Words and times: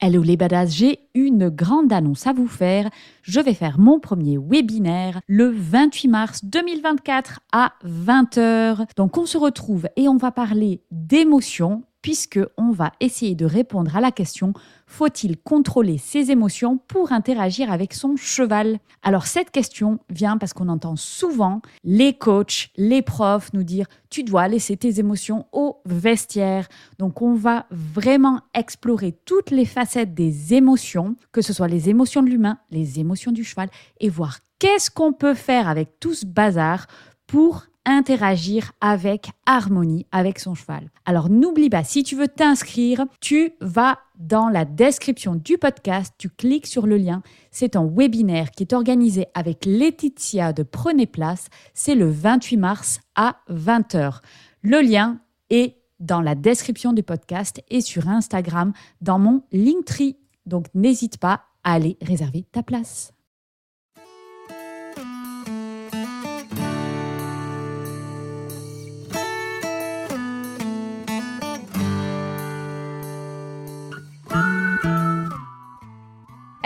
Hello 0.00 0.22
les 0.22 0.36
badass, 0.36 0.76
j'ai 0.76 1.00
une 1.16 1.48
grande 1.48 1.92
annonce 1.92 2.28
à 2.28 2.32
vous 2.32 2.46
faire. 2.46 2.88
Je 3.22 3.40
vais 3.40 3.52
faire 3.52 3.80
mon 3.80 3.98
premier 3.98 4.38
webinaire 4.38 5.20
le 5.26 5.50
28 5.50 6.06
mars 6.06 6.44
2024 6.44 7.40
à 7.52 7.72
20h. 7.84 8.86
Donc 8.96 9.18
on 9.18 9.26
se 9.26 9.36
retrouve 9.36 9.88
et 9.96 10.08
on 10.08 10.16
va 10.16 10.30
parler 10.30 10.82
d'émotions 10.92 11.82
puisque 12.08 12.40
on 12.56 12.70
va 12.70 12.92
essayer 13.00 13.34
de 13.34 13.44
répondre 13.44 13.94
à 13.94 14.00
la 14.00 14.10
question 14.10 14.54
faut-il 14.86 15.36
contrôler 15.36 15.98
ses 15.98 16.30
émotions 16.30 16.78
pour 16.78 17.12
interagir 17.12 17.70
avec 17.70 17.92
son 17.92 18.16
cheval? 18.16 18.78
Alors 19.02 19.26
cette 19.26 19.50
question 19.50 19.98
vient 20.08 20.38
parce 20.38 20.54
qu'on 20.54 20.70
entend 20.70 20.96
souvent 20.96 21.60
les 21.84 22.14
coachs, 22.14 22.70
les 22.78 23.02
profs 23.02 23.52
nous 23.52 23.62
dire 23.62 23.84
tu 24.08 24.22
dois 24.22 24.48
laisser 24.48 24.78
tes 24.78 24.98
émotions 25.00 25.48
au 25.52 25.82
vestiaire. 25.84 26.68
Donc 26.98 27.20
on 27.20 27.34
va 27.34 27.66
vraiment 27.70 28.40
explorer 28.54 29.12
toutes 29.26 29.50
les 29.50 29.66
facettes 29.66 30.14
des 30.14 30.54
émotions, 30.54 31.14
que 31.30 31.42
ce 31.42 31.52
soit 31.52 31.68
les 31.68 31.90
émotions 31.90 32.22
de 32.22 32.30
l'humain, 32.30 32.56
les 32.70 33.00
émotions 33.00 33.32
du 33.32 33.44
cheval 33.44 33.68
et 34.00 34.08
voir 34.08 34.38
qu'est-ce 34.58 34.90
qu'on 34.90 35.12
peut 35.12 35.34
faire 35.34 35.68
avec 35.68 36.00
tout 36.00 36.14
ce 36.14 36.24
bazar 36.24 36.86
pour 37.26 37.66
interagir 37.84 38.72
avec 38.80 39.30
harmonie 39.46 40.06
avec 40.12 40.38
son 40.38 40.54
cheval. 40.54 40.90
Alors 41.06 41.30
n'oublie 41.30 41.70
pas, 41.70 41.84
si 41.84 42.02
tu 42.02 42.16
veux 42.16 42.28
t'inscrire, 42.28 43.06
tu 43.20 43.52
vas 43.60 43.98
dans 44.18 44.48
la 44.48 44.64
description 44.64 45.34
du 45.34 45.58
podcast, 45.58 46.14
tu 46.18 46.28
cliques 46.28 46.66
sur 46.66 46.86
le 46.86 46.96
lien. 46.96 47.22
C'est 47.50 47.76
un 47.76 47.86
webinaire 47.86 48.50
qui 48.50 48.64
est 48.64 48.72
organisé 48.72 49.26
avec 49.34 49.64
Laetitia 49.64 50.52
de 50.52 50.62
Prenez 50.62 51.06
Place. 51.06 51.48
C'est 51.74 51.94
le 51.94 52.10
28 52.10 52.56
mars 52.56 53.00
à 53.14 53.36
20h. 53.50 54.20
Le 54.62 54.80
lien 54.80 55.20
est 55.50 55.76
dans 56.00 56.20
la 56.20 56.34
description 56.34 56.92
du 56.92 57.02
podcast 57.02 57.62
et 57.70 57.80
sur 57.80 58.08
Instagram 58.08 58.72
dans 59.00 59.18
mon 59.18 59.42
Linktree. 59.52 60.16
Donc 60.46 60.66
n'hésite 60.74 61.18
pas 61.18 61.42
à 61.64 61.74
aller 61.74 61.96
réserver 62.02 62.44
ta 62.52 62.62
place. 62.62 63.12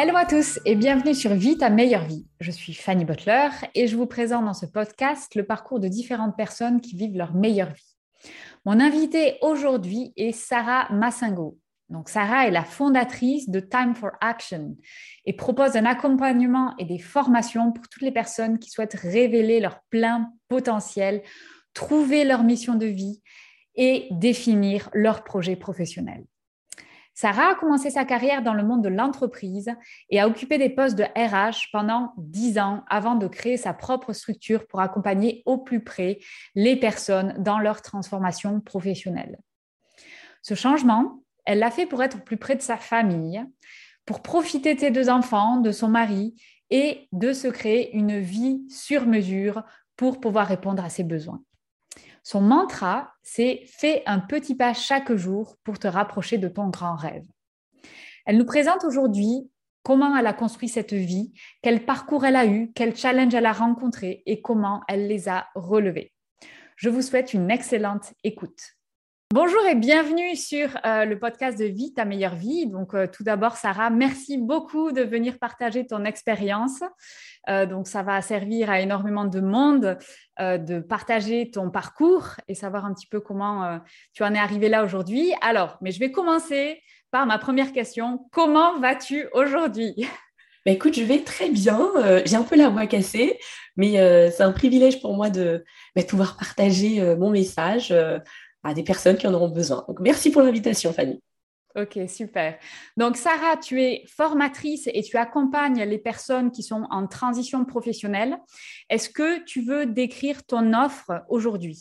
Hello 0.03 0.17
à 0.17 0.27
tous 0.27 0.59
et 0.65 0.75
bienvenue 0.75 1.15
sur 1.15 1.33
Vie 1.33 1.57
ta 1.57 1.71
meilleure 1.71 2.07
vie. 2.07 2.27
Je 2.41 2.51
suis 2.51 2.75
Fanny 2.75 3.05
Butler 3.05 3.51
et 3.77 3.87
je 3.87 3.97
vous 3.97 4.07
présente 4.07 4.45
dans 4.45 4.53
ce 4.53 4.67
podcast 4.67 5.37
le 5.37 5.47
parcours 5.47 5.79
de 5.79 5.87
différentes 5.87 6.37
personnes 6.37 6.81
qui 6.81 6.97
vivent 6.97 7.17
leur 7.17 7.37
meilleure 7.37 7.73
vie. 7.73 7.97
Mon 8.65 8.81
invitée 8.81 9.39
aujourd'hui 9.43 10.13
est 10.17 10.33
Sarah 10.33 10.93
Massingo. 10.93 11.57
Donc 11.89 12.09
Sarah 12.09 12.49
est 12.49 12.51
la 12.51 12.65
fondatrice 12.65 13.49
de 13.49 13.61
Time 13.61 13.95
for 13.95 14.11
Action 14.21 14.77
et 15.25 15.35
propose 15.35 15.77
un 15.77 15.85
accompagnement 15.85 16.75
et 16.81 16.85
des 16.85 16.99
formations 16.99 17.71
pour 17.71 17.89
toutes 17.89 18.03
les 18.03 18.11
personnes 18.11 18.59
qui 18.59 18.71
souhaitent 18.71 18.99
révéler 19.01 19.61
leur 19.61 19.83
plein 19.89 20.33
potentiel, 20.49 21.23
trouver 21.75 22.25
leur 22.25 22.43
mission 22.43 22.75
de 22.75 22.87
vie 22.87 23.23
et 23.77 24.09
définir 24.11 24.91
leur 24.95 25.23
projet 25.23 25.55
professionnel. 25.55 26.25
Sarah 27.15 27.51
a 27.51 27.55
commencé 27.55 27.91
sa 27.91 28.05
carrière 28.05 28.43
dans 28.43 28.55
le 28.55 28.63
monde 28.63 28.83
de 28.83 28.89
l'entreprise 28.89 29.71
et 30.09 30.21
a 30.21 30.27
occupé 30.27 30.57
des 30.59 30.71
postes 30.71 30.97
de 30.97 31.05
RH 31.05 31.69
pendant 31.71 32.15
dix 32.17 32.59
ans 32.59 32.85
avant 32.89 33.17
de 33.17 33.27
créer 33.27 33.57
sa 33.57 33.75
propre 33.75 34.13
structure 34.13 34.67
pour 34.67 34.81
accompagner 34.81 35.43
au 35.45 35.59
plus 35.59 35.85
près 35.85 36.19
les 36.55 36.77
personnes 36.77 37.35
dans 37.39 37.59
leur 37.59 37.83
transformation 37.83 38.61
professionnelle. 38.61 39.39
Ce 40.41 40.55
changement, 40.55 41.23
elle 41.45 41.59
l'a 41.59 41.71
fait 41.71 41.87
pour 41.87 42.03
être 42.03 42.25
plus 42.25 42.39
près 42.39 42.57
de 42.57 42.63
sa 42.63 42.77
famille, 42.77 43.45
pour 44.07 44.23
profiter 44.23 44.75
de 44.75 44.81
ses 44.81 44.91
deux 44.91 45.11
enfants, 45.11 45.59
de 45.59 45.71
son 45.71 45.89
mari 45.89 46.35
et 46.71 47.09
de 47.13 47.33
se 47.33 47.49
créer 47.49 47.95
une 47.95 48.19
vie 48.19 48.63
sur 48.69 49.07
mesure 49.07 49.63
pour 49.97 50.19
pouvoir 50.19 50.47
répondre 50.47 50.83
à 50.83 50.89
ses 50.89 51.05
besoins. 51.05 51.43
Son 52.23 52.41
mantra, 52.41 53.13
c'est 53.23 53.65
fais 53.67 54.03
un 54.07 54.21
petit 54.21 54.55
pas 54.55 54.75
chaque 54.75 55.13
jour 55.15 55.57
pour 55.65 55.79
te 55.79 55.89
rapprocher 55.89 56.39
de 56.39 56.49
ton 56.49 56.69
grand 56.69 56.95
rêve. 56.95 57.27
Elle 58.27 58.39
nous 58.39 58.45
présente 58.45 58.85
aujourd'hui 58.85 59.51
comment 59.83 60.17
elle 60.17 60.27
a 60.27 60.33
construit 60.33 60.69
cette 60.69 60.93
vie, 60.93 61.33
quel 61.63 61.85
parcours 61.85 62.25
elle 62.25 62.37
a 62.37 62.47
eu, 62.47 62.71
quel 62.75 62.97
challenge 62.97 63.35
elle 63.35 63.47
a 63.47 63.53
rencontré 63.53 64.23
et 64.27 64.41
comment 64.41 64.83
elle 64.89 65.09
les 65.09 65.29
a 65.29 65.49
relevés. 65.55 66.13
Je 66.77 66.89
vous 66.89 67.03
souhaite 67.03 67.35
une 67.35 67.51
excellente 67.51 68.15
écoute. 68.23 68.77
Bonjour 69.33 69.65
et 69.65 69.75
bienvenue 69.75 70.37
sur 70.37 70.69
euh, 70.85 71.07
le 71.07 71.19
podcast 71.19 71.59
de 71.59 71.65
Vie, 71.65 71.95
ta 71.95 72.05
meilleure 72.05 72.35
vie. 72.35 72.67
Donc, 72.67 72.93
euh, 72.93 73.07
tout 73.11 73.25
d'abord, 73.25 73.57
Sarah, 73.57 73.89
merci 73.89 74.37
beaucoup 74.37 74.93
de 74.93 75.01
venir 75.01 75.39
partager 75.39 75.87
ton 75.87 76.05
expérience. 76.05 76.83
Euh, 77.49 77.65
donc, 77.65 77.89
ça 77.89 78.03
va 78.03 78.21
servir 78.21 78.69
à 78.69 78.81
énormément 78.81 79.25
de 79.25 79.41
monde 79.41 79.97
de 80.39 80.81
partager 80.81 81.51
ton 81.51 81.71
parcours 81.71 82.27
et 82.47 82.55
savoir 82.55 82.85
un 82.85 82.93
petit 82.93 83.07
peu 83.07 83.21
comment 83.21 83.81
tu 84.13 84.23
en 84.23 84.35
es 84.35 84.39
arrivé 84.39 84.69
là 84.69 84.85
aujourd'hui. 84.85 85.33
Alors, 85.41 85.79
mais 85.81 85.93
je 85.93 85.99
vais 85.99 86.13
commencer 86.13 86.83
par 87.11 87.25
ma 87.25 87.39
première 87.39 87.73
question. 87.73 88.27
Comment 88.33 88.81
vas-tu 88.81 89.29
aujourd'hui? 89.33 89.95
Bah, 90.67 90.73
écoute, 90.73 90.95
je 90.95 91.05
vais 91.05 91.21
très 91.21 91.49
bien. 91.49 91.91
j'ai 92.27 92.37
un 92.37 92.43
peu 92.43 92.57
la 92.57 92.69
voix 92.69 92.87
cassée, 92.87 93.39
mais 93.77 93.93
c'est 94.31 94.43
un 94.43 94.53
privilège 94.53 95.01
pour 95.01 95.15
moi 95.15 95.31
de 95.31 95.65
bah, 95.97 96.03
pouvoir 96.03 96.37
partager 96.37 97.17
mon 97.17 97.31
message 97.31 97.95
à 98.63 98.75
des 98.75 98.83
personnes 98.83 99.17
qui 99.17 99.27
en 99.27 99.35
auront 99.35 99.49
besoin. 99.49 99.85
Donc, 99.89 100.01
merci 100.01 100.31
pour 100.31 100.43
l'invitation, 100.43 100.93
Fanny. 100.93 101.21
Ok, 101.75 101.99
super. 102.07 102.59
Donc, 102.99 103.17
Sarah, 103.17 103.57
tu 103.57 103.83
es 103.83 104.05
formatrice 104.07 104.89
et 104.93 105.03
tu 105.03 105.17
accompagnes 105.17 105.83
les 105.85 105.99
personnes 105.99 106.51
qui 106.51 106.63
sont 106.63 106.87
en 106.91 107.07
transition 107.07 107.65
professionnelle. 107.65 108.37
Est-ce 108.91 109.09
que 109.09 109.43
tu 109.45 109.63
veux 109.63 109.87
décrire 109.87 110.45
ton 110.45 110.75
offre 110.75 111.23
aujourd'hui? 111.31 111.79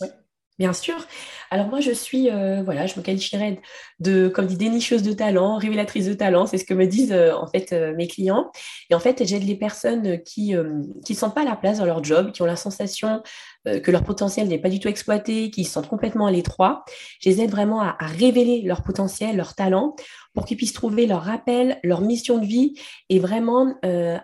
Bien 0.59 0.73
sûr. 0.73 1.07
Alors 1.49 1.67
moi, 1.67 1.79
je 1.79 1.91
suis, 1.91 2.29
euh, 2.29 2.61
voilà, 2.63 2.85
je 2.85 2.99
me 2.99 3.03
qualifierais 3.03 3.59
de, 3.99 4.27
comme 4.27 4.45
dit, 4.45 4.57
dénicheuse 4.57 5.01
de 5.01 5.11
talent, 5.11 5.57
révélatrice 5.57 6.05
de 6.05 6.13
talent. 6.13 6.45
C'est 6.45 6.59
ce 6.59 6.65
que 6.65 6.73
me 6.75 6.85
disent 6.85 7.11
euh, 7.13 7.33
en 7.33 7.47
fait 7.47 7.73
euh, 7.73 7.95
mes 7.95 8.07
clients. 8.07 8.51
Et 8.89 8.95
en 8.95 8.99
fait, 8.99 9.25
j'aide 9.25 9.43
les 9.43 9.55
personnes 9.55 10.21
qui 10.23 10.53
ne 10.53 11.15
sentent 11.15 11.33
pas 11.33 11.45
la 11.45 11.55
place 11.55 11.79
dans 11.79 11.85
leur 11.85 12.03
job, 12.03 12.31
qui 12.31 12.41
ont 12.43 12.45
la 12.45 12.55
sensation 12.55 13.23
que 13.63 13.91
leur 13.91 14.03
potentiel 14.03 14.47
n'est 14.47 14.57
pas 14.57 14.69
du 14.69 14.79
tout 14.79 14.87
exploité, 14.87 15.51
qui 15.51 15.65
se 15.65 15.71
sentent 15.71 15.87
complètement 15.87 16.25
à 16.25 16.31
l'étroit. 16.31 16.83
Je 17.19 17.29
les 17.29 17.41
aide 17.41 17.51
vraiment 17.51 17.79
à, 17.79 17.95
à 17.99 18.07
révéler 18.07 18.63
leur 18.63 18.81
potentiel, 18.81 19.37
leur 19.37 19.53
talent, 19.53 19.95
pour 20.33 20.45
qu'ils 20.45 20.57
puissent 20.57 20.73
trouver 20.73 21.07
leur 21.07 21.23
rappel, 21.23 21.79
leur 21.83 22.01
mission 22.01 22.37
de 22.37 22.45
vie 22.45 22.79
et 23.09 23.19
vraiment 23.19 23.75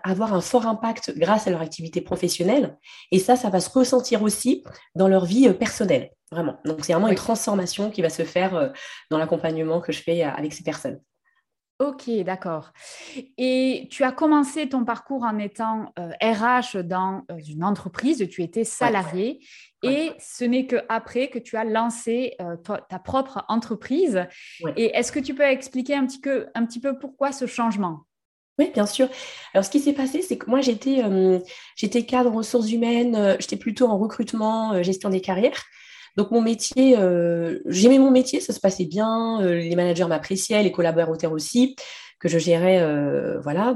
avoir 0.04 0.32
un 0.32 0.40
fort 0.40 0.66
impact 0.66 1.12
grâce 1.16 1.46
à 1.46 1.50
leur 1.50 1.60
activité 1.60 2.00
professionnelle. 2.00 2.78
Et 3.12 3.18
ça, 3.18 3.36
ça 3.36 3.50
va 3.50 3.60
se 3.60 3.70
ressentir 3.70 4.22
aussi 4.22 4.64
dans 4.94 5.08
leur 5.08 5.26
vie 5.26 5.52
personnelle. 5.52 6.10
Vraiment. 6.30 6.58
Donc, 6.64 6.84
c'est 6.84 6.92
vraiment 6.92 7.08
une 7.08 7.14
transformation 7.14 7.90
qui 7.90 8.02
va 8.02 8.10
se 8.10 8.24
faire 8.24 8.54
euh, 8.54 8.68
dans 9.10 9.18
l'accompagnement 9.18 9.80
que 9.80 9.92
je 9.92 10.02
fais 10.02 10.24
euh, 10.24 10.30
avec 10.30 10.52
ces 10.52 10.62
personnes. 10.62 11.00
Ok, 11.80 12.10
d'accord. 12.24 12.72
Et 13.36 13.86
tu 13.88 14.02
as 14.02 14.10
commencé 14.10 14.68
ton 14.68 14.84
parcours 14.84 15.22
en 15.22 15.38
étant 15.38 15.92
RH 15.96 16.76
euh, 16.76 16.82
dans 16.82 17.22
une 17.46 17.62
entreprise, 17.62 18.26
tu 18.28 18.42
étais 18.42 18.64
salarié, 18.64 19.38
et 19.84 20.10
ce 20.18 20.44
n'est 20.44 20.66
qu'après 20.66 21.28
que 21.28 21.38
tu 21.38 21.56
as 21.56 21.62
lancé 21.62 22.36
ta, 22.64 22.98
propre 22.98 23.44
entreprise. 23.46 24.26
Et 24.76 24.86
est-ce 24.96 25.12
que 25.12 25.20
tu 25.20 25.34
peux 25.34 25.44
expliquer 25.44 25.94
un 25.94 26.04
petit, 26.04 26.20
peu, 26.20 26.46
un 26.56 26.66
petit 26.66 26.80
peu 26.80 26.98
pourquoi 26.98 27.30
ce 27.30 27.46
changement? 27.46 28.00
Oui, 28.58 28.72
bien 28.74 28.86
sûr. 28.86 29.08
Alors, 29.54 29.64
ce 29.64 29.70
qui 29.70 29.78
s'est 29.78 29.92
passé, 29.92 30.20
c'est 30.20 30.36
que 30.36 30.50
moi, 30.50 30.60
j'étais, 30.60 31.04
j'étais 31.76 32.04
cadre 32.04 32.32
en 32.32 32.38
ressources 32.38 32.72
humaines, 32.72 33.36
j'étais 33.38 33.56
plutôt 33.56 33.86
en 33.86 33.98
recrutement, 33.98 34.82
gestion 34.82 35.10
des 35.10 35.20
carrières. 35.20 35.62
Donc 36.18 36.32
mon 36.32 36.42
métier, 36.42 36.98
euh, 36.98 37.60
j'aimais 37.66 38.00
mon 38.00 38.10
métier, 38.10 38.40
ça 38.40 38.52
se 38.52 38.58
passait 38.58 38.86
bien, 38.86 39.40
euh, 39.40 39.54
les 39.54 39.76
managers 39.76 40.06
m'appréciaient, 40.06 40.64
les 40.64 40.72
collaborateurs 40.72 41.30
aussi, 41.30 41.76
que 42.18 42.28
je 42.28 42.38
gérais, 42.38 42.80
euh, 42.80 43.38
voilà, 43.38 43.72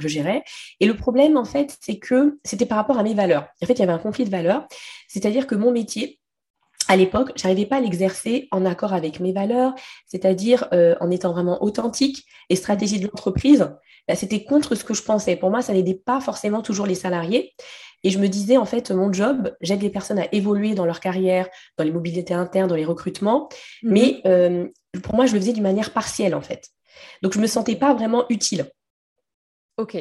je 0.00 0.08
gérais. 0.08 0.42
Et 0.80 0.86
le 0.86 0.96
problème, 0.96 1.36
en 1.36 1.44
fait, 1.44 1.78
c'est 1.80 1.98
que 1.98 2.40
c'était 2.44 2.66
par 2.66 2.76
rapport 2.76 2.98
à 2.98 3.04
mes 3.04 3.14
valeurs. 3.14 3.46
En 3.62 3.66
fait, 3.66 3.74
il 3.74 3.78
y 3.78 3.82
avait 3.82 3.92
un 3.92 4.00
conflit 4.00 4.24
de 4.24 4.30
valeurs, 4.30 4.66
c'est-à-dire 5.06 5.46
que 5.46 5.54
mon 5.54 5.70
métier, 5.70 6.18
à 6.88 6.96
l'époque, 6.96 7.30
je 7.36 7.44
n'arrivais 7.44 7.66
pas 7.66 7.76
à 7.76 7.80
l'exercer 7.80 8.48
en 8.50 8.66
accord 8.66 8.92
avec 8.92 9.20
mes 9.20 9.32
valeurs, 9.32 9.76
c'est-à-dire 10.08 10.66
en 11.00 11.08
étant 11.12 11.30
vraiment 11.30 11.62
authentique. 11.62 12.24
Les 12.50 12.56
stratégies 12.56 12.98
de 12.98 13.06
l'entreprise, 13.06 13.70
bah, 14.08 14.16
c'était 14.16 14.42
contre 14.42 14.74
ce 14.74 14.82
que 14.82 14.92
je 14.92 15.02
pensais. 15.02 15.36
Pour 15.36 15.50
moi, 15.50 15.62
ça 15.62 15.72
n'aidait 15.72 15.94
pas 15.94 16.20
forcément 16.20 16.62
toujours 16.62 16.86
les 16.86 16.96
salariés. 16.96 17.54
Et 18.04 18.10
je 18.10 18.18
me 18.18 18.28
disais, 18.28 18.56
en 18.56 18.64
fait, 18.64 18.90
mon 18.90 19.12
job, 19.12 19.54
j'aide 19.60 19.82
les 19.82 19.90
personnes 19.90 20.18
à 20.18 20.26
évoluer 20.32 20.74
dans 20.74 20.84
leur 20.84 21.00
carrière, 21.00 21.48
dans 21.76 21.84
les 21.84 21.92
mobilités 21.92 22.34
internes, 22.34 22.68
dans 22.68 22.76
les 22.76 22.84
recrutements. 22.84 23.48
Mhm. 23.82 23.92
Mais 23.92 24.20
euh, 24.26 24.68
pour 25.02 25.14
moi, 25.14 25.26
je 25.26 25.34
le 25.34 25.40
faisais 25.40 25.52
d'une 25.52 25.62
manière 25.62 25.92
partielle, 25.92 26.34
en 26.34 26.42
fait. 26.42 26.68
Donc, 27.22 27.32
je 27.32 27.38
ne 27.38 27.42
me 27.42 27.48
sentais 27.48 27.76
pas 27.76 27.94
vraiment 27.94 28.24
utile. 28.28 28.66
OK. 29.76 29.96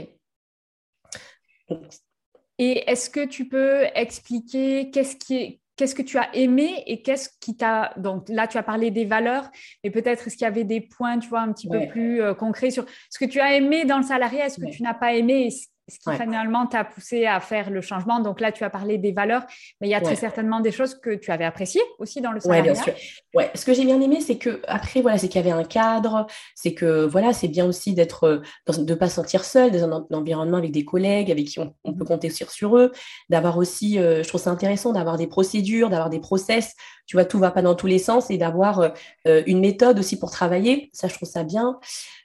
Et 2.57 2.89
est-ce 2.89 3.09
que 3.09 3.25
tu 3.25 3.47
peux 3.47 3.85
expliquer 3.95 4.91
qu'est-ce 4.91 5.15
qui 5.15 5.61
qu'est-ce 5.81 5.95
que 5.95 6.03
tu 6.03 6.19
as 6.19 6.35
aimé 6.35 6.83
et 6.85 7.01
qu'est-ce 7.01 7.29
qui 7.39 7.57
t'a. 7.57 7.91
Donc 7.97 8.29
là, 8.29 8.47
tu 8.47 8.57
as 8.57 8.61
parlé 8.61 8.91
des 8.91 9.05
valeurs, 9.05 9.49
mais 9.83 9.89
peut-être 9.89 10.27
est-ce 10.27 10.37
qu'il 10.37 10.45
y 10.45 10.47
avait 10.47 10.63
des 10.63 10.79
points, 10.79 11.17
tu 11.17 11.27
vois, 11.27 11.41
un 11.41 11.51
petit 11.51 11.67
peu 11.67 11.87
plus 11.87 12.21
euh, 12.21 12.35
concrets 12.35 12.69
sur 12.69 12.85
ce 13.09 13.17
que 13.17 13.25
tu 13.25 13.39
as 13.39 13.55
aimé 13.55 13.85
dans 13.85 13.97
le 13.97 14.03
salarié, 14.03 14.41
est-ce 14.41 14.59
que 14.59 14.69
tu 14.69 14.83
n'as 14.83 14.93
pas 14.93 15.15
aimé 15.15 15.49
ce 15.49 15.65
qui 15.87 16.15
finalement 16.15 16.67
t'a 16.67 16.83
poussé 16.83 17.25
à 17.25 17.39
faire 17.39 17.69
le 17.69 17.81
changement. 17.81 18.19
Donc 18.19 18.39
là, 18.39 18.51
tu 18.51 18.63
as 18.63 18.69
parlé 18.69 18.97
des 18.97 19.11
valeurs, 19.11 19.43
mais 19.79 19.87
il 19.87 19.91
y 19.91 19.95
a 19.95 20.01
très 20.01 20.15
certainement 20.15 20.59
des 20.59 20.71
choses 20.71 20.95
que 20.95 21.15
tu 21.15 21.31
avais 21.31 21.45
appréciées 21.45 21.81
aussi 21.99 22.21
dans 22.21 22.31
le 22.31 22.39
salariat. 22.39 22.73
Oui, 22.73 22.73
bien 22.73 22.83
sûr. 22.83 22.93
Ouais, 23.33 23.51
ce 23.55 23.65
que 23.65 23.73
j'ai 23.73 23.85
bien 23.85 23.99
aimé, 23.99 24.19
c'est 24.21 24.37
que 24.37 24.61
après, 24.67 25.01
voilà, 25.01 25.17
c'est 25.17 25.27
qu'il 25.27 25.41
y 25.41 25.43
avait 25.43 25.57
un 25.57 25.63
cadre, 25.63 26.27
c'est 26.55 26.73
que 26.73 27.05
voilà, 27.05 27.33
c'est 27.33 27.47
bien 27.47 27.65
aussi 27.65 27.93
d'être, 27.93 28.23
euh, 28.25 28.41
de 28.67 28.91
ne 28.91 28.95
pas 28.95 29.09
se 29.09 29.15
sentir 29.15 29.43
seul, 29.43 29.71
dans 29.71 29.83
un, 29.83 30.07
environnement 30.11 30.57
avec 30.57 30.71
des 30.71 30.85
collègues 30.85 31.31
avec 31.31 31.45
qui 31.45 31.59
on, 31.59 31.93
peut 31.93 32.05
compter 32.05 32.29
sur, 32.29 32.51
sur 32.51 32.77
eux, 32.77 32.91
d'avoir 33.29 33.57
aussi, 33.57 33.99
euh, 33.99 34.23
je 34.23 34.27
trouve 34.27 34.41
ça 34.41 34.51
intéressant 34.51 34.93
d'avoir 34.93 35.17
des 35.17 35.27
procédures, 35.27 35.89
d'avoir 35.89 36.09
des 36.09 36.19
process. 36.19 36.73
Tu 37.05 37.15
vois, 37.15 37.25
tout 37.25 37.39
va 37.39 37.51
pas 37.51 37.61
dans 37.61 37.75
tous 37.75 37.87
les 37.87 37.99
sens 37.99 38.29
et 38.29 38.37
d'avoir 38.37 38.91
euh, 39.27 39.43
une 39.45 39.59
méthode 39.59 39.99
aussi 39.99 40.17
pour 40.17 40.31
travailler. 40.31 40.89
Ça, 40.93 41.07
je 41.07 41.13
trouve 41.13 41.29
ça 41.29 41.43
bien. 41.43 41.79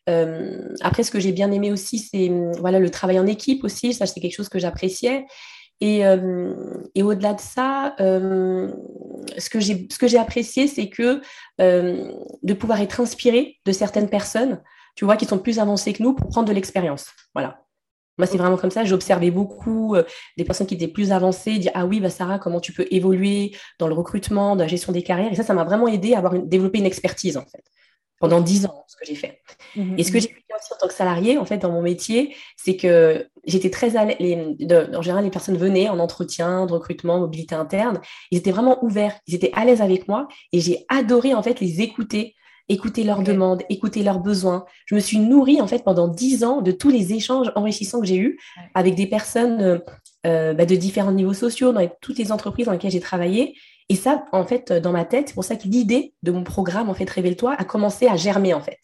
Euh, 0.08 0.74
après, 0.80 1.02
ce 1.02 1.10
que 1.10 1.20
j'ai 1.20 1.32
bien 1.32 1.50
aimé 1.50 1.72
aussi, 1.72 1.98
c'est 1.98 2.28
hum, 2.28 2.52
voilà, 2.58 2.78
le 2.78 2.90
travail 2.90 3.18
en 3.18 3.26
équipe 3.26 3.64
aussi. 3.64 3.92
Ça, 3.92 4.06
c'est 4.06 4.20
quelque 4.20 4.34
chose 4.34 4.48
que 4.48 4.58
j'appréciais. 4.58 5.26
Et, 5.80 6.06
euh, 6.06 6.54
et 6.94 7.02
au-delà 7.02 7.34
de 7.34 7.40
ça, 7.40 7.94
euh, 8.00 8.72
ce 9.36 9.50
que 9.50 10.06
j'ai 10.06 10.18
apprécié, 10.18 10.68
c'est 10.68 10.88
que 10.88 11.20
de 11.58 12.54
pouvoir 12.54 12.80
être 12.80 13.00
inspiré 13.00 13.58
de 13.66 13.72
certaines 13.72 14.08
personnes, 14.08 14.62
tu 14.94 15.04
vois, 15.04 15.16
qui 15.16 15.26
sont 15.26 15.38
plus 15.38 15.58
avancées 15.58 15.92
que 15.92 16.02
nous 16.02 16.14
pour 16.14 16.28
prendre 16.28 16.48
de 16.48 16.54
l'expérience. 16.54 17.08
Voilà. 17.34 17.60
Moi, 18.16 18.26
c'est 18.26 18.38
vraiment 18.38 18.56
comme 18.56 18.70
ça. 18.70 18.84
J'observais 18.84 19.30
beaucoup 19.30 19.94
des 20.38 20.44
personnes 20.44 20.66
qui 20.66 20.76
étaient 20.76 20.88
plus 20.88 21.12
avancées, 21.12 21.58
dire 21.58 21.72
Ah 21.74 21.84
oui, 21.84 22.00
bah, 22.00 22.08
Sarah, 22.08 22.38
comment 22.38 22.60
tu 22.60 22.72
peux 22.72 22.86
évoluer 22.90 23.54
dans 23.78 23.88
le 23.88 23.92
recrutement, 23.92 24.56
dans 24.56 24.64
la 24.64 24.68
gestion 24.68 24.92
des 24.92 25.02
carrières? 25.02 25.30
Et 25.30 25.34
ça, 25.34 25.42
ça 25.42 25.52
m'a 25.52 25.64
vraiment 25.64 25.88
aidé 25.88 26.14
à 26.14 26.18
avoir 26.18 26.32
développer 26.32 26.78
une 26.78 26.86
expertise, 26.86 27.36
en 27.36 27.44
fait 27.44 27.64
pendant 28.18 28.40
dix 28.40 28.66
ans, 28.66 28.84
ce 28.86 28.96
que 28.96 29.04
j'ai 29.04 29.14
fait. 29.14 29.40
Mmh 29.76 29.98
et 29.98 30.04
ce 30.04 30.12
que 30.12 30.18
j'ai 30.18 30.28
fait 30.28 30.44
aussi 30.58 30.72
en 30.72 30.76
tant 30.76 30.88
que 30.88 30.94
salarié, 30.94 31.38
en 31.38 31.44
fait, 31.44 31.58
dans 31.58 31.70
mon 31.70 31.82
métier, 31.82 32.34
c'est 32.56 32.76
que 32.76 33.28
j'étais 33.44 33.70
très 33.70 33.96
à 33.96 34.04
l'aise. 34.04 34.56
En 34.94 35.02
général, 35.02 35.24
les 35.24 35.30
personnes 35.30 35.56
venaient 35.56 35.88
en 35.88 35.98
entretien 35.98 36.66
de 36.66 36.72
recrutement, 36.72 37.18
mobilité 37.18 37.54
interne. 37.54 38.00
Ils 38.30 38.38
étaient 38.38 38.52
vraiment 38.52 38.82
ouverts. 38.84 39.18
Ils 39.26 39.34
étaient 39.34 39.52
à 39.54 39.64
l'aise 39.64 39.82
avec 39.82 40.08
moi 40.08 40.28
et 40.52 40.60
j'ai 40.60 40.84
adoré, 40.88 41.34
en 41.34 41.42
fait, 41.42 41.60
les 41.60 41.82
écouter, 41.82 42.34
écouter 42.68 43.04
leurs 43.04 43.22
demandes, 43.22 43.62
écouter 43.68 44.02
leurs 44.02 44.20
besoins. 44.20 44.64
Je 44.86 44.94
me 44.94 45.00
suis 45.00 45.18
nourrie, 45.18 45.60
en 45.60 45.66
fait, 45.66 45.84
pendant 45.84 46.08
dix 46.08 46.42
ans 46.44 46.62
de 46.62 46.72
tous 46.72 46.90
les 46.90 47.12
échanges 47.12 47.52
enrichissants 47.54 48.00
que 48.00 48.06
j'ai 48.06 48.16
eus 48.16 48.38
avec 48.74 48.94
des 48.94 49.06
personnes 49.06 49.60
euh, 49.60 49.78
euh, 50.26 50.54
bah, 50.54 50.66
de 50.66 50.74
différents 50.74 51.12
niveaux 51.12 51.34
sociaux 51.34 51.72
dans 51.72 51.88
toutes 52.00 52.18
les 52.18 52.32
entreprises 52.32 52.66
dans 52.66 52.72
lesquelles 52.72 52.90
j'ai 52.90 53.00
travaillé. 53.00 53.54
Et 53.88 53.94
ça, 53.96 54.24
en 54.32 54.44
fait, 54.46 54.72
dans 54.72 54.92
ma 54.92 55.04
tête, 55.04 55.28
c'est 55.28 55.34
pour 55.34 55.44
ça 55.44 55.56
que 55.56 55.68
l'idée 55.68 56.14
de 56.22 56.32
mon 56.32 56.42
programme, 56.44 56.90
en 56.90 56.94
fait, 56.94 57.08
Révèle-toi, 57.08 57.54
a 57.56 57.64
commencé 57.64 58.08
à 58.08 58.16
germer, 58.16 58.52
en 58.54 58.60
fait. 58.60 58.80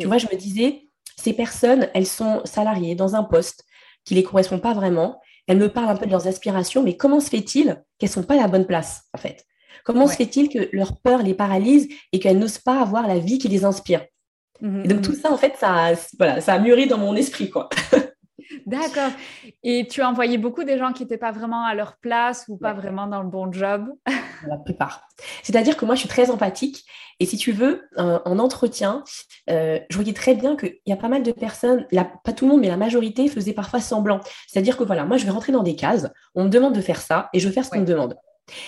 Tu 0.00 0.06
vois, 0.06 0.18
je 0.18 0.26
me 0.32 0.36
disais, 0.36 0.88
ces 1.16 1.32
personnes, 1.34 1.88
elles 1.94 2.06
sont 2.06 2.40
salariées 2.44 2.94
dans 2.94 3.14
un 3.14 3.24
poste 3.24 3.64
qui 4.04 4.14
ne 4.14 4.20
les 4.20 4.24
correspond 4.24 4.58
pas 4.58 4.74
vraiment. 4.74 5.20
Elles 5.46 5.58
me 5.58 5.68
parlent 5.68 5.90
un 5.90 5.96
peu 5.96 6.06
de 6.06 6.10
leurs 6.10 6.26
aspirations, 6.26 6.82
mais 6.82 6.96
comment 6.96 7.20
se 7.20 7.28
fait-il 7.28 7.82
qu'elles 7.98 8.08
ne 8.08 8.14
sont 8.14 8.22
pas 8.22 8.34
à 8.34 8.38
la 8.38 8.48
bonne 8.48 8.66
place, 8.66 9.02
en 9.12 9.18
fait? 9.18 9.44
Comment 9.84 10.06
se 10.08 10.16
fait-il 10.16 10.48
que 10.48 10.70
leur 10.72 10.98
peur 11.00 11.22
les 11.22 11.34
paralyse 11.34 11.88
et 12.12 12.18
qu'elles 12.18 12.38
n'osent 12.38 12.58
pas 12.58 12.80
avoir 12.80 13.06
la 13.06 13.18
vie 13.18 13.38
qui 13.38 13.48
les 13.48 13.64
inspire? 13.64 14.04
Mmh, 14.60 14.84
Et 14.84 14.88
donc, 14.88 14.98
mmh, 14.98 15.02
tout 15.02 15.14
ça, 15.14 15.30
en 15.30 15.36
fait, 15.36 15.54
ça, 15.58 15.92
voilà, 16.18 16.40
ça 16.40 16.54
a 16.54 16.58
mûri 16.58 16.86
dans 16.86 16.98
mon 16.98 17.14
esprit, 17.16 17.50
quoi. 17.50 17.68
D'accord. 18.66 19.10
Et 19.62 19.86
tu 19.86 20.02
as 20.02 20.08
envoyé 20.08 20.38
beaucoup 20.38 20.64
des 20.64 20.78
gens 20.78 20.92
qui 20.92 21.02
n'étaient 21.02 21.18
pas 21.18 21.32
vraiment 21.32 21.64
à 21.64 21.74
leur 21.74 21.96
place 21.96 22.46
ou 22.48 22.56
pas 22.56 22.72
vraiment 22.72 23.06
dans 23.06 23.22
le 23.22 23.28
bon 23.28 23.52
job? 23.52 23.88
La 24.46 24.56
plupart. 24.56 25.06
C'est-à-dire 25.42 25.76
que 25.76 25.84
moi, 25.84 25.94
je 25.94 26.00
suis 26.00 26.08
très 26.08 26.30
empathique. 26.30 26.84
Et 27.20 27.26
si 27.26 27.36
tu 27.36 27.52
veux, 27.52 27.82
en 27.96 28.38
entretien, 28.38 29.04
euh, 29.50 29.78
je 29.88 29.96
voyais 29.96 30.12
très 30.12 30.34
bien 30.34 30.56
qu'il 30.56 30.76
y 30.86 30.92
a 30.92 30.96
pas 30.96 31.08
mal 31.08 31.22
de 31.22 31.32
personnes, 31.32 31.86
pas 32.24 32.32
tout 32.32 32.46
le 32.46 32.50
monde, 32.52 32.60
mais 32.60 32.68
la 32.68 32.76
majorité 32.76 33.28
faisait 33.28 33.52
parfois 33.52 33.80
semblant. 33.80 34.20
C'est-à-dire 34.48 34.76
que 34.76 34.84
voilà, 34.84 35.04
moi, 35.04 35.16
je 35.16 35.24
vais 35.24 35.30
rentrer 35.30 35.52
dans 35.52 35.62
des 35.62 35.76
cases, 35.76 36.08
on 36.34 36.44
me 36.44 36.48
demande 36.48 36.74
de 36.74 36.80
faire 36.80 37.00
ça 37.00 37.28
et 37.32 37.40
je 37.40 37.48
vais 37.48 37.54
faire 37.54 37.64
ce 37.64 37.70
qu'on 37.70 37.80
me 37.80 37.86
demande. 37.86 38.16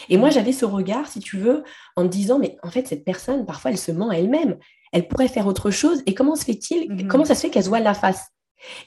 Et 0.08 0.16
moi, 0.16 0.30
j'avais 0.30 0.52
ce 0.52 0.64
regard, 0.64 1.06
si 1.06 1.20
tu 1.20 1.38
veux, 1.38 1.64
en 1.96 2.04
me 2.04 2.08
disant, 2.08 2.38
mais 2.38 2.56
en 2.62 2.70
fait, 2.70 2.86
cette 2.86 3.04
personne, 3.04 3.44
parfois, 3.44 3.70
elle 3.70 3.78
se 3.78 3.92
ment 3.92 4.10
à 4.10 4.16
elle-même. 4.16 4.56
Elle 4.92 5.08
pourrait 5.08 5.28
faire 5.28 5.46
autre 5.46 5.70
chose. 5.70 6.02
Et 6.06 6.14
comment 6.14 6.36
se 6.36 6.44
fait-il, 6.44 6.90
mmh 6.90 7.08
comment 7.08 7.24
ça 7.24 7.34
se 7.34 7.42
fait 7.42 7.50
qu'elle 7.50 7.64
se 7.64 7.68
voit 7.68 7.80
la 7.80 7.94
face? 7.94 8.28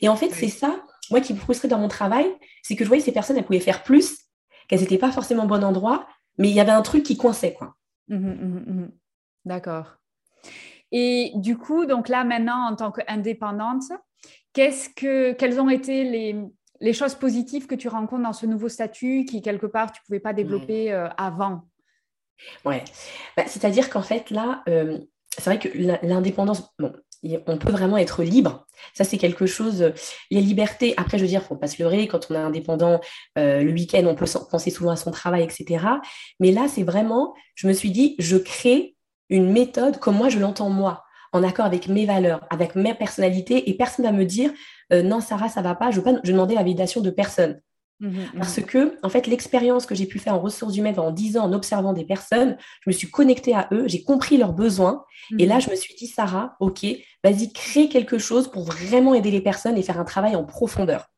Et 0.02 0.10
en 0.10 0.16
fait, 0.16 0.32
c'est 0.32 0.50
ça 0.50 0.82
moi 1.12 1.22
qui 1.22 1.34
me 1.34 1.40
frustrais 1.40 1.68
dans 1.68 1.80
mon 1.80 1.88
travail, 1.88 2.28
c'est 2.64 2.76
que 2.76 2.84
je 2.84 2.90
voyais 2.90 3.04
ces 3.04 3.12
personnes, 3.12 3.38
elles 3.38 3.46
pouvaient 3.46 3.60
faire 3.60 3.84
plus, 3.84 4.26
qu'elles 4.68 4.82
n'étaient 4.82 4.98
pas 4.98 5.12
forcément 5.12 5.44
au 5.44 5.48
bon 5.48 5.64
endroit, 5.64 6.08
mais 6.38 6.50
il 6.50 6.56
y 6.56 6.60
avait 6.60 6.72
un 6.72 6.82
truc 6.82 7.04
qui 7.04 7.18
coinçait. 7.18 7.54
quoi. 7.54 7.76
Mmh 8.08 8.18
mmh 8.18 8.64
mmh 8.68 8.92
D'accord. 9.46 9.96
Et 10.92 11.32
du 11.36 11.58
coup, 11.58 11.86
donc 11.86 12.10
là, 12.10 12.24
maintenant, 12.24 12.68
en 12.68 12.76
tant 12.76 12.92
qu'indépendante, 12.92 13.84
qu'est-ce 14.54 14.90
que, 14.90 15.34
quelles 15.34 15.60
ont 15.60 15.70
été 15.70 16.04
les, 16.04 16.36
les, 16.80 16.94
choses 16.94 17.16
positives 17.16 17.68
que 17.68 17.76
tu 17.76 17.88
rencontres 17.88 18.24
dans 18.24 18.34
ce 18.34 18.46
nouveau 18.46 18.70
statut 18.70 19.26
qui, 19.26 19.42
quelque 19.42 19.68
part, 19.68 19.92
tu 19.92 20.02
ne 20.02 20.06
pouvais 20.06 20.20
pas 20.20 20.34
développer 20.34 20.92
euh, 20.92 21.08
avant? 21.18 21.68
Ouais. 22.66 22.84
Bah, 23.38 23.44
c'est-à-dire 23.46 23.90
qu'en 23.90 24.02
fait, 24.02 24.32
là, 24.32 24.64
euh, 24.68 25.00
c'est 25.38 25.46
vrai 25.46 25.60
que 25.60 25.70
l'indépendance, 26.06 26.74
bon, 26.80 26.94
on 27.24 27.58
peut 27.58 27.72
vraiment 27.72 27.98
être 27.98 28.24
libre. 28.24 28.66
Ça, 28.94 29.04
c'est 29.04 29.18
quelque 29.18 29.46
chose. 29.46 29.94
Les 30.32 30.42
libertés, 30.42 30.94
après, 30.98 31.18
je 31.18 31.24
veux 31.24 31.30
dire, 31.30 31.44
faut 31.44 31.56
pas 31.56 31.68
se 31.68 31.82
leurrer. 31.82 32.08
Quand 32.08 32.30
on 32.30 32.36
est 32.36 32.38
indépendant, 32.38 33.02
euh, 33.38 33.62
le 33.62 33.72
week-end, 33.72 34.04
on 34.06 34.16
peut 34.16 34.26
penser 34.50 34.70
souvent 34.70 34.92
à 34.92 34.96
son 34.96 35.12
travail, 35.12 35.44
etc. 35.44 35.86
Mais 36.40 36.52
là, 36.52 36.68
c'est 36.68 36.84
vraiment, 36.84 37.34
je 37.56 37.68
me 37.68 37.74
suis 37.74 37.92
dit, 37.92 38.16
je 38.20 38.38
crée 38.38 38.96
une 39.30 39.52
méthode 39.52 40.00
comme 40.00 40.16
moi, 40.16 40.30
je 40.30 40.40
l'entends 40.40 40.70
moi, 40.70 41.04
en 41.34 41.44
accord 41.44 41.66
avec 41.66 41.88
mes 41.88 42.06
valeurs, 42.06 42.46
avec 42.50 42.76
ma 42.76 42.96
personnalité, 42.96 43.70
et 43.70 43.74
personne 43.76 44.06
ne 44.06 44.12
va 44.12 44.18
me 44.18 44.26
dire, 44.26 44.52
euh, 44.94 45.04
non, 45.04 45.22
Sarah, 45.22 45.50
ça 45.50 45.62
ne 45.62 45.66
va 45.66 45.76
pas, 45.76 45.92
je 45.92 46.00
ne 46.00 46.06
vais 46.06 46.20
demander 46.24 46.56
la 46.56 46.62
validation 46.62 47.02
de 47.02 47.10
personne. 47.10 47.62
Mmh 48.00 48.08
mmh 48.08 48.38
Parce 48.38 48.62
que, 48.62 48.98
en 49.04 49.10
fait, 49.10 49.28
l'expérience 49.28 49.86
que 49.86 49.94
j'ai 49.94 50.06
pu 50.06 50.20
faire 50.20 50.36
en 50.36 50.40
ressources 50.40 50.76
humaines 50.78 50.96
pendant 50.96 51.12
10 51.12 51.38
ans 51.38 51.44
en 51.44 51.54
observant 51.54 51.94
des 51.94 52.06
personnes, 52.06 52.58
je 52.82 52.90
me 52.90 52.94
suis 52.94 53.10
connectée 53.10 53.54
à 53.54 53.68
eux, 53.72 53.88
j'ai 53.88 54.04
compris 54.04 54.38
leurs 54.38 54.54
besoins. 54.54 55.04
Et 55.38 55.46
là, 55.46 55.58
mmh 55.58 55.62
je 55.62 55.70
me 55.70 55.76
suis 55.76 55.96
dit, 55.96 56.08
Sarah, 56.08 56.56
OK, 56.60 56.86
vas-y, 57.24 57.52
crée 57.52 57.90
quelque 57.90 58.18
chose 58.18 58.50
pour 58.50 58.64
vraiment 58.64 59.14
aider 59.14 59.32
les 59.32 59.42
personnes 59.42 59.78
et 59.78 59.84
faire 59.84 60.00
un 60.00 60.06
travail 60.06 60.36
en 60.36 60.46
profondeur. 60.46 61.12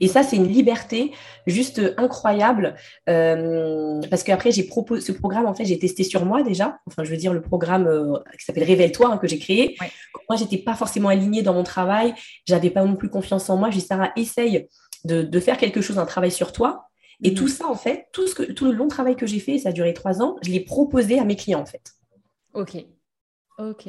Et 0.00 0.08
ça, 0.08 0.22
c'est 0.22 0.36
une 0.36 0.48
liberté 0.48 1.12
juste 1.46 1.80
incroyable. 1.98 2.74
Euh, 3.08 4.00
parce 4.08 4.22
qu'après, 4.22 4.50
j'ai 4.50 4.62
proposé 4.62 5.02
ce 5.02 5.12
programme, 5.12 5.46
en 5.46 5.54
fait, 5.54 5.66
j'ai 5.66 5.78
testé 5.78 6.04
sur 6.04 6.24
moi 6.24 6.42
déjà. 6.42 6.78
Enfin, 6.86 7.04
je 7.04 7.10
veux 7.10 7.18
dire, 7.18 7.34
le 7.34 7.42
programme 7.42 7.86
euh, 7.86 8.18
qui 8.38 8.44
s'appelle 8.44 8.64
Révèle-toi, 8.64 9.12
hein, 9.12 9.18
que 9.18 9.28
j'ai 9.28 9.38
créé. 9.38 9.76
Moi, 10.28 10.36
j'étais 10.38 10.58
pas 10.58 10.74
forcément 10.74 11.10
alignée 11.10 11.42
dans 11.42 11.54
mon 11.54 11.64
travail. 11.64 12.14
J'avais 12.46 12.70
pas 12.70 12.82
non 12.82 12.96
plus 12.96 13.10
confiance 13.10 13.50
en 13.50 13.58
moi. 13.58 13.70
J'ai 13.70 13.80
dit, 13.80 13.86
Sarah, 13.86 14.10
essaye 14.16 14.66
de, 15.04 15.40
faire 15.40 15.56
quelque 15.56 15.80
chose, 15.80 15.98
un 15.98 16.06
travail 16.06 16.30
sur 16.30 16.52
toi. 16.52 16.88
Et 17.22 17.34
tout 17.34 17.44
mhm. 17.44 17.50
ça, 17.50 17.68
en 17.68 17.74
fait, 17.74 18.06
tout, 18.12 18.26
ce 18.26 18.34
que, 18.34 18.44
tout 18.44 18.64
le 18.64 18.72
long 18.72 18.88
travail 18.88 19.16
que 19.16 19.26
j'ai 19.26 19.40
fait, 19.40 19.58
ça 19.58 19.70
a 19.70 19.72
duré 19.72 19.92
trois 19.92 20.22
ans, 20.22 20.36
je 20.42 20.50
l'ai 20.50 20.60
proposé 20.60 21.18
à 21.18 21.24
mes 21.24 21.36
clients, 21.36 21.60
en 21.60 21.66
fait. 21.66 21.92
Ok. 22.54 22.76
Ok. 23.58 23.88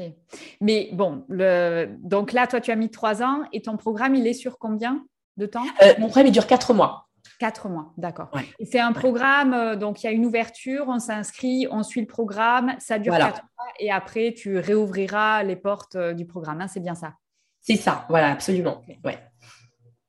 Mais 0.60 0.90
bon, 0.92 1.24
le... 1.30 1.88
donc 2.00 2.34
là, 2.34 2.46
toi, 2.46 2.60
tu 2.60 2.72
as 2.72 2.76
mis 2.76 2.90
trois 2.90 3.24
ans 3.24 3.44
et 3.54 3.62
ton 3.62 3.78
programme, 3.78 4.16
il 4.16 4.28
est 4.28 4.34
sur 4.34 4.58
combien 4.58 5.06
de 5.38 5.46
temps? 5.46 5.64
Euh, 5.82 5.94
Mon 5.98 6.08
programme, 6.08 6.28
il 6.28 6.34
dure 6.34 6.48
quatre 6.48 6.74
mois. 6.74 7.08
Quatre 7.40 7.70
mois, 7.70 7.94
d'accord. 7.98 8.30
C'est 8.70 8.80
un 8.80 8.92
programme, 8.92 9.54
euh, 9.54 9.76
donc 9.76 10.04
il 10.04 10.08
y 10.08 10.10
a 10.10 10.12
une 10.12 10.26
ouverture, 10.26 10.86
on 10.88 11.00
s'inscrit, 11.00 11.68
on 11.72 11.84
suit 11.84 12.02
le 12.02 12.08
programme, 12.08 12.76
ça 12.80 13.00
dure 13.00 13.18
quatre 13.18 13.42
mois 13.58 13.74
et 13.80 13.92
après, 13.92 14.34
tu 14.34 14.58
réouvriras 14.58 15.44
les 15.44 15.56
portes 15.56 15.96
euh, 15.96 16.14
du 16.14 16.26
programme. 16.26 16.62
Hein, 16.62 16.68
c'est 16.68 16.80
bien 16.80 16.96
ça? 16.96 17.14
C'est 17.60 17.76
ça, 17.76 18.06
voilà, 18.10 18.32
absolument. 18.32 18.82
Ouais. 19.04 19.18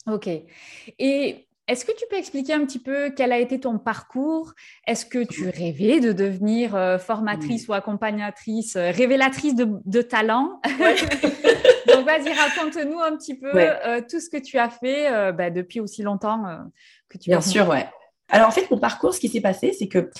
Ok. 0.06 0.28
Et 0.98 1.46
est-ce 1.68 1.84
que 1.84 1.92
tu 1.92 2.04
peux 2.10 2.16
expliquer 2.16 2.54
un 2.54 2.64
petit 2.64 2.80
peu 2.80 3.10
quel 3.16 3.32
a 3.32 3.38
été 3.38 3.60
ton 3.60 3.78
parcours? 3.78 4.52
Est-ce 4.86 5.06
que 5.06 5.24
tu 5.24 5.48
rêvais 5.48 6.00
de 6.00 6.12
devenir 6.12 6.74
euh, 6.74 6.98
formatrice 6.98 7.68
ou 7.68 7.72
accompagnatrice, 7.72 8.74
euh, 8.74 8.90
révélatrice 8.90 9.54
de, 9.54 10.02
talent? 10.02 10.60
Donc 11.86 12.04
vas-y, 12.04 12.32
raconte-nous 12.32 12.98
un 12.98 13.16
petit 13.16 13.38
peu 13.38 13.50
euh, 13.54 14.00
tout 14.08 14.20
ce 14.20 14.28
que 14.28 14.38
tu 14.38 14.58
as 14.58 14.70
fait 14.70 15.32
bah, 15.32 15.50
depuis 15.50 15.80
aussi 15.80 16.02
longtemps 16.02 16.44
que 17.08 17.18
tu 17.18 17.30
Bien 17.30 17.40
sûr, 17.40 17.68
ouais. 17.68 17.88
Alors 18.28 18.48
en 18.48 18.52
fait, 18.52 18.70
mon 18.70 18.78
parcours, 18.78 19.14
ce 19.14 19.20
qui 19.20 19.28
s'est 19.28 19.40
passé, 19.40 19.72
c'est 19.72 19.88
que 19.88 20.10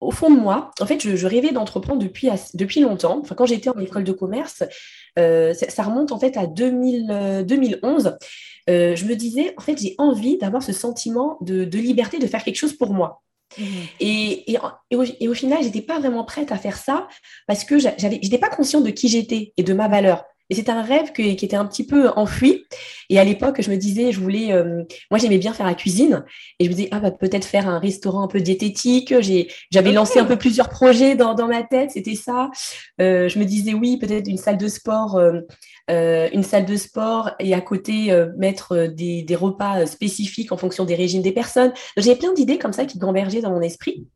au 0.00 0.10
fond 0.10 0.30
de 0.30 0.38
moi, 0.38 0.70
en 0.80 0.86
fait, 0.86 1.00
je, 1.00 1.26
rêvais 1.26 1.52
d'entreprendre 1.52 2.00
depuis, 2.00 2.28
depuis 2.54 2.80
longtemps. 2.80 3.20
Enfin, 3.20 3.34
quand 3.34 3.46
j'étais 3.46 3.68
en 3.68 3.78
école 3.78 4.04
de 4.04 4.12
commerce, 4.12 4.62
ça, 5.16 5.82
remonte 5.82 6.12
en 6.12 6.18
fait 6.18 6.36
à 6.36 6.46
2000, 6.46 7.44
2011. 7.46 8.16
Euh, 8.68 8.94
je 8.94 9.04
me 9.04 9.14
disais, 9.14 9.54
en 9.56 9.60
fait, 9.60 9.80
j'ai 9.80 9.94
envie 9.98 10.38
d'avoir 10.38 10.62
ce 10.62 10.72
sentiment 10.72 11.38
de, 11.40 11.64
liberté, 11.78 12.18
de 12.18 12.26
faire 12.26 12.44
quelque 12.44 12.56
chose 12.56 12.74
pour 12.74 12.92
moi. 12.92 13.22
Mmh. 13.58 13.64
Et, 13.98 14.52
et, 14.52 14.96
au, 14.96 15.34
final, 15.34 15.58
je 15.60 15.66
n'étais 15.66 15.80
pas 15.80 15.98
vraiment 15.98 16.24
prête 16.24 16.52
à 16.52 16.56
faire 16.56 16.76
ça 16.76 17.08
parce 17.46 17.64
que 17.64 17.78
je 17.78 17.88
n'étais 18.06 18.38
pas 18.38 18.50
consciente 18.50 18.84
de 18.84 18.90
qui 18.90 19.08
j'étais 19.08 19.52
et 19.56 19.62
de 19.62 19.72
ma 19.72 19.88
valeur. 19.88 20.24
Mais 20.50 20.56
c'était 20.56 20.72
un 20.72 20.82
rêve 20.82 21.12
qui 21.12 21.30
était 21.30 21.56
un 21.56 21.64
petit 21.64 21.86
peu 21.86 22.08
enfui. 22.10 22.66
Et 23.08 23.18
à 23.18 23.24
l'époque, 23.24 23.62
je 23.62 23.70
me 23.70 23.76
disais, 23.76 24.12
je 24.12 24.20
voulais, 24.20 24.52
euh, 24.52 24.82
moi 25.10 25.18
j'aimais 25.18 25.38
bien 25.38 25.52
faire 25.52 25.66
la 25.66 25.74
cuisine, 25.74 26.24
et 26.58 26.64
je 26.64 26.70
me 26.70 26.74
disais, 26.74 26.88
ah 26.90 27.00
bah 27.00 27.12
peut-être 27.12 27.44
faire 27.44 27.68
un 27.68 27.78
restaurant 27.78 28.24
un 28.24 28.28
peu 28.28 28.40
diététique. 28.40 29.14
J'avais 29.70 29.92
lancé 29.92 30.18
un 30.18 30.24
peu 30.24 30.36
plusieurs 30.36 30.68
projets 30.68 31.14
dans, 31.14 31.34
dans 31.34 31.46
ma 31.46 31.62
tête, 31.62 31.92
c'était 31.92 32.14
ça. 32.14 32.50
Euh, 33.00 33.28
je 33.28 33.38
me 33.38 33.44
disais, 33.44 33.72
oui, 33.72 33.96
peut-être 33.96 34.28
une 34.28 34.38
salle 34.38 34.58
de 34.58 34.68
sport. 34.68 35.16
Euh, 35.16 36.28
une 36.32 36.44
salle 36.44 36.66
de 36.66 36.76
sport 36.76 37.32
et 37.40 37.52
à 37.52 37.60
côté 37.60 38.16
mettre 38.36 38.86
des, 38.86 39.22
des, 39.22 39.34
repas 39.34 39.86
spécifiques 39.86 40.52
en 40.52 40.56
fonction 40.56 40.84
des 40.84 40.94
régimes 40.94 41.22
des 41.22 41.32
personnes. 41.32 41.72
J'avais 41.96 42.16
plein 42.16 42.32
d'idées 42.32 42.58
comme 42.58 42.72
ça 42.72 42.84
qui 42.84 43.00
convergeaient 43.00 43.40
dans 43.40 43.50
mon 43.50 43.60
esprit. 43.60 44.06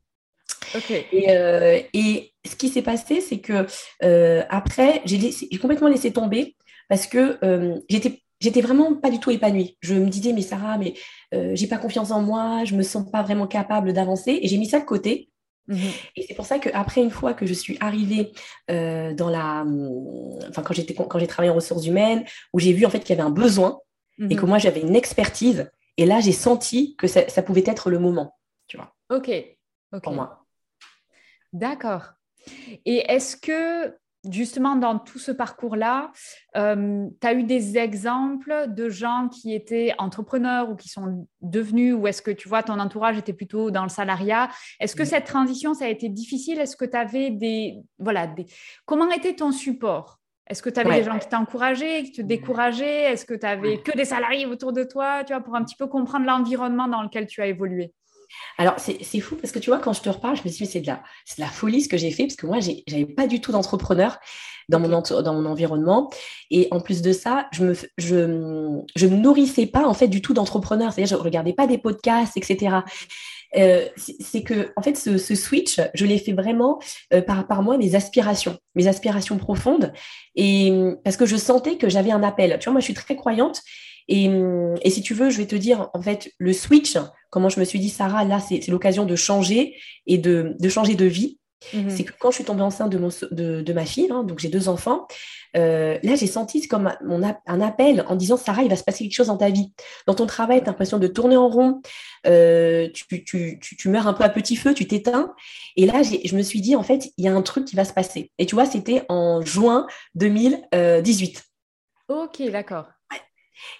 Euh, 1.14 1.80
et, 1.92 2.33
ce 2.46 2.56
qui 2.56 2.68
s'est 2.68 2.82
passé, 2.82 3.20
c'est 3.20 3.38
que 3.38 3.66
euh, 4.02 4.42
après, 4.48 5.02
j'ai 5.04 5.58
complètement 5.60 5.88
laissé 5.88 6.12
tomber 6.12 6.56
parce 6.88 7.06
que 7.06 7.38
euh, 7.44 7.78
j'étais 7.88 8.20
j'étais 8.40 8.60
vraiment 8.60 8.94
pas 8.94 9.10
du 9.10 9.18
tout 9.20 9.30
épanouie. 9.30 9.78
Je 9.80 9.94
me 9.94 10.08
disais, 10.08 10.32
mais 10.32 10.42
Sarah, 10.42 10.76
mais 10.76 10.94
j'ai 11.32 11.66
pas 11.66 11.78
confiance 11.78 12.10
en 12.10 12.20
moi, 12.20 12.64
je 12.64 12.74
me 12.74 12.82
sens 12.82 13.10
pas 13.10 13.22
vraiment 13.22 13.46
capable 13.46 13.92
d'avancer. 13.92 14.38
Et 14.42 14.48
j'ai 14.48 14.58
mis 14.58 14.66
ça 14.66 14.80
de 14.80 14.84
côté. 14.84 15.30
Mhm. 15.66 15.78
Et 16.16 16.26
c'est 16.28 16.34
pour 16.34 16.44
ça 16.44 16.58
qu'après, 16.58 17.02
une 17.02 17.10
fois 17.10 17.32
que 17.32 17.46
je 17.46 17.54
suis 17.54 17.78
arrivée 17.80 18.32
dans 18.68 19.30
la. 19.30 19.64
Enfin, 20.50 20.62
quand 20.62 20.74
j'ai 20.74 21.26
travaillé 21.26 21.50
en 21.50 21.54
ressources 21.54 21.86
humaines, 21.86 22.24
où 22.52 22.58
j'ai 22.58 22.74
vu 22.74 22.84
en 22.84 22.90
fait 22.90 23.00
qu'il 23.00 23.16
y 23.16 23.18
avait 23.18 23.26
un 23.26 23.32
besoin 23.32 23.78
et 24.18 24.36
que 24.36 24.44
moi 24.44 24.58
j'avais 24.58 24.80
une 24.80 24.96
expertise, 24.96 25.70
et 25.96 26.06
là 26.06 26.20
j'ai 26.20 26.32
senti 26.32 26.96
que 26.96 27.06
ça, 27.06 27.28
ça, 27.28 27.42
pouvait 27.42 27.64
être 27.66 27.88
le 27.88 27.98
moment. 27.98 28.36
Tu 28.66 28.76
vois. 28.76 28.94
Ok. 29.10 29.30
ok. 29.92 30.02
Pour 30.02 30.12
moi. 30.12 30.44
D'accord. 31.52 32.14
Et 32.84 33.04
est-ce 33.10 33.36
que 33.36 33.94
justement 34.30 34.76
dans 34.76 34.98
tout 34.98 35.18
ce 35.18 35.32
parcours-là, 35.32 36.10
euh, 36.56 37.06
tu 37.20 37.26
as 37.26 37.34
eu 37.34 37.44
des 37.44 37.76
exemples 37.76 38.66
de 38.68 38.88
gens 38.88 39.28
qui 39.28 39.54
étaient 39.54 39.94
entrepreneurs 39.98 40.70
ou 40.70 40.76
qui 40.76 40.88
sont 40.88 41.28
devenus, 41.40 41.94
ou 41.94 42.06
est-ce 42.06 42.22
que 42.22 42.30
tu 42.30 42.48
vois, 42.48 42.62
ton 42.62 42.78
entourage 42.78 43.18
était 43.18 43.32
plutôt 43.32 43.70
dans 43.70 43.82
le 43.82 43.88
salariat? 43.88 44.48
Est-ce 44.80 44.96
que 44.96 45.04
cette 45.04 45.24
transition, 45.24 45.74
ça 45.74 45.86
a 45.86 45.88
été 45.88 46.08
difficile? 46.08 46.58
Est-ce 46.58 46.76
que 46.76 46.84
tu 46.84 46.96
avais 46.96 47.30
des... 47.30 47.76
Voilà, 47.98 48.26
des... 48.26 48.46
comment 48.86 49.10
était 49.10 49.34
ton 49.34 49.52
support? 49.52 50.20
Est-ce 50.46 50.62
que 50.62 50.68
tu 50.68 50.78
avais 50.78 50.98
des 50.98 51.04
gens 51.04 51.18
qui 51.18 51.28
t'encourageaient, 51.28 52.02
qui 52.02 52.12
te 52.12 52.22
décourageaient? 52.22 53.12
Est-ce 53.12 53.24
que 53.24 53.34
tu 53.34 53.46
avais 53.46 53.78
que 53.78 53.96
des 53.96 54.04
salariés 54.04 54.44
autour 54.44 54.74
de 54.74 54.84
toi, 54.84 55.24
tu 55.24 55.32
vois, 55.32 55.42
pour 55.42 55.54
un 55.54 55.64
petit 55.64 55.76
peu 55.76 55.86
comprendre 55.86 56.26
l'environnement 56.26 56.86
dans 56.86 57.02
lequel 57.02 57.26
tu 57.26 57.40
as 57.40 57.46
évolué? 57.46 57.92
Alors, 58.59 58.75
c'est 58.78 59.21
fou 59.21 59.37
parce 59.37 59.52
que 59.52 59.59
tu 59.59 59.71
vois, 59.71 59.78
quand 59.78 59.93
je 59.93 60.00
te 60.00 60.09
reparle, 60.09 60.37
je 60.37 60.43
me 60.45 60.49
suis 60.49 60.64
dit, 60.64 60.71
c'est 60.71 60.81
de, 60.81 60.87
la, 60.87 60.95
de 60.95 61.40
la 61.40 61.47
folie 61.47 61.83
ce 61.83 61.88
que 61.88 61.97
j'ai 61.97 62.11
fait 62.11 62.25
parce 62.25 62.37
que 62.37 62.47
moi, 62.47 62.61
je 62.61 62.71
n'avais 62.90 63.07
pas 63.07 63.26
du 63.26 63.40
tout 63.40 63.52
d'entrepreneur 63.52 64.19
dans, 64.69 64.81
mon 64.81 64.88
dans 64.88 65.35
mon 65.35 65.47
environnement. 65.47 66.11
Et 66.50 66.69
en 66.71 66.81
plus 66.81 67.02
de 67.02 67.12
ça, 67.12 67.49
je 67.52 67.64
me, 67.64 67.75
je, 67.99 68.81
je 68.97 69.07
me 69.07 69.16
nourrissais 69.16 69.66
pas 69.66 69.87
en 69.87 69.95
fait 69.95 70.09
du 70.09 70.23
tout 70.23 70.35
d'entrepreneurs. 70.35 70.93
C'est-à-dire, 70.93 71.16
je 71.16 71.23
regardais 71.23 71.52
pas 71.52 71.66
des 71.66 71.78
podcasts, 71.78 72.37
etc. 72.37 72.76
Euh, 73.57 73.87
c'est 73.97 74.43
que 74.43 74.73
en 74.76 74.83
fait 74.83 74.97
ce, 74.97 75.16
switch, 75.35 75.81
je 75.95 76.07
l'ai 76.07 76.19
fait 76.19 76.33
vraiment 76.33 76.81
euh, 77.12 77.23
par, 77.23 77.47
par 77.47 77.62
moi 77.62 77.78
mes 77.78 77.95
aspirations, 77.95 78.59
mes 78.75 78.88
aspirations 78.88 79.38
profondes, 79.38 79.93
et 80.35 80.73
parce 81.04 81.16
que 81.16 81.26
je 81.26 81.37
sentais 81.37 81.76
que 81.76 81.88
j'avais 81.88 82.11
un 82.11 82.23
appel. 82.23 82.59
Tu 82.59 82.64
vois, 82.64 82.73
moi 82.73 82.81
je 82.81 82.87
suis 82.87 82.95
très 82.95 83.14
croyante, 83.14 83.62
et, 84.08 84.30
et, 84.82 84.90
si 84.90 85.02
tu 85.02 85.14
veux, 85.14 85.30
je 85.30 85.38
vais 85.38 85.46
te 85.46 85.56
dire 85.56 85.88
en 85.94 86.02
fait 86.02 86.30
le 86.38 86.52
switch 86.52 86.96
comment 87.34 87.49
je 87.49 87.58
me 87.58 87.64
suis 87.64 87.80
dit, 87.80 87.90
Sarah, 87.90 88.25
là, 88.25 88.38
c'est 88.38 88.68
l'occasion 88.68 89.06
de 89.06 89.16
changer 89.16 89.75
et 90.06 90.18
de, 90.18 90.56
changer 90.68 90.94
de 90.94 91.04
vie. 91.04 91.40
Mhm. 91.73 91.90
C'est 91.90 92.04
que 92.04 92.12
quand 92.20 92.30
je 92.30 92.37
suis 92.37 92.44
tombée 92.44 92.62
enceinte 92.62 92.92
de, 92.92 92.99
mon, 92.99 93.08
de, 93.32 93.73
ma 93.73 93.84
fille, 93.84 94.06
hein, 94.12 94.23
donc 94.23 94.38
j'ai 94.38 94.49
deux 94.49 94.68
enfants, 94.68 95.08
euh, 95.56 95.99
là 96.04 96.14
j'ai 96.14 96.28
senti 96.28 96.68
comme 96.68 96.92
mon, 97.04 97.23
un 97.46 97.61
appel 97.61 98.04
en 98.06 98.14
disant 98.14 98.37
Sarah, 98.37 98.62
il 98.62 98.68
va 98.68 98.76
se 98.76 98.84
passer 98.84 99.02
quelque 99.02 99.16
chose 99.16 99.26
dans 99.26 99.37
ta 99.37 99.50
vie. 99.50 99.73
Dans 100.06 100.14
ton 100.14 100.26
travail, 100.26 100.58
tu 100.58 100.64
as 100.64 100.66
l'impression 100.68 100.99
de 100.99 101.08
tourner 101.08 101.37
en 101.37 101.49
rond, 101.49 101.82
euh, 102.26 102.88
tu, 102.94 103.25
tu, 103.25 103.58
tu, 103.58 103.88
meurs 103.88 104.06
un 104.06 104.12
peu 104.12 104.23
à 104.23 104.28
petit 104.28 104.54
feu, 104.54 104.73
tu 104.73 104.87
t'éteins. 104.87 105.34
Et 105.75 105.87
là, 105.87 106.02
je 106.02 106.37
me 106.37 106.42
suis 106.42 106.61
dit, 106.61 106.76
en 106.76 106.84
fait, 106.84 107.11
il 107.16 107.25
y 107.25 107.28
a 107.28 107.34
un 107.34 107.42
truc 107.42 107.64
qui 107.64 107.75
va 107.75 107.84
se 107.84 107.92
passer. 107.92 108.30
Et 108.38 108.46
tu 108.46 108.54
vois, 108.54 108.66
c'était 108.66 109.04
en 109.08 109.42
juin 109.42 109.88
2018. 110.14 111.42
Ok, 112.08 112.42
d'accord. 112.52 112.93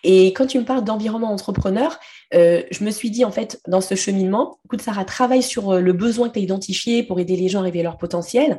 Et 0.03 0.33
quand 0.33 0.47
tu 0.47 0.59
me 0.59 0.65
parles 0.65 0.85
d'environnement 0.85 1.33
entrepreneur, 1.33 1.99
euh, 2.35 2.63
je 2.71 2.85
me 2.85 2.91
suis 2.91 3.11
dit, 3.11 3.25
en 3.25 3.31
fait, 3.31 3.61
dans 3.67 3.81
ce 3.81 3.95
cheminement, 3.95 4.59
écoute, 4.65 4.83
Sarah, 4.83 5.05
travaille 5.05 5.43
sur 5.43 5.71
euh, 5.75 5.81
le 5.81 5.93
besoin 5.93 6.29
que 6.29 6.35
tu 6.35 6.41
as 6.41 6.43
identifié 6.43 7.03
pour 7.03 7.21
aider 7.21 7.37
les 7.37 7.49
gens 7.49 7.61
à 7.61 7.63
révéler 7.63 7.85
leur 7.85 7.97
potentiel. 7.97 8.59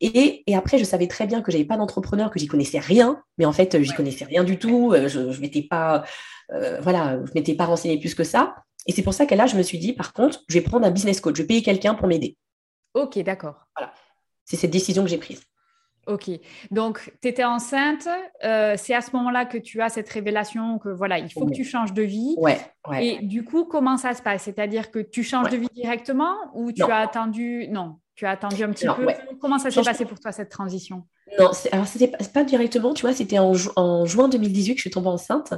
Et, 0.00 0.42
après, 0.54 0.78
je 0.78 0.84
savais 0.84 1.08
très 1.08 1.26
bien 1.26 1.42
que 1.42 1.52
j'avais 1.52 1.64
pas 1.64 1.76
d'entrepreneur, 1.76 2.30
que 2.30 2.38
j'y 2.38 2.46
connaissais 2.46 2.78
rien, 2.78 3.22
mais 3.36 3.44
en 3.44 3.52
fait, 3.52 3.82
j'y 3.82 3.92
connaissais 3.92 4.24
rien 4.24 4.44
du 4.44 4.58
tout. 4.58 4.92
Euh, 4.94 5.08
je, 5.08 5.30
je 5.30 5.40
m'étais 5.40 5.62
pas, 5.62 6.04
voilà, 6.80 7.20
je 7.26 7.32
m'étais 7.34 7.54
pas 7.54 7.66
renseignée 7.66 7.98
plus 7.98 8.14
que 8.14 8.24
ça. 8.24 8.56
Et 8.86 8.92
c'est 8.92 9.02
pour 9.02 9.14
ça 9.14 9.26
que 9.26 9.34
là, 9.34 9.46
je 9.46 9.56
me 9.56 9.62
suis 9.62 9.78
dit, 9.78 9.92
par 9.92 10.14
contre, 10.14 10.42
je 10.48 10.54
vais 10.54 10.62
prendre 10.62 10.86
un 10.86 10.90
business 10.90 11.20
coach, 11.20 11.36
je 11.36 11.42
vais 11.42 11.46
payer 11.46 11.62
quelqu'un 11.62 11.94
pour 11.94 12.08
m'aider. 12.08 12.36
Ok, 12.94 13.18
d'accord. 13.18 13.66
Voilà. 13.76 13.92
C'est 14.44 14.56
cette 14.56 14.70
décision 14.70 15.04
que 15.04 15.10
j'ai 15.10 15.18
prise. 15.18 15.42
Ok, 16.10 16.28
donc 16.72 17.12
tu 17.22 17.28
étais 17.28 17.44
enceinte, 17.44 18.08
euh, 18.44 18.74
c'est 18.76 18.94
à 18.94 19.00
ce 19.00 19.14
moment-là 19.14 19.44
que 19.44 19.58
tu 19.58 19.80
as 19.80 19.88
cette 19.88 20.08
révélation 20.08 20.78
que 20.78 20.88
voilà, 20.88 21.20
il 21.20 21.30
faut 21.32 21.46
que 21.46 21.52
tu 21.52 21.62
changes 21.64 21.92
de 21.92 22.02
vie. 22.02 22.34
Ouais, 22.38 22.58
Et 23.00 23.18
du 23.24 23.44
coup, 23.44 23.64
comment 23.64 23.96
ça 23.96 24.12
se 24.14 24.22
passe? 24.22 24.42
C'est-à-dire 24.42 24.90
que 24.90 24.98
tu 24.98 25.22
changes 25.22 25.50
de 25.50 25.56
vie 25.56 25.68
directement 25.72 26.34
ou 26.54 26.72
tu 26.72 26.82
as 26.82 26.96
attendu? 26.96 27.68
Non, 27.70 27.96
tu 28.16 28.26
as 28.26 28.30
attendu 28.30 28.64
un 28.64 28.70
petit 28.70 28.86
peu. 28.86 29.06
Comment 29.40 29.58
ça 29.58 29.70
s'est 29.70 29.82
passé 29.82 30.04
pour 30.04 30.18
toi 30.18 30.32
cette 30.32 30.48
transition? 30.48 31.04
Non, 31.38 31.52
alors 31.70 31.86
c'était 31.86 32.10
pas 32.34 32.42
directement, 32.42 32.92
tu 32.92 33.02
vois, 33.02 33.14
c'était 33.14 33.38
en, 33.38 33.54
juin 34.04 34.28
2018 34.28 34.72
que 34.72 34.78
je 34.78 34.82
suis 34.82 34.90
tombée 34.90 35.08
enceinte. 35.08 35.54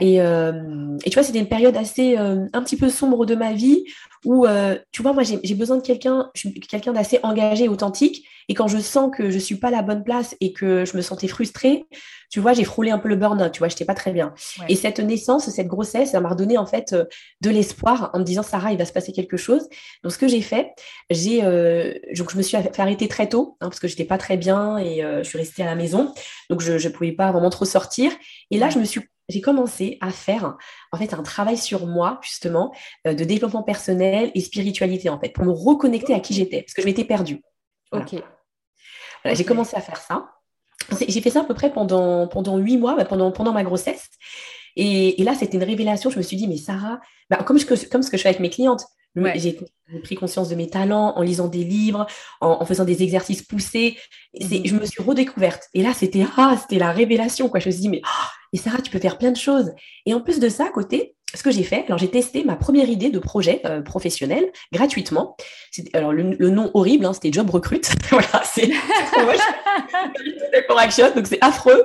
Et, 0.00 0.22
euh, 0.22 0.96
et, 1.04 1.10
tu 1.10 1.14
vois, 1.14 1.24
c'était 1.24 1.40
une 1.40 1.48
période 1.48 1.76
assez 1.76 2.16
euh, 2.16 2.46
un 2.52 2.62
petit 2.62 2.76
peu 2.76 2.90
sombre 2.90 3.26
de 3.26 3.34
ma 3.34 3.52
vie 3.52 3.84
où, 4.24 4.46
tu 4.92 5.02
vois, 5.02 5.12
moi 5.12 5.24
j'ai 5.24 5.54
besoin 5.56 5.78
de 5.78 5.82
quelqu'un, 5.82 6.30
quelqu'un 6.70 6.92
d'assez 6.92 7.18
engagé 7.24 7.64
et 7.64 7.68
authentique. 7.68 8.24
Et 8.48 8.54
quand 8.54 8.68
je 8.68 8.78
sens 8.78 9.10
que 9.16 9.30
je 9.30 9.38
suis 9.38 9.56
pas 9.56 9.68
à 9.68 9.70
la 9.72 9.82
bonne 9.82 10.04
place 10.04 10.36
et 10.40 10.52
que 10.52 10.84
je 10.84 10.96
me 10.96 11.02
sentais 11.02 11.28
frustrée, 11.28 11.84
tu 12.30 12.40
vois, 12.40 12.52
j'ai 12.52 12.64
frôlé 12.64 12.90
un 12.90 12.98
peu 12.98 13.08
le 13.08 13.16
burn-out, 13.16 13.52
tu 13.52 13.58
vois, 13.58 13.68
j'étais 13.68 13.84
pas 13.84 13.94
très 13.94 14.12
bien. 14.12 14.34
Et 14.68 14.76
cette 14.76 15.00
naissance, 15.00 15.48
cette 15.50 15.66
grossesse, 15.66 16.12
ça 16.12 16.20
m'a 16.20 16.28
redonné 16.28 16.58
en 16.58 16.66
fait 16.66 16.92
euh, 16.92 17.04
de 17.40 17.50
l'espoir 17.50 18.10
en 18.14 18.20
me 18.20 18.24
disant, 18.24 18.42
Sarah, 18.42 18.72
il 18.72 18.78
va 18.78 18.84
se 18.84 18.92
passer 18.92 19.12
quelque 19.12 19.36
chose. 19.36 19.68
Donc, 20.02 20.12
ce 20.12 20.18
que 20.18 20.28
j'ai 20.28 20.42
fait, 20.42 20.72
j'ai, 21.10 21.44
euh, 21.44 21.94
donc 22.16 22.30
je 22.30 22.36
me 22.36 22.42
suis 22.42 22.56
fait 22.56 22.80
arrêter 22.80 23.08
très 23.08 23.28
tôt 23.28 23.56
hein, 23.60 23.68
parce 23.68 23.80
que 23.80 23.88
j'étais 23.88 24.04
pas 24.04 24.18
très 24.18 24.36
bien 24.36 24.78
et 24.78 25.04
euh, 25.04 25.22
je 25.22 25.28
suis 25.28 25.38
restée 25.38 25.62
à 25.62 25.66
la 25.66 25.74
maison. 25.74 26.12
Donc, 26.50 26.60
je 26.60 26.72
ne 26.72 26.92
pouvais 26.92 27.12
pas 27.12 27.32
vraiment 27.32 27.50
trop 27.50 27.64
sortir. 27.64 28.12
Et 28.50 28.58
là, 28.58 28.70
je 28.70 28.78
me 28.78 28.84
suis 28.84 29.00
j'ai 29.28 29.40
commencé 29.40 29.98
à 30.00 30.12
faire 30.12 30.56
en 30.92 30.98
fait 30.98 31.12
un 31.12 31.24
travail 31.24 31.58
sur 31.58 31.88
moi 31.88 32.20
justement 32.22 32.72
de 33.04 33.24
développement 33.24 33.64
personnel 33.64 34.30
et 34.36 34.40
spiritualité 34.40 35.08
en 35.08 35.18
fait 35.18 35.30
pour 35.30 35.44
me 35.44 35.50
reconnecter 35.50 36.14
à 36.14 36.20
qui 36.20 36.32
j'étais 36.32 36.62
parce 36.62 36.74
que 36.74 36.82
je 36.82 36.86
m'étais 36.86 37.02
perdue. 37.02 37.42
Ok. 37.90 38.22
J'ai 39.24 39.44
commencé 39.44 39.76
à 39.76 39.80
faire 39.80 39.98
ça. 39.98 40.30
J'ai 41.08 41.20
fait 41.20 41.30
ça 41.30 41.40
à 41.40 41.44
peu 41.44 41.54
près 41.54 41.72
pendant, 41.72 42.28
pendant 42.28 42.58
huit 42.58 42.78
mois, 42.78 42.94
bah, 42.94 43.04
pendant, 43.04 43.32
pendant 43.32 43.52
ma 43.52 43.64
grossesse. 43.64 44.08
Et, 44.76 45.22
là, 45.24 45.34
c'était 45.34 45.56
une 45.56 45.64
révélation. 45.64 46.10
Je 46.10 46.18
me 46.18 46.22
suis 46.22 46.36
dit, 46.36 46.46
mais 46.46 46.58
Sarah, 46.58 47.00
bah, 47.30 47.38
comme, 47.38 47.58
je, 47.58 47.66
comme 47.88 48.02
ce 48.02 48.10
que 48.10 48.16
je 48.16 48.22
fais 48.22 48.28
avec 48.28 48.40
mes 48.40 48.50
clientes, 48.50 48.86
j'ai 49.36 49.58
pris 50.02 50.14
conscience 50.14 50.50
de 50.50 50.54
mes 50.54 50.68
talents 50.68 51.14
en 51.16 51.22
lisant 51.22 51.48
des 51.48 51.64
livres, 51.64 52.06
en, 52.40 52.64
faisant 52.66 52.84
des 52.84 53.02
exercices 53.02 53.42
poussés. 53.42 53.96
Mhm. 54.38 54.66
Je 54.66 54.74
me 54.74 54.84
suis 54.84 55.02
redécouverte. 55.02 55.64
Et 55.74 55.82
là, 55.82 55.92
c'était 55.94 56.24
ah, 56.36 56.56
c'était 56.60 56.78
la 56.78 56.92
révélation. 56.92 57.48
Quoi. 57.48 57.60
Je 57.60 57.68
me 57.68 57.72
suis 57.72 57.80
dit, 57.80 57.88
mais, 57.88 58.02
oh, 58.04 58.26
mais 58.52 58.58
Sarah, 58.58 58.82
tu 58.82 58.90
peux 58.90 58.98
faire 58.98 59.18
plein 59.18 59.32
de 59.32 59.36
choses. 59.36 59.72
Et 60.04 60.12
en 60.12 60.20
plus 60.20 60.38
de 60.38 60.48
ça, 60.48 60.66
à 60.66 60.70
côté, 60.70 61.15
ce 61.34 61.42
que 61.42 61.50
j'ai 61.50 61.64
fait, 61.64 61.84
alors 61.86 61.98
j'ai 61.98 62.10
testé 62.10 62.44
ma 62.44 62.56
première 62.56 62.88
idée 62.88 63.10
de 63.10 63.18
projet 63.18 63.60
euh, 63.64 63.82
professionnel 63.82 64.50
gratuitement. 64.72 65.36
Alors 65.92 66.12
le, 66.12 66.22
nom 66.50 66.70
horrible, 66.74 67.04
hein, 67.04 67.12
c'était 67.12 67.32
Job 67.32 67.50
Recrute. 67.50 67.90
voilà, 68.10 68.42
c'est 68.44 68.70
pour 70.68 70.78
action, 70.78 71.12
donc 71.14 71.26
c'est 71.26 71.42
affreux. 71.42 71.84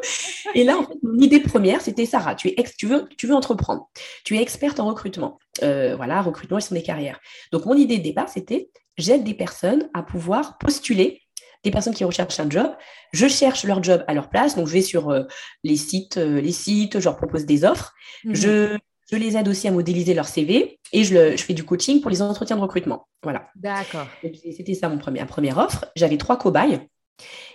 Et 0.54 0.64
là, 0.64 0.78
en 0.78 0.84
fait, 0.84 0.98
mon 1.02 1.20
idée 1.20 1.40
première, 1.40 1.82
c'était 1.82 2.06
Sarah, 2.06 2.36
tu, 2.36 2.50
es 2.50 2.56
tu, 2.78 2.86
veux, 2.86 3.10
tu 3.18 3.28
veux 3.28 3.36
entreprendre, 3.36 3.90
tu 4.24 4.38
es 4.38 4.42
experte 4.42 4.80
en 4.80 4.88
recrutement. 4.88 5.40
Euh, 5.64 5.96
voilà, 5.96 6.22
recrutement 6.22 6.60
et 6.60 6.62
sont 6.62 6.76
des 6.76 6.84
carrières. 6.84 7.20
Donc 7.52 7.66
mon 7.66 7.76
idée 7.76 7.98
de 7.98 8.04
départ, 8.04 8.30
c'était 8.30 8.70
j'aide 8.98 9.24
des 9.24 9.34
personnes 9.34 9.90
à 9.94 10.04
pouvoir 10.04 10.60
postuler 10.60 11.22
des 11.64 11.72
personnes 11.72 11.94
qui 11.94 12.04
recherchent 12.04 12.40
un 12.40 12.50
job. 12.50 12.72
Je 13.12 13.28
cherche 13.28 13.64
leur 13.66 13.84
job 13.84 14.04
à 14.08 14.14
leur 14.16 14.30
place. 14.30 14.56
Donc, 14.56 14.68
je 14.68 14.74
vais 14.74 14.82
sur 14.82 15.12
euh, 15.12 15.26
les 15.64 15.78
sites, 15.78 16.18
les 16.18 16.52
sites, 16.52 17.00
je 17.00 17.06
leur 17.06 17.18
propose 17.18 17.46
des 17.46 17.64
offres. 17.64 17.94
Mhm. 18.24 18.36
Je 18.36 18.78
je 19.12 19.18
les 19.18 19.36
aide 19.36 19.48
aussi 19.48 19.68
à 19.68 19.72
modéliser 19.72 20.14
leur 20.14 20.28
CV 20.28 20.80
et 20.94 21.04
je, 21.04 21.36
fais 21.38 21.54
du 21.54 21.64
coaching 21.64 22.02
pour 22.02 22.10
les 22.10 22.22
entretiens 22.22 22.56
de 22.56 22.62
recrutement. 22.62 23.08
Voilà. 23.24 23.50
D'accord. 23.56 24.08
C'était 24.22 24.74
ça 24.74 24.90
mon 24.90 24.98
premier, 24.98 25.20
ma 25.20 25.26
première 25.26 25.58
offre. 25.58 25.86
J'avais 25.96 26.18
trois 26.18 26.38
cobayes. 26.38 26.80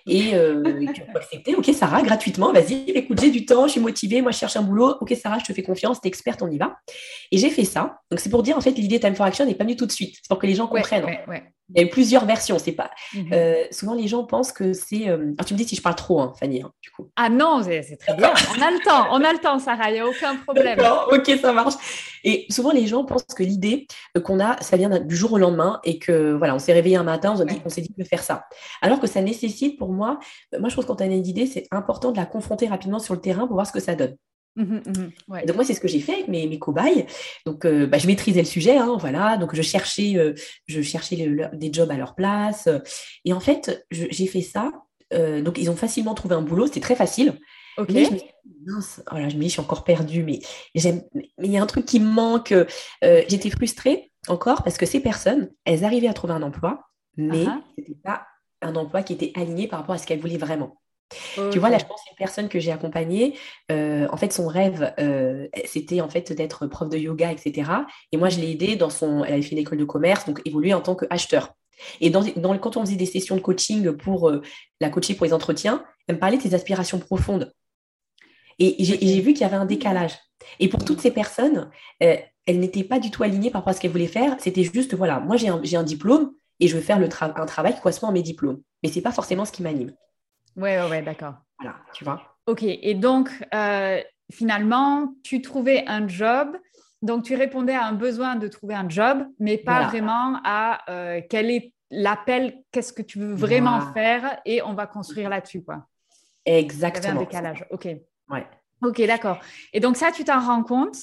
Et 0.06 0.34
euh, 0.34 0.62
accepté, 1.16 1.56
ok 1.56 1.68
Sarah, 1.74 2.00
gratuitement, 2.02 2.52
vas-y, 2.52 2.90
écoute, 2.90 3.20
j'ai 3.20 3.32
du 3.32 3.44
temps, 3.44 3.66
je 3.66 3.72
suis 3.72 3.80
motivée, 3.80 4.22
moi 4.22 4.30
je 4.30 4.38
cherche 4.38 4.56
un 4.56 4.62
boulot, 4.62 4.94
ok 5.00 5.12
Sarah, 5.20 5.40
je 5.40 5.44
te 5.44 5.52
fais 5.52 5.64
confiance, 5.64 6.00
t'es 6.00 6.06
experte, 6.06 6.40
on 6.42 6.48
y 6.48 6.56
va. 6.56 6.76
Et 7.32 7.38
j'ai 7.38 7.50
fait 7.50 7.64
ça. 7.64 7.98
Donc 8.12 8.20
c'est 8.20 8.30
pour 8.30 8.44
dire, 8.44 8.56
en 8.56 8.60
fait, 8.60 8.70
l'idée 8.70 9.00
Time 9.00 9.16
for 9.16 9.26
Action 9.26 9.44
n'est 9.44 9.56
pas 9.56 9.64
venue 9.64 9.74
tout 9.74 9.86
de 9.86 9.90
suite, 9.90 10.14
c'est 10.22 10.28
pour 10.28 10.38
que 10.38 10.46
les 10.46 10.54
gens 10.54 10.68
comprennent. 10.68 11.06
Il 11.74 11.80
y 11.80 11.84
a 11.84 11.86
eu 11.86 11.90
plusieurs 11.90 12.24
versions. 12.24 12.58
C'est 12.58 12.72
pas. 12.72 12.90
Mhm. 13.14 13.30
Euh, 13.32 13.64
souvent, 13.70 13.94
les 13.94 14.06
gens 14.06 14.24
pensent 14.24 14.52
que 14.52 14.72
c'est. 14.72 15.08
Euh, 15.08 15.32
tu 15.44 15.54
me 15.54 15.58
dis 15.58 15.66
si 15.66 15.76
je 15.76 15.82
parle 15.82 15.96
trop, 15.96 16.20
hein, 16.20 16.32
Fanny, 16.38 16.62
hein, 16.62 16.72
du 16.80 16.90
coup. 16.90 17.10
Ah 17.16 17.28
non, 17.28 17.62
c'est 17.62 17.96
très 17.96 18.14
bien. 18.14 18.32
On 18.56 18.62
a 18.62 18.70
le 18.70 18.84
temps, 18.84 19.06
on 19.10 19.24
a 19.24 19.32
le 19.32 19.38
temps, 19.38 19.58
Sarah. 19.58 19.90
Il 19.90 19.94
n'y 19.94 20.00
a 20.00 20.06
aucun 20.06 20.36
problème. 20.36 20.78
ok, 21.10 21.30
ça 21.40 21.52
marche. 21.52 21.74
Et 22.24 22.46
souvent, 22.50 22.72
les 22.72 22.86
gens 22.86 23.04
pensent 23.04 23.24
que 23.36 23.42
l'idée 23.42 23.86
qu'on 24.24 24.40
a, 24.40 24.60
ça 24.62 24.76
vient 24.76 25.00
du 25.00 25.16
jour 25.16 25.32
au 25.32 25.38
lendemain 25.38 25.80
et 25.84 25.98
que 25.98 26.32
voilà, 26.32 26.54
on 26.54 26.58
s'est 26.58 26.72
réveillé 26.72 26.96
un 26.96 27.04
matin, 27.04 27.34
on, 27.64 27.68
s'est 27.68 27.82
dit 27.82 27.94
de 27.96 28.04
faire 28.04 28.22
ça. 28.22 28.46
Alors 28.82 29.00
que 29.00 29.06
ça 29.06 29.20
nécessite, 29.20 29.78
pour 29.78 29.92
moi, 29.92 30.18
moi, 30.58 30.68
je 30.68 30.74
pense 30.74 30.84
que 30.84 30.88
quand 30.88 31.00
on 31.00 31.04
a 31.04 31.06
une 31.06 31.26
idée, 31.26 31.46
c'est 31.46 31.66
important 31.70 32.12
de 32.12 32.16
la 32.16 32.26
confronter 32.26 32.66
rapidement 32.66 32.98
sur 32.98 33.14
le 33.14 33.20
terrain 33.20 33.46
pour 33.46 33.54
voir 33.54 33.66
ce 33.66 33.72
que 33.72 33.80
ça 33.80 33.94
donne. 33.94 34.16
Mmh 34.56 34.62
mmh 34.62 35.46
donc 35.46 35.56
moi, 35.56 35.64
c'est 35.64 35.74
ce 35.74 35.80
que 35.80 35.88
j'ai 35.88 36.00
fait 36.00 36.14
avec 36.14 36.28
mes, 36.28 36.46
mes 36.46 36.58
cobayes. 36.58 37.06
Donc, 37.44 37.64
euh, 37.64 37.86
bah, 37.86 37.98
je 37.98 38.06
maîtrisais 38.06 38.40
le 38.40 38.46
sujet, 38.46 38.78
hein, 38.78 38.96
voilà. 38.98 39.36
Donc, 39.36 39.54
je 39.54 39.62
cherchais, 39.62 40.14
euh, 40.16 40.34
je 40.66 40.80
cherchais 40.80 41.30
des 41.52 41.72
jobs 41.72 41.90
à 41.90 41.96
leur 41.96 42.14
place. 42.14 42.68
et 43.24 43.32
en 43.32 43.40
fait, 43.40 43.86
j'ai 43.90 44.26
fait 44.26 44.40
ça. 44.40 44.72
Euh, 45.12 45.42
donc, 45.42 45.58
ils 45.58 45.70
ont 45.70 45.76
facilement 45.76 46.14
trouvé 46.14 46.34
un 46.34 46.42
boulot. 46.42 46.66
C'était 46.66 46.80
très 46.80 46.96
facile. 46.96 47.38
Ok. 47.76 47.90
Mais 47.90 48.04
je 48.06 48.10
me 48.10 48.72
mince, 48.72 49.02
oh 49.12 49.16
je 49.16 49.36
me 49.36 49.40
dis, 49.40 49.48
je 49.48 49.52
suis 49.52 49.60
encore 49.60 49.84
perdue, 49.84 50.22
mais 50.22 50.40
il 50.74 51.52
y 51.52 51.58
a 51.58 51.62
un 51.62 51.66
truc 51.66 51.84
qui 51.84 52.00
me 52.00 52.10
manque. 52.10 52.54
J'étais 53.02 53.50
frustrée 53.50 54.10
encore 54.28 54.62
parce 54.62 54.78
que 54.78 54.86
ces 54.86 55.00
personnes, 55.00 55.50
elles 55.64 55.84
arrivaient 55.84 56.08
à 56.08 56.14
trouver 56.14 56.32
un 56.32 56.42
emploi, 56.42 56.88
mais 57.18 57.44
ce 57.44 57.50
n'était 57.80 58.00
pas 58.02 58.26
un 58.62 58.74
emploi 58.74 59.02
qui 59.02 59.12
était 59.12 59.32
aligné 59.34 59.68
par 59.68 59.80
rapport 59.80 59.94
à 59.94 59.98
ce 59.98 60.06
qu'elles 60.06 60.20
voulaient 60.20 60.38
vraiment. 60.38 60.80
Tu 61.52 61.58
vois, 61.58 61.70
là, 61.70 61.78
je 61.78 61.84
pense 61.84 62.00
une 62.10 62.16
personne 62.16 62.48
que 62.48 62.58
j'ai 62.58 62.72
accompagnée. 62.72 63.38
Euh, 63.70 64.08
en 64.10 64.16
fait, 64.16 64.32
son 64.32 64.46
rêve, 64.46 64.92
euh, 64.98 65.46
c'était 65.64 66.00
en 66.00 66.08
fait 66.08 66.32
d'être 66.32 66.66
prof 66.66 66.88
de 66.88 66.98
yoga, 66.98 67.30
etc. 67.30 67.70
Et 68.12 68.16
moi, 68.16 68.28
je 68.28 68.40
l'ai 68.40 68.50
aidée 68.52 68.76
dans 68.76 68.90
son. 68.90 69.24
Elle 69.24 69.34
avait 69.34 69.42
fait 69.42 69.52
une 69.52 69.58
école 69.58 69.78
de 69.78 69.84
commerce, 69.84 70.26
donc 70.26 70.40
évoluer 70.44 70.74
en 70.74 70.80
tant 70.80 70.96
qu'acheteur. 70.96 71.54
Et 72.00 72.10
dans, 72.10 72.24
dans, 72.36 72.56
quand 72.58 72.76
on 72.76 72.80
faisait 72.84 72.96
des 72.96 73.06
sessions 73.06 73.36
de 73.36 73.40
coaching 73.40 73.92
pour 73.92 74.30
euh, 74.30 74.42
la 74.80 74.88
coacher 74.88 75.14
pour 75.14 75.26
les 75.26 75.32
entretiens, 75.32 75.84
elle 76.08 76.16
me 76.16 76.20
parlait 76.20 76.38
de 76.38 76.42
ses 76.42 76.54
aspirations 76.54 76.98
profondes. 76.98 77.52
Et 78.58 78.74
j'ai 78.82 79.20
vu 79.20 79.34
qu'il 79.34 79.42
y 79.42 79.44
avait 79.44 79.56
un 79.56 79.66
décalage. 79.66 80.12
Et 80.60 80.68
pour 80.68 80.82
toutes 80.82 81.02
ces 81.02 81.10
personnes, 81.10 81.70
elles 82.00 82.30
n'étaient 82.46 82.84
pas 82.84 82.98
du 82.98 83.10
tout 83.10 83.22
alignées 83.22 83.50
par 83.50 83.60
rapport 83.60 83.72
à 83.72 83.74
ce 83.74 83.80
qu'elles 83.82 83.90
voulaient 83.90 84.06
faire. 84.06 84.34
C'était 84.38 84.64
juste, 84.64 84.94
voilà, 84.94 85.20
moi 85.20 85.36
j'ai 85.36 85.48
un, 85.48 85.60
un, 85.60 85.82
diplôme 85.82 86.32
et 86.58 86.66
je 86.66 86.74
veux 86.74 86.80
faire 86.80 86.98
le 86.98 87.06
un 87.20 87.46
travail 87.46 87.74
qui 87.74 87.80
correspond 87.80 88.08
à 88.08 88.12
mes 88.12 88.22
diplômes. 88.22 88.62
Mais 88.82 88.88
ce 88.88 88.94
n'est 88.94 89.02
pas 89.02 89.12
forcément 89.12 89.44
ce 89.44 89.52
qui 89.52 89.62
m'anime. 89.62 89.92
Oui, 90.56 90.62
ouais, 90.62 90.88
ouais, 90.88 91.02
d'accord. 91.02 91.34
Voilà, 91.60 91.76
tu 91.92 92.04
vois. 92.04 92.36
Ok, 92.46 92.62
et 92.62 92.94
donc 92.94 93.30
euh, 93.54 94.00
finalement, 94.30 95.14
tu 95.22 95.42
trouvais 95.42 95.84
un 95.86 96.06
job, 96.08 96.56
donc 97.02 97.24
tu 97.24 97.34
répondais 97.34 97.74
à 97.74 97.84
un 97.84 97.92
besoin 97.92 98.36
de 98.36 98.48
trouver 98.48 98.74
un 98.74 98.88
job, 98.88 99.26
mais 99.38 99.58
pas 99.58 99.88
vraiment 99.88 100.40
à 100.44 100.80
euh, 100.90 101.20
quel 101.28 101.50
est 101.50 101.72
l'appel, 101.90 102.62
qu'est-ce 102.72 102.92
que 102.92 103.02
tu 103.02 103.18
veux 103.18 103.34
vraiment 103.34 103.80
faire, 103.92 104.40
et 104.44 104.62
on 104.62 104.74
va 104.74 104.86
construire 104.86 105.28
là-dessus, 105.28 105.62
quoi. 105.62 105.86
Exactement. 106.44 107.02
Il 107.02 107.06
y 107.06 107.06
avait 107.06 107.18
un 107.18 107.24
décalage, 107.24 107.66
ok. 107.70 107.88
Ouais. 108.30 108.46
Ok, 108.82 109.00
d'accord. 109.06 109.38
Et 109.72 109.80
donc 109.80 109.96
ça, 109.96 110.12
tu 110.12 110.24
t'en 110.24 110.40
rends 110.40 110.62
compte 110.62 110.96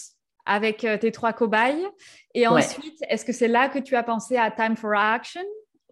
avec 0.46 0.84
euh, 0.84 0.98
tes 0.98 1.12
trois 1.12 1.34
cobayes. 1.34 1.88
Et 2.34 2.48
ensuite, 2.48 2.98
est-ce 3.10 3.26
que 3.26 3.34
c'est 3.34 3.48
là 3.48 3.70
que 3.70 3.80
tu 3.80 3.96
as 3.96 4.04
pensé 4.04 4.38
à 4.38 4.52
Time 4.52 4.76
for 4.76 4.94
Action? 4.94 5.44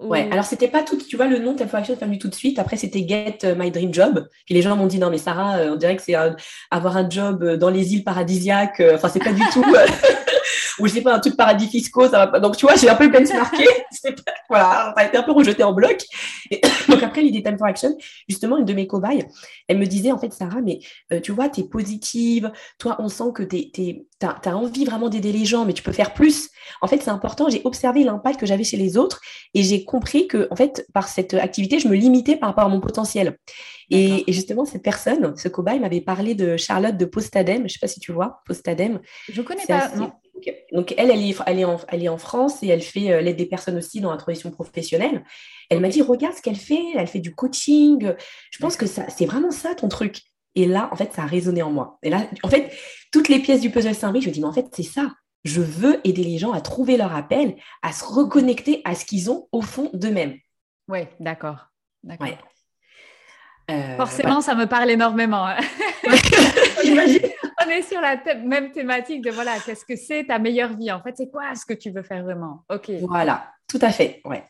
Ouais, 0.02 0.28
alors 0.32 0.46
c'était 0.46 0.68
pas 0.68 0.82
tout, 0.82 0.98
tu 0.98 1.16
vois, 1.16 1.28
le 1.28 1.38
nom 1.38 1.56
for 1.56 1.76
Action 1.76 1.94
est 1.94 2.06
venu 2.06 2.18
tout 2.18 2.28
de 2.28 2.36
suite. 2.36 2.58
Après, 2.58 2.76
c'était 2.76 3.08
Get 3.08 3.56
My 3.56 3.70
Dream 3.70 3.94
Job. 3.94 4.28
Puis 4.46 4.56
les 4.56 4.62
gens 4.62 4.76
m'ont 4.76 4.88
dit, 4.88 4.98
non, 4.98 5.12
mais 5.12 5.20
Sarah, 5.20 5.58
euh, 5.58 5.74
on 5.74 5.76
dirait 5.76 5.96
que 5.96 6.02
c'est 6.02 6.16
avoir 6.72 6.98
un 6.98 7.08
job 7.08 7.44
euh, 7.44 7.58
dans 7.58 7.70
les 7.70 7.94
îles 7.94 8.04
paradisiaques. 8.04 8.80
Euh, 8.80 8.96
enfin, 8.96 9.10
c'est 9.10 9.24
pas 9.24 9.32
du 9.32 9.44
tout. 9.54 9.64
ou 10.80 10.88
je 10.88 10.94
sais 10.94 11.02
pas, 11.02 11.14
un 11.14 11.20
truc 11.20 11.38
paradis 11.38 11.68
fiscaux. 11.68 12.08
Ça 12.08 12.18
va 12.18 12.28
pas. 12.28 12.40
Donc, 12.40 12.58
tu 12.58 12.66
vois, 12.66 12.76
j'ai 12.76 12.90
un 12.90 12.96
peu 12.96 13.10
benchmarké. 13.10 13.66
voilà, 14.50 14.94
ça 14.96 15.04
a 15.04 15.06
été 15.06 15.18
un 15.18 15.24
peu 15.24 15.32
rejeté 15.32 15.64
en 15.64 15.74
bloc. 15.74 16.02
Et 16.50 16.62
donc, 16.90 17.04
après 17.04 17.22
l'idée 17.22 17.44
Time 17.44 17.58
for 17.58 17.68
Action, 17.68 17.96
justement, 18.28 18.58
une 18.58 18.66
de 18.66 18.74
mes 18.74 18.88
cobayes, 18.88 19.26
elle 19.68 19.78
me 19.78 19.86
disait, 19.86 20.12
en 20.12 20.18
fait, 20.18 20.34
Sarah, 20.34 20.62
mais 20.62 20.80
tu 21.22 21.32
vois, 21.32 21.50
tu 21.50 21.62
es 21.62 21.64
positive. 21.64 22.52
Toi, 22.78 22.96
on 23.00 23.10
sent 23.10 23.32
que 23.36 23.44
tu 23.44 24.06
as, 24.22 24.56
envie 24.56 24.86
vraiment 24.86 25.10
d'aider 25.10 25.32
les 25.32 25.46
gens, 25.46 25.66
mais 25.66 25.74
tu 25.74 25.84
peux 25.84 25.92
faire 25.92 26.14
plus. 26.14 26.50
En 26.82 26.88
fait, 26.88 27.02
c'est 27.02 27.10
important. 27.10 27.50
J'ai 27.50 27.62
observé 27.64 28.04
l'impact 28.04 28.40
que 28.40 28.46
j'avais 28.46 28.64
chez 28.64 28.78
les 28.78 28.98
autres 28.98 29.22
et 29.54 29.64
j'ai 29.64 29.84
compris 29.84 30.28
que, 30.28 30.48
en 30.52 30.56
fait, 30.56 30.86
par 30.94 31.08
cette 31.08 31.34
activité, 31.34 31.80
je 31.80 31.88
me 31.88 31.96
limitais 31.96 32.36
par 32.36 32.50
rapport 32.50 32.66
à 32.66 32.70
mon 32.70 32.80
potentiel. 32.80 33.38
Et, 33.90 34.24
justement, 34.30 34.66
cette 34.66 34.84
personne, 34.84 35.36
ce 35.36 35.50
cobaye, 35.50 35.80
m'avait 35.80 36.02
parlé 36.02 36.34
de 36.34 36.56
Charlotte 36.58 36.98
de 36.98 37.06
Postadem. 37.06 37.60
Je 37.60 37.64
ne 37.64 37.68
sais 37.68 37.80
pas 37.80 37.88
si 37.88 38.00
tu 38.00 38.12
vois, 38.12 38.42
Postadem. 38.46 39.00
Je 39.30 39.42
ne 39.42 39.46
connais 39.46 39.66
pas. 39.66 39.92
Donc, 40.72 40.94
elle, 40.98 41.12
elle 41.12 41.22
est, 41.22 41.36
elle, 41.46 41.60
est 41.60 41.66
en, 41.66 41.78
elle 41.88 42.04
est 42.04 42.10
en 42.10 42.18
France 42.18 42.64
et 42.64 42.68
elle 42.68 42.82
fait 42.82 43.12
euh, 43.12 43.22
l'aide 43.22 43.38
des 43.38 43.46
personnes 43.46 43.78
aussi 43.78 44.02
dans 44.02 44.12
la 44.12 44.18
transition 44.18 44.52
professionnelle. 44.52 45.24
Elle 45.70 45.80
m'a 45.80 45.90
dit, 45.90 46.02
regarde 46.02 46.36
ce 46.36 46.42
qu'elle 46.42 46.56
fait. 46.56 46.82
Elle 46.96 47.08
fait 47.08 47.20
du 47.20 47.34
coaching. 47.34 48.14
Je 48.52 48.60
pense 48.60 48.76
que 48.76 48.86
c'est 48.86 49.26
vraiment 49.26 49.52
ça 49.52 49.76
ton 49.76 49.88
truc. 49.88 50.22
Et 50.56 50.66
là, 50.66 50.90
en 50.92 50.96
fait, 50.96 51.14
ça 51.14 51.24
a 51.24 51.26
résonné 51.26 51.62
en 51.62 51.72
moi. 51.72 51.98
Et 52.04 52.10
là, 52.10 52.28
en 52.44 52.50
fait, 52.50 52.72
toutes 53.12 53.30
les 53.30 53.40
pièces 53.40 53.62
du 53.62 53.70
puzzle 53.70 53.96
s'imbriquent. 53.96 54.24
Je 54.24 54.30
me 54.30 54.34
dis, 54.34 54.42
mais 54.42 54.48
en 54.48 54.54
fait, 54.54 54.68
c'est 54.74 54.84
ça. 54.84 55.12
Je 55.44 55.62
veux 55.62 56.00
aider 56.04 56.24
les 56.24 56.38
gens 56.38 56.52
à 56.52 56.62
trouver 56.62 56.98
leur 56.98 57.16
appel, 57.16 57.56
à 57.82 57.94
se 57.94 58.04
reconnecter 58.04 58.82
à 58.86 58.96
ce 58.96 59.06
qu'ils 59.06 59.32
ont 59.32 59.48
au 59.52 59.62
fond 59.62 59.90
d'eux-mêmes. 59.94 60.38
Oui, 60.88 61.00
d'accord. 61.20 61.68
d'accord. 62.04 62.28
Euh, 63.72 63.96
Forcément, 63.96 64.42
ça 64.42 64.56
me 64.56 64.66
parle 64.66 64.90
énormément. 64.92 65.48
Hein. 65.48 65.58
On 67.64 67.70
est 67.70 67.82
sur 67.82 68.02
la 68.02 68.18
même 68.38 68.72
thématique 68.72 69.22
de 69.22 69.32
voilà, 69.32 69.60
qu'est-ce 69.60 69.86
que 69.86 69.96
c'est 69.96 70.26
ta 70.26 70.40
meilleure 70.40 70.76
vie? 70.76 70.92
En 70.92 71.02
fait, 71.02 71.16
c'est 71.16 71.30
quoi 71.30 71.54
ce 71.56 71.66
que 71.66 71.74
tu 71.74 71.92
veux 71.92 72.04
faire 72.04 72.24
vraiment? 72.24 72.64
Ok. 72.70 72.92
Voilà, 73.02 73.52
tout 73.68 73.80
à 73.82 73.92
fait. 73.92 74.22
Ouais. 74.26 74.44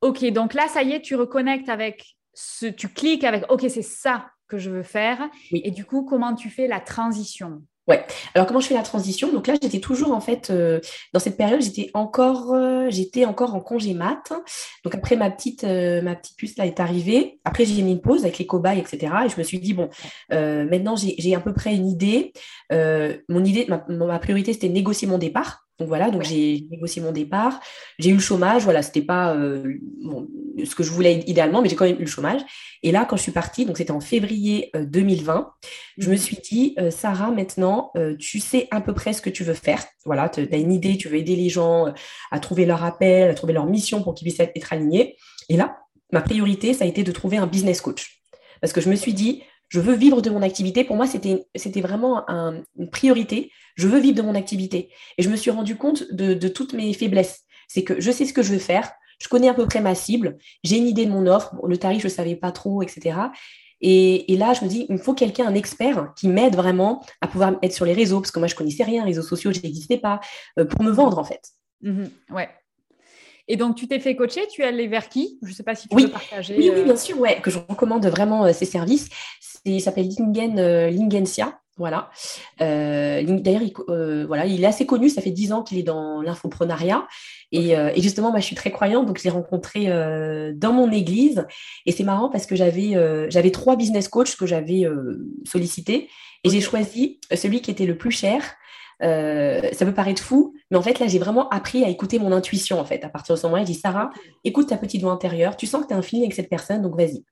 Ok, 0.00 0.24
donc 0.32 0.54
là, 0.54 0.66
ça 0.68 0.82
y 0.82 0.92
est, 0.92 1.00
tu 1.00 1.14
reconnectes 1.14 1.68
avec 1.68 2.16
ce, 2.32 2.66
tu 2.66 2.88
cliques 2.88 3.24
avec 3.24 3.50
ok, 3.50 3.66
c'est 3.68 3.82
ça 3.82 4.30
que 4.48 4.58
je 4.58 4.70
veux 4.70 4.82
faire. 4.82 5.28
Et 5.52 5.70
du 5.70 5.84
coup, 5.84 6.04
comment 6.04 6.34
tu 6.34 6.50
fais 6.50 6.66
la 6.66 6.80
transition? 6.80 7.62
Ouais. 7.88 8.06
Alors 8.34 8.46
comment 8.46 8.60
je 8.60 8.68
fais 8.68 8.74
la 8.74 8.82
transition? 8.82 9.32
Donc 9.32 9.46
là, 9.46 9.54
j'étais 9.60 9.80
toujours 9.80 10.12
en 10.12 10.20
fait 10.20 10.50
euh, 10.50 10.80
dans 11.12 11.18
cette 11.20 11.36
période, 11.36 11.60
j'étais 11.60 11.90
encore, 11.94 12.52
euh, 12.54 12.86
j'étais 12.88 13.24
encore 13.24 13.54
en 13.54 13.60
congé 13.60 13.94
mat. 13.94 14.32
Donc 14.84 14.94
après 14.94 15.16
ma 15.16 15.30
petite, 15.30 15.64
euh, 15.64 16.00
ma 16.02 16.14
petite 16.14 16.36
puce 16.36 16.56
là 16.56 16.66
est 16.66 16.78
arrivée. 16.78 17.40
Après 17.44 17.64
j'ai 17.64 17.82
mis 17.82 17.92
une 17.92 18.00
pause 18.00 18.22
avec 18.22 18.38
les 18.38 18.46
cobayes, 18.46 18.78
etc. 18.78 19.12
Et 19.26 19.28
je 19.28 19.36
me 19.38 19.42
suis 19.42 19.58
dit 19.58 19.74
bon, 19.74 19.88
maintenant 20.30 20.94
j'ai 20.96 21.34
à 21.34 21.40
peu 21.40 21.52
près 21.52 21.74
une 21.74 21.88
idée. 21.88 22.32
mon 22.70 23.44
idée, 23.44 23.66
ma 23.88 24.18
priorité 24.18 24.52
c'était 24.52 24.68
négocier 24.68 25.08
mon 25.08 25.18
départ. 25.18 25.66
Donc 25.80 25.88
voilà, 25.88 26.10
donc 26.10 26.22
j'ai 26.24 26.66
négocié 26.70 27.00
mon 27.00 27.10
départ. 27.10 27.58
J'ai 27.98 28.10
eu 28.10 28.14
le 28.14 28.20
chômage, 28.20 28.64
voilà, 28.64 28.82
c'était 28.82 29.00
pas 29.00 29.34
euh, 29.34 29.78
ce 30.62 30.74
que 30.74 30.82
je 30.82 30.90
voulais 30.90 31.24
idéalement, 31.26 31.62
mais 31.62 31.70
j'ai 31.70 31.74
quand 31.74 31.86
même 31.86 31.96
eu 31.96 32.04
le 32.04 32.06
chômage. 32.06 32.42
Et 32.82 32.92
là, 32.92 33.06
quand 33.08 33.16
je 33.16 33.22
suis 33.22 33.32
partie, 33.32 33.64
donc 33.64 33.78
c'était 33.78 33.90
en 33.90 34.00
février 34.00 34.70
2020, 34.74 35.38
euh, 35.38 35.44
je 35.96 36.08
me 36.08 36.12
mhm. 36.12 36.18
suis 36.18 36.36
dit, 36.36 36.74
euh, 36.78 36.90
Sarah, 36.90 37.30
maintenant, 37.30 37.92
tu 38.18 38.40
sais 38.40 38.68
à 38.70 38.82
peu 38.82 38.92
près 38.92 39.14
ce 39.14 39.22
que 39.22 39.30
tu 39.30 39.42
veux 39.42 39.54
faire. 39.54 39.82
Voilà, 40.04 40.28
tu 40.28 40.46
as 40.52 40.56
une 40.56 40.72
idée, 40.72 40.98
tu 40.98 41.08
veux 41.08 41.16
aider 41.16 41.34
les 41.34 41.48
gens 41.48 41.86
à 42.30 42.40
trouver 42.40 42.66
leur 42.66 42.84
appel, 42.84 43.30
à 43.30 43.34
trouver 43.34 43.54
leur 43.54 43.64
mission 43.64 44.02
pour 44.02 44.14
qu'ils 44.14 44.28
puissent 44.28 44.40
être 44.40 44.72
alignés. 44.72 45.16
Et 45.48 45.56
là, 45.56 45.78
ma 46.12 46.20
priorité, 46.20 46.74
ça 46.74 46.84
a 46.84 46.88
été 46.88 47.04
de 47.04 47.12
trouver 47.12 47.38
un 47.38 47.46
business 47.46 47.80
coach. 47.80 48.20
Parce 48.60 48.74
que 48.74 48.82
je 48.82 48.90
me 48.90 48.96
suis 48.96 49.14
dit, 49.14 49.42
je 49.70 49.80
veux 49.80 49.94
vivre 49.94 50.20
de 50.20 50.28
mon 50.30 50.42
activité. 50.42 50.84
Pour 50.84 50.96
moi, 50.96 51.06
c'était, 51.06 51.46
vraiment 51.80 52.26
une 52.28 52.90
priorité. 52.90 53.50
Je 53.76 53.88
veux 53.88 54.00
vivre 54.00 54.16
de 54.16 54.22
mon 54.22 54.34
activité. 54.34 54.90
Et 55.16 55.22
je 55.22 55.30
me 55.30 55.36
suis 55.36 55.50
rendu 55.50 55.76
compte 55.76 56.12
de, 56.12 56.48
toutes 56.48 56.74
mes 56.74 56.92
faiblesses. 56.92 57.44
C'est 57.68 57.84
que 57.84 58.00
je 58.00 58.10
sais 58.10 58.26
ce 58.26 58.32
que 58.32 58.42
je 58.42 58.52
veux 58.52 58.58
faire. 58.58 58.90
Je 59.20 59.28
connais 59.28 59.48
à 59.48 59.54
peu 59.54 59.66
près 59.66 59.80
ma 59.80 59.94
cible. 59.94 60.38
J'ai 60.64 60.76
une 60.76 60.88
idée 60.88 61.06
de 61.06 61.10
mon 61.10 61.26
offre. 61.26 61.54
le 61.66 61.78
tarif, 61.78 62.02
je 62.02 62.08
ne 62.08 62.12
savais 62.12 62.36
pas 62.36 62.50
trop, 62.50 62.82
etc. 62.82 63.16
Et, 63.80 64.36
là, 64.36 64.52
je 64.54 64.64
me 64.64 64.68
dis, 64.68 64.86
il 64.88 64.96
me 64.96 64.98
faut 64.98 65.14
quelqu'un, 65.14 65.46
un 65.46 65.54
expert, 65.54 66.12
qui 66.16 66.28
m'aide 66.28 66.56
vraiment 66.56 67.02
à 67.20 67.28
pouvoir 67.28 67.54
être 67.62 67.72
sur 67.72 67.86
les 67.86 67.94
réseaux, 67.94 68.20
parce 68.20 68.30
que 68.30 68.38
moi, 68.38 68.48
je 68.48 68.54
connaissais 68.54 68.84
rien, 68.84 69.04
réseaux 69.04 69.22
sociaux, 69.22 69.52
je 69.52 69.60
n'existais 69.60 69.96
pas, 69.96 70.20
euh, 70.58 70.66
pour 70.66 70.82
me 70.82 70.90
vendre, 70.90 71.18
en 71.18 71.24
fait. 71.24 71.50
Mmh 71.80 72.04
ouais. 72.30 72.48
Et 73.50 73.56
donc, 73.56 73.74
tu 73.74 73.88
t'es 73.88 73.98
fait 73.98 74.14
coacher, 74.14 74.46
tu 74.46 74.62
es 74.62 74.64
allé 74.64 74.86
vers 74.86 75.08
qui? 75.08 75.40
Je 75.42 75.48
ne 75.48 75.52
sais 75.52 75.64
pas 75.64 75.74
si 75.74 75.88
tu 75.88 76.00
veux 76.00 76.08
partager. 76.08 76.54
Oui, 76.56 76.70
oui, 76.72 76.82
euh, 76.82 76.84
bien 76.84 76.94
sûr, 76.94 77.18
ouais, 77.18 77.40
que 77.42 77.50
je 77.50 77.58
recommande 77.58 78.06
vraiment 78.06 78.44
euh, 78.44 78.52
ces 78.52 78.64
services. 78.64 79.08
Il 79.64 79.80
s'appelle 79.80 80.08
Lingen, 80.16 80.56
euh, 80.60 80.88
Lingensia. 80.88 81.58
Voilà. 81.76 82.10
D'ailleurs, 82.60 83.62
il, 83.62 83.72
voilà, 84.26 84.46
il 84.46 84.62
est 84.62 84.66
assez 84.66 84.86
connu, 84.86 85.08
ça 85.08 85.20
fait 85.20 85.32
dix 85.32 85.52
ans 85.52 85.62
qu'il 85.64 85.78
est 85.78 85.82
dans 85.82 86.22
l'infoprenariat. 86.22 87.08
Et, 87.50 87.70
et, 87.70 88.02
justement, 88.02 88.30
moi, 88.30 88.38
je 88.38 88.44
suis 88.44 88.54
très 88.54 88.70
croyante, 88.70 89.06
donc 89.06 89.18
je 89.18 89.24
l'ai 89.24 89.30
rencontré 89.30 89.86
dans 89.86 90.74
mon 90.74 90.92
église. 90.92 91.46
Et 91.86 91.92
c'est 91.92 92.04
marrant 92.04 92.28
parce 92.28 92.44
que 92.44 92.54
j'avais 92.54 93.30
j'avais 93.30 93.50
trois 93.50 93.76
business 93.76 94.08
coachs 94.08 94.36
que 94.36 94.44
j'avais 94.44 94.86
sollicités. 95.46 96.10
Et 96.44 96.50
j'ai 96.50 96.60
choisi 96.60 97.18
celui 97.34 97.62
qui 97.62 97.70
était 97.70 97.86
le 97.86 97.96
plus 97.96 98.10
cher 98.10 98.42
euh, 99.02 99.60
ça 99.72 99.84
peut 99.84 99.94
paraître 99.94 100.22
fou, 100.22 100.54
mais 100.70 100.76
en 100.76 100.82
fait, 100.82 100.98
là, 100.98 101.06
j'ai 101.06 101.18
vraiment 101.18 101.48
appris 101.48 101.84
à 101.84 101.88
écouter 101.88 102.18
mon 102.18 102.32
intuition, 102.32 102.78
en 102.78 102.84
fait. 102.84 103.04
À 103.04 103.08
partir 103.08 103.34
de 103.34 103.40
ce 103.40 103.46
moment-là, 103.46 103.62
je 103.62 103.72
dis, 103.72 103.74
Sarah, 103.74 104.10
écoute 104.44 104.68
ta 104.68 104.76
petite 104.76 105.02
voix 105.02 105.12
intérieure, 105.12 105.56
tu 105.56 105.66
sens 105.66 105.82
que 105.82 105.88
tu 105.88 105.94
as 105.94 105.96
un 105.96 106.02
feeling 106.02 106.24
avec 106.24 106.34
cette 106.34 106.50
personne, 106.50 106.82
donc 106.82 106.96
vas-y. 106.96 107.24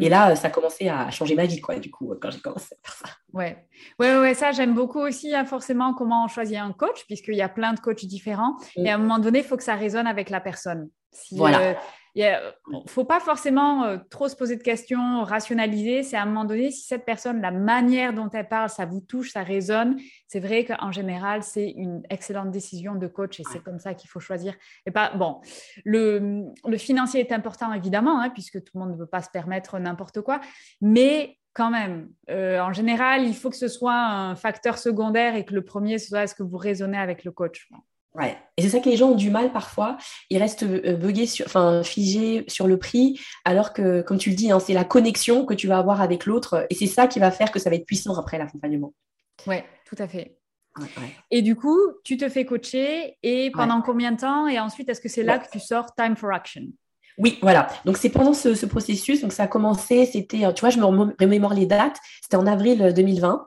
Et 0.00 0.06
mm. 0.06 0.10
là, 0.10 0.36
ça 0.36 0.48
a 0.48 0.50
commencé 0.50 0.88
à 0.88 1.10
changer 1.10 1.36
ma 1.36 1.46
vie, 1.46 1.60
quoi, 1.60 1.78
du 1.78 1.90
coup, 1.90 2.12
quand 2.20 2.30
j'ai 2.30 2.40
commencé 2.40 2.74
à 2.74 2.88
faire 2.88 2.96
ça. 2.96 3.14
Ouais, 3.32 3.66
ouais, 4.00 4.18
ouais 4.18 4.34
ça, 4.34 4.52
j'aime 4.52 4.74
beaucoup 4.74 5.00
aussi, 5.00 5.34
hein, 5.34 5.44
forcément, 5.44 5.94
comment 5.94 6.24
on 6.24 6.28
choisit 6.28 6.58
un 6.58 6.72
coach, 6.72 7.04
puisqu'il 7.06 7.36
y 7.36 7.42
a 7.42 7.48
plein 7.48 7.72
de 7.74 7.80
coachs 7.80 8.04
différents. 8.04 8.56
Et 8.76 8.90
à 8.90 8.94
un 8.94 8.98
moment 8.98 9.18
donné, 9.18 9.40
il 9.40 9.44
faut 9.44 9.56
que 9.56 9.62
ça 9.62 9.74
résonne 9.74 10.06
avec 10.06 10.30
la 10.30 10.40
personne. 10.40 10.88
voilà. 11.32 11.76
Il 12.16 12.24
ne 12.70 12.78
faut 12.86 13.04
pas 13.04 13.18
forcément 13.18 13.84
euh, 13.84 13.98
trop 14.08 14.28
se 14.28 14.36
poser 14.36 14.56
de 14.56 14.62
questions, 14.62 15.24
rationaliser. 15.24 16.02
C'est 16.02 16.16
à 16.16 16.22
un 16.22 16.26
moment 16.26 16.44
donné, 16.44 16.70
si 16.70 16.86
cette 16.86 17.04
personne, 17.04 17.40
la 17.40 17.50
manière 17.50 18.12
dont 18.12 18.30
elle 18.30 18.48
parle, 18.48 18.68
ça 18.68 18.86
vous 18.86 19.00
touche, 19.00 19.32
ça 19.32 19.42
résonne, 19.42 19.96
c'est 20.28 20.40
vrai 20.40 20.64
qu'en 20.64 20.92
général, 20.92 21.42
c'est 21.42 21.70
une 21.70 22.02
excellente 22.10 22.50
décision 22.50 22.94
de 22.94 23.06
coach 23.06 23.40
et 23.40 23.44
c'est 23.50 23.62
comme 23.62 23.78
ça 23.78 23.94
qu'il 23.94 24.08
faut 24.08 24.20
choisir. 24.20 24.54
Et 24.86 24.90
pas, 24.90 25.14
bon, 25.16 25.40
le, 25.84 26.44
le 26.66 26.76
financier 26.78 27.20
est 27.20 27.32
important 27.32 27.72
évidemment, 27.72 28.20
hein, 28.20 28.30
puisque 28.30 28.62
tout 28.62 28.72
le 28.74 28.80
monde 28.80 28.92
ne 28.92 28.96
veut 28.96 29.06
pas 29.06 29.22
se 29.22 29.30
permettre 29.30 29.78
n'importe 29.78 30.20
quoi, 30.20 30.40
mais 30.80 31.38
quand 31.54 31.70
même, 31.70 32.10
euh, 32.30 32.58
en 32.60 32.72
général, 32.72 33.24
il 33.24 33.34
faut 33.34 33.48
que 33.48 33.56
ce 33.56 33.68
soit 33.68 33.94
un 33.94 34.34
facteur 34.34 34.76
secondaire 34.76 35.36
et 35.36 35.44
que 35.44 35.54
le 35.54 35.64
premier, 35.64 35.98
ce 35.98 36.08
soit 36.08 36.24
est-ce 36.24 36.34
que 36.34 36.42
vous 36.42 36.58
raisonnez 36.58 36.98
avec 36.98 37.24
le 37.24 37.30
coach. 37.30 37.68
Ouais. 38.14 38.36
Et 38.56 38.62
c'est 38.62 38.68
ça 38.68 38.80
que 38.80 38.88
les 38.88 38.96
gens 38.96 39.10
ont 39.10 39.16
du 39.16 39.30
mal 39.30 39.52
parfois. 39.52 39.96
Ils 40.30 40.38
restent 40.38 40.62
euh, 40.62 40.96
buggés, 40.96 41.26
sur, 41.26 41.46
enfin 41.46 41.82
figés 41.82 42.44
sur 42.46 42.68
le 42.68 42.78
prix, 42.78 43.20
alors 43.44 43.72
que, 43.72 44.02
comme 44.02 44.18
tu 44.18 44.30
le 44.30 44.36
dis, 44.36 44.52
hein, 44.52 44.60
c'est 44.60 44.74
la 44.74 44.84
connexion 44.84 45.44
que 45.44 45.54
tu 45.54 45.66
vas 45.66 45.78
avoir 45.78 46.00
avec 46.00 46.26
l'autre. 46.26 46.66
Et 46.70 46.74
c'est 46.74 46.86
ça 46.86 47.08
qui 47.08 47.18
va 47.18 47.30
faire 47.30 47.50
que 47.50 47.58
ça 47.58 47.70
va 47.70 47.76
être 47.76 47.86
puissant 47.86 48.14
après 48.16 48.38
l'accompagnement. 48.38 48.94
Oui, 49.46 49.56
tout 49.84 49.96
à 49.98 50.06
fait. 50.06 50.38
Et 51.30 51.42
du 51.42 51.54
coup, 51.56 51.78
tu 52.04 52.16
te 52.16 52.28
fais 52.28 52.44
coacher 52.44 53.16
et 53.22 53.50
pendant 53.52 53.80
combien 53.80 54.12
de 54.12 54.20
temps? 54.20 54.48
Et 54.48 54.58
ensuite, 54.58 54.88
est-ce 54.88 55.00
que 55.00 55.08
c'est 55.08 55.22
là 55.22 55.38
que 55.38 55.48
tu 55.50 55.60
sors 55.60 55.94
Time 55.94 56.16
for 56.16 56.32
Action? 56.32 56.64
Oui, 57.18 57.38
voilà. 57.42 57.68
Donc 57.84 57.96
c'est 57.96 58.10
pendant 58.10 58.34
ce, 58.34 58.66
processus, 58.66 59.20
donc 59.22 59.32
ça 59.32 59.44
a 59.44 59.46
commencé, 59.46 60.06
c'était, 60.06 60.52
tu 60.52 60.60
vois, 60.60 60.70
je 60.70 60.78
me 60.78 60.84
remémore 60.84 61.54
les 61.54 61.66
dates, 61.66 61.96
c'était 62.20 62.36
en 62.36 62.46
avril 62.46 62.92
2020. 62.94 63.46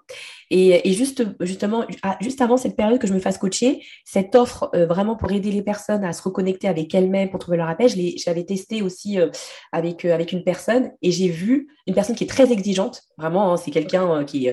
Euh, 0.53 0.79
et, 0.83 0.93
juste, 0.93 1.25
justement, 1.41 1.85
juste 2.21 2.41
avant 2.41 2.55
cette 2.55 2.77
période 2.77 2.99
que 2.99 3.07
je 3.07 3.13
me 3.13 3.19
fasse 3.19 3.37
coacher, 3.37 3.83
cette 4.05 4.35
offre 4.35 4.69
euh, 4.73 4.85
vraiment 4.85 5.15
pour 5.15 5.31
aider 5.31 5.51
les 5.51 5.61
personnes 5.61 6.05
à 6.05 6.13
se 6.13 6.21
reconnecter 6.21 6.67
avec 6.67 6.93
elles-mêmes, 6.95 7.29
pour 7.29 7.39
trouver 7.39 7.57
leur 7.57 7.67
appel, 7.67 7.89
je 7.89 8.23
l'avais 8.25 8.45
testé 8.45 8.81
aussi 8.81 9.19
euh, 9.19 9.29
avec, 9.73 10.05
avec 10.05 10.31
une 10.31 10.43
personne 10.43 10.91
et 11.01 11.11
j'ai 11.11 11.27
vu 11.27 11.67
une 11.85 11.93
personne 11.93 12.15
qui 12.15 12.23
est 12.23 12.27
très 12.27 12.51
exigeante, 12.51 13.03
vraiment, 13.17 13.53
hein, 13.53 13.57
c'est 13.57 13.71
quelqu'un 13.71 14.23
qui, 14.25 14.49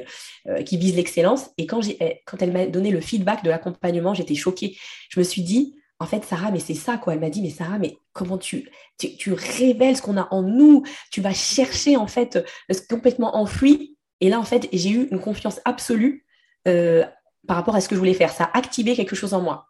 qui 0.64 0.77
vise 0.77 0.96
l'excellence. 0.96 1.50
Et 1.59 1.66
quand, 1.66 1.81
quand 2.27 2.42
elle 2.42 2.53
m'a 2.53 2.66
donné 2.66 2.90
le 2.90 3.00
feedback 3.00 3.42
de 3.42 3.50
l'accompagnement, 3.50 4.14
j'étais 4.14 4.35
choquée. 4.35 4.77
Je 5.09 5.18
me 5.18 5.24
suis 5.24 5.42
dit, 5.42 5.74
en 6.00 6.07
fait, 6.07 6.24
Sarah, 6.24 6.50
mais 6.50 6.59
c'est 6.59 6.74
ça, 6.74 6.98
quoi. 6.98 7.14
Elle 7.14 7.20
m'a 7.20 7.30
dit, 7.30 7.40
mais 7.40 7.50
Sarah, 7.50 7.78
mais 7.78 7.98
comment 8.12 8.37
tu, 8.37 8.68
tu, 8.98 9.33
révèles 9.33 9.96
ce 9.96 10.02
qu'on 10.02 10.16
a 10.16 10.28
en 10.33 10.42
nous, 10.42 10.83
tu 11.11 11.20
vas 11.20 11.33
chercher, 11.33 11.96
en 11.96 12.07
fait, 12.07 12.44
ce 12.70 12.80
complètement 12.88 13.37
enfoui. 13.37 13.96
Et 14.20 14.28
là, 14.28 14.40
en 14.40 14.44
fait, 14.44 14.68
j'ai 14.72 14.90
eu 14.90 15.09
une 15.11 15.20
confiance 15.20 15.61
absolue 15.64 16.26
euh, 16.66 17.04
par 17.46 17.57
rapport 17.57 17.76
à 17.76 17.80
ce 17.80 17.88
que 17.88 17.94
je 17.94 18.00
voulais 18.00 18.14
faire. 18.14 18.33
Ça 18.33 18.44
a 18.44 18.59
activé 18.59 18.96
quelque 18.96 19.14
chose 19.14 19.35
en 19.35 19.40
moi. 19.40 19.66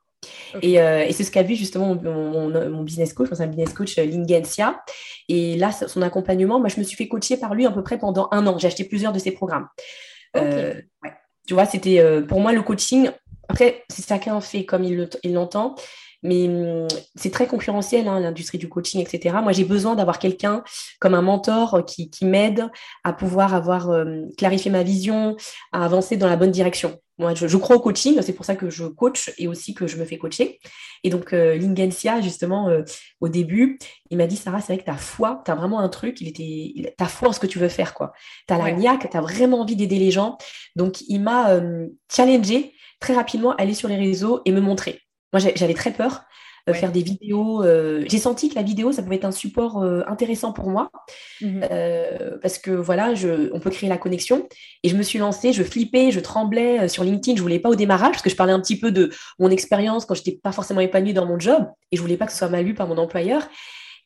Euh, 0.65 1.05
et, 1.05 1.13
c'est 1.13 1.25
ce 1.25 1.31
qu'a 1.31 1.43
vu 1.43 1.55
justement 1.57 1.95
mon, 1.95 2.83
business 2.83 3.13
coach, 3.13 3.29
un 3.39 3.47
business 3.47 3.75
coach 3.75 3.99
euh, 3.99 4.07
Lingensia. 4.07 4.83
Et 5.29 5.57
là, 5.57 5.73
son 5.73 6.01
accompagnement, 6.03 6.59
moi, 6.59 6.69
je 6.69 6.79
me 6.79 6.85
suis 6.85 6.97
fait 6.97 7.09
coacher 7.09 7.37
par 7.37 7.55
lui 7.55 7.67
à 7.67 7.71
peu 7.71 7.83
près 7.83 7.99
pendant 7.99 8.29
un 8.31 8.47
an. 8.47 8.59
J'ai 8.59 8.69
acheté 8.69 8.85
plusieurs 8.85 9.13
de 9.13 9.19
ses 9.19 9.33
programmes. 9.33 9.69
Tu 11.47 11.53
vois, 11.53 11.67
c'était 11.67 12.23
pour 12.27 12.41
moi 12.41 12.53
le 12.53 12.63
coaching. 12.63 13.11
Après, 13.49 13.85
c'est 13.91 14.07
chacun 14.07 14.41
fait 14.41 14.65
comme 14.65 14.85
il 14.85 15.09
l'entend. 15.33 15.75
Mais 16.25 16.49
hum, 16.49 16.89
c'est 17.15 17.31
très 17.31 17.47
concurrentiel, 17.47 18.09
hein, 18.09 18.19
l'industrie 18.19 18.59
du 18.59 18.69
coaching, 18.69 19.01
etc. 19.01 19.37
Moi, 19.43 19.53
j'ai 19.53 19.65
besoin 19.65 19.95
d'avoir 19.95 20.19
quelqu'un 20.19 20.65
comme 20.99 21.15
un 21.15 21.23
mentor 21.23 21.85
qui, 21.87 22.11
m'aide 22.23 22.69
à 23.05 23.13
pouvoir 23.13 23.55
avoir 23.55 23.91
euh, 23.91 24.23
clarifié 24.37 24.71
ma 24.71 24.83
vision, 24.83 25.37
à 25.73 25.85
avancer 25.85 26.17
dans 26.17 26.29
la 26.29 26.37
bonne 26.37 26.51
direction. 26.51 26.99
Moi, 27.19 27.35
je, 27.35 27.57
crois 27.57 27.77
au 27.77 27.81
coaching, 27.81 28.21
c'est 28.23 28.33
pour 28.33 28.45
ça 28.45 28.57
que 28.57 28.71
je 28.71 28.87
coach 28.87 29.33
et 29.39 29.47
aussi 29.47 29.73
que 29.73 29.87
je 29.87 29.97
me 29.97 30.05
fais 30.05 30.19
coacher. 30.19 30.59
Et 31.05 31.11
donc, 31.11 31.33
euh, 31.33 31.57
Lingensia, 31.57 32.21
justement, 32.21 32.69
euh, 32.69 32.83
au 33.21 33.29
début, 33.29 33.79
il 34.11 34.17
m'a 34.17 34.27
dit, 34.27 34.37
Sarah, 34.37 34.61
c'est 34.61 34.75
vrai 34.75 34.83
que 34.83 34.87
ta 34.87 34.97
foi, 34.97 35.41
tu 35.45 35.51
as 35.53 35.55
vraiment 35.55 35.79
un 35.79 35.89
truc, 35.89 36.21
il 36.21 36.29
était, 36.29 36.95
ta 36.97 37.07
foi 37.07 37.29
en 37.29 37.33
ce 37.33 37.39
que 37.39 37.47
tu 37.47 37.61
veux 37.61 37.69
faire, 37.69 37.95
quoi. 37.95 38.13
Tu 38.49 38.55
as 38.55 38.59
la 38.59 38.73
niaque, 38.73 39.09
tu 39.09 39.17
as 39.17 39.21
vraiment 39.21 39.61
envie 39.61 39.77
d'aider 39.77 39.99
les 40.01 40.11
gens. 40.11 40.39
Donc, 40.75 41.03
il 41.03 41.21
m'a 41.21 41.51
euh, 41.51 41.87
challengé 42.11 42.75
très 42.99 43.15
rapidement 43.15 43.53
à 43.53 43.63
aller 43.63 43.75
sur 43.75 43.89
les 43.89 43.97
réseaux 43.97 44.41
et 44.45 44.51
me 44.51 44.61
montrer. 44.61 45.01
Moi, 45.35 45.41
j'avais 45.57 45.75
très 45.75 45.91
peur. 45.91 46.23
de 46.69 46.73
faire 46.73 46.93
des 46.93 47.03
vidéos. 47.03 47.63
Euh, 47.65 48.05
j'ai 48.07 48.19
senti 48.19 48.49
que 48.49 48.55
la 48.55 48.63
vidéo, 48.63 48.93
ça 48.93 49.03
pouvait 49.03 49.17
être 49.17 49.25
un 49.25 49.33
support 49.33 49.83
euh, 49.83 50.03
intéressant 50.07 50.53
pour 50.53 50.71
moi 50.71 50.91
mmh 51.43 51.61
euh, 51.71 52.39
parce 52.41 52.57
que 52.57 52.71
voilà, 52.71 53.15
je, 53.15 53.53
on 53.53 53.59
peut 53.59 53.69
créer 53.69 53.89
la 53.89 53.99
connexion. 53.99 54.49
Et 54.85 54.89
je 54.89 54.97
me 54.97 55.03
suis 55.03 55.19
lancée, 55.19 55.53
je 55.53 55.65
flippais, 55.65 56.13
je 56.13 56.21
tremblais 56.21 56.87
sur 56.89 57.03
LinkedIn. 57.03 57.37
Je 57.37 57.43
voulais 57.43 57.59
pas 57.59 57.69
au 57.69 57.75
démarrage 57.75 58.13
parce 58.13 58.23
que 58.23 58.31
je 58.31 58.37
parlais 58.37 58.53
un 58.53 58.61
petit 58.61 58.79
peu 58.79 58.93
de 58.93 59.11
mon 59.41 59.51
expérience 59.51 60.07
quand 60.07 60.15
j'étais 60.15 60.39
pas 60.41 60.53
forcément 60.53 60.81
épanouie 60.81 61.15
dans 61.15 61.27
mon 61.27 61.39
job 61.39 61.67
et 61.91 61.97
je 61.97 62.01
voulais 62.01 62.17
pas 62.17 62.27
que 62.27 62.33
ce 62.33 62.39
soit 62.39 62.49
mal 62.49 62.65
lu 62.65 62.75
par 62.75 62.87
mon 62.87 62.97
employeur. 62.97 63.43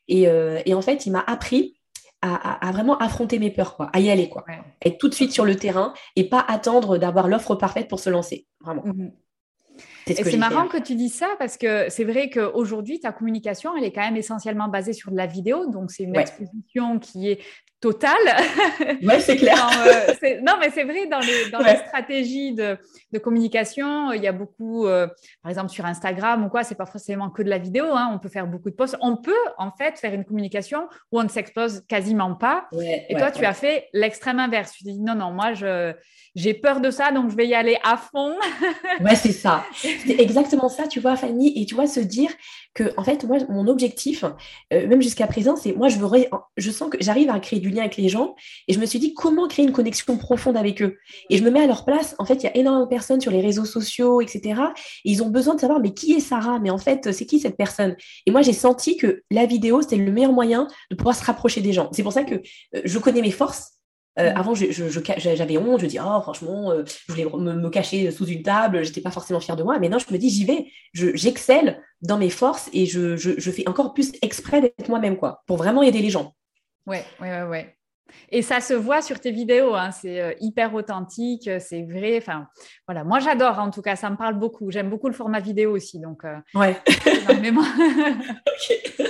Et, 0.09 0.23
et 0.65 0.73
en 0.73 0.81
fait, 0.81 1.05
il 1.05 1.13
m'a 1.13 1.23
appris 1.27 1.77
à, 2.23 2.73
vraiment 2.73 2.97
affronter 2.97 3.39
mes 3.39 3.51
peurs, 3.51 3.77
quoi, 3.77 3.91
à 3.93 4.01
y 4.01 4.11
aller, 4.11 4.31
quoi, 4.31 4.47
être 4.83 4.97
tout 4.97 5.11
de 5.11 5.15
suite 5.15 5.33
sur 5.33 5.45
le 5.45 5.55
terrain 5.55 5.93
et 6.17 6.29
pas 6.29 6.45
attendre 6.49 6.97
d'avoir 6.97 7.29
l'offre 7.29 7.55
parfaite 7.55 7.89
pour 7.89 8.01
se 8.01 8.09
lancer, 8.09 8.47
vraiment. 8.61 8.83
Mmh 8.87 9.11
c'est 10.15 10.37
marrant 10.37 10.69
que 10.69 10.79
tu 10.79 10.95
dis 10.95 11.09
ça 11.09 11.29
parce 11.39 11.57
que 11.57 11.89
c'est 11.89 12.05
vrai 12.05 12.31
qu'aujourd'hui, 12.31 13.01
ta 13.01 13.13
communication, 13.13 13.77
elle 13.77 13.85
est 13.85 13.93
quand 13.93 14.03
même 14.03 14.17
essentiellement 14.17 14.69
basée 14.69 14.93
sur 14.93 15.11
de 15.11 15.17
la 15.17 15.27
vidéo. 15.27 15.67
Donc, 15.67 15.91
c'est 15.91 16.05
une 16.05 16.17
exposition 16.17 16.99
qui 16.99 17.31
est 17.31 17.41
totale. 17.81 18.13
Oui, 19.03 19.15
c'est 19.21 19.37
clair. 19.37 19.69
Euh, 19.87 20.41
non, 20.43 20.55
mais 20.61 20.71
c'est 20.71 20.85
vrai, 20.85 21.07
dans 21.07 21.21
les, 21.21 21.51
dans 21.51 21.59
les 21.61 21.77
stratégies 21.77 22.55
de, 22.55 22.77
de, 23.13 23.19
communication, 23.19 24.13
il 24.13 24.23
y 24.23 24.27
a 24.27 24.33
beaucoup, 24.33 24.87
euh, 24.87 25.07
par 25.43 25.51
exemple 25.51 25.71
sur 25.71 25.85
Instagram 25.85 26.45
ou 26.45 26.49
quoi, 26.49 26.65
c'est 26.65 26.75
pas 26.75 26.87
forcément 26.87 27.31
que 27.31 27.43
de 27.43 27.49
la 27.49 27.59
vidéo. 27.59 27.87
Hein, 27.93 28.11
on 28.13 28.19
peut 28.19 28.29
faire 28.29 28.47
beaucoup 28.47 28.71
de 28.71 28.75
posts. 28.75 28.97
On 29.01 29.17
peut, 29.17 29.33
en 29.57 29.71
fait, 29.71 29.99
faire 29.99 30.15
une 30.15 30.25
communication 30.25 30.89
où 31.13 31.21
on 31.21 31.23
ne 31.23 31.29
s'expose 31.29 31.83
quasiment 31.89 32.35
pas. 32.35 32.69
et 32.81 33.15
toi, 33.17 33.31
tu 33.31 33.45
as 33.45 33.55
fait 33.55 33.89
l'extrême 33.93 34.39
inverse. 34.39 34.73
Tu 34.73 34.85
dis 34.85 35.01
non, 35.01 35.15
non, 35.15 35.31
moi, 35.31 35.53
je 35.53 35.95
j'ai 36.39 36.55
peur 36.55 36.81
de 36.81 36.91
ça, 36.91 37.11
donc 37.11 37.31
je 37.31 37.37
vais 37.37 37.49
y 37.49 37.55
aller 37.55 37.77
à 37.83 37.97
fond. 37.97 38.33
ouais, 39.01 39.17
c'est 39.17 39.33
ça. 39.33 39.65
C'est 39.75 40.21
exactement 40.21 40.69
ça, 40.69 40.87
tu 40.87 41.01
vois, 41.01 41.17
Fanny. 41.17 41.61
Et 41.61 41.67
tu 41.67 41.75
vois, 41.75 41.89
se 41.89 41.99
dire 41.99 42.31
que, 42.75 42.93
en 42.97 43.03
fait, 43.03 43.25
moi, 43.25 43.39
mon 43.49 43.67
objectif, 43.67 44.25
euh, 44.73 44.87
même 44.87 45.03
jusqu'à 45.03 45.27
présent, 45.27 45.57
c'est 45.57 45.73
moi, 45.73 45.89
je 45.89 45.99
veux, 45.99 46.09
je 46.57 46.71
sens 46.71 46.91
que 46.91 46.99
j'arrive 47.01 47.29
à 47.31 47.41
créer 47.41 47.59
du 47.59 47.71
lien 47.71 47.81
avec 47.81 47.97
les 47.97 48.09
gens. 48.09 48.37
Et 48.69 48.73
je 48.73 48.79
me 48.79 48.87
suis 48.87 49.01
dit, 49.01 49.15
comment 49.15 49.49
créer 49.49 49.65
une 49.65 49.73
connexion 49.73 50.17
profonde 50.17 50.57
avec 50.57 50.81
eux? 50.81 50.99
Et 51.29 51.39
je 51.39 51.43
me 51.43 51.51
mets 51.51 51.61
à 51.61 51.67
leur 51.67 51.85
place. 51.85 52.15
En 52.21 52.25
fait, 52.25 52.37
il 52.37 52.45
y 52.45 52.47
a 52.47 52.57
énormément 52.57 52.85
de 52.85 52.91
personnes 52.91 53.21
sur 53.21 53.33
les 53.33 53.41
réseaux 53.41 53.65
sociaux, 53.65 54.21
etc. 54.21 54.63
Et 55.05 55.11
ils 55.11 55.25
ont 55.25 55.31
besoin 55.31 55.57
de 55.57 55.61
savoir, 55.61 55.81
mais 55.81 55.93
qui 55.93 56.13
est 56.13 56.21
Sarah? 56.21 56.61
Mais 56.61 56.71
en 56.71 56.79
fait, 56.79 57.11
c'est 57.13 57.27
qui 57.27 57.41
cette 57.41 57.57
personne? 57.57 57.97
Et 58.27 58.31
moi, 58.31 58.43
j'ai 58.43 58.53
senti 58.53 58.97
que 58.97 59.23
la 59.33 59.45
vidéo, 59.45 59.83
c'était 59.83 59.97
le 59.97 60.13
meilleur 60.13 60.33
moyen 60.33 60.69
de 60.93 60.95
pouvoir 60.95 61.17
se 61.17 61.25
rapprocher 61.25 61.63
des 61.63 61.73
gens. 61.73 61.89
C'est 61.91 62.05
pour 62.05 62.13
ça 62.13 62.23
que 62.23 62.37
euh, 62.37 62.83
je 62.85 62.99
connais 63.01 63.23
mes 63.23 63.33
forces 63.33 63.78
euh, 64.19 64.33
avant, 64.35 64.55
j'avais 64.55 65.59
honte, 65.59 65.81
je 65.81 65.87
dis, 65.87 65.99
oh, 66.01 66.21
franchement, 66.21 66.73
euh, 66.73 66.85
je 66.87 67.13
voulais 67.13 67.25
me, 67.25 67.69
cacher 67.71 68.11
sous 68.11 68.27
une 68.27 68.43
table, 68.43 68.85
j'étais 68.85 69.01
pas 69.01 69.11
forcément 69.11 69.41
fière 69.41 69.57
de 69.57 69.63
moi. 69.63 69.79
Mais 69.79 69.89
non, 69.89 69.99
je 69.99 70.13
me 70.13 70.19
dis, 70.19 70.31
j'y 70.31 70.45
vais, 70.45 70.67
j'excelle 70.93 71.83
dans 72.03 72.19
mes 72.19 72.31
forces 72.31 72.69
et 72.73 72.87
je, 72.87 73.17
fais 73.17 73.69
encore 73.69 73.95
plus 73.95 74.13
exprès 74.23 74.61
d'être 74.61 74.89
moi-même, 74.89 75.17
quoi, 75.17 75.43
pour 75.47 75.57
vraiment 75.57 75.83
aider 75.83 76.03
les 76.03 76.11
gens. 76.11 76.35
Ouais, 76.87 77.05
ouais, 77.21 77.31
ouais, 77.31 77.49
ouais. 77.49 77.75
Et 78.31 78.41
ça 78.41 78.61
se 78.61 78.73
voit 78.73 79.03
sur 79.03 79.21
tes 79.21 79.31
vidéos, 79.31 79.75
hein, 79.75 79.91
c'est 79.91 80.21
euh, 80.23 80.33
hyper 80.41 80.75
authentique, 80.75 81.51
c'est 81.61 81.83
vrai. 81.83 82.17
Enfin, 82.17 82.47
voilà, 82.87 83.05
moi 83.05 83.19
j'adore 83.19 83.59
en 83.59 83.71
tout 83.71 83.83
cas, 83.83 83.97
ça 83.97 84.09
me 84.09 84.17
parle 84.17 84.39
beaucoup. 84.39 84.71
J'aime 84.71 84.89
beaucoup 84.89 85.09
le 85.09 85.15
format 85.15 85.41
vidéo 85.41 85.77
aussi, 85.77 86.01
donc. 86.01 86.23
ouais. 86.55 86.81
ok. 87.29 89.09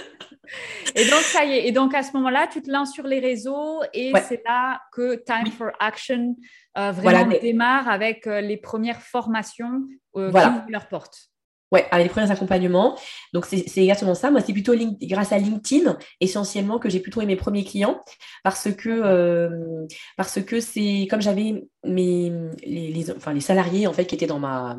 Et 0.94 1.04
donc, 1.04 1.20
ça 1.20 1.44
y 1.44 1.52
est. 1.52 1.68
Et 1.68 1.72
donc, 1.72 1.94
à 1.94 2.02
ce 2.02 2.12
moment-là, 2.14 2.46
tu 2.46 2.62
te 2.62 2.70
lances 2.70 2.92
sur 2.92 3.06
les 3.06 3.20
réseaux 3.20 3.82
et 3.92 4.12
c'est 4.28 4.42
là 4.44 4.80
que 4.92 5.16
Time 5.16 5.52
for 5.52 5.70
Action 5.80 6.36
euh, 6.76 6.92
vraiment 6.92 7.36
démarre 7.40 7.88
avec 7.88 8.26
euh, 8.26 8.40
les 8.40 8.56
premières 8.56 9.02
formations 9.02 9.82
euh, 10.16 10.30
qui 10.30 10.36
ouvrent 10.36 10.70
leurs 10.70 10.88
portes. 10.88 11.30
Ouais, 11.70 11.86
avec 11.90 12.06
les 12.06 12.10
premiers 12.10 12.30
accompagnements. 12.30 12.98
Donc, 13.34 13.44
c'est 13.44 13.62
exactement 13.76 14.14
ça. 14.14 14.30
Moi, 14.30 14.40
c'est 14.40 14.54
plutôt 14.54 14.74
grâce 15.02 15.32
à 15.32 15.38
LinkedIn, 15.38 15.98
essentiellement, 16.18 16.78
que 16.78 16.88
j'ai 16.88 17.00
pu 17.00 17.10
trouver 17.10 17.26
mes 17.26 17.36
premiers 17.36 17.64
clients. 17.64 18.02
Parce 18.42 18.72
que 18.72 19.86
parce 20.16 20.40
que 20.40 20.60
c'est 20.60 21.06
comme 21.10 21.20
j'avais 21.20 21.62
mes 21.84 22.32
les, 22.64 23.10
enfin, 23.14 23.34
les 23.34 23.42
salariés, 23.42 23.86
en 23.86 23.92
fait, 23.92 24.06
qui 24.06 24.14
étaient 24.14 24.26
dans 24.26 24.38
ma. 24.38 24.78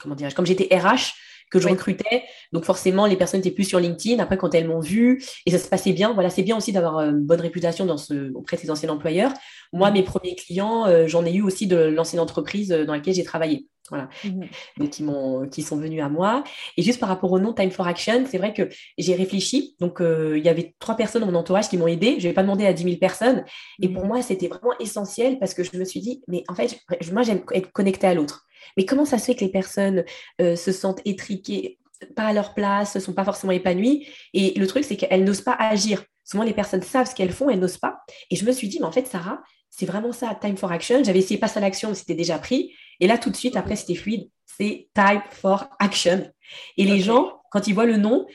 Comment 0.00 0.14
dirais-je 0.14 0.34
Comme 0.34 0.46
j'étais 0.46 0.74
RH, 0.74 1.12
que 1.50 1.58
je 1.58 1.68
recrutais. 1.68 2.22
Donc 2.52 2.64
forcément, 2.64 3.06
les 3.06 3.16
personnes 3.16 3.40
étaient 3.40 3.50
plus 3.50 3.64
sur 3.64 3.80
LinkedIn. 3.80 4.22
Après, 4.22 4.38
quand 4.38 4.54
elles 4.54 4.68
m'ont 4.68 4.80
vu 4.80 5.22
et 5.44 5.50
ça 5.50 5.58
se 5.58 5.68
passait 5.68 5.92
bien, 5.92 6.12
voilà, 6.12 6.30
c'est 6.30 6.42
bien 6.42 6.56
aussi 6.56 6.72
d'avoir 6.72 6.98
euh, 6.98 7.10
une 7.10 7.20
bonne 7.20 7.40
réputation 7.40 7.84
dans 7.84 7.98
ce, 7.98 8.32
auprès 8.34 8.56
de 8.56 8.62
ses 8.62 8.70
anciens 8.70 8.88
employeurs. 8.88 9.32
Moi, 9.72 9.90
mm. 9.90 9.94
mes 9.94 10.02
premiers 10.02 10.36
clients, 10.36 10.86
euh, 10.86 11.06
j'en 11.06 11.24
ai 11.26 11.32
eu 11.32 11.42
aussi 11.42 11.66
de 11.66 11.76
l'ancienne 11.76 12.20
entreprise 12.20 12.72
euh, 12.72 12.84
dans 12.84 12.94
laquelle 12.94 13.14
j'ai 13.14 13.24
travaillé. 13.24 13.66
Voilà. 13.88 14.08
Mm. 14.24 14.44
Donc, 14.78 14.90
qui, 14.90 15.02
m'ont, 15.02 15.48
qui 15.48 15.62
sont 15.62 15.76
venus 15.76 16.00
à 16.02 16.08
moi. 16.08 16.44
Et 16.76 16.82
juste 16.82 17.00
par 17.00 17.08
rapport 17.08 17.32
au 17.32 17.40
nom 17.40 17.52
Time 17.52 17.72
for 17.72 17.88
Action, 17.88 18.24
c'est 18.30 18.38
vrai 18.38 18.54
que 18.54 18.68
j'ai 18.96 19.16
réfléchi. 19.16 19.74
Donc, 19.80 20.00
il 20.00 20.42
y 20.44 20.48
avait 20.48 20.76
trois 20.78 20.94
personnes 20.96 21.22
dans 21.22 21.32
mon 21.32 21.38
entourage 21.38 21.68
qui 21.68 21.76
m'ont 21.76 21.88
aidé. 21.88 22.20
Je 22.20 22.28
n'ai 22.28 22.34
pas 22.34 22.42
demandé 22.42 22.66
à 22.66 22.72
10 22.72 22.84
000 22.84 22.96
personnes. 22.98 23.44
Et 23.82 23.88
pour 23.88 24.04
mm. 24.04 24.08
moi, 24.08 24.22
c'était 24.22 24.46
vraiment 24.46 24.74
essentiel 24.78 25.40
parce 25.40 25.54
que 25.54 25.64
je 25.64 25.76
me 25.76 25.84
suis 25.84 26.00
dit, 26.00 26.22
mais 26.28 26.44
en 26.46 26.54
fait, 26.54 26.78
moi, 27.10 27.22
j'aime 27.22 27.42
être 27.52 27.72
connectée 27.72 28.06
à 28.06 28.14
l'autre. 28.14 28.46
Mais 28.76 28.84
comment 28.84 29.04
ça 29.04 29.18
se 29.18 29.24
fait 29.24 29.34
que 29.34 29.44
les 29.44 29.50
personnes 29.50 30.04
euh, 30.40 30.56
se 30.56 30.72
sentent 30.72 31.00
étriquées 31.04 31.78
pas 32.16 32.24
à 32.24 32.32
leur 32.32 32.54
place, 32.54 32.98
sont 32.98 33.12
pas 33.12 33.24
forcément 33.24 33.52
épanouies? 33.52 34.06
Et 34.32 34.58
le 34.58 34.66
truc, 34.66 34.84
c'est 34.84 34.96
qu'elles 34.96 35.24
n'osent 35.24 35.42
pas 35.42 35.56
agir. 35.58 36.04
Souvent, 36.24 36.44
les 36.44 36.54
personnes 36.54 36.82
savent 36.82 37.08
ce 37.08 37.14
qu'elles 37.14 37.32
font, 37.32 37.50
elles 37.50 37.58
n'osent 37.58 37.78
pas. 37.78 38.00
Et 38.30 38.36
je 38.36 38.44
me 38.44 38.52
suis 38.52 38.68
dit, 38.68 38.78
mais 38.80 38.86
en 38.86 38.92
fait, 38.92 39.06
Sarah, 39.06 39.42
c'est 39.68 39.86
vraiment 39.86 40.12
ça, 40.12 40.38
time 40.40 40.56
for 40.56 40.70
action. 40.72 41.02
J'avais 41.02 41.18
essayé 41.20 41.38
passe 41.38 41.56
à 41.56 41.60
l'action, 41.60 41.90
mais 41.90 41.94
c'était 41.94 42.14
déjà 42.14 42.38
pris. 42.38 42.72
Et 43.00 43.06
là, 43.06 43.18
tout 43.18 43.30
de 43.30 43.36
suite, 43.36 43.56
après, 43.56 43.76
c'était 43.76 43.94
fluide. 43.94 44.28
C'est 44.44 44.88
time 44.94 45.22
for 45.30 45.68
action. 45.78 46.30
Et 46.76 46.84
les 46.84 47.00
gens, 47.00 47.40
quand 47.50 47.66
ils 47.66 47.74
voient 47.74 47.86
le 47.86 47.96
nom, 47.96 48.26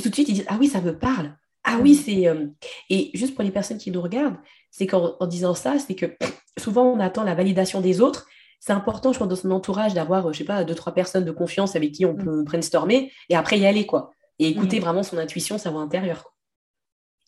tout 0.00 0.08
de 0.08 0.14
suite, 0.14 0.28
ils 0.28 0.34
disent, 0.34 0.46
ah 0.48 0.56
oui, 0.58 0.68
ça 0.68 0.80
me 0.80 0.96
parle. 0.98 1.36
Ah 1.64 1.78
oui, 1.80 1.92
mm. 1.92 2.02
c'est. 2.04 2.28
Euh, 2.28 2.46
et 2.90 3.10
juste 3.14 3.34
pour 3.34 3.44
les 3.44 3.50
personnes 3.50 3.78
qui 3.78 3.90
nous 3.90 4.02
regardent, 4.02 4.38
c'est 4.70 4.86
qu'en 4.86 5.26
disant 5.26 5.54
ça, 5.54 5.78
c'est 5.78 5.94
que 5.94 6.16
souvent, 6.58 6.84
on 6.84 7.00
attend 7.00 7.24
la 7.24 7.34
validation 7.34 7.80
des 7.80 8.00
autres 8.00 8.26
c'est 8.64 8.72
important, 8.72 9.10
je 9.10 9.18
crois, 9.18 9.26
dans 9.26 9.34
son 9.34 9.50
entourage 9.50 9.92
d'avoir, 9.92 10.32
je 10.32 10.38
sais 10.38 10.44
pas, 10.44 10.62
deux, 10.62 10.76
trois 10.76 10.94
personnes 10.94 11.24
de 11.24 11.32
confiance 11.32 11.74
avec 11.74 11.90
qui 11.90 12.06
on 12.06 12.12
mm. 12.12 12.24
peut 12.24 12.42
brainstormer 12.44 13.10
et 13.28 13.34
après 13.34 13.58
y 13.58 13.66
aller, 13.66 13.86
quoi. 13.86 14.12
Et 14.38 14.46
écouter 14.46 14.78
mm. 14.78 14.82
vraiment 14.82 15.02
son 15.02 15.18
intuition, 15.18 15.58
sa 15.58 15.70
voix 15.70 15.80
intérieure. 15.80 16.32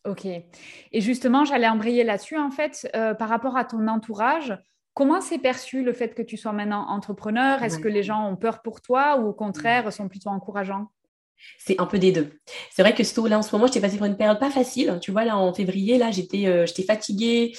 Ok. 0.07 0.27
Et 0.27 1.01
justement, 1.01 1.45
j'allais 1.45 1.67
embrayer 1.67 2.05
là-dessus, 2.05 2.39
en 2.39 2.53
fait, 2.53 2.89
euh, 2.95 3.15
par 3.15 3.29
rapport 3.29 3.57
à 3.57 3.65
ton 3.65 3.89
entourage. 3.89 4.57
Comment 4.95 5.21
s'est 5.21 5.39
perçu 5.39 5.83
le 5.83 5.93
fait 5.93 6.15
que 6.15 6.23
tu 6.23 6.37
sois 6.37 6.53
maintenant 6.53 6.87
entrepreneur? 6.87 7.65
Est-ce 7.65 7.81
que 7.81 7.89
les 7.89 8.05
gens 8.05 8.31
ont 8.31 8.37
peur 8.37 8.63
pour 8.63 8.81
toi 8.81 9.17
ou 9.19 9.27
au 9.27 9.33
contraire 9.33 9.93
sont 9.93 10.09
plutôt 10.09 10.31
encourageants? 10.31 10.87
C'est 11.59 11.81
un 11.81 11.87
peu 11.87 11.99
des 11.99 12.13
deux. 12.13 12.31
C'est 12.71 12.83
vrai 12.83 12.95
que 12.95 13.03
là 13.29 13.39
en 13.39 13.43
ce 13.43 13.55
moment, 13.55 13.67
j'étais 13.67 13.81
passée 13.81 13.97
par 13.97 14.07
une 14.07 14.17
période 14.17 14.39
pas 14.39 14.51
facile. 14.51 14.99
Tu 15.01 15.13
vois, 15.13 15.25
là 15.25 15.37
en 15.37 15.53
février, 15.55 15.99
là 15.99 16.11
j'étais 16.11 16.47
euh, 16.47 16.67
fatiguée. 16.87 17.53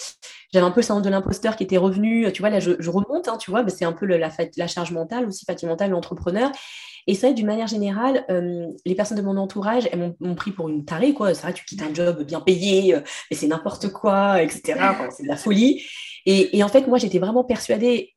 J'avais 0.54 0.66
un 0.66 0.72
peu 0.72 0.82
le 0.82 0.86
syndrome 0.86 1.04
de 1.04 1.10
l'imposteur 1.10 1.56
qui 1.56 1.64
était 1.64 1.78
revenu. 1.78 2.32
Tu 2.32 2.42
vois, 2.42 2.50
là 2.50 2.60
je, 2.60 2.90
remonte, 2.90 3.28
hein, 3.28 3.38
tu 3.38 3.52
vois, 3.52 3.68
c'est 3.68 3.86
un 3.86 3.94
peu 3.94 4.06
la, 4.06 4.30
charge 4.68 4.92
mentale 4.92 5.28
aussi, 5.28 5.46
fatigue 5.46 5.70
mentale 5.70 5.92
l'entrepreneur. 5.92 6.52
Et 7.08 7.14
c'est 7.14 7.28
vrai, 7.28 7.34
d'une 7.36 7.46
manière 7.46 7.68
générale, 7.68 8.26
euh, 8.30 8.68
les 8.86 8.96
personnes 8.96 9.18
de 9.18 9.24
mon 9.24 9.38
entourage, 9.38 9.88
elles 9.92 10.16
m'ont 10.20 10.36
pris 10.36 10.52
pour 10.52 10.70
une 10.70 10.86
tarée, 10.86 11.14
quoi. 11.14 11.34
C'est 11.34 11.44
vrai, 11.44 11.54
tu 11.54 11.64
quittes 11.66 11.84
un 11.84 11.94
job 11.94 12.24
bien 12.24 12.42
payé, 12.42 12.96
euh, 12.96 13.02
mais 13.30 13.38
c'est 13.38 13.48
n'importe 13.48 13.90
quoi, 13.90 14.42
etc. 14.42 14.80
c'est 15.12 15.24
de 15.24 15.28
la 15.28 15.38
folie. 15.38 15.84
Et, 16.26 16.58
et 16.58 16.64
en 16.64 16.68
fait, 16.68 16.88
moi, 16.88 16.98
j'étais 16.98 17.20
vraiment 17.20 17.44
persuadée, 17.44 18.14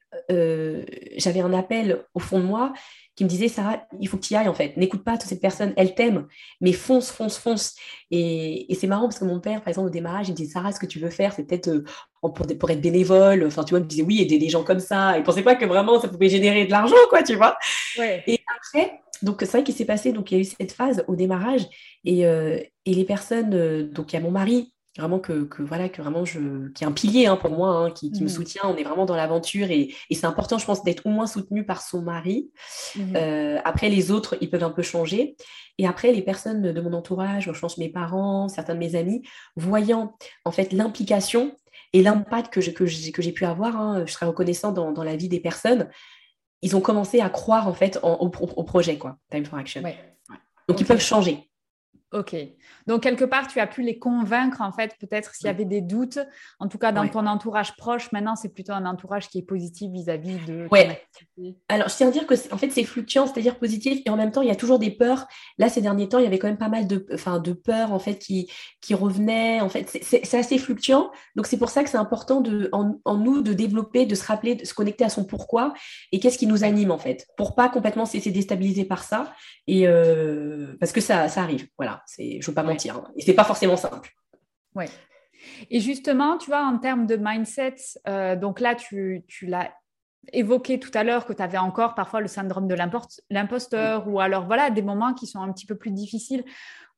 j'avais 1.16 1.40
un 1.40 1.53
appel 1.53 2.03
au 2.14 2.18
fond 2.18 2.38
de 2.38 2.44
moi 2.44 2.73
qui 3.19 3.25
me 3.25 3.29
disait 3.29 3.49
Sarah, 3.49 3.85
il 3.99 4.07
faut 4.07 4.17
que 4.17 4.23
tu 4.23 4.35
y 4.35 4.37
ailles 4.37 4.47
en 4.47 4.55
fait. 4.55 4.77
N'écoute 4.77 5.03
pas 5.03 5.19
toutes 5.19 5.29
ces 5.29 5.41
personnes, 5.41 5.73
elles 5.77 5.97
t'aiment, 5.97 6.29
mais 6.61 6.71
fonce, 6.71 7.11
fonce, 7.11 7.37
fonce. 7.37 7.75
Et, 8.13 8.69
c'est 8.79 8.87
marrant 8.87 9.09
parce 9.09 9.19
que 9.19 9.25
mon 9.25 9.41
père, 9.41 9.61
par 9.61 9.71
exemple, 9.71 9.89
au 9.89 9.91
démarrage, 9.91 10.29
il 10.29 10.31
me 10.31 10.37
disait 10.37 10.53
Sarah, 10.53 10.71
ce 10.71 10.79
que 10.79 10.87
tu 10.87 11.01
veux 11.01 11.11
faire, 11.11 11.33
c'est 11.33 11.43
peut-être 11.43 11.67
euh, 11.67 11.85
pour, 12.21 12.33
pour, 12.33 12.71
être 12.71 12.81
bénévole. 12.81 13.45
Enfin, 13.45 13.65
tu 13.65 13.71
vois, 13.71 13.81
il 13.81 13.83
me 13.83 13.89
disait 13.89 14.05
oui, 14.05 14.21
aider 14.23 14.39
des 14.39 14.49
gens 14.49 14.63
comme 14.63 14.79
ça. 14.79 15.19
Il 15.19 15.25
pensait 15.25 15.43
pas 15.43 15.57
que 15.57 15.65
vraiment 15.65 16.01
ça 16.01 16.07
pouvait 16.07 16.29
générer 16.29 16.65
de 16.65 16.71
l'argent, 16.71 16.95
quoi, 17.11 17.25
tu 17.25 17.35
vois. 17.35 17.59
Et 17.99 18.39
après, 18.57 19.01
donc 19.23 19.39
c'est 19.41 19.51
vrai 19.51 19.65
qu'il 19.65 19.75
s'est 19.75 19.85
passé, 19.85 20.13
donc 20.13 20.31
il 20.31 20.35
y 20.37 20.39
a 20.39 20.41
eu 20.41 20.45
cette 20.45 20.71
phase 20.71 21.03
au 21.09 21.17
démarrage 21.17 21.67
et, 22.05 22.25
euh, 22.25 22.61
et 22.87 22.95
les 22.95 23.05
personnes, 23.05 23.53
euh, 23.53 23.83
donc 23.83 24.13
il 24.13 24.17
y 24.17 24.19
a 24.21 24.23
mon 24.23 24.31
mari 24.31 24.73
vraiment 24.99 25.19
que, 25.19 25.49
voilà 25.61 25.89
que 25.89 26.03
vraiment 26.03 26.25
je 26.25 26.69
qui 26.73 26.85
est 26.85 26.87
un 26.87 26.93
pilier 26.93 27.27
hein, 27.27 27.37
pour 27.37 27.51
moi 27.51 27.71
hein, 27.71 27.91
qui, 27.91 28.11
me 28.11 28.25
mmh. 28.25 28.29
soutient. 28.29 28.63
On 28.65 28.77
est 28.77 28.83
vraiment 28.83 29.07
dans 29.07 29.17
l'aventure 29.17 29.71
et, 29.71 29.95
c'est 30.11 30.25
important 30.25 30.59
je 30.59 30.67
pense 30.67 30.83
d'être 30.83 31.07
au 31.07 31.11
moins 31.11 31.27
soutenu 31.27 31.65
par 31.65 31.83
son 31.83 32.03
mari. 32.03 32.51
Mmh. 32.97 33.17
euh, 33.17 33.59
après 33.65 33.89
les 33.89 34.11
autres 34.11 34.37
ils 34.41 34.51
peuvent 34.51 34.65
un 34.65 34.71
peu 34.71 34.83
changer. 34.83 35.37
Et 35.79 35.87
après 35.87 36.13
les 36.13 36.23
personnes 36.23 36.73
de 36.73 36.81
mon 36.81 36.93
entourage 36.93 37.51
je 37.53 37.59
pense 37.59 37.79
mes 37.79 37.89
parents 37.89 38.49
certains 38.49 38.75
de 38.75 38.81
mes 38.81 38.97
amis 38.97 39.23
voyant 39.57 40.17
en 40.45 40.51
fait 40.51 40.73
l'implication 40.73 41.55
et 41.93 42.03
l'impact 42.03 42.53
que 42.53 42.61
j'ai 42.61 42.73
que 42.73 42.87
j'ai 43.23 43.33
pu 43.33 43.45
avoir 43.45 43.77
hein, 43.77 44.05
je 44.07 44.13
serais 44.13 44.27
reconnaissant 44.27 44.73
dans, 44.73 45.05
la 45.05 45.17
vie 45.17 45.29
des 45.29 45.41
personnes 45.41 45.89
ils 46.61 46.77
ont 46.77 46.81
commencé 46.81 47.21
à 47.21 47.31
croire 47.31 47.69
en 47.69 47.75
fait 47.75 48.01
au, 48.03 48.29
projet 48.29 48.99
quoi 48.99 49.17
Time 49.31 49.45
for 49.45 49.59
Action. 49.59 49.83
Donc 50.69 50.81
ils 50.81 50.87
peuvent 50.87 51.01
changer 51.01 51.48
Ok. 52.11 52.35
Donc, 52.87 53.03
quelque 53.03 53.27
part, 53.27 53.49
tu 53.49 53.61
as 53.61 53.66
pu 53.66 53.83
les 53.83 53.99
convaincre, 53.99 54.62
en 54.62 54.73
fait, 54.73 54.97
peut-être 54.99 55.35
s'il 55.35 55.47
y 55.47 55.51
avait 55.51 55.66
des 55.66 55.83
doutes. 55.83 56.18
En 56.59 56.66
tout 56.66 56.79
cas, 56.79 56.90
dans 56.90 57.07
ton 57.07 57.27
entourage 57.27 57.77
proche, 57.77 58.11
maintenant, 58.12 58.35
c'est 58.35 58.49
plutôt 58.49 58.73
un 58.73 58.87
entourage 58.87 59.29
qui 59.29 59.38
est 59.38 59.42
positif 59.42 59.92
vis-à-vis 59.92 60.38
de. 60.47 60.66
Ouais. 60.71 61.03
Alors, 61.68 61.88
je 61.88 61.97
tiens 61.97 62.09
à 62.09 62.11
dire 62.11 62.27
que, 62.27 62.35
en 62.51 62.57
fait, 62.57 62.71
c'est 62.71 62.85
fluctuant, 62.85 63.27
c'est-à-dire 63.27 63.59
positif, 63.59 64.01
et 64.07 64.11
en 64.11 64.16
même 64.16 64.33
temps, 64.33 64.40
il 64.40 64.49
y 64.49 64.51
a 64.51 64.57
toujours 64.57 64.79
des 64.79 64.90
peurs. 64.90 65.27
Là, 65.59 65.68
ces 65.68 65.83
derniers 65.83 66.09
temps, 66.09 66.18
il 66.18 66.25
y 66.25 66.27
avait 66.27 66.38
quand 66.38 66.49
même 66.49 66.57
pas 66.57 66.71
mal 66.71 66.87
de, 66.87 67.07
enfin, 67.12 67.40
de 67.40 67.53
peurs, 67.53 67.92
en 67.92 67.99
fait, 67.99 68.18
qui, 68.18 68.51
qui 68.81 68.94
revenaient. 68.94 69.61
En 69.61 69.68
fait, 69.68 69.99
c'est 70.03 70.35
assez 70.35 70.57
fluctuant. 70.57 71.11
Donc, 71.37 71.47
c'est 71.47 71.59
pour 71.59 71.68
ça 71.68 71.85
que 71.85 71.90
c'est 71.90 71.99
important 71.99 72.40
de, 72.40 72.71
en, 72.73 73.16
nous 73.18 73.42
de 73.42 73.53
développer, 73.53 74.07
de 74.07 74.14
se 74.14 74.25
rappeler, 74.25 74.55
de 74.55 74.64
se 74.64 74.73
connecter 74.73 75.05
à 75.05 75.11
son 75.11 75.25
pourquoi 75.25 75.75
et 76.12 76.21
qu'est-ce 76.21 76.38
qui 76.38 76.47
nous 76.47 76.64
anime, 76.64 76.90
en 76.90 76.99
fait, 76.99 77.27
pour 77.37 77.55
pas 77.55 77.68
complètement 77.68 78.07
se 78.07 78.14
laisser 78.14 78.31
déstabiliser 78.31 78.87
par 78.87 79.03
ça. 79.03 79.35
Et 79.66 79.87
euh, 79.87 80.75
parce 80.81 80.92
que 80.92 81.03
ça, 81.03 81.29
ça 81.29 81.42
arrive. 81.42 81.68
Voilà. 81.77 81.98
C'est, 82.07 82.33
je 82.33 82.37
ne 82.39 82.47
veux 82.47 82.55
pas 82.55 82.63
mentir. 82.63 82.97
Hein. 82.97 83.11
Et 83.17 83.23
c'est 83.23 83.35
pas 83.35 83.45
forcément 83.45 83.77
simple. 83.77 84.11
Ouais. 84.75 84.89
Et 85.71 85.81
justement, 85.81 86.39
tu 86.39 86.47
vois, 86.51 86.65
en 86.65 86.79
termes 86.79 87.07
de 87.07 87.17
mindset, 87.17 87.77
euh, 88.09 88.37
donc 88.37 88.61
là, 88.61 88.75
tu, 88.75 89.25
tu 89.29 89.47
l'as 89.47 89.73
évoqué 90.33 90.79
tout 90.79 90.91
à 90.95 91.05
l'heure 91.05 91.27
que 91.27 91.33
tu 91.33 91.43
avais 91.43 91.59
encore 91.59 91.95
parfois 91.95 92.21
le 92.21 92.29
syndrome 92.29 92.69
de 92.69 92.77
l'imposteur 93.31 94.09
ou 94.09 94.21
alors 94.21 94.47
voilà 94.47 94.71
des 94.71 94.83
moments 94.83 95.15
qui 95.15 95.27
sont 95.27 95.41
un 95.41 95.53
petit 95.53 95.67
peu 95.67 95.77
plus 95.77 95.91
difficiles. 95.91 96.45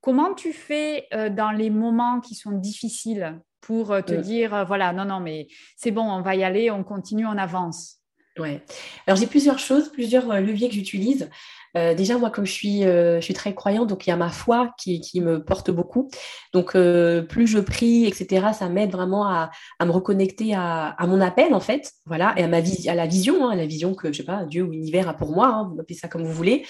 Comment 0.00 0.34
tu 0.34 0.52
fais 0.52 1.06
euh, 1.12 1.28
dans 1.28 1.50
les 1.50 1.70
moments 1.70 2.20
qui 2.20 2.34
sont 2.34 2.52
difficiles 2.52 3.38
pour 3.60 3.92
euh, 3.92 4.00
te 4.00 4.14
dire 4.14 4.64
voilà 4.66 4.92
non 4.92 5.04
non 5.04 5.20
mais 5.20 5.46
c'est 5.76 5.90
bon 5.90 6.10
on 6.10 6.22
va 6.22 6.34
y 6.34 6.42
aller 6.42 6.70
on 6.70 6.82
continue 6.82 7.26
on 7.26 7.36
avance? 7.36 7.98
Ouais. 8.38 8.64
Alors 9.06 9.18
j'ai 9.18 9.26
plusieurs 9.26 9.58
choses, 9.58 9.92
plusieurs 9.92 10.40
leviers 10.40 10.68
que 10.68 10.74
j'utilise. 10.74 11.28
Euh, 11.76 11.94
déjà, 11.94 12.18
moi, 12.18 12.30
comme 12.30 12.46
je 12.46 12.52
suis, 12.52 12.84
euh, 12.84 13.16
je 13.20 13.24
suis 13.24 13.34
très 13.34 13.54
croyante, 13.54 13.88
donc 13.88 14.06
il 14.06 14.10
y 14.10 14.12
a 14.12 14.16
ma 14.16 14.30
foi 14.30 14.72
qui, 14.78 15.00
qui 15.00 15.20
me 15.20 15.42
porte 15.42 15.70
beaucoup. 15.70 16.10
Donc, 16.52 16.74
euh, 16.74 17.22
plus 17.22 17.46
je 17.46 17.58
prie, 17.58 18.06
etc., 18.06 18.48
ça 18.52 18.68
m'aide 18.68 18.90
vraiment 18.90 19.26
à, 19.26 19.50
à, 19.78 19.86
me 19.86 19.90
reconnecter 19.90 20.54
à, 20.54 20.88
à, 20.88 21.06
mon 21.06 21.20
appel, 21.20 21.54
en 21.54 21.60
fait, 21.60 21.92
voilà, 22.06 22.34
et 22.36 22.42
à, 22.42 22.48
ma 22.48 22.58
à 22.58 22.94
la 22.94 23.06
vision, 23.06 23.48
hein, 23.48 23.54
la 23.54 23.66
vision 23.66 23.94
que, 23.94 24.12
je 24.12 24.18
sais 24.18 24.24
pas, 24.24 24.44
Dieu 24.44 24.62
ou 24.62 24.70
l'univers 24.70 25.08
a 25.08 25.14
pour 25.14 25.32
moi, 25.32 25.46
hein, 25.46 25.70
vous 25.72 25.80
appelez 25.80 25.96
ça 25.96 26.08
comme 26.08 26.24
vous 26.24 26.32
voulez. 26.32 26.66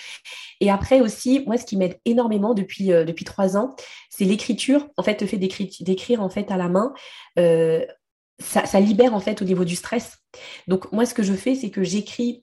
Et 0.61 0.71
après 0.71 1.01
aussi, 1.01 1.43
moi, 1.47 1.57
ce 1.57 1.65
qui 1.65 1.77
m'aide 1.77 1.99
énormément 2.05 2.55
depuis, 2.55 2.89
depuis 2.89 3.25
trois 3.25 3.57
ans, 3.57 3.75
c'est 4.11 4.25
l'écriture. 4.25 4.89
En 4.97 5.03
fait, 5.03 5.21
le 5.21 5.27
fait 5.27 5.39
d'écrire 5.39 6.23
en 6.23 6.29
fait 6.29 6.51
à 6.51 6.57
la 6.57 6.69
main, 6.69 6.93
ça, 7.37 8.67
ça, 8.67 8.81
libère 8.81 9.15
en 9.15 9.21
fait 9.21 9.41
au 9.41 9.45
niveau 9.45 9.65
du 9.65 9.77
stress. 9.77 10.19
Donc 10.67 10.93
moi, 10.93 11.07
ce 11.07 11.15
que 11.15 11.23
je 11.23 11.33
fais, 11.33 11.55
c'est 11.55 11.71
que 11.71 11.83
j'écris 11.83 12.43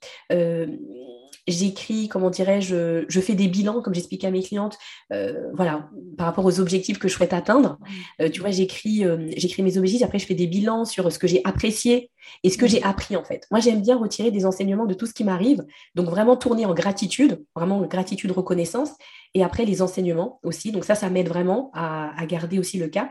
j'écris, 1.48 2.10
comment 2.10 2.30
dirais-je, 2.30 3.06
je 3.08 3.22
fais 3.22 3.34
des 3.34 3.48
bilans, 3.48 3.82
comme 3.82 3.94
j'explique 3.94 4.24
à 4.26 4.32
mes 4.32 4.44
clientes, 4.44 4.78
euh, 5.14 5.50
voilà, 5.54 5.90
par 6.18 6.28
rapport 6.28 6.46
aux 6.46 6.60
objectifs 6.60 7.00
que 7.00 7.08
je 7.08 7.14
souhaite 7.14 7.34
atteindre. 7.34 7.78
Euh, 8.22 8.30
tu 8.30 8.42
vois, 8.42 8.52
j'écris, 8.52 9.06
euh, 9.06 9.30
j'écris 9.38 9.64
mes 9.64 9.78
objectifs, 9.78 10.04
après 10.04 10.20
je 10.20 10.26
fais 10.26 10.36
des 10.36 10.48
bilans 10.48 10.86
sur 10.86 11.12
ce 11.12 11.18
que 11.18 11.28
j'ai 11.28 11.42
apprécié 11.46 12.12
et 12.44 12.50
ce 12.50 12.58
que 12.58 12.68
j'ai 12.68 12.84
appris 12.84 13.16
en 13.16 13.24
fait. 13.24 13.48
Moi, 13.52 13.60
j'aime 13.60 13.82
bien 13.82 13.98
retirer 13.98 14.32
des 14.32 14.46
enseignements 14.46 14.86
de 14.86 14.94
tout 14.94 15.06
ce 15.06 15.14
qui 15.14 15.24
m'arrive, 15.24 15.66
donc 15.96 16.10
vraiment 16.10 16.36
tourner 16.36 16.66
en 16.66 16.74
gratitude, 16.74 17.44
vraiment 17.56 17.82
gratitude, 17.82 18.32
reconnaissance, 18.32 18.90
et 19.34 19.44
après 19.44 19.66
les 19.66 19.82
enseignements 19.82 20.40
aussi. 20.44 20.72
Donc 20.72 20.84
ça, 20.84 20.96
ça 20.96 21.10
m'aide 21.10 21.30
vraiment 21.30 21.72
à 21.74 22.26
garder 22.26 22.60
aussi 22.60 22.78
le 22.78 22.88
cap. 22.88 23.10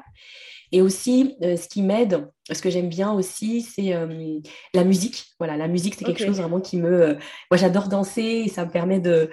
Et 0.72 0.82
aussi, 0.82 1.36
euh, 1.42 1.56
ce 1.56 1.68
qui 1.68 1.82
m'aide, 1.82 2.28
ce 2.50 2.60
que 2.60 2.70
j'aime 2.70 2.88
bien 2.88 3.12
aussi, 3.12 3.62
c'est 3.62 3.94
euh, 3.94 4.40
la 4.74 4.84
musique. 4.84 5.26
Voilà, 5.38 5.56
la 5.56 5.68
musique, 5.68 5.94
c'est 5.94 6.04
quelque 6.04 6.24
chose 6.24 6.38
vraiment 6.38 6.60
qui 6.60 6.76
me... 6.76 7.02
Euh, 7.02 7.14
moi, 7.50 7.58
j'adore 7.58 7.88
danser 7.88 8.42
et 8.46 8.48
ça 8.48 8.64
me 8.64 8.70
permet 8.70 9.00
de 9.00 9.30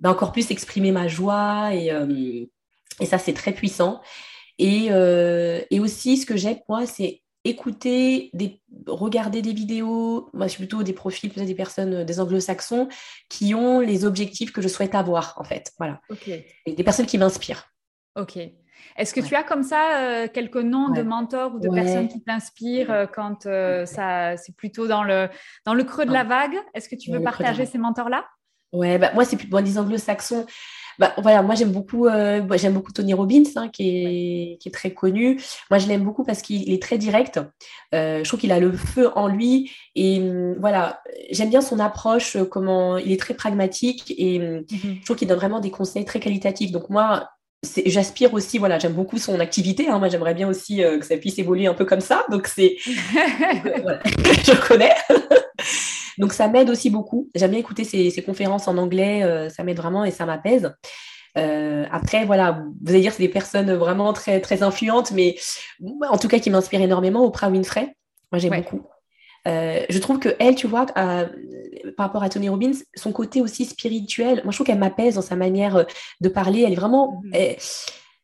d'encore 0.00 0.32
plus 0.32 0.50
exprimer 0.50 0.92
ma 0.92 1.08
joie 1.08 1.74
et, 1.74 1.92
et 3.00 3.06
ça, 3.06 3.18
c'est 3.18 3.34
très 3.34 3.52
puissant. 3.52 4.00
Et, 4.58 4.86
et 5.70 5.80
aussi, 5.80 6.16
ce 6.16 6.26
que 6.26 6.36
j'aime, 6.36 6.58
moi, 6.68 6.86
c'est 6.86 7.22
écouter, 7.44 8.30
des, 8.34 8.60
regarder 8.86 9.42
des 9.42 9.52
vidéos, 9.52 10.28
moi 10.34 10.46
je 10.46 10.52
suis 10.52 10.58
plutôt 10.58 10.82
des 10.82 10.92
profils, 10.92 11.30
peut-être 11.30 11.46
des 11.46 11.54
personnes, 11.54 12.04
des 12.04 12.20
anglo-saxons, 12.20 12.88
qui 13.28 13.54
ont 13.54 13.80
les 13.80 14.04
objectifs 14.04 14.52
que 14.52 14.60
je 14.60 14.68
souhaite 14.68 14.94
avoir, 14.94 15.34
en 15.38 15.44
fait. 15.44 15.72
Voilà. 15.78 16.00
Et 16.66 16.72
des 16.72 16.84
personnes 16.84 17.06
qui 17.06 17.18
m'inspirent. 17.18 17.64
Ok. 18.16 18.38
Est-ce 18.96 19.14
que 19.14 19.20
tu 19.20 19.34
as 19.34 19.42
comme 19.42 19.62
ça 19.62 19.98
euh, 19.98 20.28
quelques 20.32 20.56
noms 20.56 20.90
de 20.90 21.02
mentors 21.02 21.54
ou 21.54 21.58
de 21.58 21.68
personnes 21.68 22.08
qui 22.08 22.20
t'inspirent 22.22 22.90
euh, 22.90 23.06
quand 23.06 23.46
euh, 23.46 23.86
ça, 23.86 24.36
c'est 24.36 24.54
plutôt 24.54 24.86
dans 24.86 25.04
le, 25.04 25.28
dans 25.64 25.74
le 25.74 25.84
creux 25.84 26.04
de 26.04 26.12
la 26.12 26.24
vague? 26.24 26.56
Est-ce 26.74 26.88
que 26.88 26.96
tu 26.96 27.10
veux 27.10 27.22
partager 27.22 27.66
ces 27.66 27.78
mentors-là? 27.78 28.26
Ouais, 28.72 28.98
bah, 28.98 29.10
moi, 29.14 29.24
c'est 29.24 29.36
plus 29.36 29.48
bon, 29.48 29.64
des 29.64 29.78
anglo-saxons. 29.78 30.46
Bah, 30.98 31.14
voilà, 31.16 31.40
moi 31.40 31.54
j'aime 31.54 31.72
beaucoup, 31.72 32.08
j'aime 32.08 32.74
beaucoup 32.74 32.92
Tony 32.92 33.14
Robbins, 33.14 33.44
hein, 33.56 33.68
qui, 33.70 33.88
est, 33.88 34.58
qui, 34.58 34.68
est, 34.68 34.72
très 34.72 34.92
connu. 34.92 35.40
Moi, 35.70 35.78
je 35.78 35.88
l'aime 35.88 36.04
beaucoup 36.04 36.24
parce 36.24 36.42
qu'il 36.42 36.70
est 36.70 36.82
très 36.82 36.98
direct. 36.98 37.40
je 37.92 38.22
trouve 38.22 38.38
qu'il 38.38 38.52
a 38.52 38.60
le 38.60 38.70
feu 38.72 39.08
en 39.16 39.26
lui. 39.26 39.72
Et 39.94 40.20
hum, 40.20 40.56
voilà, 40.60 41.00
j'aime 41.30 41.48
bien 41.48 41.62
son 41.62 41.78
approche, 41.78 42.36
comment 42.50 42.98
il 42.98 43.12
est 43.12 43.20
très 43.20 43.32
pragmatique 43.32 44.12
et 44.18 44.40
hum, 44.40 44.58
mmh 44.70 44.96
je 45.00 45.04
trouve 45.06 45.16
qu'il 45.16 45.26
donne 45.26 45.38
vraiment 45.38 45.60
des 45.60 45.70
conseils 45.70 46.04
très 46.04 46.20
qualitatifs. 46.20 46.70
Donc 46.70 46.90
moi, 46.90 47.30
j'aspire 47.86 48.32
aussi, 48.34 48.58
voilà, 48.58 48.78
j'aime 48.78 48.94
beaucoup 48.94 49.18
son 49.18 49.38
activité. 49.40 49.88
Hein. 49.88 49.98
moi, 49.98 50.08
j'aimerais 50.08 50.34
bien 50.34 50.48
aussi 50.48 50.82
euh, 50.82 50.98
que 50.98 51.04
ça 51.04 51.16
puisse 51.16 51.38
évoluer 51.38 51.66
un 51.66 51.74
peu 51.74 51.84
comme 51.84 52.00
ça. 52.00 52.24
Donc, 52.30 52.46
c'est. 52.46 52.76
je 52.86 54.68
connais. 54.68 54.94
Donc 56.18 56.32
ça 56.32 56.48
m'aide 56.48 56.68
aussi 56.68 56.90
beaucoup. 56.90 57.30
J'aime 57.34 57.52
bien 57.52 57.60
écouter 57.60 57.84
ces, 57.84 58.22
conférences 58.22 58.68
en 58.68 58.76
anglais, 58.76 59.48
ça 59.48 59.62
m'aide 59.64 59.78
vraiment 59.78 60.04
et 60.04 60.10
ça 60.10 60.26
m'apaise. 60.26 60.74
après, 61.34 62.26
voilà, 62.26 62.62
vous 62.82 62.90
allez 62.90 63.00
dire 63.00 63.12
c'est 63.14 63.22
des 63.22 63.28
personnes 63.30 63.72
vraiment 63.74 64.12
très, 64.12 64.38
très 64.40 64.62
influentes, 64.62 65.12
mais 65.12 65.36
en 66.10 66.18
tout 66.18 66.28
cas 66.28 66.38
qui 66.38 66.50
m'inspirent 66.50 66.82
énormément. 66.82 67.24
Oprah 67.24 67.48
Winfrey, 67.48 67.96
moi 68.32 68.38
j'aime 68.38 68.54
beaucoup. 68.54 68.86
Euh, 69.48 69.84
je 69.88 69.98
trouve 69.98 70.18
que 70.18 70.36
elle, 70.38 70.54
tu 70.54 70.66
vois, 70.66 70.86
par 71.96 72.06
rapport 72.06 72.22
à 72.22 72.28
Tony 72.28 72.48
Robbins, 72.48 72.72
son 72.94 73.12
côté 73.12 73.40
aussi 73.40 73.64
spirituel, 73.64 74.40
moi 74.44 74.52
je 74.52 74.56
trouve 74.56 74.66
qu'elle 74.66 74.78
m'apaise 74.78 75.14
dans 75.14 75.22
sa 75.22 75.36
manière 75.36 75.76
euh, 75.76 75.84
de 76.20 76.28
parler. 76.28 76.62
Elle 76.62 76.72
est 76.72 76.76
vraiment, 76.76 77.20
mhm. 77.24 77.56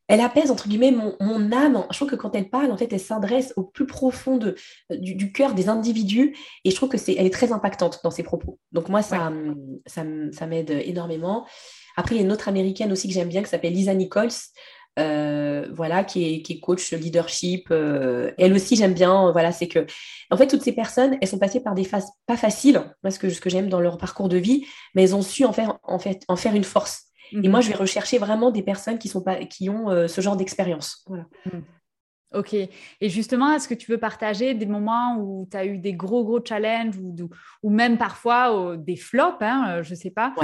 elle, 0.09 0.20
apaise 0.20 0.50
entre 0.50 0.68
guillemets 0.68 0.92
mon, 0.92 1.52
âme. 1.52 1.85
Je 1.90 1.96
trouve 1.96 2.11
que 2.11 2.16
quand 2.16 2.35
elle 2.35 2.48
parle, 2.48 2.70
en 2.70 2.76
fait, 2.76 2.92
elle 2.92 3.00
s'adresse 3.00 3.52
au 3.57 3.62
plus 3.62 3.87
profond 3.87 4.37
de, 4.37 4.57
du, 4.90 5.33
cœur 5.33 5.55
des 5.55 5.68
individus, 5.68 6.37
et 6.64 6.70
je 6.70 6.76
trouve 6.76 6.88
que 6.88 6.98
c'est, 6.98 7.14
elle 7.14 7.26
est 7.26 7.31
très 7.31 7.52
impactante 7.52 8.00
dans 8.05 8.11
ses 8.11 8.22
propos. 8.22 8.59
Donc 8.72 8.88
moi, 8.88 9.02
ça, 9.02 9.33
ça, 9.87 10.05
ça 10.33 10.46
m'aide 10.46 10.70
énormément. 10.70 11.46
Après, 11.96 12.14
il 12.14 12.18
y 12.18 12.20
a 12.20 12.24
une 12.24 12.33
autre 12.33 12.48
américaine 12.48 12.92
aussi 12.92 13.09
que 13.09 13.14
j'aime 13.14 13.29
bien 13.29 13.42
qui 13.42 13.48
s'appelle 13.48 13.72
Lisa 13.72 13.94
Nichols. 13.94 14.29
Euh, 14.98 15.66
voilà, 15.72 16.04
qui 16.04 16.24
est, 16.24 16.42
qui 16.42 16.54
est, 16.54 16.61
coach 16.61 16.92
leadership. 16.92 17.68
Euh, 17.70 18.32
elle 18.38 18.54
aussi, 18.54 18.76
j'aime 18.76 18.94
bien. 18.94 19.30
Voilà, 19.30 19.52
c'est 19.52 19.68
que, 19.68 19.87
en 20.30 20.37
fait, 20.37 20.46
toutes 20.46 20.62
ces 20.62 20.72
personnes, 20.72 21.18
elles 21.20 21.28
sont 21.28 21.38
passées 21.38 21.61
par 21.61 21.74
des 21.74 21.85
phases 21.85 22.09
pas 22.26 22.37
faciles, 22.37 22.82
parce 23.02 23.18
que 23.18 23.28
ce 23.28 23.40
que 23.40 23.50
j'aime 23.50 23.68
dans 23.68 23.80
leur 23.80 23.98
parcours 23.98 24.28
de 24.28 24.38
vie, 24.38 24.64
mais 24.94 25.02
elles 25.02 25.14
ont 25.14 25.22
su 25.22 25.44
en 25.44 25.52
faire, 25.52 25.78
en 25.82 25.98
fait, 25.98 26.22
en 26.28 26.37
faire 26.37 26.54
une 26.54 26.64
force. 26.64 27.04
Et 27.32 27.48
moi, 27.48 27.59
mhm. 27.59 27.64
je 27.64 27.68
vais 27.70 27.76
rechercher 27.76 28.18
vraiment 28.18 28.50
des 28.50 28.62
personnes 28.62 28.98
qui, 28.98 29.09
sont 29.09 29.20
pas, 29.20 29.37
qui 29.44 29.68
ont 29.68 29.90
euh, 29.90 30.09
ce 30.09 30.20
genre 30.20 30.37
d'expérience. 30.37 31.04
Voilà. 31.06 31.26
Mhm. 31.46 31.62
Ok. 32.34 32.54
Et 32.54 33.08
justement, 33.08 33.52
est-ce 33.52 33.68
que 33.68 33.74
tu 33.74 33.88
veux 33.90 33.98
partager 33.98 34.54
des 34.54 34.66
moments 34.66 35.16
où 35.18 35.46
tu 35.50 35.56
as 35.56 35.64
eu 35.64 35.78
des 35.78 35.94
gros, 35.94 36.24
gros 36.24 36.44
challenges 36.44 36.96
ou, 36.98 37.14
ou 37.62 37.70
même 37.70 37.98
parfois 37.98 38.76
des 38.76 38.96
flops, 38.96 39.36
hein, 39.40 39.66
euh, 39.68 39.82
je 39.84 39.90
ne 39.90 39.94
sais 39.94 40.10
pas, 40.10 40.34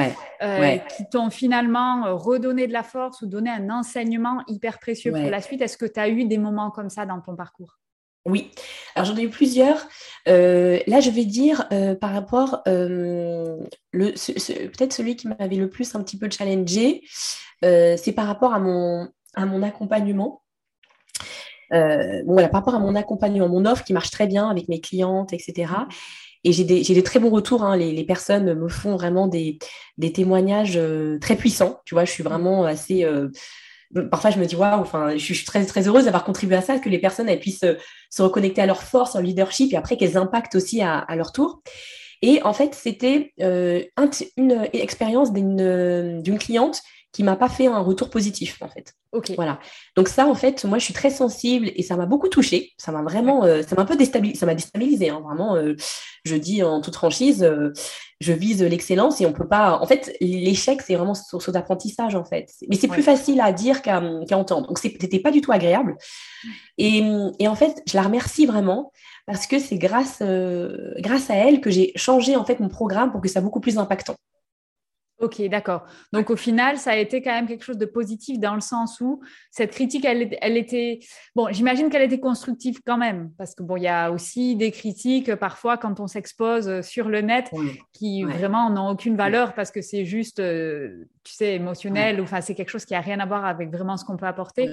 euh, 0.43 0.77
qui 0.97 1.09
t'ont 1.11 1.31
finalement 1.31 2.07
euh, 2.07 2.15
redonné 2.15 2.69
de 2.69 2.73
la 2.73 2.85
force 2.85 3.23
ou 3.23 3.27
donné 3.27 3.51
un 3.51 3.69
enseignement 3.69 4.45
hyper 4.47 4.79
précieux 4.79 5.13
pour 5.13 5.29
la 5.29 5.41
suite? 5.41 5.61
Est-ce 5.61 5.77
que 5.77 5.87
tu 5.87 5.99
as 5.99 6.09
eu 6.09 6.25
des 6.25 6.39
moments 6.39 6.71
comme 6.71 6.89
ça 6.89 7.05
dans 7.05 7.21
ton 7.21 7.35
parcours? 7.35 7.79
Oui, 8.25 8.53
alors 8.95 9.07
j'en 9.07 9.17
ai 9.17 9.25
eu 9.25 9.31
plusieurs. 9.31 9.89
là, 10.27 11.01
je 11.01 11.11
vais 11.11 11.25
dire 11.25 11.69
par 12.01 12.13
rapport, 12.13 12.63
peut-être 12.63 14.93
celui 14.93 15.17
qui 15.17 15.27
m'avait 15.27 15.57
le 15.57 15.69
plus 15.69 15.97
un 15.97 16.03
petit 16.05 16.17
peu 16.17 16.31
challengé, 16.31 17.03
c'est 17.61 18.13
par 18.15 18.29
rapport 18.29 18.55
à 18.55 18.61
mon, 18.61 19.09
à 19.35 19.47
mon 19.47 19.65
accompagnement. 19.65 20.43
Euh, 21.73 22.23
bon, 22.25 22.35
voilà, 22.35 22.49
par 22.49 22.61
rapport 22.61 22.75
à 22.75 22.79
mon 22.79 22.95
accompagnement, 22.95 23.49
mon 23.49 23.65
offre 23.65 23.85
qui 23.85 23.93
marche 23.93 24.11
très 24.11 24.27
bien 24.27 24.49
avec 24.49 24.69
mes 24.69 24.81
clientes, 24.81 25.33
etc. 25.33 25.73
Et 26.45 26.53
j'ai 26.53 26.65
des, 26.65 27.03
très 27.03 27.21
bons 27.21 27.31
retours. 27.31 27.63
Hein. 27.63 27.77
Les, 27.77 28.05
personnes 28.05 28.55
me 28.55 28.69
font 28.69 28.97
vraiment 28.97 29.27
des, 29.29 29.59
témoignages 30.13 30.77
euh, 30.77 31.19
très 31.21 31.37
puissants. 31.37 31.81
Tu 31.85 31.95
vois, 31.95 32.05
je 32.05 32.11
suis 32.11 32.23
vraiment 32.23 32.65
assez. 32.65 33.05
Euh, 33.05 33.29
parfois, 34.11 34.31
je 34.31 34.39
me 34.39 34.45
dis, 34.45 34.57
waouh, 34.57 34.81
enfin, 34.81 35.17
je 35.17 35.35
suis 35.35 35.45
très, 35.45 35.65
très 35.65 35.87
heureuse 35.87 36.05
d'avoir 36.05 36.25
contribué 36.25 36.57
à 36.57 36.63
ça, 36.63 36.79
que 36.79 36.89
les 36.89 36.99
personnes 36.99 37.35
puissent 37.39 37.65
se 38.11 38.23
reconnecter 38.23 38.61
à 38.61 38.67
leur 38.67 38.83
force, 38.83 39.15
leur 39.15 39.23
leadership, 39.23 39.73
et 39.73 39.77
après 39.77 39.97
qu'elles 39.97 40.17
impactent 40.17 40.57
aussi 40.57 40.83
à, 40.83 41.07
leur 41.15 41.33
tour. 41.33 41.63
Et 42.23 42.43
en 42.43 42.53
fait, 42.53 42.75
c'était 42.75 43.33
une 43.39 44.69
expérience 44.73 45.33
d'une 45.33 46.39
cliente 46.39 46.83
qui 47.13 47.23
m'a 47.23 47.37
pas 47.37 47.51
fait 47.51 47.67
un 47.67 47.81
retour 47.81 48.09
positif 48.09 48.61
en 48.63 48.69
fait. 48.69 48.95
Ok. 49.13 49.33
Voilà. 49.37 49.61
Donc 49.97 50.09
ça 50.09 50.27
en 50.27 50.35
fait, 50.35 50.65
moi 50.65 50.79
je 50.79 50.85
suis 50.85 50.95
très 50.95 51.11
sensible 51.11 51.71
et 51.77 51.83
ça 51.83 51.97
m'a 51.97 52.07
beaucoup 52.07 52.29
touchée. 52.29 52.73
Ça 52.79 52.91
m'a 52.91 53.03
vraiment, 53.03 53.45
euh, 53.45 53.63
ça 53.63 53.77
m'a 53.77 53.83
un 53.83 53.85
peu 53.85 53.97
déstabilisé. 53.97 54.39
Ça 54.39 54.47
m'a 54.47 54.55
déstabilisé. 54.55 55.11
Hein, 55.11 55.21
vraiment, 55.23 55.55
euh, 55.55 55.75
je 56.25 56.37
dis 56.37 56.63
en 56.63 56.81
toute 56.81 56.95
franchise, 56.95 57.43
euh, 57.43 57.73
je 58.21 58.33
vise 58.33 58.63
l'excellence 58.63 59.21
et 59.21 59.27
on 59.27 59.35
peut 59.35 59.47
pas. 59.47 59.79
En 59.79 59.87
fait, 59.87 60.17
l'échec 60.23 60.81
c'est 60.81 60.95
vraiment 60.95 61.15
source 61.15 61.51
d'apprentissage 61.51 62.15
en 62.15 62.25
fait. 62.25 62.51
Mais 62.71 62.77
c'est 62.77 62.89
plus 62.89 63.03
facile 63.03 63.43
à 63.43 63.53
dire 63.53 63.83
qu'à 63.83 64.01
entendre. 64.33 64.69
Donc 64.69 64.79
c'était 64.79 65.21
pas 65.21 65.31
du 65.31 65.43
tout 65.43 65.53
agréable. 65.53 65.97
Et, 66.79 67.05
et, 67.39 67.47
en 67.47 67.55
fait, 67.55 67.83
je 67.87 67.97
la 67.97 68.03
remercie 68.03 68.47
vraiment 68.47 68.91
parce 69.27 69.47
que 69.47 69.59
c'est 69.59 69.77
grâce 69.77 70.23
grâce 70.99 71.29
à 71.29 71.35
elle 71.35 71.61
que 71.61 71.71
j'ai 71.71 71.93
changé 71.95 72.37
en 72.37 72.45
fait 72.45 72.59
mon 72.59 72.69
programme 72.69 73.13
pour 73.13 73.21
que 73.21 73.29
ça 73.29 73.35
soit 73.35 73.43
beaucoup 73.43 73.61
plus 73.61 73.77
impactant. 73.77 74.17
Ok, 75.23 75.41
d'accord. 75.43 75.87
Donc 76.13 76.31
au 76.31 76.37
final, 76.37 76.79
ça 76.79 76.91
a 76.91 76.97
été 76.97 77.23
quand 77.23 77.31
même 77.31 77.47
quelque 77.47 77.63
chose 77.63 77.79
de 77.79 77.87
positif 77.87 78.41
dans 78.41 78.57
le 78.57 78.61
sens 78.61 79.01
où 79.01 79.23
cette 79.53 79.71
critique, 79.71 80.05
elle, 80.05 80.37
elle 80.41 80.57
était... 80.57 80.99
Bon, 81.37 81.47
j'imagine 81.53 81.91
qu'elle 81.91 82.03
était 82.03 82.19
constructive 82.19 82.81
quand 82.85 82.99
même, 82.99 83.31
parce 83.39 83.55
que 83.55 83.63
bon, 83.63 83.77
il 83.77 83.85
y 83.85 83.89
a 83.89 84.11
aussi 84.11 84.57
des 84.57 84.73
critiques 84.73 85.29
euh, 85.29 85.37
parfois 85.37 85.79
quand 85.79 86.01
on 86.01 86.09
s'expose 86.09 86.81
sur 86.81 87.09
le 87.09 87.21
net 87.21 87.53
qui 87.93 88.25
vraiment 88.25 88.69
n'ont 88.69 88.89
aucune 88.89 89.17
valeur 89.17 89.55
parce 89.55 89.71
que 89.71 89.81
c'est 89.81 90.05
juste, 90.05 90.41
euh, 90.41 91.05
tu 91.23 91.35
sais, 91.35 91.55
émotionnel, 91.55 92.21
ou 92.21 92.25
enfin 92.25 92.41
c'est 92.41 92.57
quelque 92.57 92.71
chose 92.71 92.85
qui 92.85 92.97
a 92.97 93.01
rien 93.01 93.21
à 93.21 93.27
voir 93.27 93.45
avec 93.45 93.71
vraiment 93.71 93.97
ce 93.97 94.05
qu'on 94.05 94.17
peut 94.17 94.27
apporter. 94.27 94.71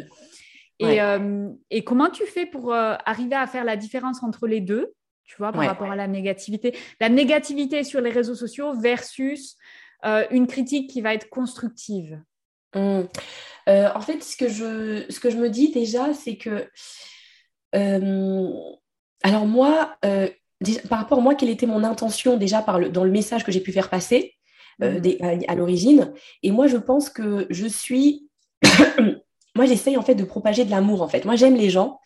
Et, 0.79 0.99
euh, 0.99 1.47
et, 1.69 1.83
comment 1.83 2.09
tu 2.09 2.25
fais 2.25 2.47
pour 2.47 2.73
arriver 2.73 3.35
à 3.35 3.45
faire 3.45 3.65
la 3.65 3.75
différence 3.75 4.23
entre 4.23 4.47
les 4.47 4.61
deux, 4.61 4.93
tu 5.25 5.35
vois, 5.37 5.51
par 5.51 5.65
rapport 5.65 5.91
à 5.91 5.95
la 5.95 6.07
négativité? 6.07 6.75
La 6.99 7.09
négativité 7.09 7.83
sur 7.83 8.01
les 8.01 8.09
réseaux 8.09 8.33
sociaux 8.33 8.73
versus 8.73 9.57
euh, 10.05 10.25
une 10.31 10.47
critique 10.47 10.89
qui 10.89 11.01
va 11.01 11.13
être 11.13 11.29
constructive 11.29 12.21
mmh. 12.73 13.01
euh, 13.67 13.89
En 13.93 14.01
fait, 14.01 14.23
ce 14.23 14.37
que, 14.37 14.47
je, 14.47 15.05
ce 15.09 15.19
que 15.19 15.29
je 15.29 15.37
me 15.37 15.49
dis 15.49 15.71
déjà, 15.71 16.13
c'est 16.13 16.37
que... 16.37 16.69
Euh, 17.75 18.49
alors 19.23 19.45
moi, 19.45 19.97
par 20.89 20.99
rapport 20.99 21.19
à 21.19 21.21
moi, 21.21 21.35
quelle 21.35 21.49
était 21.49 21.65
mon 21.65 21.83
intention 21.83 22.37
déjà 22.37 22.61
par 22.61 22.79
le, 22.79 22.89
dans 22.89 23.03
le 23.03 23.11
message 23.11 23.43
que 23.43 23.51
j'ai 23.51 23.59
pu 23.59 23.73
faire 23.73 23.89
passer 23.89 24.35
mmh. 24.79 25.45
à, 25.47 25.55
l'origine 25.55 26.13
Et 26.43 26.51
moi, 26.51 26.67
je 26.67 26.77
pense 26.77 27.09
que 27.09 27.45
je 27.49 27.67
suis... 27.67 28.29
moi, 29.55 29.65
j'essaye 29.65 29.97
en 29.97 30.01
fait 30.01 30.15
de 30.15 30.23
propager 30.23 30.63
de 30.63 30.71
l'amour, 30.71 31.01
en 31.01 31.09
fait. 31.09 31.25
Moi, 31.25 31.35
j'aime 31.35 31.55
les 31.55 31.69
gens. 31.69 31.99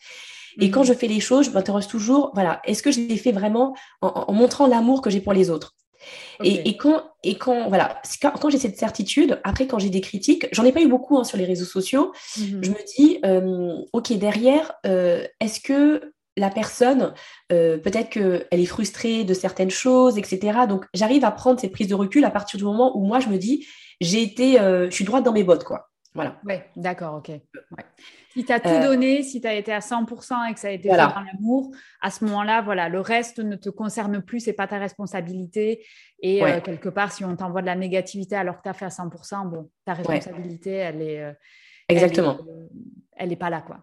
Et 0.60 0.70
quand 0.70 0.82
mmh. 0.82 0.86
je 0.86 0.92
fais 0.94 1.08
les 1.08 1.20
choses, 1.20 1.46
je 1.46 1.50
m'intéresse 1.52 1.86
toujours, 1.86 2.32
voilà, 2.34 2.60
est-ce 2.64 2.82
que 2.82 2.90
je 2.90 3.00
les 3.00 3.16
fais 3.16 3.32
vraiment 3.32 3.76
en 4.02 4.32
montrant 4.32 4.66
l'amour 4.66 5.00
que 5.00 5.10
j'ai 5.10 5.20
pour 5.20 5.32
les 5.32 5.50
autres? 5.50 5.74
Et, 6.42 6.76
quand, 6.76 7.02
et 7.22 7.36
quand, 7.36 7.68
voilà, 7.68 8.00
quand, 8.20 8.50
j'ai 8.50 8.58
cette 8.58 8.78
certitude, 8.78 9.40
après, 9.44 9.66
quand 9.66 9.78
j'ai 9.78 9.90
des 9.90 10.00
critiques, 10.00 10.46
j'en 10.52 10.64
ai 10.64 10.72
pas 10.72 10.80
eu 10.80 10.88
beaucoup 10.88 11.18
hein, 11.18 11.24
sur 11.24 11.38
les 11.38 11.44
réseaux 11.44 11.64
sociaux, 11.64 12.12
mhm. 12.38 12.64
je 12.64 12.70
me 12.70 12.96
dis, 12.96 13.18
euh, 13.24 13.76
OK, 13.92 14.12
derrière, 14.14 14.72
euh, 14.86 15.26
est-ce 15.40 15.60
que 15.60 16.12
la 16.36 16.50
personne, 16.50 17.14
euh, 17.52 17.78
peut-être 17.78 18.10
qu'elle 18.10 18.60
est 18.60 18.66
frustrée 18.66 19.22
de 19.22 19.34
certaines 19.34 19.70
choses, 19.70 20.18
etc. 20.18 20.60
Donc, 20.68 20.84
j'arrive 20.92 21.24
à 21.24 21.30
prendre 21.30 21.60
cette 21.60 21.70
prise 21.70 21.86
de 21.86 21.94
recul 21.94 22.24
à 22.24 22.30
partir 22.30 22.58
du 22.58 22.64
moment 22.64 22.96
où 22.96 23.04
moi, 23.04 23.20
je 23.20 23.28
me 23.28 23.38
dis, 23.38 23.66
j'ai 24.00 24.22
été, 24.22 24.54
je 24.58 24.90
suis 24.90 25.04
droite 25.04 25.24
dans 25.24 25.32
mes 25.32 25.44
bottes, 25.44 25.64
quoi. 25.64 25.90
Voilà. 26.14 26.40
Oui, 26.44 26.54
d'accord, 26.76 27.16
ok. 27.16 27.32
Si 28.34 28.44
tu 28.44 28.52
as 28.52 28.60
tout 28.60 28.68
euh, 28.68 28.82
donné, 28.82 29.22
si 29.22 29.40
tu 29.40 29.46
as 29.48 29.54
été 29.54 29.72
à 29.72 29.80
100% 29.80 30.48
et 30.48 30.54
que 30.54 30.60
ça 30.60 30.68
a 30.68 30.70
été 30.70 30.88
fait 30.88 30.96
dans 30.96 31.24
l'amour, 31.32 31.72
à 32.00 32.10
ce 32.10 32.24
moment-là, 32.24 32.62
voilà, 32.62 32.88
le 32.88 33.00
reste 33.00 33.40
ne 33.40 33.56
te 33.56 33.68
concerne 33.68 34.22
plus, 34.22 34.40
c'est 34.40 34.52
pas 34.52 34.68
ta 34.68 34.78
responsabilité. 34.78 35.84
Et 36.20 36.42
euh, 36.44 36.60
quelque 36.60 36.88
part, 36.88 37.10
si 37.10 37.24
on 37.24 37.34
t'envoie 37.34 37.62
de 37.62 37.66
la 37.66 37.74
négativité 37.74 38.36
alors 38.36 38.58
que 38.58 38.62
tu 38.62 38.68
as 38.68 38.74
fait 38.74 38.84
à 38.84 38.88
100%, 38.88 39.50
bon, 39.50 39.70
ta 39.84 39.94
responsabilité, 39.94 40.70
elle 40.70 41.02
est. 41.02 41.22
Euh, 41.22 41.32
Exactement. 41.88 42.38
Elle 43.16 43.28
n'est 43.28 43.36
pas 43.36 43.50
là, 43.50 43.60
quoi. 43.60 43.80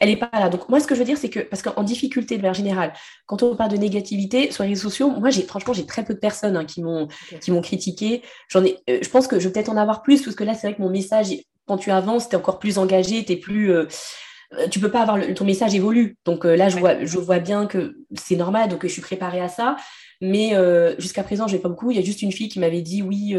Elle 0.00 0.08
n'est 0.08 0.16
pas 0.16 0.28
là. 0.32 0.48
Donc, 0.48 0.68
moi, 0.68 0.80
ce 0.80 0.86
que 0.86 0.94
je 0.94 0.98
veux 0.98 1.06
dire, 1.06 1.16
c'est 1.16 1.30
que, 1.30 1.40
parce 1.40 1.62
qu'en 1.62 1.82
difficulté 1.82 2.36
de 2.36 2.42
manière 2.42 2.54
générale, 2.54 2.92
quand 3.26 3.42
on 3.42 3.56
parle 3.56 3.70
de 3.70 3.76
négativité 3.76 4.50
sur 4.50 4.64
les 4.64 4.70
réseaux 4.70 4.90
sociaux, 4.90 5.10
moi, 5.10 5.30
j'ai, 5.30 5.42
franchement, 5.42 5.72
j'ai 5.72 5.86
très 5.86 6.04
peu 6.04 6.14
de 6.14 6.18
personnes 6.18 6.56
hein, 6.56 6.64
qui, 6.64 6.82
m'ont, 6.82 7.08
qui 7.40 7.50
m'ont 7.52 7.62
critiqué. 7.62 8.22
J'en 8.48 8.64
ai, 8.64 8.78
je 8.88 9.08
pense 9.08 9.28
que 9.28 9.38
je 9.38 9.46
vais 9.46 9.52
peut-être 9.52 9.70
en 9.70 9.76
avoir 9.76 10.02
plus, 10.02 10.22
parce 10.22 10.36
que 10.36 10.44
là, 10.44 10.54
c'est 10.54 10.66
vrai 10.66 10.76
que 10.76 10.82
mon 10.82 10.90
message, 10.90 11.32
quand 11.68 11.78
tu 11.78 11.90
avances, 11.90 12.28
tu 12.28 12.34
es 12.34 12.38
encore 12.38 12.58
plus 12.58 12.78
engagé, 12.78 13.24
tu 13.24 13.36
plus. 13.36 13.72
Euh, 14.54 14.66
tu 14.70 14.80
peux 14.80 14.90
pas 14.90 15.02
avoir 15.02 15.18
ton 15.34 15.44
message 15.44 15.74
évolue. 15.74 16.16
Donc 16.24 16.44
euh, 16.44 16.56
là, 16.56 16.68
je 16.68 16.78
vois, 16.78 17.04
je 17.04 17.18
vois 17.18 17.38
bien 17.38 17.66
que 17.66 17.96
c'est 18.16 18.36
normal, 18.36 18.70
donc 18.70 18.82
je 18.82 18.88
suis 18.88 19.02
préparée 19.02 19.40
à 19.40 19.48
ça. 19.48 19.76
Mais 20.20 20.56
euh, 20.56 20.94
jusqu'à 20.98 21.22
présent, 21.22 21.46
je 21.46 21.54
n'ai 21.54 21.62
pas 21.62 21.68
beaucoup. 21.68 21.90
Il 21.90 21.96
y 21.96 22.00
a 22.00 22.04
juste 22.04 22.22
une 22.22 22.32
fille 22.32 22.48
qui 22.48 22.58
m'avait 22.58 22.82
dit 22.82 23.02
oui, 23.02 23.36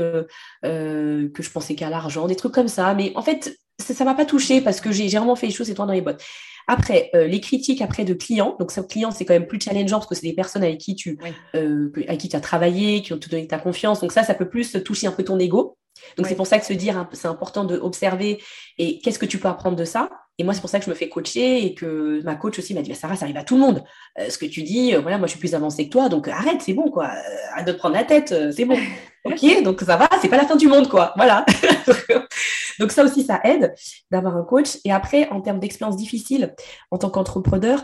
que 0.64 1.30
je 1.40 1.50
pensais 1.50 1.76
qu'à 1.76 1.90
l'argent, 1.90 2.28
des 2.28 2.36
trucs 2.36 2.54
comme 2.54 2.68
ça. 2.68 2.94
Mais 2.94 3.12
en 3.16 3.22
fait, 3.22 3.58
ça 3.80 4.04
ne 4.04 4.10
m'a 4.10 4.16
pas 4.16 4.26
touché 4.26 4.62
parce 4.62 4.80
que 4.80 4.92
j'ai 4.92 5.08
vraiment 5.08 5.36
fait 5.36 5.48
les 5.48 5.54
choses 5.54 5.70
et 5.70 5.74
toi 5.74 5.86
dans 5.86 5.94
les 5.94 6.02
bottes. 6.02 6.24
Après, 6.68 7.10
les 7.14 7.42
critiques 7.42 7.82
après 7.82 8.06
de 8.06 8.14
clients. 8.14 8.56
Donc, 8.60 8.72
ça, 8.72 8.84
clients, 8.84 9.10
c'est 9.10 9.26
quand 9.26 9.34
même 9.34 9.48
plus 9.48 9.60
challengeant 9.60 9.98
parce 9.98 10.08
que 10.08 10.16
c'est 10.16 10.28
des 10.28 10.34
personnes 10.34 10.64
avec 10.64 10.78
qui 10.78 10.96
tu 10.96 11.18
avec 11.54 12.20
qui 12.20 12.34
as 12.34 12.40
travaillé, 12.40 13.02
qui 13.02 13.12
ont 13.12 13.18
te 13.18 13.28
donné 13.28 13.48
ta 13.48 13.58
confiance. 13.58 14.00
Donc, 14.00 14.12
ça, 14.12 14.24
ça 14.24 14.36
peut 14.36 14.48
plus 14.48 14.72
toucher 14.84 15.08
un 15.08 15.12
peu 15.12 15.24
ton 15.24 15.40
ego. 15.40 15.79
Donc 16.18 16.28
c'est 16.28 16.36
pour 16.36 16.48
ça 16.48 16.60
que 16.60 16.66
se 16.66 16.74
dire, 16.74 17.08
c'est 17.14 17.28
important 17.28 17.64
d'observer 17.66 18.42
et 18.78 19.00
qu'est-ce 19.00 19.20
que 19.20 19.26
tu 19.26 19.38
peux 19.38 19.48
apprendre 19.48 19.76
de 19.76 19.86
ça. 19.86 20.10
Et 20.40 20.44
moi, 20.46 20.54
c'est 20.54 20.62
pour 20.62 20.70
ça 20.70 20.80
que 20.80 20.86
je 20.86 20.90
me 20.90 20.96
fais 20.96 21.10
coacher 21.10 21.66
et 21.66 21.74
que 21.74 22.24
ma 22.24 22.36
coach 22.36 22.58
aussi 22.60 22.74
m'a 22.74 22.82
dit, 22.82 22.90
bah, 22.90 22.96
Sarah, 22.96 23.18
ça 23.18 23.26
arrive 23.26 23.36
à 23.36 23.44
tout 23.44 23.56
le 23.56 23.62
monde. 23.62 23.84
Euh, 24.18 24.30
ce 24.30 24.38
que 24.38 24.46
tu 24.46 24.64
dis, 24.64 24.96
euh, 24.96 25.02
voilà, 25.02 25.18
moi, 25.18 25.28
je 25.28 25.32
suis 25.32 25.40
plus 25.40 25.54
avancée 25.54 25.86
que 25.86 25.90
toi, 25.90 26.08
donc 26.08 26.30
arrête, 26.30 26.62
c'est 26.62 26.74
bon, 26.74 26.90
quoi. 26.90 27.08
Euh, 27.08 27.52
arrête 27.52 27.68
de 27.68 27.74
te 27.74 27.78
prendre 27.78 27.96
la 27.96 28.06
tête, 28.06 28.34
c'est 28.56 28.64
bon. 28.64 28.78
ok, 29.26 29.64
donc 29.64 29.82
ça 29.82 29.98
va, 29.98 30.08
c'est 30.22 30.30
pas 30.30 30.38
la 30.38 30.46
fin 30.46 30.56
du 30.56 30.68
monde, 30.68 30.88
quoi. 30.88 31.12
Voilà. 31.18 31.46
donc 32.80 32.94
ça 32.94 33.04
aussi, 33.04 33.26
ça 33.26 33.42
aide 33.44 33.76
d'avoir 34.12 34.38
un 34.38 34.44
coach. 34.44 34.78
Et 34.86 34.94
après, 34.94 35.28
en 35.30 35.42
termes 35.42 35.60
d'expérience 35.60 35.98
difficile, 35.98 36.56
en 36.90 36.98
tant 36.98 37.10
qu'entrepreneur, 37.10 37.84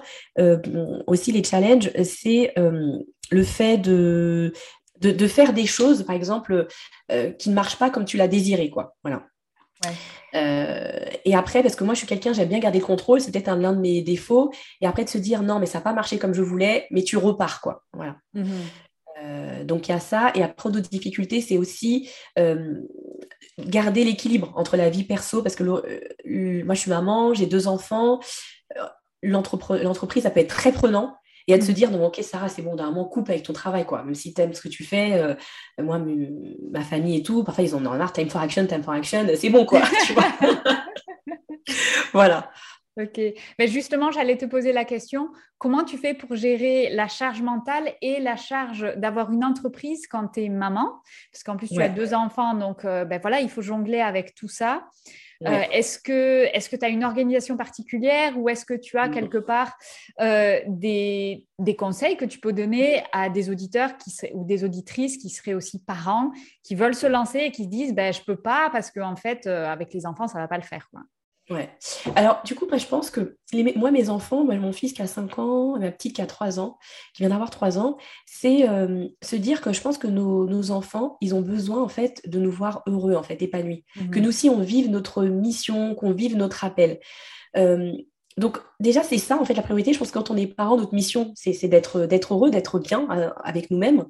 aussi 1.07 1.33
les 1.33 1.43
challenges, 1.43 1.91
c'est 2.05 2.53
le 2.55 3.43
fait 3.43 3.77
de 3.77 4.53
de, 5.01 5.27
faire 5.27 5.53
des 5.53 5.65
choses, 5.65 6.03
par 6.03 6.15
exemple, 6.15 6.67
qui 7.39 7.49
ne 7.49 7.53
marchent 7.53 7.77
pas 7.77 7.89
comme 7.89 8.05
tu 8.05 8.17
l'as 8.17 8.27
désiré, 8.27 8.69
quoi. 8.69 8.95
Voilà. 9.03 9.23
et 10.33 11.35
après, 11.35 11.61
parce 11.61 11.75
que 11.75 11.83
moi, 11.83 11.93
je 11.93 11.99
suis 11.99 12.07
quelqu'un, 12.07 12.33
j'aime 12.33 12.49
bien 12.49 12.59
garder 12.59 12.79
le 12.79 12.85
contrôle, 12.85 13.21
c'est 13.21 13.31
peut-être 13.31 13.49
un, 13.49 13.57
l'un 13.57 13.73
de 13.73 13.79
mes 13.79 14.01
défauts. 14.01 14.51
Et 14.81 14.87
après, 14.87 15.03
de 15.03 15.09
se 15.09 15.17
dire, 15.17 15.41
non, 15.41 15.59
mais 15.59 15.65
ça 15.65 15.79
n'a 15.79 15.83
pas 15.83 15.93
marché 15.93 16.17
comme 16.17 16.33
je 16.33 16.41
voulais, 16.41 16.87
mais 16.91 17.03
tu 17.03 17.17
repars, 17.17 17.61
quoi. 17.61 17.83
Voilà. 17.93 18.17
Mmh 18.33 18.43
donc, 19.63 19.87
il 19.87 19.91
y 19.91 19.95
a 19.95 19.99
ça. 19.99 20.31
Et 20.35 20.43
après, 20.43 20.69
d'autres 20.69 20.89
difficultés, 20.89 21.41
c'est 21.41 21.57
aussi 21.57 22.09
garder 23.57 24.03
l'équilibre 24.03 24.51
entre 24.55 24.77
la 24.77 24.89
vie 24.89 25.03
perso, 25.03 25.41
parce 25.41 25.55
que 25.55 25.63
moi, 25.63 25.81
je 26.75 26.79
suis 26.79 26.89
maman, 26.89 27.33
j'ai 27.33 27.45
deux 27.45 27.67
enfants. 27.67 28.19
L'entreprise, 29.23 30.23
ça 30.23 30.29
peut 30.29 30.41
être 30.41 30.49
très 30.49 30.71
prenant. 30.71 31.15
Et 31.47 31.53
à 31.53 31.57
de 31.57 31.63
se 31.63 31.71
mm. 31.71 31.75
dire, 31.75 31.91
non, 31.91 32.05
ok, 32.05 32.19
Sarah, 32.21 32.49
c'est 32.49 32.61
bon, 32.61 32.75
d'un 32.75 32.87
moment, 32.87 33.05
coupe 33.05 33.29
avec 33.29 33.43
ton 33.43 33.53
travail, 33.53 33.85
quoi. 33.85 34.03
Même 34.03 34.15
si 34.15 34.33
tu 34.33 34.41
aimes 34.41 34.53
ce 34.53 34.61
que 34.61 34.67
tu 34.67 34.83
fais, 34.83 35.13
euh, 35.13 35.35
moi, 35.79 35.99
ma 36.71 36.81
famille 36.81 37.17
et 37.17 37.23
tout, 37.23 37.43
parfois, 37.43 37.63
ils 37.63 37.75
ont 37.75 37.79
marre, 37.79 38.13
time 38.13 38.29
for 38.29 38.41
action, 38.41 38.65
time 38.65 38.83
for 38.83 38.93
action, 38.93 39.27
c'est 39.35 39.49
bon, 39.49 39.65
quoi. 39.65 39.81
voilà. 42.13 42.49
Ok. 42.97 43.19
Mais 43.59 43.67
justement, 43.67 44.09
j'allais 44.11 44.37
te 44.37 44.45
poser 44.45 44.71
la 44.71 44.85
question, 44.85 45.29
comment 45.57 45.83
tu 45.83 45.97
fais 45.97 46.13
pour 46.13 46.35
gérer 46.35 46.89
la 46.91 47.09
charge 47.09 47.41
mentale 47.41 47.93
et 48.01 48.21
la 48.21 48.37
charge 48.37 48.93
d'avoir 48.95 49.31
une 49.33 49.43
entreprise 49.43 50.07
quand 50.07 50.29
tu 50.29 50.45
es 50.45 50.49
maman? 50.49 51.01
Parce 51.31 51.43
qu'en 51.43 51.57
plus, 51.57 51.67
tu 51.67 51.81
as 51.81 51.89
deux 51.89 52.13
enfants, 52.13 52.53
donc 52.53 52.85
euh, 52.85 53.03
ben 53.03 53.19
voilà, 53.19 53.41
il 53.41 53.49
faut 53.49 53.61
jongler 53.61 53.99
avec 53.99 54.33
tout 54.33 54.47
ça. 54.47 54.87
Euh, 55.43 55.63
est-ce 55.71 55.99
que 55.99 56.75
tu 56.75 56.85
as 56.85 56.89
une 56.89 57.03
organisation 57.03 57.57
particulière 57.57 58.37
ou 58.37 58.49
est-ce 58.49 58.65
que 58.65 58.73
tu 58.73 58.97
as 58.97 59.09
quelque 59.09 59.37
part 59.37 59.77
euh, 60.21 60.59
des, 60.67 61.47
conseils 61.77 62.17
que 62.17 62.25
tu 62.25 62.39
peux 62.39 62.53
donner 62.53 63.03
à 63.11 63.29
des 63.29 63.49
auditeurs 63.49 63.97
qui 63.97 64.11
ou 64.33 64.45
des 64.45 64.63
auditrices 64.63 65.17
qui 65.17 65.29
seraient 65.29 65.53
aussi 65.53 65.79
parents, 65.79 66.31
qui 66.63 66.75
veulent 66.75 66.95
se 66.95 67.07
lancer 67.07 67.39
et 67.39 67.51
qui 67.51 67.65
se 67.65 67.69
disent 67.69 67.93
ben, 67.93 68.13
je 68.13 68.21
peux 68.21 68.37
pas 68.37 68.69
parce 68.71 68.91
qu'en 68.91 69.15
fait, 69.15 69.47
avec 69.47 69.93
les 69.93 70.05
enfants, 70.05 70.27
ça 70.27 70.39
va 70.39 70.47
pas 70.47 70.57
le 70.57 70.63
faire 70.63 70.87
quoi? 70.89 71.01
Ouais. 71.49 71.69
Alors, 72.15 72.41
du 72.43 72.55
coup, 72.55 72.65
je 72.75 72.85
pense 72.87 73.11
que 73.11 73.37
moi, 73.75 73.91
mes 73.91 74.09
enfants, 74.09 74.43
moi, 74.43 74.55
mon 74.55 74.71
fils 74.71 74.93
qui 74.93 75.01
a 75.03 75.07
5 75.07 75.37
ans, 75.37 75.77
ma 75.77 75.91
petite 75.91 76.15
qui 76.15 76.21
a 76.21 76.25
3 76.25 76.59
ans, 76.59 76.77
qui 77.13 77.21
vient 77.21 77.29
d'avoir 77.29 77.51
3 77.51 77.77
ans, 77.77 77.97
c'est 78.25 78.67
euh, 78.67 79.07
se 79.21 79.35
dire 79.35 79.61
que 79.61 79.71
je 79.71 79.79
pense 79.79 79.99
que 79.99 80.07
nos, 80.07 80.71
enfants, 80.71 81.17
ils 81.21 81.35
ont 81.35 81.41
besoin, 81.41 81.83
en 81.83 81.87
fait, 81.87 82.21
de 82.27 82.39
nous 82.39 82.51
voir 82.51 82.81
heureux, 82.87 83.15
en 83.15 83.21
fait, 83.21 83.41
épanouis. 83.43 83.85
Que 84.11 84.19
mmh 84.19 84.21
nous 84.23 84.29
aussi, 84.29 84.49
on 84.49 84.59
vive 84.59 84.89
notre 84.89 85.23
mission, 85.23 85.93
qu'on 85.93 86.13
vive 86.13 86.35
notre 86.35 86.63
appel. 86.63 86.99
Euh, 87.57 87.91
donc, 88.37 88.57
déjà, 88.79 89.03
c'est 89.03 89.19
ça, 89.19 89.39
en 89.39 89.45
fait, 89.45 89.53
la 89.53 89.61
priorité. 89.61 89.93
Je 89.93 89.99
pense 89.99 90.09
que 90.09 90.17
quand 90.17 90.31
on 90.31 90.37
est 90.37 90.47
parent, 90.47 90.77
notre 90.77 90.95
mission, 90.95 91.31
c'est 91.35 91.67
d'être 91.67 92.07
heureux, 92.33 92.49
d'être 92.49 92.79
bien 92.79 93.07
euh, 93.11 93.29
avec 93.43 93.69
nous-mêmes. 93.69 94.05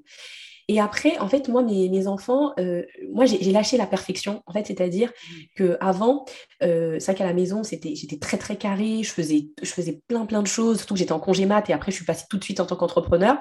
Et 0.67 0.79
après, 0.79 1.17
en 1.19 1.27
fait, 1.27 1.47
moi, 1.47 1.61
mes, 1.61 2.07
enfants, 2.07 2.53
euh, 2.59 2.83
moi, 3.11 3.25
j'ai 3.25 3.51
lâché 3.51 3.77
la 3.77 3.85
perfection, 3.85 4.41
en 4.45 4.53
fait, 4.53 4.65
c'est-à-dire 4.65 5.09
mmh. 5.09 5.35
qu'avant, 5.57 6.25
euh, 6.63 6.97
c'est 6.99 7.11
vrai 7.11 7.15
qu'à 7.15 7.25
la 7.25 7.33
maison, 7.33 7.61
j'étais 7.63 8.17
très, 8.19 8.37
très 8.37 8.55
carré, 8.55 9.03
je 9.03 9.11
faisais, 9.11 9.49
je 9.61 9.69
faisais 9.69 10.01
plein, 10.07 10.25
plein 10.25 10.41
de 10.41 10.47
choses, 10.47 10.77
surtout 10.77 10.95
que 10.95 10.99
j'étais 10.99 11.11
en 11.11 11.19
congé 11.19 11.45
mat 11.45 11.69
et 11.69 11.73
après, 11.73 11.91
je 11.91 11.97
suis 11.97 12.05
passée 12.05 12.25
tout 12.29 12.37
de 12.37 12.43
suite 12.43 12.59
en 12.59 12.65
tant 12.65 12.75
qu'entrepreneur. 12.75 13.37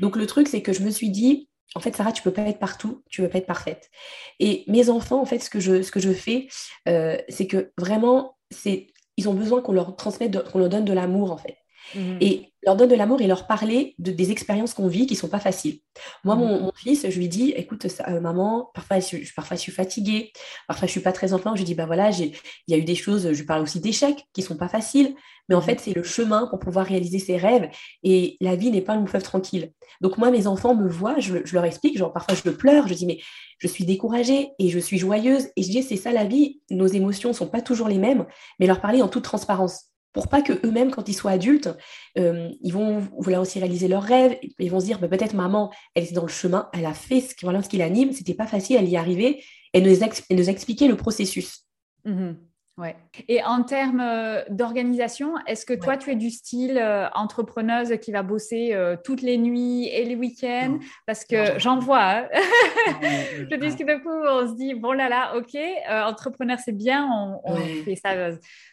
Donc, 0.00 0.16
le 0.16 0.26
truc, 0.26 0.48
c'est 0.48 0.62
que 0.62 0.72
je 0.72 0.82
me 0.82 0.90
suis 0.90 1.10
dit, 1.10 1.48
en 1.74 1.80
fait, 1.80 1.94
Sarah, 1.96 2.12
tu 2.12 2.22
peux 2.22 2.32
pas 2.32 2.42
être 2.42 2.58
partout, 2.58 3.02
tu 3.10 3.22
peux 3.22 3.28
pas 3.28 3.38
être 3.38 3.46
parfaite. 3.46 3.90
Et 4.38 4.64
mes 4.66 4.90
enfants, 4.90 5.20
en 5.20 5.26
fait, 5.26 5.38
ce 5.38 5.50
que 5.50 5.60
je, 5.60 5.82
ce 5.82 5.90
que 5.90 6.00
je 6.00 6.12
fais, 6.12 6.48
euh, 6.88 7.16
c'est 7.28 7.46
que 7.46 7.72
vraiment, 7.78 8.36
c'est 8.50 8.88
ils 9.16 9.28
ont 9.28 9.34
besoin 9.34 9.60
qu'on 9.60 9.72
leur 9.72 9.94
transmette, 9.96 10.50
qu'on 10.50 10.58
leur 10.58 10.68
donne 10.68 10.84
de 10.84 10.92
l'amour, 10.92 11.30
en 11.30 11.36
fait. 11.36 11.56
Mmh. 11.94 12.16
Et 12.20 12.52
leur 12.62 12.76
donne 12.76 12.90
de 12.90 12.94
l'amour 12.94 13.20
et 13.22 13.26
leur 13.26 13.46
parler 13.46 13.94
de, 13.98 14.12
des 14.12 14.30
expériences 14.30 14.74
qu'on 14.74 14.88
vit 14.88 15.06
qui 15.06 15.16
sont 15.16 15.28
pas 15.28 15.40
faciles. 15.40 15.78
Moi, 16.24 16.36
mmh. 16.36 16.38
mon, 16.38 16.72
fils, 16.74 17.06
je 17.08 17.18
lui 17.18 17.28
dis, 17.28 17.50
écoute, 17.50 17.86
euh, 18.08 18.20
maman, 18.20 18.70
parfois 18.74 19.00
je, 19.00 19.16
parfois 19.34 19.56
je 19.56 19.62
suis 19.62 19.72
fatiguée, 19.72 20.32
parfois 20.68 20.86
je 20.86 20.92
suis 20.92 21.00
pas 21.00 21.12
très 21.12 21.32
en 21.32 21.38
Je 21.38 21.60
lui 21.60 21.64
dis, 21.64 21.74
ben 21.74 21.86
voilà, 21.86 22.10
il 22.10 22.34
y 22.68 22.74
a 22.74 22.76
eu 22.76 22.84
des 22.84 22.94
choses, 22.94 23.32
je 23.32 23.38
lui 23.38 23.46
parle 23.46 23.62
aussi 23.62 23.80
d'échecs 23.80 24.24
qui 24.32 24.42
sont 24.42 24.56
pas 24.56 24.68
faciles, 24.68 25.14
mais 25.48 25.54
en 25.54 25.60
mmh. 25.60 25.62
fait, 25.62 25.80
c'est 25.80 25.94
le 25.94 26.02
chemin 26.02 26.46
pour 26.48 26.58
pouvoir 26.58 26.86
réaliser 26.86 27.18
ses 27.18 27.36
rêves 27.36 27.70
et 28.02 28.36
la 28.40 28.56
vie 28.56 28.70
n'est 28.70 28.82
pas 28.82 28.94
une 28.94 29.08
fleuve 29.08 29.22
tranquille. 29.22 29.72
Donc 30.00 30.18
moi, 30.18 30.30
mes 30.30 30.46
enfants 30.46 30.74
me 30.74 30.88
voient, 30.88 31.18
je, 31.18 31.38
je, 31.44 31.54
leur 31.54 31.64
explique, 31.64 31.96
genre 31.96 32.12
parfois 32.12 32.34
je 32.34 32.50
pleure, 32.50 32.88
je 32.88 32.94
dis, 32.94 33.06
mais 33.06 33.20
je 33.58 33.66
suis 33.66 33.84
découragée 33.84 34.50
et 34.58 34.68
je 34.68 34.78
suis 34.78 34.98
joyeuse 34.98 35.48
et 35.56 35.62
je 35.62 35.70
dis, 35.70 35.82
c'est 35.82 35.96
ça 35.96 36.12
la 36.12 36.24
vie, 36.24 36.60
nos 36.70 36.86
émotions 36.86 37.32
sont 37.32 37.46
pas 37.46 37.62
toujours 37.62 37.88
les 37.88 37.98
mêmes, 37.98 38.26
mais 38.58 38.66
leur 38.66 38.80
parler 38.80 39.02
en 39.02 39.08
toute 39.08 39.24
transparence 39.24 39.89
pour 40.12 40.28
pas 40.28 40.42
que 40.42 40.52
eux-mêmes, 40.66 40.90
quand 40.90 41.08
ils 41.08 41.14
soient 41.14 41.30
adultes, 41.30 41.70
euh, 42.18 42.50
ils 42.62 42.72
vont 42.72 42.98
vouloir 43.18 43.42
aussi 43.42 43.58
réaliser 43.58 43.88
leurs 43.88 44.02
rêves. 44.02 44.36
Ils 44.58 44.70
vont 44.70 44.80
se 44.80 44.86
dire, 44.86 44.98
bah, 44.98 45.08
peut-être 45.08 45.34
maman, 45.34 45.72
elle 45.94 46.04
était 46.04 46.14
dans 46.14 46.22
le 46.22 46.28
chemin, 46.28 46.68
elle 46.72 46.86
a 46.86 46.94
fait 46.94 47.20
ce 47.20 47.34
qui, 47.34 47.44
voilà, 47.44 47.62
ce 47.62 47.68
qui 47.68 47.76
l'anime, 47.76 48.12
c'était 48.12 48.34
pas 48.34 48.46
facile, 48.46 48.76
elle 48.76 48.88
y 48.88 48.96
arriver, 48.96 49.42
et 49.72 49.80
nous, 49.80 50.48
expliquer 50.48 50.88
le 50.88 50.96
processus. 50.96 51.66
Mmh 52.04 52.32
Ouais. 52.80 52.96
Et 53.28 53.44
en 53.44 53.62
termes 53.62 54.00
euh, 54.00 54.42
d'organisation, 54.48 55.34
est-ce 55.46 55.66
que 55.66 55.74
toi, 55.74 55.98
tu 55.98 56.10
es 56.10 56.16
du 56.16 56.30
style 56.30 56.78
euh, 56.78 57.10
entrepreneuse 57.14 57.92
qui 58.00 58.10
va 58.10 58.22
bosser 58.22 58.70
euh, 58.72 58.96
toutes 59.04 59.20
les 59.20 59.36
nuits 59.36 59.86
et 59.88 60.06
les 60.06 60.16
week-ends? 60.16 60.78
Parce 61.06 61.26
que 61.26 61.58
j'en 61.58 61.78
vois. 61.78 62.00
Hein. 62.00 62.28
Je 63.50 63.56
discute 63.56 63.86
de 63.86 63.96
coup, 63.96 64.08
on 64.08 64.48
se 64.48 64.56
dit, 64.56 64.72
bon 64.74 64.92
là 64.92 65.10
là, 65.10 65.36
ok, 65.36 65.58
entrepreneur, 66.06 66.58
c'est 66.64 66.72
bien, 66.72 67.06
on, 67.44 67.56
fait 67.84 67.96
ça, 67.96 68.12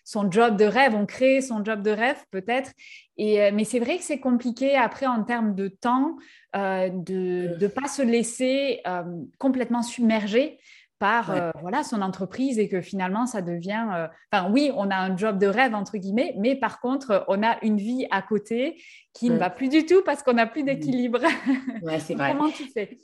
son 0.06 0.32
job 0.32 0.56
de 0.56 0.66
rêve, 0.66 0.96
on 0.96 1.06
crée 1.06 1.42
son 1.42 1.66
job 1.66 1.82
de 1.82 1.92
rêve 1.92 2.24
peut-être. 2.32 2.72
Et, 3.18 3.52
mais 3.52 3.66
c'est 3.66 3.80
vrai 3.80 3.98
que 3.98 4.04
c'est 4.04 4.20
compliqué 4.20 4.76
après 4.76 5.08
en 5.08 5.24
termes 5.24 5.54
de 5.54 5.68
temps 5.68 6.16
de 6.54 7.58
ne 7.60 7.68
pas 7.68 7.88
se 7.88 8.02
laisser 8.02 8.82
complètement 9.38 9.82
submerger 9.82 10.60
par 11.00 11.32
euh, 11.32 11.52
voilà 11.62 11.84
son 11.84 12.02
entreprise 12.02 12.58
et 12.60 12.68
que 12.68 12.82
finalement 12.82 13.26
ça 13.26 13.42
devient 13.42 13.86
euh, 13.94 14.08
enfin 14.32 14.50
oui 14.52 14.72
on 14.76 14.90
a 14.90 14.96
un 14.96 15.16
job 15.16 15.38
de 15.38 15.48
rêve 15.48 15.76
entre 15.76 15.98
guillemets 15.98 16.34
mais 16.38 16.56
par 16.56 16.80
contre 16.80 17.24
on 17.28 17.44
a 17.44 17.58
une 17.64 17.78
vie 17.78 18.08
à 18.10 18.22
côté 18.22 18.82
qui 19.14 19.30
ne 19.30 19.38
va 19.38 19.50
plus 19.50 19.70
du 19.70 19.86
tout 19.86 20.02
parce 20.06 20.22
qu'on 20.22 20.34
n'a 20.34 20.46
plus 20.46 20.64
d'équilibre. 20.64 21.20
Ouais, 21.82 22.00
c'est 22.00 22.14
vrai. 22.16 22.34
Comment 22.34 22.52
tu 22.52 22.66
fais? 22.66 22.98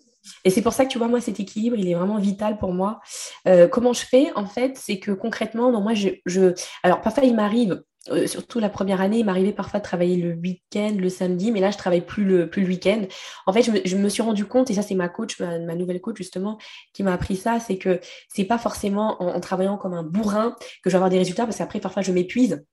Et 0.45 0.49
c'est 0.49 0.61
pour 0.61 0.73
ça 0.73 0.85
que 0.85 0.91
tu 0.91 0.97
vois, 0.97 1.07
moi, 1.07 1.19
cet 1.19 1.39
équilibre, 1.39 1.75
il 1.77 1.89
est 1.89 1.95
vraiment 1.95 2.17
vital 2.17 2.57
pour 2.57 2.73
moi. 2.73 3.01
Euh, 3.47 3.67
comment 3.67 3.93
je 3.93 4.05
fais, 4.05 4.31
en 4.35 4.45
fait, 4.45 4.77
c'est 4.77 4.99
que 4.99 5.11
concrètement, 5.11 5.71
non, 5.71 5.81
moi, 5.81 5.93
je, 5.93 6.09
je... 6.25 6.53
Alors, 6.81 7.01
parfois, 7.01 7.25
il 7.25 7.35
m'arrive, 7.35 7.83
euh, 8.09 8.27
surtout 8.27 8.59
la 8.59 8.69
première 8.69 8.99
année, 8.99 9.19
il 9.19 9.25
m'arrivait 9.25 9.53
parfois 9.53 9.79
de 9.79 9.85
travailler 9.85 10.17
le 10.17 10.33
week-end, 10.33 10.93
le 10.97 11.07
samedi, 11.07 11.51
mais 11.51 11.61
là, 11.61 11.71
je 11.71 11.77
travaille 11.77 12.01
plus 12.01 12.25
le, 12.25 12.49
plus 12.49 12.63
le 12.63 12.67
week-end. 12.67 13.03
En 13.45 13.53
fait, 13.53 13.63
je 13.63 13.95
me, 13.95 14.09
suis 14.09 14.21
rendu 14.21 14.45
compte, 14.45 14.69
et 14.69 14.73
ça, 14.73 14.81
c'est 14.81 14.95
ma 14.95 15.07
coach, 15.07 15.39
ma, 15.39 15.57
nouvelle 15.75 16.01
coach, 16.01 16.17
justement, 16.17 16.57
qui 16.93 17.03
m'a 17.03 17.13
appris 17.13 17.37
ça, 17.37 17.59
c'est 17.61 17.77
que 17.77 18.01
c'est 18.27 18.43
pas 18.43 18.57
forcément 18.57 19.21
en, 19.21 19.39
travaillant 19.39 19.77
comme 19.77 19.93
un 19.93 20.03
bourrin 20.03 20.55
que 20.83 20.89
je 20.89 20.91
vais 20.91 20.95
avoir 20.95 21.09
des 21.09 21.17
résultats, 21.17 21.45
parce 21.45 21.57
qu'après, 21.57 21.79
parfois, 21.79 22.01
je 22.01 22.11
m'épuise 22.11 22.65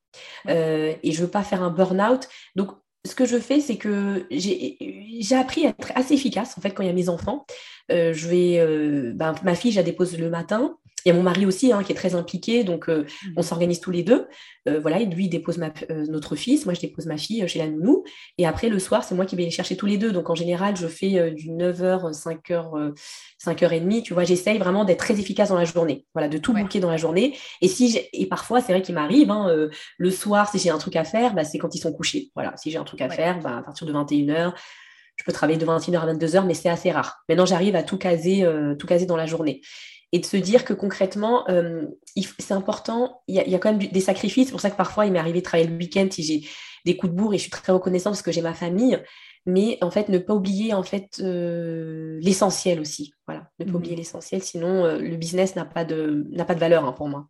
euh, 0.48 0.94
et 1.02 1.12
je 1.12 1.22
veux 1.22 1.30
pas 1.30 1.44
faire 1.44 1.62
un 1.62 1.70
burn-out. 1.70 2.28
Donc, 2.56 2.72
ce 3.06 3.14
que 3.14 3.24
je 3.24 3.38
fais, 3.38 3.60
c'est 3.60 3.76
que 3.76 4.26
j'ai 4.30 5.36
appris 5.36 5.64
à 5.64 5.70
être 5.70 5.92
assez 5.94 6.14
efficace, 6.14 6.58
en 6.58 6.60
fait, 6.60 6.72
quand 6.72 6.82
il 6.82 6.86
y 6.86 6.90
a 6.90 6.92
mes 6.94 7.08
enfants. 7.08 7.46
Euh, 7.92 8.12
je 8.12 8.28
vais, 8.28 9.12
ben, 9.14 9.34
ma 9.44 9.54
fille, 9.54 9.70
je 9.70 9.76
la 9.76 9.84
dépose 9.84 10.18
le 10.18 10.28
matin. 10.28 10.76
Il 11.04 11.08
y 11.08 11.12
a 11.12 11.14
mon 11.14 11.22
mari 11.22 11.46
aussi 11.46 11.72
hein, 11.72 11.82
qui 11.82 11.92
est 11.92 11.94
très 11.94 12.14
impliqué, 12.14 12.64
donc 12.64 12.88
euh, 12.88 13.02
mmh. 13.04 13.28
on 13.36 13.42
s'organise 13.42 13.80
tous 13.80 13.90
les 13.90 14.02
deux. 14.02 14.26
Euh, 14.68 14.78
voilà, 14.80 14.98
lui 15.00 15.24
il 15.24 15.28
dépose 15.28 15.58
euh, 15.58 16.06
notre 16.08 16.36
fils, 16.36 16.66
moi 16.66 16.74
je 16.74 16.80
dépose 16.80 17.06
ma 17.06 17.16
fille 17.16 17.46
chez 17.48 17.58
la 17.58 17.68
nounou. 17.68 18.04
Et 18.38 18.46
après 18.46 18.68
le 18.68 18.78
soir, 18.78 19.04
c'est 19.04 19.14
moi 19.14 19.24
qui 19.24 19.36
vais 19.36 19.44
les 19.44 19.50
chercher 19.50 19.76
tous 19.76 19.86
les 19.86 19.96
deux. 19.96 20.12
Donc 20.12 20.30
en 20.30 20.34
général, 20.34 20.76
je 20.76 20.86
fais 20.86 21.30
du 21.32 21.50
9h, 21.50 22.12
5h, 22.12 22.94
5h30. 23.42 24.02
Tu 24.02 24.14
vois, 24.14 24.24
j'essaye 24.24 24.58
vraiment 24.58 24.84
d'être 24.84 24.98
très 24.98 25.18
efficace 25.18 25.48
dans 25.48 25.58
la 25.58 25.64
journée. 25.64 26.04
Voilà, 26.14 26.28
de 26.28 26.38
tout 26.38 26.52
bouquer 26.52 26.80
dans 26.80 26.90
la 26.90 26.96
journée. 26.96 27.36
Et 27.62 27.68
si 27.68 27.98
et 28.12 28.26
parfois, 28.26 28.60
c'est 28.60 28.72
vrai 28.72 28.82
qu'il 28.82 28.94
m'arrive, 28.94 29.30
hein, 29.30 29.68
le 29.96 30.10
soir, 30.10 30.50
si 30.50 30.58
j'ai 30.58 30.70
un 30.70 30.78
truc 30.78 30.96
à 30.96 31.04
faire, 31.04 31.34
bah, 31.34 31.44
c'est 31.44 31.58
quand 31.58 31.74
ils 31.74 31.80
sont 31.80 31.92
couchés. 31.92 32.30
Voilà, 32.34 32.56
si 32.56 32.70
j'ai 32.70 32.78
un 32.78 32.84
truc 32.84 33.00
à 33.00 33.08
faire, 33.08 33.40
bah, 33.40 33.58
à 33.58 33.62
partir 33.62 33.86
de 33.86 33.92
21h, 33.92 34.52
je 35.16 35.24
peux 35.24 35.32
travailler 35.32 35.58
de 35.58 35.66
21h 35.66 35.98
à 35.98 36.12
22h, 36.14 36.46
mais 36.46 36.54
c'est 36.54 36.68
assez 36.68 36.90
rare. 36.90 37.22
Maintenant, 37.28 37.46
j'arrive 37.46 37.76
à 37.76 37.82
tout 37.82 37.98
caser, 37.98 38.46
tout 38.78 38.86
caser 38.86 39.06
dans 39.06 39.16
la 39.16 39.26
journée 39.26 39.62
et 40.12 40.18
de 40.18 40.26
se 40.26 40.36
dire 40.36 40.64
que 40.64 40.72
concrètement, 40.72 41.48
euh, 41.48 41.86
c'est 42.38 42.52
important, 42.52 43.22
il 43.28 43.36
y, 43.36 43.54
a, 43.54 43.58
quand 43.58 43.72
même 43.72 43.78
des 43.78 44.00
sacrifices. 44.00 44.46
C'est 44.46 44.52
pour 44.52 44.60
ça 44.60 44.70
que 44.70 44.76
parfois, 44.76 45.06
il 45.06 45.12
m'est 45.12 45.18
arrivé 45.18 45.40
de 45.40 45.44
travailler 45.44 45.68
le 45.68 45.76
week-end 45.76 46.08
si 46.10 46.22
j'ai 46.22 46.48
des 46.84 46.96
coups 46.96 47.12
de 47.12 47.16
bourre 47.16 47.34
et 47.34 47.38
je 47.38 47.42
suis 47.42 47.50
très 47.50 47.72
reconnaissante 47.72 48.14
parce 48.14 48.22
que 48.22 48.32
j'ai 48.32 48.42
ma 48.42 48.54
famille. 48.54 49.00
Mais 49.46 49.78
en 49.80 49.90
fait, 49.90 50.08
ne 50.08 50.18
pas 50.18 50.34
oublier 50.34 50.74
en 50.74 50.82
fait 50.82 51.20
euh, 51.20 52.18
l'essentiel 52.20 52.80
aussi. 52.80 53.14
Voilà, 53.26 53.48
ne 53.58 53.64
pas 53.64 53.70
mmh 53.70 53.74
oublier 53.76 53.96
l'essentiel, 53.96 54.42
sinon 54.42 54.84
euh, 54.84 54.98
le 54.98 55.16
business 55.16 55.56
n'a 55.56 55.64
pas 55.64 55.84
de 55.84 56.26
n'a 56.30 56.44
pas 56.44 56.54
de 56.54 56.60
valeur 56.60 56.84
hein, 56.84 56.92
pour 56.92 57.08
moi. 57.08 57.28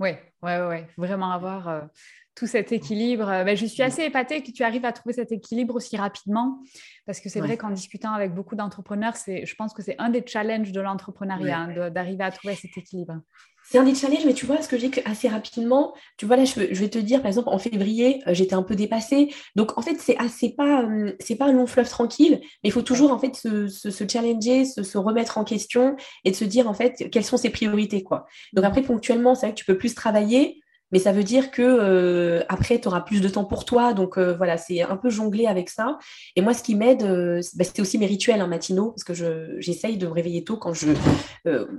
Oui, 0.00 0.10
ouais, 0.42 0.60
ouais, 0.66 0.86
vraiment 0.96 1.32
avoir 1.32 1.88
tout 2.36 2.46
cet 2.46 2.70
équilibre. 2.70 3.28
Euh, 3.28 3.44
ben, 3.44 3.56
je 3.56 3.66
suis 3.66 3.82
assez 3.82 4.02
épatée 4.02 4.42
que 4.42 4.52
tu 4.52 4.62
arrives 4.62 4.84
à 4.84 4.92
trouver 4.92 5.14
cet 5.14 5.32
équilibre 5.32 5.74
aussi 5.74 5.96
rapidement, 5.96 6.60
parce 7.06 7.18
que 7.18 7.28
c'est 7.28 7.40
vrai 7.40 7.56
qu'en 7.56 7.70
discutant 7.70 8.12
avec 8.12 8.34
beaucoup 8.34 8.54
d'entrepreneurs, 8.54 9.14
je 9.26 9.54
pense 9.56 9.72
que 9.72 9.82
c'est 9.82 9.96
un 9.98 10.10
des 10.10 10.22
challenges 10.24 10.70
de 10.70 10.80
l'entrepreneuriat, 10.80 11.58
hein, 11.58 11.90
d'arriver 11.90 12.22
à 12.22 12.30
trouver 12.30 12.54
cet 12.54 12.76
équilibre. 12.76 13.20
C'est 13.68 13.78
un 13.78 13.82
des 13.82 13.96
challenges, 13.96 14.24
mais 14.24 14.34
tu 14.34 14.46
vois, 14.46 14.62
ce 14.62 14.68
que 14.68 14.78
j'ai 14.78 14.90
assez 15.06 15.26
rapidement, 15.26 15.92
tu 16.18 16.26
vois, 16.26 16.36
là, 16.36 16.44
je, 16.44 16.60
vais 16.60 16.88
te 16.88 16.98
dire, 16.98 17.20
par 17.20 17.26
exemple, 17.26 17.48
en 17.48 17.58
février, 17.58 18.22
euh, 18.28 18.34
j'étais 18.34 18.54
un 18.54 18.62
peu 18.62 18.76
dépassée. 18.76 19.34
Donc, 19.56 19.76
en 19.76 19.82
fait, 19.82 19.96
c'est 19.98 20.16
assez 20.18 20.50
pas, 20.50 20.84
euh, 20.84 21.16
c'est 21.18 21.34
pas 21.34 21.46
un 21.46 21.52
long 21.52 21.66
fleuve 21.66 21.88
tranquille, 21.88 22.38
mais 22.40 22.68
il 22.68 22.70
faut 22.70 22.82
toujours, 22.82 23.10
en 23.10 23.18
fait, 23.18 23.34
se, 23.34 23.66
se, 23.66 24.04
challenger, 24.08 24.64
se, 24.66 24.84
se, 24.84 24.98
remettre 24.98 25.36
en 25.38 25.42
question 25.42 25.96
et 26.24 26.30
de 26.30 26.36
se 26.36 26.44
dire, 26.44 26.68
en 26.68 26.74
fait, 26.74 27.10
quelles 27.10 27.24
sont 27.24 27.36
ses 27.36 27.50
priorités, 27.50 28.04
quoi. 28.04 28.26
Donc, 28.52 28.64
après, 28.64 28.82
ponctuellement, 28.82 29.34
c'est 29.34 29.46
vrai 29.46 29.54
que 29.54 29.58
tu 29.58 29.64
peux 29.64 29.78
plus 29.78 29.96
travailler, 29.96 30.60
mais 30.92 30.98
ça 30.98 31.12
veut 31.12 31.24
dire 31.24 31.50
que 31.50 31.62
euh, 31.62 32.44
après 32.48 32.80
tu 32.80 32.88
auras 32.88 33.00
plus 33.00 33.20
de 33.20 33.28
temps 33.28 33.44
pour 33.44 33.64
toi. 33.64 33.92
Donc 33.92 34.18
euh, 34.18 34.34
voilà 34.34 34.56
c'est 34.56 34.82
un 34.82 34.96
peu 34.96 35.10
jongler 35.10 35.46
avec 35.46 35.68
ça. 35.68 35.98
Et 36.36 36.42
moi 36.42 36.54
ce 36.54 36.62
qui 36.62 36.74
m'aide 36.74 37.02
euh, 37.02 37.40
bah, 37.54 37.64
c'était 37.64 37.82
aussi 37.82 37.98
mes 37.98 38.06
rituels 38.06 38.40
hein, 38.40 38.46
matinaux 38.46 38.92
parce 38.92 39.04
que 39.04 39.58
j'essaye 39.58 39.96
de 39.98 40.06
me 40.06 40.12
réveiller 40.12 40.44
tôt 40.44 40.56
quand 40.56 40.72
je 40.74 40.88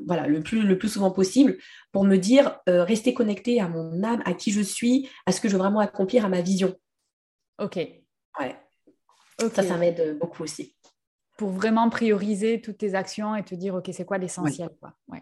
voilà 0.06 0.28
le 0.28 0.42
plus 0.42 0.62
le 0.62 0.78
plus 0.78 0.90
souvent 0.90 1.12
possible 1.12 1.58
pour 1.92 2.04
me 2.04 2.18
dire 2.18 2.60
rester 2.68 3.14
connecté 3.14 3.60
à 3.60 3.68
mon 3.68 4.04
âme 4.04 4.22
à 4.26 4.34
qui 4.34 4.52
je 4.52 4.62
suis 4.62 5.10
à 5.26 5.32
ce 5.32 5.42
que 5.42 5.50
je 5.50 5.54
veux 5.54 5.60
vraiment 5.60 5.80
accomplir 5.80 6.26
à 6.26 6.30
ma 6.30 6.42
vision. 6.42 6.76
Ok. 7.60 7.76
Ouais. 7.76 8.56
Ça 9.54 9.64
ça 9.64 9.78
m'aide 9.78 10.18
beaucoup 10.20 10.44
aussi 10.44 10.77
pour 11.38 11.50
vraiment 11.50 11.88
prioriser 11.90 12.60
toutes 12.62 12.80
tes 12.80 12.96
actions 12.96 13.36
et 13.36 13.44
te 13.44 13.54
dire, 13.54 13.76
OK, 13.76 13.90
c'est 13.94 14.06
quoi 14.06 14.18
l'essentiel 14.18 14.70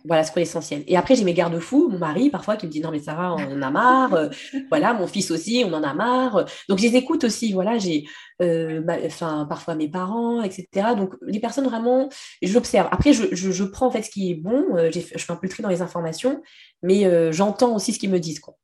Voilà, 0.05 0.23
c'est 0.23 0.31
quoi 0.31 0.39
l'essentiel. 0.39 0.83
Et 0.87 0.95
après, 0.95 1.15
j'ai 1.15 1.25
mes 1.25 1.33
garde-fous, 1.33 1.89
mon 1.89 1.99
mari 1.99 2.29
parfois 2.29 2.55
qui 2.55 2.67
me 2.67 2.71
dit, 2.71 2.79
non, 2.79 2.89
mais 2.89 2.99
ça 2.99 3.15
va, 3.15 3.33
on 3.33 3.51
en 3.51 3.61
a 3.61 3.69
marre. 3.69 4.13
Euh, 4.13 4.29
voilà, 4.69 4.93
mon 4.93 5.07
fils 5.07 5.29
aussi, 5.29 5.63
on 5.67 5.73
en 5.73 5.83
a 5.83 5.93
marre. 5.93 6.45
Donc, 6.69 6.79
je 6.79 6.83
les 6.83 6.95
écoute 6.95 7.25
aussi. 7.25 7.51
Voilà, 7.51 7.77
j'ai 7.77 8.05
euh, 8.41 8.81
enfin, 9.05 9.45
parfois 9.49 9.75
mes 9.75 9.89
parents, 9.89 10.41
etc. 10.41 10.67
Donc, 10.95 11.15
les 11.21 11.41
personnes 11.41 11.65
vraiment, 11.65 12.07
j'observe. 12.41 12.87
Après, 12.91 13.11
je, 13.11 13.35
je, 13.35 13.63
prends 13.65 13.87
en 13.87 13.91
fait 13.91 14.03
ce 14.03 14.09
qui 14.09 14.31
est 14.31 14.35
bon. 14.35 14.77
Euh, 14.77 14.89
je 14.93 14.99
fais 14.99 15.33
un 15.33 15.35
peu 15.35 15.47
le 15.47 15.51
tri 15.51 15.63
dans 15.63 15.69
les 15.69 15.81
informations, 15.81 16.41
mais 16.81 17.33
j'entends 17.33 17.75
aussi 17.75 17.91
ce 17.91 17.99
qu'ils 17.99 18.09
me 18.09 18.19
disent. 18.19 18.39
Quoi. 18.39 18.55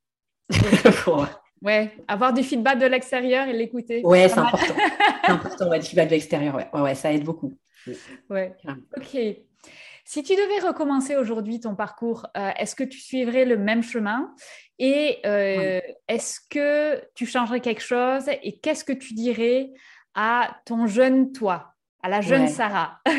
Ouais, 1.61 1.91
avoir 2.07 2.33
du 2.33 2.43
feedback 2.43 2.79
de 2.79 2.87
l'extérieur 2.87 3.47
et 3.47 3.53
l'écouter. 3.53 4.01
Ouais, 4.03 4.27
c'est 4.27 4.39
important. 4.39 4.73
c'est 5.25 5.31
important, 5.31 5.69
ouais, 5.69 5.79
du 5.79 5.85
feedback 5.85 6.07
de 6.07 6.13
l'extérieur, 6.13 6.55
ouais. 6.55 6.67
ouais. 6.73 6.95
ça 6.95 7.13
aide 7.13 7.23
beaucoup. 7.23 7.53
Ouais. 8.29 8.55
Ok. 8.97 9.17
Si 10.03 10.23
tu 10.23 10.33
devais 10.35 10.67
recommencer 10.67 11.15
aujourd'hui 11.15 11.59
ton 11.59 11.75
parcours, 11.75 12.27
euh, 12.35 12.49
est-ce 12.57 12.75
que 12.75 12.83
tu 12.83 12.99
suivrais 12.99 13.45
le 13.45 13.57
même 13.57 13.83
chemin? 13.83 14.33
Et 14.79 15.19
euh, 15.25 15.79
est-ce 16.07 16.39
que 16.49 17.01
tu 17.13 17.25
changerais 17.25 17.61
quelque 17.61 17.83
chose? 17.83 18.23
Et 18.41 18.59
qu'est-ce 18.59 18.83
que 18.83 18.93
tu 18.93 19.13
dirais 19.13 19.69
à 20.15 20.57
ton 20.65 20.87
jeune 20.87 21.31
toi, 21.31 21.75
à 22.01 22.09
la 22.09 22.21
jeune 22.21 22.47
Sarah? 22.47 22.99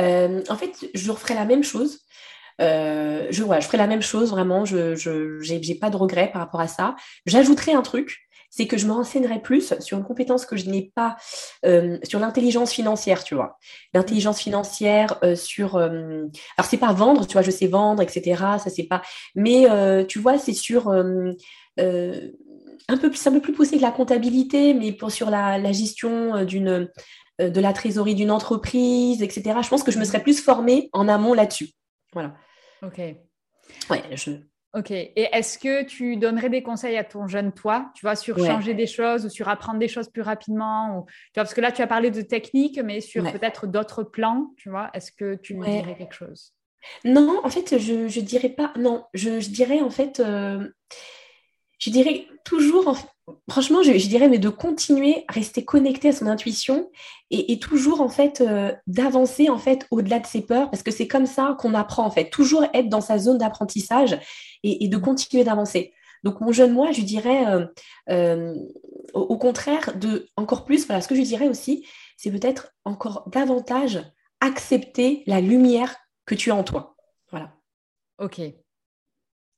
Euh, 0.00 0.44
En 0.48 0.54
fait, 0.54 0.88
je 0.94 1.10
referais 1.10 1.34
la 1.34 1.44
même 1.44 1.64
chose. 1.64 2.06
Euh, 2.60 3.26
je, 3.30 3.42
je 3.42 3.66
ferai 3.66 3.78
la 3.78 3.86
même 3.86 4.02
chose, 4.02 4.30
vraiment. 4.30 4.64
Je 4.64 5.52
n'ai 5.52 5.74
pas 5.74 5.90
de 5.90 5.96
regrets 5.96 6.30
par 6.30 6.42
rapport 6.42 6.60
à 6.60 6.68
ça. 6.68 6.96
J'ajouterai 7.26 7.72
un 7.72 7.82
truc, 7.82 8.28
c'est 8.50 8.66
que 8.66 8.78
je 8.78 8.86
me 8.86 8.92
renseignerai 8.92 9.40
plus 9.40 9.74
sur 9.80 9.98
une 9.98 10.04
compétence 10.04 10.46
que 10.46 10.56
je 10.56 10.68
n'ai 10.70 10.90
pas, 10.94 11.16
euh, 11.66 11.98
sur 12.02 12.18
l'intelligence 12.18 12.72
financière, 12.72 13.22
tu 13.24 13.34
vois. 13.34 13.58
L'intelligence 13.94 14.40
financière 14.40 15.18
euh, 15.22 15.36
sur... 15.36 15.76
Euh, 15.76 16.26
alors, 16.56 16.68
c'est 16.68 16.78
pas 16.78 16.92
vendre, 16.92 17.26
tu 17.26 17.34
vois, 17.34 17.42
je 17.42 17.50
sais 17.50 17.66
vendre, 17.66 18.02
etc. 18.02 18.42
Ça, 18.62 18.70
c'est 18.70 18.84
pas... 18.84 19.02
Mais, 19.34 19.66
tu 20.06 20.18
vois, 20.18 20.38
c'est 20.38 20.54
sur... 20.54 20.88
un 20.90 21.34
peu 21.76 23.10
plus, 23.10 23.26
un 23.26 23.32
peu 23.32 23.40
plus 23.40 23.52
poussé 23.52 23.76
que 23.76 23.82
la 23.82 23.90
comptabilité, 23.90 24.74
mais 24.74 24.92
pour, 24.92 25.10
sur 25.10 25.30
la, 25.30 25.58
la 25.58 25.72
gestion 25.72 26.44
de 26.44 26.90
la 27.38 27.72
trésorerie 27.72 28.14
d'une 28.14 28.30
entreprise, 28.30 29.22
etc. 29.22 29.60
Je 29.62 29.68
pense 29.68 29.82
que 29.82 29.92
je 29.92 29.98
me 29.98 30.04
serais 30.04 30.22
plus 30.22 30.40
formée 30.40 30.88
en 30.92 31.06
amont 31.06 31.34
là-dessus. 31.34 31.68
Voilà. 32.14 32.34
Ok. 32.82 32.98
Ouais, 33.90 34.02
je... 34.12 34.32
Ok. 34.74 34.90
Et 34.90 35.28
est-ce 35.32 35.58
que 35.58 35.84
tu 35.84 36.16
donnerais 36.16 36.50
des 36.50 36.62
conseils 36.62 36.96
à 36.98 37.04
ton 37.04 37.26
jeune 37.26 37.52
toi, 37.52 37.90
tu 37.94 38.04
vois, 38.04 38.16
sur 38.16 38.36
changer 38.38 38.74
des 38.74 38.86
choses 38.86 39.24
ou 39.24 39.30
sur 39.30 39.48
apprendre 39.48 39.78
des 39.78 39.88
choses 39.88 40.10
plus 40.10 40.22
rapidement 40.22 40.98
ou, 40.98 41.06
tu 41.06 41.12
vois, 41.36 41.44
Parce 41.44 41.54
que 41.54 41.60
là, 41.60 41.72
tu 41.72 41.80
as 41.80 41.86
parlé 41.86 42.10
de 42.10 42.20
technique, 42.20 42.78
mais 42.84 43.00
sur 43.00 43.30
peut-être 43.32 43.66
d'autres 43.66 44.02
plans, 44.02 44.52
tu 44.56 44.68
vois, 44.68 44.90
est-ce 44.92 45.10
que 45.10 45.36
tu 45.36 45.54
lui 45.54 45.68
dirais 45.68 45.96
quelque 45.96 46.14
chose? 46.14 46.52
Non, 47.04 47.40
en 47.44 47.48
fait, 47.48 47.78
je 47.78 47.94
ne 47.94 48.24
dirais 48.24 48.50
pas. 48.50 48.72
Non, 48.76 49.04
je, 49.14 49.38
dirais 49.50 49.80
en 49.80 49.90
fait. 49.90 50.20
Euh, 50.20 50.68
je 51.78 51.90
dirais 51.90 52.26
toujours, 52.44 52.96
franchement, 53.48 53.82
je, 53.82 53.92
dirais, 53.92 54.28
mais 54.28 54.38
de 54.38 54.48
continuer 54.48 55.24
à 55.28 55.32
rester 55.32 55.64
connecté 55.64 56.08
à 56.08 56.12
son 56.12 56.26
intuition 56.26 56.90
et, 57.30 57.58
toujours, 57.58 58.00
en 58.00 58.08
fait, 58.08 58.40
euh, 58.40 58.72
d'avancer, 58.86 59.50
en 59.50 59.58
fait, 59.58 59.86
au-delà 59.90 60.18
de 60.18 60.26
ses 60.26 60.42
peurs, 60.42 60.70
parce 60.70 60.82
que 60.82 60.90
c'est 60.90 61.08
comme 61.08 61.26
ça 61.26 61.56
qu'on 61.58 61.74
apprend, 61.74 62.04
en 62.04 62.10
fait. 62.10 62.30
Toujours 62.30 62.64
être 62.74 62.88
dans 62.88 63.00
sa 63.00 63.18
zone 63.18 63.38
d'apprentissage 63.38 64.18
et, 64.62 64.88
de 64.88 64.96
continuer 64.96 65.44
d'avancer. 65.44 65.92
Donc, 66.24 66.40
mon 66.40 66.52
jeune 66.52 66.72
moi, 66.72 66.90
je 66.92 67.02
dirais, 67.02 67.46
euh, 67.46 67.66
euh, 68.10 68.54
au, 69.14 69.36
contraire, 69.36 69.96
de 69.98 70.28
encore 70.36 70.64
plus, 70.64 70.86
voilà, 70.86 71.00
ce 71.00 71.08
que 71.08 71.14
je 71.14 71.22
dirais 71.22 71.48
aussi, 71.48 71.86
c'est 72.16 72.30
peut-être 72.30 72.72
encore 72.84 73.28
davantage 73.30 74.00
accepter 74.40 75.22
la 75.26 75.40
lumière 75.40 75.96
que 76.24 76.34
tu 76.34 76.50
as 76.50 76.54
en 76.54 76.64
toi. 76.64 76.96
Voilà. 77.30 77.52
Ok, 78.18 78.40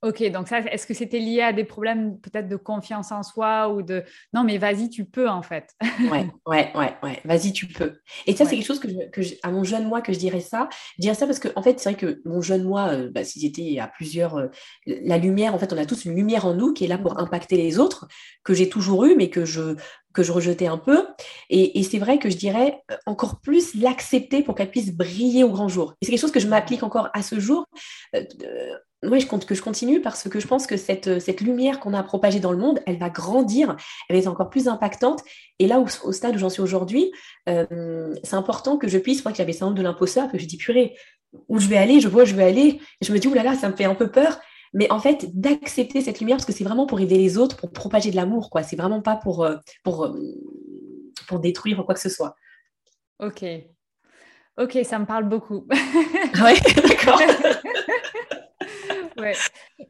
Ok, 0.02 0.22
donc 0.30 0.48
ça, 0.48 0.60
est-ce 0.60 0.86
que 0.86 0.94
c'était 0.94 1.18
lié 1.18 1.42
à 1.42 1.52
des 1.52 1.64
problèmes 1.64 2.18
peut-être 2.20 2.48
de 2.48 2.56
confiance 2.56 3.12
en 3.12 3.22
soi 3.22 3.68
ou 3.68 3.82
de 3.82 4.02
non, 4.32 4.44
mais 4.44 4.56
vas-y, 4.56 4.88
tu 4.88 5.04
peux 5.04 5.28
en 5.28 5.42
fait. 5.42 5.74
ouais, 6.10 6.26
ouais, 6.46 6.72
ouais, 6.74 6.94
ouais, 7.02 7.20
vas-y, 7.26 7.52
tu 7.52 7.66
peux. 7.66 7.98
Et 8.26 8.34
ça, 8.34 8.46
c'est 8.46 8.56
quelque 8.56 8.66
chose 8.66 8.80
que, 8.80 8.88
je, 9.20 9.34
à 9.42 9.50
mon 9.50 9.62
jeune 9.62 9.86
moi 9.86 10.00
que 10.00 10.14
je 10.14 10.18
dirais 10.18 10.40
ça. 10.40 10.70
Je 10.96 11.02
dirais 11.02 11.14
ça 11.14 11.26
parce 11.26 11.38
que 11.38 11.48
en 11.54 11.62
fait, 11.62 11.78
c'est 11.78 11.90
vrai 11.90 11.98
que 11.98 12.22
mon 12.24 12.40
jeune 12.40 12.64
moi, 12.64 12.88
euh, 12.94 13.10
bah, 13.12 13.24
s'il 13.24 13.44
était 13.44 13.78
à 13.78 13.88
plusieurs, 13.88 14.38
euh, 14.38 14.46
la 14.86 15.18
lumière, 15.18 15.54
en 15.54 15.58
fait, 15.58 15.70
on 15.74 15.76
a 15.76 15.84
tous 15.84 16.06
une 16.06 16.14
lumière 16.14 16.46
en 16.46 16.54
nous 16.54 16.72
qui 16.72 16.84
est 16.84 16.88
là 16.88 16.96
pour 16.96 17.18
impacter 17.18 17.58
les 17.58 17.78
autres, 17.78 18.08
que 18.42 18.54
j'ai 18.54 18.70
toujours 18.70 19.04
eu, 19.04 19.16
mais 19.16 19.28
que 19.28 19.44
je 19.44 19.76
que 20.12 20.24
je 20.24 20.32
rejetais 20.32 20.66
un 20.66 20.78
peu. 20.78 21.06
Et, 21.50 21.78
et 21.78 21.82
c'est 21.84 21.98
vrai 21.98 22.18
que 22.18 22.30
je 22.30 22.36
dirais 22.36 22.82
euh, 22.90 22.96
encore 23.04 23.40
plus 23.40 23.74
l'accepter 23.74 24.42
pour 24.42 24.54
qu'elle 24.54 24.70
puisse 24.70 24.92
briller 24.92 25.44
au 25.44 25.50
grand 25.50 25.68
jour. 25.68 25.94
Et 26.00 26.06
c'est 26.06 26.10
quelque 26.10 26.20
chose 26.20 26.32
que 26.32 26.40
je 26.40 26.48
m'applique 26.48 26.82
encore 26.82 27.10
à 27.12 27.22
ce 27.22 27.38
jour 27.38 27.66
oui, 29.02 29.20
je 29.20 29.26
compte 29.26 29.46
que 29.46 29.54
je 29.54 29.62
continue 29.62 30.02
parce 30.02 30.28
que 30.28 30.40
je 30.40 30.46
pense 30.46 30.66
que 30.66 30.76
cette, 30.76 31.06
euh, 31.06 31.20
cette 31.20 31.40
lumière 31.40 31.80
qu'on 31.80 31.94
a 31.94 32.02
propagée 32.02 32.38
dans 32.38 32.52
le 32.52 32.58
monde, 32.58 32.80
elle 32.86 32.98
va 32.98 33.08
grandir, 33.08 33.76
elle 34.08 34.16
est 34.16 34.26
encore 34.26 34.50
plus 34.50 34.68
impactante. 34.68 35.22
Et 35.58 35.66
là, 35.66 35.80
au 35.80 36.12
stade 36.12 36.34
où 36.34 36.38
j'en 36.38 36.50
suis 36.50 36.60
aujourd'hui, 36.60 37.10
euh, 37.48 38.14
c'est 38.22 38.36
important 38.36 38.76
que 38.76 38.88
je 38.88 38.98
puisse, 38.98 39.24
moi 39.24 39.32
qui 39.32 39.38
j'avais 39.38 39.54
syndrome 39.54 39.76
de 39.76 39.82
l'imposteur, 39.82 40.30
que 40.30 40.38
je 40.38 40.44
dis 40.44 40.58
purée, 40.58 40.96
où 41.48 41.58
je 41.58 41.68
vais 41.68 41.78
aller, 41.78 42.00
je 42.00 42.08
vois 42.08 42.24
où 42.24 42.26
je 42.26 42.34
vais 42.34 42.44
aller, 42.44 42.80
je 43.00 43.12
me 43.12 43.18
dis, 43.18 43.26
oulala, 43.28 43.54
ça 43.54 43.70
me 43.70 43.76
fait 43.76 43.84
un 43.84 43.94
peu 43.94 44.10
peur. 44.10 44.38
Mais 44.74 44.90
en 44.92 45.00
fait, 45.00 45.26
d'accepter 45.38 46.02
cette 46.02 46.20
lumière, 46.20 46.36
parce 46.36 46.46
que 46.46 46.52
c'est 46.52 46.64
vraiment 46.64 46.86
pour 46.86 47.00
aider 47.00 47.16
les 47.16 47.38
autres, 47.38 47.56
pour 47.56 47.72
propager 47.72 48.10
de 48.10 48.16
l'amour, 48.16 48.50
quoi. 48.50 48.62
C'est 48.62 48.76
vraiment 48.76 49.00
pas 49.00 49.16
pour, 49.16 49.44
euh, 49.44 49.56
pour, 49.82 50.14
pour 51.26 51.40
détruire 51.40 51.82
quoi 51.86 51.94
que 51.94 52.00
ce 52.00 52.10
soit. 52.10 52.36
Ok. 53.18 53.44
Ok, 54.60 54.78
ça 54.84 54.98
me 54.98 55.06
parle 55.06 55.24
beaucoup. 55.24 55.66
oui, 55.70 56.52
d'accord. 56.88 57.20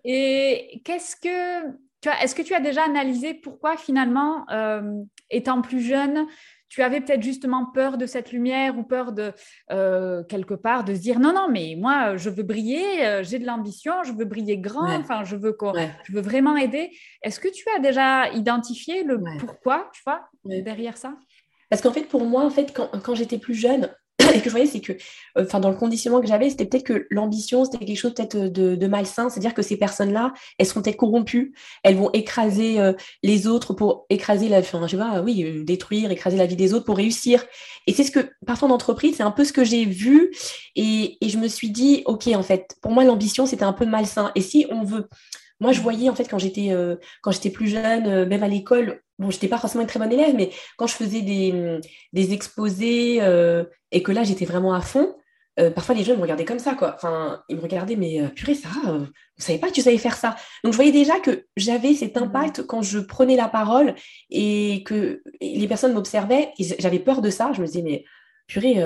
Et 0.05 0.81
qu'est-ce 0.85 1.17
que 1.17 1.73
tu 2.01 2.09
as 2.09 2.23
Est-ce 2.23 2.37
que 2.37 2.43
tu 2.43 2.55
as 2.55 2.61
déjà 2.61 2.85
analysé 2.85 3.35
pourquoi 3.35 3.77
finalement, 3.77 4.49
euh, 4.51 5.03
étant 5.29 5.61
plus 5.61 5.81
jeune, 5.81 6.27
tu 6.69 6.83
avais 6.83 7.01
peut-être 7.01 7.23
justement 7.23 7.67
peur 7.67 7.99
de 7.99 8.07
cette 8.07 8.31
lumière 8.31 8.79
ou 8.79 8.85
peur 8.85 9.11
de 9.11 9.33
euh, 9.73 10.23
quelque 10.25 10.55
part 10.55 10.85
de 10.85 10.95
se 10.95 11.01
dire 11.01 11.19
non 11.19 11.33
non 11.33 11.49
mais 11.51 11.75
moi 11.77 12.17
je 12.17 12.31
veux 12.31 12.45
briller, 12.45 13.05
euh, 13.05 13.25
j'ai 13.25 13.41
de 13.41 13.47
l'ambition, 13.47 14.05
je 14.05 14.13
veux 14.13 14.25
briller 14.25 14.57
grand, 14.57 14.89
enfin 15.01 15.25
je 15.25 15.35
veux 15.35 15.57
je 16.05 16.13
veux 16.13 16.21
vraiment 16.21 16.57
aider. 16.57 16.91
Est-ce 17.23 17.41
que 17.41 17.49
tu 17.49 17.65
as 17.77 17.81
déjà 17.81 18.31
identifié 18.31 19.03
le 19.03 19.21
pourquoi 19.41 19.91
tu 19.93 20.03
vois 20.07 20.29
derrière 20.45 20.97
ça? 20.97 21.17
Parce 21.71 21.83
qu'en 21.83 21.93
fait 21.93 22.05
pour 22.05 22.25
moi 22.25 22.45
en 22.45 22.51
fait 22.51 22.73
quand, 22.73 22.89
quand 23.03 23.17
j'étais 23.17 23.39
plus 23.39 23.55
jeune, 23.55 23.91
et 24.33 24.41
que 24.41 24.47
je 24.47 24.51
voyais, 24.51 24.67
c'est 24.67 24.81
que, 24.81 24.93
euh, 24.93 25.45
enfin, 25.45 25.61
dans 25.61 25.71
le 25.71 25.77
conditionnement 25.77 26.21
que 26.21 26.27
j'avais, 26.27 26.51
c'était 26.51 26.67
peut-être 26.67 26.85
que 26.85 27.07
l'ambition, 27.11 27.65
c'était 27.65 27.85
quelque 27.85 27.97
chose 27.97 28.15
peut-être 28.15 28.37
de, 28.37 28.87
malsain, 28.87 29.29
c'est-à-dire 29.29 29.55
que 29.55 29.63
ces 29.63 29.77
personnes-là, 29.77 30.33
elles 30.59 30.67
seront 30.67 30.83
peut-être 30.83 30.97
corrompues, 30.97 31.55
elles 31.83 31.97
vont 31.97 32.11
écraser 32.13 32.81
euh, 32.81 32.93
les 33.23 33.47
autres 33.47 33.75
pour 33.75 34.07
écraser 34.11 34.49
la, 34.49 34.63
je 34.63 35.21
oui, 35.23 35.45
euh, 35.45 35.65
détruire, 35.65 36.11
écraser 36.11 36.37
la 36.37 36.47
vie 36.47 36.57
des 36.57 36.75
autres 36.75 36.85
pour 36.85 36.97
réussir. 36.97 37.45
Et 37.87 37.93
c'est 37.93 38.05
ce 38.05 38.11
que, 38.11 38.31
parfois 38.47 38.69
en 38.69 38.73
entreprise, 38.73 39.17
c'est 39.17 39.23
un 39.23 39.31
peu 39.31 39.45
ce 39.45 39.53
que 39.53 39.65
j'ai 39.65 39.85
vu, 39.85 40.33
et, 40.77 41.19
je 41.23 41.39
me 41.39 41.49
suis 41.49 41.71
dit, 41.71 42.03
ok, 42.07 42.29
en 42.35 42.43
fait, 42.43 42.77
pour 42.83 42.91
moi, 42.91 43.05
l'ambition, 43.05 43.47
c'était 43.47 43.65
un 43.65 43.73
peu 43.73 43.87
malsain. 43.87 44.33
Et 44.35 44.41
si 44.41 44.67
on 44.71 44.83
veut 44.83 45.09
moi, 45.61 45.73
je 45.73 45.81
voyais 45.83 46.09
en 46.09 46.15
fait 46.15 46.25
quand 46.25 46.39
j'étais 46.39 46.71
euh, 46.71 46.97
plus 47.53 47.69
jeune, 47.69 48.07
euh, 48.07 48.27
même 48.27 48.43
à 48.43 48.49
l'école, 48.49 49.03
bon, 49.21 49.31
j'étais 49.31 49.49
pas 49.49 49.59
forcément 49.59 49.83
une 49.83 49.89
très 49.89 50.01
bonne 50.01 50.13
élève, 50.13 50.35
mais 50.35 50.51
quand 50.77 50.87
je 50.87 50.95
faisais 50.95 51.21
des, 51.21 51.79
des 52.13 52.33
exposés 52.33 53.19
euh, 53.21 53.65
et 53.93 54.03
que 54.03 54.11
là 54.11 54.25
j'étais 54.25 54.47
vraiment 54.47 54.75
à 54.75 54.81
fond, 54.81 55.15
euh, 55.61 55.71
parfois 55.71 55.95
les 55.95 56.05
gens 56.05 56.17
me 56.17 56.23
regardaient 56.23 56.45
comme 56.45 56.59
ça, 56.59 56.75
quoi. 56.75 56.95
Enfin, 56.97 57.43
ils 57.49 57.57
me 57.57 57.61
regardaient, 57.61 57.97
mais 57.97 58.27
purée, 58.35 58.55
ça, 58.55 58.69
vous 58.85 59.07
savez 59.37 59.59
pas 59.59 59.69
que 59.69 59.75
tu 59.75 59.83
savais 59.83 59.99
faire 59.99 60.17
ça. 60.17 60.37
Donc, 60.65 60.73
je 60.73 60.77
voyais 60.77 60.93
déjà 60.93 61.21
que 61.21 61.45
j'avais 61.57 61.95
cet 61.95 62.17
mmh 62.17 62.23
impact 62.23 62.63
quand 62.67 62.83
je 62.83 62.99
prenais 62.99 63.37
la 63.37 63.49
parole 63.49 63.95
et 64.31 64.83
que 64.85 65.23
les 65.41 65.69
personnes 65.69 65.93
m'observaient. 65.93 66.53
J'avais 66.79 66.99
peur 66.99 67.21
de 67.21 67.31
ça. 67.31 67.53
Je 67.53 67.61
me 67.61 67.67
disais, 67.67 67.83
mais 67.83 68.05
purée, 68.47 68.83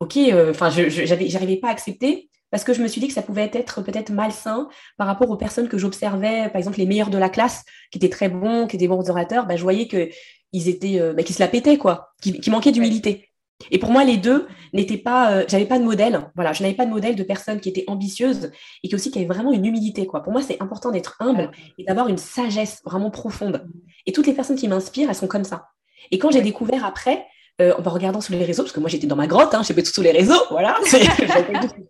ok, 0.00 0.18
enfin, 0.50 0.70
je 0.70 0.88
j'arrivais 0.88 1.56
pas 1.56 1.68
à 1.68 1.72
accepter 1.72 2.28
parce 2.50 2.64
que 2.64 2.72
je 2.72 2.82
me 2.82 2.88
suis 2.88 3.00
dit 3.00 3.08
que 3.08 3.14
ça 3.14 3.22
pouvait 3.22 3.50
être 3.52 3.82
peut-être 3.82 4.10
malsain 4.10 4.68
par 4.96 5.06
rapport 5.06 5.30
aux 5.30 5.36
personnes 5.36 5.68
que 5.68 5.78
j'observais, 5.78 6.48
par 6.48 6.56
exemple 6.56 6.78
les 6.78 6.86
meilleurs 6.86 7.10
de 7.10 7.18
la 7.18 7.28
classe, 7.28 7.64
qui 7.90 7.98
étaient 7.98 8.08
très 8.08 8.28
bons, 8.28 8.66
qui 8.66 8.76
étaient 8.76 8.88
bons 8.88 9.08
orateurs, 9.10 9.46
ben, 9.46 9.56
je 9.56 9.62
voyais 9.62 9.88
qu'ils 9.88 10.68
étaient, 10.68 11.12
bah, 11.12 11.22
se 11.24 11.40
la 11.40 11.48
pétaient, 11.48 11.78
quoi, 11.78 12.14
qui, 12.22 12.40
qui 12.40 12.50
manquaient 12.50 12.72
d'humilité. 12.72 13.28
Et 13.70 13.78
pour 13.78 13.90
moi, 13.90 14.04
les 14.04 14.16
deux 14.16 14.46
n'étaient 14.72 14.98
pas, 14.98 15.32
euh, 15.32 15.44
j'avais 15.48 15.66
pas 15.66 15.78
de 15.78 15.84
modèle. 15.84 16.30
Voilà, 16.34 16.52
je 16.52 16.62
n'avais 16.62 16.74
pas 16.74 16.86
de 16.86 16.90
modèle 16.90 17.16
de 17.16 17.22
personnes 17.22 17.60
qui 17.60 17.68
étaient 17.68 17.84
ambitieuses 17.88 18.52
et 18.82 18.88
qui 18.88 18.94
aussi 18.94 19.10
qui 19.10 19.18
avaient 19.18 19.26
vraiment 19.26 19.52
une 19.52 19.64
humilité. 19.64 20.06
Quoi. 20.06 20.22
Pour 20.22 20.32
moi, 20.32 20.42
c'est 20.42 20.60
important 20.62 20.90
d'être 20.90 21.16
humble 21.20 21.50
et 21.76 21.84
d'avoir 21.84 22.08
une 22.08 22.18
sagesse 22.18 22.80
vraiment 22.84 23.10
profonde. 23.10 23.68
Et 24.06 24.12
toutes 24.12 24.26
les 24.26 24.32
personnes 24.32 24.56
qui 24.56 24.68
m'inspirent, 24.68 25.08
elles 25.08 25.16
sont 25.16 25.26
comme 25.26 25.44
ça. 25.44 25.68
Et 26.10 26.18
quand 26.18 26.30
j'ai 26.30 26.42
découvert 26.42 26.84
après, 26.84 27.26
euh, 27.60 27.74
en 27.84 27.90
regardant 27.90 28.20
sur 28.20 28.34
les 28.34 28.44
réseaux, 28.44 28.62
parce 28.62 28.72
que 28.72 28.80
moi 28.80 28.88
j'étais 28.88 29.06
dans 29.06 29.16
ma 29.16 29.26
grotte, 29.26 29.54
hein, 29.54 29.62
j'ai 29.62 29.74
tout 29.74 29.84
sur 29.84 30.02
les 30.02 30.12
réseaux, 30.12 30.40
voilà, 30.50 30.78
c'est 30.84 31.00
tout 31.00 31.06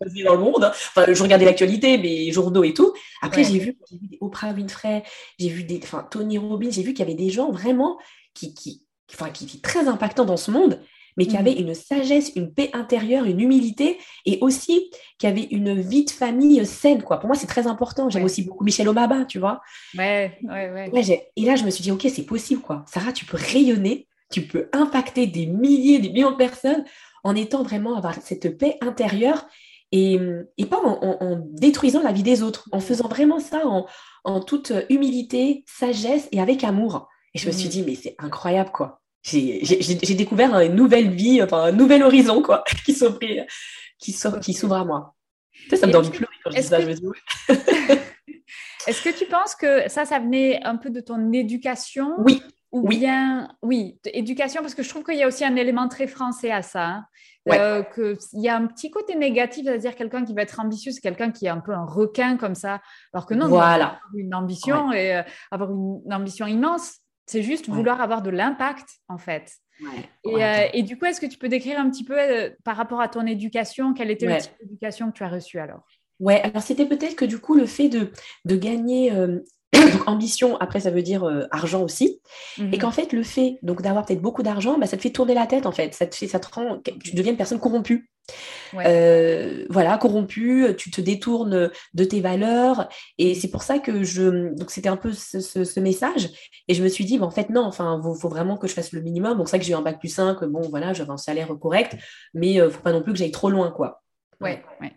ce 0.06 0.14
qui 0.14 0.22
dans 0.22 0.34
le 0.34 0.40
monde. 0.40 0.64
Enfin, 0.64 1.04
je 1.12 1.22
regardais 1.22 1.44
l'actualité, 1.44 1.98
mes 1.98 2.32
journaux 2.32 2.64
et 2.64 2.74
tout. 2.74 2.92
Après, 3.22 3.44
j'ai 3.44 3.58
vu, 3.58 3.76
vu 3.90 4.08
des 4.08 4.18
Oprah 4.20 4.52
Winfrey, 4.52 5.02
j'ai 5.38 5.48
vu 5.48 5.64
des, 5.64 5.80
enfin, 5.82 6.06
Tony 6.10 6.38
Robbins, 6.38 6.70
j'ai 6.70 6.82
vu 6.82 6.94
qu'il 6.94 7.00
y 7.00 7.08
avait 7.08 7.14
des 7.14 7.30
gens 7.30 7.50
vraiment 7.50 7.98
qui, 8.34 8.54
qui, 8.54 8.82
enfin, 9.12 9.30
qui 9.30 9.44
étaient 9.44 9.60
très 9.60 9.88
impactants 9.88 10.24
dans 10.24 10.36
ce 10.36 10.50
monde 10.50 10.80
mais 11.18 11.26
qui 11.26 11.36
avait 11.36 11.56
mm. 11.56 11.58
une 11.58 11.74
sagesse, 11.74 12.32
une 12.36 12.54
paix 12.54 12.70
intérieure, 12.72 13.24
une 13.24 13.40
humilité, 13.40 13.98
et 14.24 14.38
aussi 14.40 14.90
qui 15.18 15.26
avait 15.26 15.48
une 15.50 15.78
vie 15.78 16.04
de 16.04 16.10
famille 16.10 16.64
saine. 16.64 17.02
Quoi. 17.02 17.18
Pour 17.18 17.26
moi, 17.26 17.36
c'est 17.36 17.48
très 17.48 17.66
important. 17.66 18.08
J'aime 18.08 18.24
aussi 18.24 18.44
beaucoup 18.44 18.64
Michel 18.64 18.88
Obama, 18.88 19.24
tu 19.24 19.40
vois. 19.40 19.60
Ouais, 19.98 20.38
ouais, 20.44 20.90
ouais. 20.92 21.30
et 21.36 21.44
là, 21.44 21.56
je 21.56 21.64
me 21.64 21.70
suis 21.70 21.82
dit, 21.82 21.90
OK, 21.90 22.06
c'est 22.08 22.22
possible. 22.22 22.62
quoi. 22.62 22.84
Sarah, 22.86 23.12
tu 23.12 23.24
peux 23.24 23.36
rayonner, 23.36 24.06
tu 24.30 24.42
peux 24.42 24.68
impacter 24.72 25.26
des 25.26 25.46
milliers, 25.46 25.98
des 25.98 26.10
millions 26.10 26.32
de 26.32 26.36
personnes 26.36 26.84
en 27.24 27.34
étant 27.34 27.62
vraiment 27.62 27.96
avoir 27.96 28.14
cette 28.14 28.58
paix 28.58 28.76
intérieure 28.80 29.46
et, 29.90 30.18
et 30.58 30.66
pas 30.66 30.80
en, 30.82 31.42
détruisant 31.52 32.02
la 32.02 32.12
vie 32.12 32.22
des 32.22 32.42
autres, 32.42 32.68
en 32.72 32.80
faisant 32.80 33.08
vraiment 33.08 33.40
ça 33.40 33.66
en, 33.66 33.86
en 34.24 34.40
toute 34.40 34.72
humilité, 34.90 35.64
sagesse 35.66 36.28
et 36.30 36.40
avec 36.40 36.62
amour. 36.62 37.08
Et 37.34 37.38
je 37.38 37.46
me 37.46 37.52
suis 37.52 37.68
mm. 37.68 37.70
dit, 37.70 37.82
mais 37.82 37.94
c'est 37.94 38.14
incroyable, 38.18 38.70
quoi 38.70 39.00
j'ai 39.22 40.14
découvert 40.14 40.58
une 40.60 40.74
nouvelle 40.74 41.10
vie, 41.10 41.42
enfin 41.42 41.64
un 41.64 41.72
nouvel 41.72 42.02
horizon 42.02 42.42
quoi, 42.42 42.64
qui 42.84 42.94
s'ouvre 42.94 43.18
qui 43.98 44.12
s'ouvre 44.12 44.76
à 44.76 44.84
moi. 44.84 45.14
Ça, 45.68 45.76
ça 45.76 45.86
me 45.86 45.92
donne 45.92 46.04
du 46.04 46.10
pleurer 46.10 46.32
quand 46.44 46.50
je 46.50 46.56
dis 46.56 46.62
ça. 46.62 46.78
Est-ce 48.86 49.02
que 49.02 49.18
tu 49.18 49.26
penses 49.26 49.54
que 49.54 49.88
ça, 49.88 50.06
ça 50.06 50.18
venait 50.18 50.64
un 50.64 50.76
peu 50.76 50.88
de 50.88 51.00
ton 51.00 51.32
éducation 51.32 52.14
Oui. 52.18 52.42
Ou 52.70 52.86
oui. 52.86 52.98
bien, 52.98 53.48
oui, 53.62 53.98
éducation, 54.04 54.60
parce 54.60 54.74
que 54.74 54.82
je 54.82 54.88
trouve 54.88 55.02
qu'il 55.02 55.16
y 55.16 55.22
a 55.22 55.26
aussi 55.26 55.44
un 55.44 55.56
élément 55.56 55.88
très 55.88 56.06
français 56.06 56.50
à 56.50 56.62
ça. 56.62 56.86
Hein. 56.86 57.04
Euh, 57.50 57.82
qu'il 57.82 58.40
y 58.42 58.48
a 58.48 58.56
un 58.56 58.66
petit 58.66 58.90
côté 58.90 59.14
négatif, 59.14 59.64
c'est-à-dire 59.64 59.94
quelqu'un 59.94 60.22
qui 60.24 60.34
va 60.34 60.42
être 60.42 60.60
ambitieux, 60.60 60.92
c'est 60.92 61.00
quelqu'un 61.00 61.30
qui 61.30 61.46
est 61.46 61.50
un 61.50 61.60
peu 61.60 61.72
un 61.72 61.86
requin 61.86 62.36
comme 62.36 62.54
ça. 62.54 62.82
Alors 63.14 63.24
que 63.24 63.32
non, 63.32 63.48
voilà. 63.48 63.74
avoir 63.74 64.00
une 64.14 64.34
ambition 64.34 64.92
et 64.92 65.16
euh, 65.16 65.22
avoir 65.50 65.70
une 65.70 66.12
ambition 66.12 66.46
immense, 66.46 66.98
c'est 67.24 67.42
juste 67.42 67.68
vouloir 67.68 68.02
avoir 68.02 68.20
de 68.20 68.30
l'impact, 68.30 68.88
en 69.08 69.18
fait. 69.18 69.50
Euh, 70.26 70.64
et, 70.72 70.82
du 70.82 70.98
coup, 70.98 71.06
est-ce 71.06 71.20
que 71.20 71.26
tu 71.26 71.38
peux 71.38 71.48
décrire 71.48 71.78
un 71.78 71.88
petit 71.88 72.04
peu 72.04 72.16
par 72.64 72.76
rapport 72.76 73.00
à 73.00 73.08
ton 73.08 73.26
éducation, 73.26 73.94
quelle 73.94 74.10
était 74.10 74.26
le 74.26 74.38
type 74.38 74.52
d'éducation 74.60 75.10
que 75.10 75.16
tu 75.16 75.22
as 75.22 75.28
reçu 75.28 75.58
alors? 75.58 75.86
Ouais, 76.20 76.40
alors 76.42 76.62
c'était 76.62 76.86
peut-être 76.86 77.14
que 77.14 77.24
du 77.24 77.38
coup, 77.38 77.54
le 77.54 77.66
fait 77.66 77.88
de, 77.88 78.10
de 78.44 78.56
gagner 78.56 79.12
euh, 79.12 79.38
ambition, 80.06 80.56
après 80.58 80.80
ça 80.80 80.90
veut 80.90 81.02
dire 81.02 81.28
argent 81.50 81.82
aussi. 81.82 82.20
Et 82.58 82.62
mmh 82.62 82.78
qu'en 82.78 82.90
fait, 82.90 83.12
le 83.12 83.22
fait 83.22 83.58
donc 83.62 83.82
d'avoir 83.82 84.04
peut-être 84.06 84.22
beaucoup 84.22 84.42
d'argent, 84.42 84.78
bah, 84.78 84.86
ça 84.86 84.96
te 84.96 85.02
fait 85.02 85.10
tourner 85.10 85.34
la 85.34 85.46
tête 85.46 85.66
en 85.66 85.72
fait. 85.72 85.94
Ça 85.94 86.06
te 86.06 86.14
fait, 86.14 86.26
ça 86.26 86.40
te 86.40 86.52
rend, 86.52 86.78
tu 86.78 87.14
deviens 87.14 87.32
une 87.32 87.38
personne 87.38 87.60
corrompue. 87.60 88.08
Euh, 88.74 89.64
voilà, 89.70 89.96
corrompu, 89.98 90.66
tu 90.76 90.90
te 90.90 91.00
détournes 91.00 91.70
de 91.94 92.04
tes 92.04 92.20
valeurs. 92.20 92.88
Et 93.18 93.34
c'est 93.34 93.50
pour 93.50 93.62
ça 93.62 93.78
que 93.78 94.04
je. 94.04 94.54
Donc, 94.54 94.70
c'était 94.70 94.88
un 94.88 94.96
peu 94.96 95.12
ce, 95.12 95.80
message. 95.80 96.30
Et 96.68 96.74
je 96.74 96.82
me 96.82 96.88
suis 96.88 97.04
dit, 97.04 97.18
en 97.18 97.30
fait, 97.30 97.50
non, 97.50 97.64
enfin, 97.64 98.00
il 98.04 98.20
faut, 98.20 98.28
vraiment 98.28 98.56
que 98.56 98.66
je 98.66 98.74
fasse 98.74 98.92
le 98.92 99.00
minimum. 99.00 99.38
Donc, 99.38 99.48
c'est 99.48 99.52
ça 99.52 99.58
que 99.58 99.64
j'ai 99.64 99.72
eu 99.72 99.76
un 99.76 99.82
bac 99.82 99.98
plus 99.98 100.08
5. 100.08 100.44
Bon, 100.44 100.60
voilà, 100.68 100.92
j'avais 100.92 101.10
un 101.10 101.16
salaire 101.16 101.48
correct, 101.60 101.96
mais 102.34 102.52
il 102.52 102.60
euh, 102.60 102.66
ne 102.66 102.70
faut 102.70 102.82
pas 102.82 102.92
non 102.92 103.02
plus 103.02 103.12
que 103.12 103.18
j'aille 103.18 103.30
trop 103.30 103.50
loin, 103.50 103.70
quoi. 103.70 104.02
Ouais, 104.40 104.62
ouais. 104.80 104.92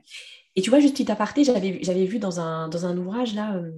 Et 0.57 0.61
tu 0.61 0.69
vois, 0.69 0.81
juste 0.81 0.97
petit 0.97 1.09
aparté, 1.09 1.45
j'avais, 1.45 2.05
vu 2.05 2.19
dans 2.19 2.41
un, 2.41 2.67
dans 2.67 2.85
un 2.85 2.97
ouvrage 2.97 3.33
là, 3.35 3.55
euh, 3.55 3.71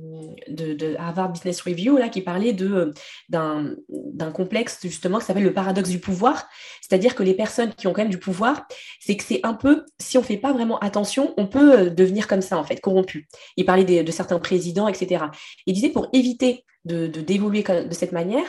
de, 0.47 0.95
Harvard 0.97 1.31
Business 1.31 1.61
Review 1.61 1.97
là, 1.97 2.09
qui 2.09 2.21
parlait 2.21 2.55
euh, 2.61 2.91
d'un, 3.29 3.75
complexe 4.33 4.79
justement 4.81 5.19
qui 5.19 5.25
s'appelle 5.25 5.43
le 5.43 5.53
paradoxe 5.53 5.89
du 5.89 5.99
pouvoir. 5.99 6.47
C'est-à-dire 6.81 7.13
que 7.13 7.21
les 7.21 7.35
personnes 7.35 7.73
qui 7.75 7.85
ont 7.85 7.93
quand 7.93 8.01
même 8.01 8.09
du 8.09 8.17
pouvoir, 8.17 8.65
c'est 8.99 9.15
que 9.15 9.23
c'est 9.23 9.41
un 9.43 9.53
peu, 9.53 9.85
si 9.99 10.17
on 10.17 10.21
ne 10.21 10.25
fait 10.25 10.37
pas 10.37 10.51
vraiment 10.51 10.79
attention, 10.79 11.35
on 11.37 11.45
peut 11.45 11.79
euh, 11.79 11.89
devenir 11.91 12.27
comme 12.27 12.41
ça 12.41 12.57
en 12.57 12.63
fait, 12.63 12.81
corrompu. 12.81 13.27
Il 13.55 13.65
parlait 13.65 14.03
de, 14.03 14.11
certains 14.11 14.39
présidents, 14.39 14.87
etc. 14.87 15.25
Il 15.67 15.75
disait 15.75 15.89
pour 15.89 16.07
éviter 16.11 16.65
de 16.85 17.07
d'évoluer 17.07 17.63
de 17.63 17.93
cette 17.93 18.11
manière, 18.11 18.45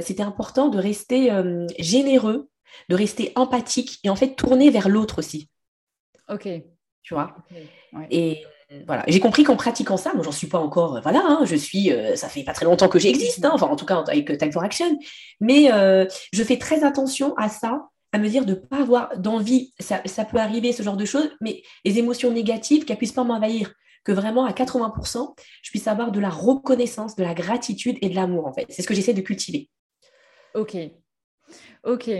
c'était 0.00 0.22
important 0.22 0.68
de 0.68 0.78
rester 0.78 1.30
généreux, 1.78 2.48
de 2.88 2.94
rester 2.94 3.32
empathique 3.34 3.98
et 4.04 4.10
en 4.10 4.16
fait 4.16 4.36
tourner 4.36 4.70
vers 4.70 4.88
l'autre 4.88 5.18
aussi. 5.18 5.48
Ok 6.28 6.48
tu 7.04 7.14
vois. 7.14 7.36
Et 8.10 8.42
euh, 8.72 8.80
voilà, 8.86 9.04
j'ai 9.06 9.20
compris 9.20 9.44
qu'en 9.44 9.56
pratiquant 9.56 9.96
ça, 9.96 10.12
moi 10.14 10.24
j'en 10.24 10.32
suis 10.32 10.48
pas 10.48 10.58
encore, 10.58 10.96
euh, 10.96 11.00
voilà, 11.00 11.22
hein, 11.22 11.44
je 11.44 11.54
suis, 11.54 11.92
euh, 11.92 12.16
ça 12.16 12.28
fait 12.28 12.42
pas 12.42 12.54
très 12.54 12.64
longtemps 12.64 12.88
que 12.88 12.98
j'existe, 12.98 13.44
hein, 13.44 13.50
enfin 13.52 13.66
en 13.66 13.76
tout 13.76 13.86
cas 13.86 14.02
avec 14.08 14.36
Time 14.38 14.50
for 14.50 14.64
Action, 14.64 14.98
mais 15.40 15.68
je 16.32 16.42
fais 16.42 16.58
très 16.58 16.82
attention 16.82 17.34
à 17.36 17.48
ça, 17.48 17.88
à 18.12 18.18
me 18.18 18.28
dire 18.28 18.44
de 18.44 18.54
pas 18.54 18.80
avoir 18.80 19.16
d'envie, 19.18 19.72
ça, 19.78 20.00
ça, 20.06 20.24
peut 20.24 20.38
arriver 20.38 20.72
ce 20.72 20.82
genre 20.82 20.96
de 20.96 21.04
choses, 21.04 21.30
mais 21.40 21.62
les 21.84 21.98
émotions 21.98 22.30
négatives 22.30 22.84
qu'elles 22.84 22.96
puissent 22.96 23.12
pas 23.12 23.24
m'envahir, 23.24 23.72
que 24.04 24.12
vraiment 24.12 24.44
à 24.44 24.52
80%, 24.52 25.34
je 25.62 25.70
puisse 25.70 25.88
avoir 25.88 26.12
de 26.12 26.20
la 26.20 26.30
reconnaissance, 26.30 27.16
de 27.16 27.24
la 27.24 27.34
gratitude 27.34 27.98
et 28.02 28.08
de 28.08 28.14
l'amour 28.14 28.46
en 28.46 28.52
fait. 28.52 28.66
C'est 28.68 28.82
ce 28.82 28.86
que 28.86 28.94
j'essaie 28.94 29.14
de 29.14 29.20
cultiver. 29.20 29.68
Ok, 30.54 30.76
ok. 31.82 32.10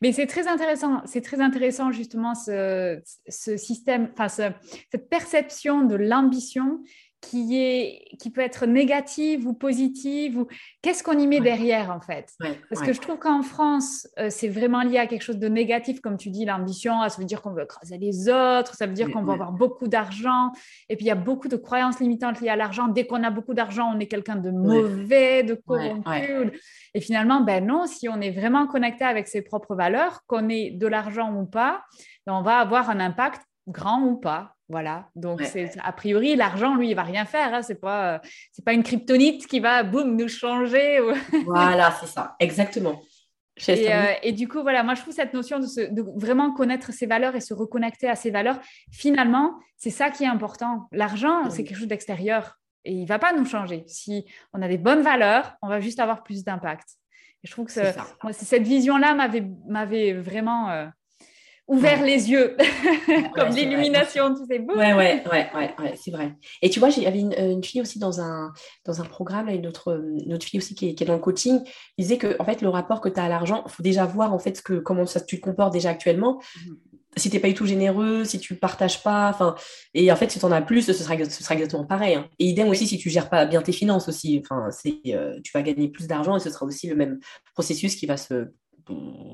Mais 0.00 0.12
c'est 0.12 0.26
très 0.26 0.48
intéressant, 0.48 1.92
justement 1.92 2.34
ce, 2.34 3.00
système, 3.28 4.10
enfin 4.12 4.28
cette 4.28 5.08
perception 5.08 5.84
de 5.84 5.94
l'ambition 5.94 6.80
qui, 7.22 7.56
est, 7.56 8.16
qui 8.18 8.30
peut 8.30 8.40
être 8.40 8.66
négative 8.66 9.46
ou 9.46 9.54
positive 9.54 10.38
ou 10.38 10.48
qu'est-ce 10.82 11.02
qu'on 11.02 11.18
y 11.18 11.26
met 11.26 11.40
derrière 11.40 11.90
en 11.90 12.00
fait? 12.00 12.34
Parce 12.68 12.82
que 12.82 12.92
je 12.92 13.00
trouve 13.00 13.18
qu'en 13.18 13.42
France, 13.42 14.08
euh, 14.18 14.26
c'est 14.28 14.48
vraiment 14.48 14.82
lié 14.82 14.98
à 14.98 15.06
quelque 15.06 15.22
chose 15.22 15.38
de 15.38 15.48
négatif, 15.48 16.00
comme 16.00 16.16
tu 16.16 16.30
dis, 16.30 16.44
l'ambition, 16.44 17.00
ah, 17.00 17.08
ça 17.08 17.18
veut 17.18 17.24
dire 17.24 17.40
qu'on 17.40 17.52
veut 17.52 17.62
écraser 17.62 17.96
les 17.96 18.28
autres, 18.28 18.74
ça 18.74 18.86
veut 18.86 18.92
dire 18.92 19.10
qu'on 19.10 19.22
va 19.22 19.34
avoir 19.34 19.52
beaucoup 19.52 19.86
d'argent, 19.86 20.50
et 20.88 20.96
puis 20.96 21.06
il 21.06 21.08
y 21.08 21.12
a 21.12 21.14
beaucoup 21.14 21.48
de 21.48 21.56
croyances 21.56 22.00
limitantes 22.00 22.40
liées 22.40 22.48
à 22.48 22.56
l'argent. 22.56 22.88
Dès 22.88 23.06
qu'on 23.06 23.22
a 23.22 23.30
beaucoup 23.30 23.54
d'argent, 23.54 23.92
on 23.94 24.00
est 24.00 24.08
quelqu'un 24.08 24.36
de 24.36 24.50
mauvais, 24.50 25.44
de 25.44 25.54
corrompu. 25.54 26.60
Et 26.94 27.00
finalement, 27.00 27.40
ben 27.40 27.64
non, 27.64 27.86
si 27.86 28.08
on 28.08 28.20
est 28.20 28.32
vraiment 28.32 28.66
connecté 28.66 29.04
avec 29.04 29.28
ses 29.28 29.42
propres 29.42 29.76
valeurs, 29.76 30.22
qu'on 30.26 30.48
ait 30.48 30.72
de 30.72 30.86
l'argent 30.88 31.32
ou 31.34 31.46
pas, 31.46 31.84
ben 32.26 32.34
on 32.34 32.42
va 32.42 32.58
avoir 32.58 32.90
un 32.90 32.98
impact 32.98 33.42
grand 33.68 34.02
ou 34.02 34.16
pas. 34.16 34.54
Voilà. 34.72 35.10
Donc, 35.14 35.42
c'est 35.42 35.70
a 35.84 35.92
priori, 35.92 36.34
l'argent, 36.34 36.76
lui, 36.76 36.88
il 36.88 36.94
va 36.94 37.02
rien 37.02 37.26
faire. 37.26 37.52
Hein. 37.52 37.60
C'est 37.60 37.78
pas, 37.78 38.22
c'est 38.52 38.64
pas 38.64 38.72
une 38.72 38.82
kryptonite 38.82 39.46
qui 39.46 39.60
va, 39.60 39.82
boum, 39.82 40.16
nous 40.16 40.28
changer. 40.28 40.98
voilà, 41.44 41.94
c'est 42.00 42.06
ça. 42.06 42.36
Exactement. 42.40 43.02
Euh, 43.68 44.14
et, 44.22 44.32
du 44.32 44.48
coup, 44.48 44.62
voilà, 44.62 44.82
moi, 44.82 44.94
je 44.94 45.02
trouve 45.02 45.12
cette 45.12 45.34
notion 45.34 45.60
de, 45.60 45.66
de, 45.92 46.02
vraiment 46.16 46.54
connaître 46.54 46.90
ses 46.90 47.04
valeurs 47.04 47.36
et 47.36 47.42
se 47.42 47.52
reconnecter 47.52 48.08
à 48.08 48.16
ses 48.16 48.30
valeurs, 48.30 48.58
finalement, 48.90 49.58
c'est 49.76 49.90
ça 49.90 50.08
qui 50.08 50.24
est 50.24 50.28
important. 50.28 50.88
L'argent, 50.90 51.50
c'est 51.50 51.62
quelque 51.62 51.76
chose 51.76 51.86
d'extérieur 51.86 52.58
et 52.86 52.92
il 52.92 53.06
va 53.06 53.18
pas 53.18 53.34
nous 53.34 53.44
changer. 53.44 53.84
Si 53.88 54.24
on 54.54 54.62
a 54.62 54.68
des 54.68 54.78
bonnes 54.78 55.02
valeurs, 55.02 55.54
on 55.60 55.68
va 55.68 55.80
juste 55.80 56.00
avoir 56.00 56.22
plus 56.22 56.44
d'impact. 56.44 56.88
Et 57.44 57.46
je 57.46 57.52
trouve 57.52 57.66
que 57.66 57.80
moi, 58.22 58.32
cette 58.32 58.62
vision-là 58.62 59.14
m'avait, 59.14 59.46
m'avait 59.68 60.14
vraiment 60.14 60.70
euh, 60.70 60.86
ouvert 61.68 62.02
les 62.02 62.30
yeux, 62.30 62.56
comme 63.34 63.48
l'illumination, 63.50 64.34
tu 64.34 64.44
sais. 64.46 64.60
Ouais, 64.60 64.92
ouais, 64.94 65.24
ouais, 65.30 65.50
ouais, 65.54 65.94
c'est 65.96 66.10
vrai. 66.10 66.36
Et 66.60 66.70
tu 66.70 66.80
vois, 66.80 66.90
il 66.90 67.02
y 67.02 67.06
avait 67.06 67.20
une, 67.20 67.64
fille 67.64 67.80
aussi 67.80 67.98
dans 67.98 68.20
un, 68.20 68.52
dans 68.84 69.00
un 69.00 69.04
programme, 69.04 69.48
une, 69.48 69.66
autre, 69.66 70.02
une 70.24 70.34
autre 70.34 70.44
fille 70.44 70.58
aussi 70.58 70.74
qui 70.74 70.88
est, 70.88 71.04
dans 71.04 71.14
le 71.14 71.20
coaching, 71.20 71.62
qui 71.62 71.72
disait 71.98 72.18
que 72.18 72.36
en 72.38 72.44
fait, 72.44 72.62
le 72.62 72.68
rapport 72.68 73.00
que 73.00 73.08
tu 73.08 73.18
as 73.20 73.24
à 73.24 73.28
l'argent, 73.28 73.62
il 73.66 73.70
faut 73.70 73.82
déjà 73.82 74.04
voir 74.04 74.32
en 74.32 74.38
fait 74.38 74.56
ce 74.56 74.62
que, 74.62 74.74
comment 74.74 75.06
ça, 75.06 75.20
tu 75.20 75.40
te 75.40 75.44
comportes 75.44 75.72
déjà 75.72 75.90
actuellement. 75.90 76.40
Mhm. 76.66 76.76
Si 77.18 77.28
tu 77.28 77.36
n'es 77.36 77.40
pas 77.40 77.48
du 77.48 77.54
tout 77.54 77.66
généreux, 77.66 78.24
si 78.24 78.38
tu 78.40 78.54
ne 78.54 78.58
partages 78.58 79.02
pas, 79.02 79.28
enfin, 79.28 79.54
et 79.92 80.10
en 80.10 80.16
fait, 80.16 80.30
si 80.30 80.38
tu 80.38 80.44
en 80.46 80.50
as 80.50 80.62
plus, 80.62 80.80
ce 80.80 80.94
sera, 80.94 81.14
ce 81.22 81.42
sera 81.42 81.54
exactement 81.54 81.84
pareil. 81.84 82.14
Hein. 82.14 82.26
Et 82.38 82.46
idem 82.46 82.68
aussi 82.68 82.86
si 82.86 82.96
tu 82.96 83.10
gères 83.10 83.28
pas 83.28 83.44
bien 83.44 83.60
tes 83.60 83.72
finances 83.72 84.08
aussi, 84.08 84.42
enfin, 84.42 84.70
c'est, 84.70 84.98
euh, 85.08 85.38
tu 85.44 85.52
vas 85.52 85.60
gagner 85.60 85.88
plus 85.88 86.06
d'argent 86.06 86.36
et 86.36 86.40
ce 86.40 86.48
sera 86.48 86.64
aussi 86.64 86.88
le 86.88 86.96
même 86.96 87.20
processus 87.52 87.96
qui 87.96 88.06
va 88.06 88.16
se, 88.16 88.50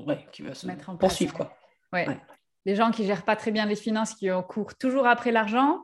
ouais, 0.05 0.25
qui 0.33 0.41
va 0.41 0.53
se 0.53 0.67
Mettre 0.67 0.89
en 0.89 0.97
poursuivre, 0.97 1.33
quoi. 1.33 1.53
Ouais. 1.93 2.07
Les 2.65 2.75
gens 2.75 2.91
qui 2.91 3.05
gèrent 3.05 3.25
pas 3.25 3.35
très 3.35 3.51
bien 3.51 3.65
les 3.65 3.75
finances, 3.75 4.13
qui 4.13 4.29
courent 4.47 4.75
toujours 4.75 5.07
après 5.07 5.31
l'argent, 5.31 5.81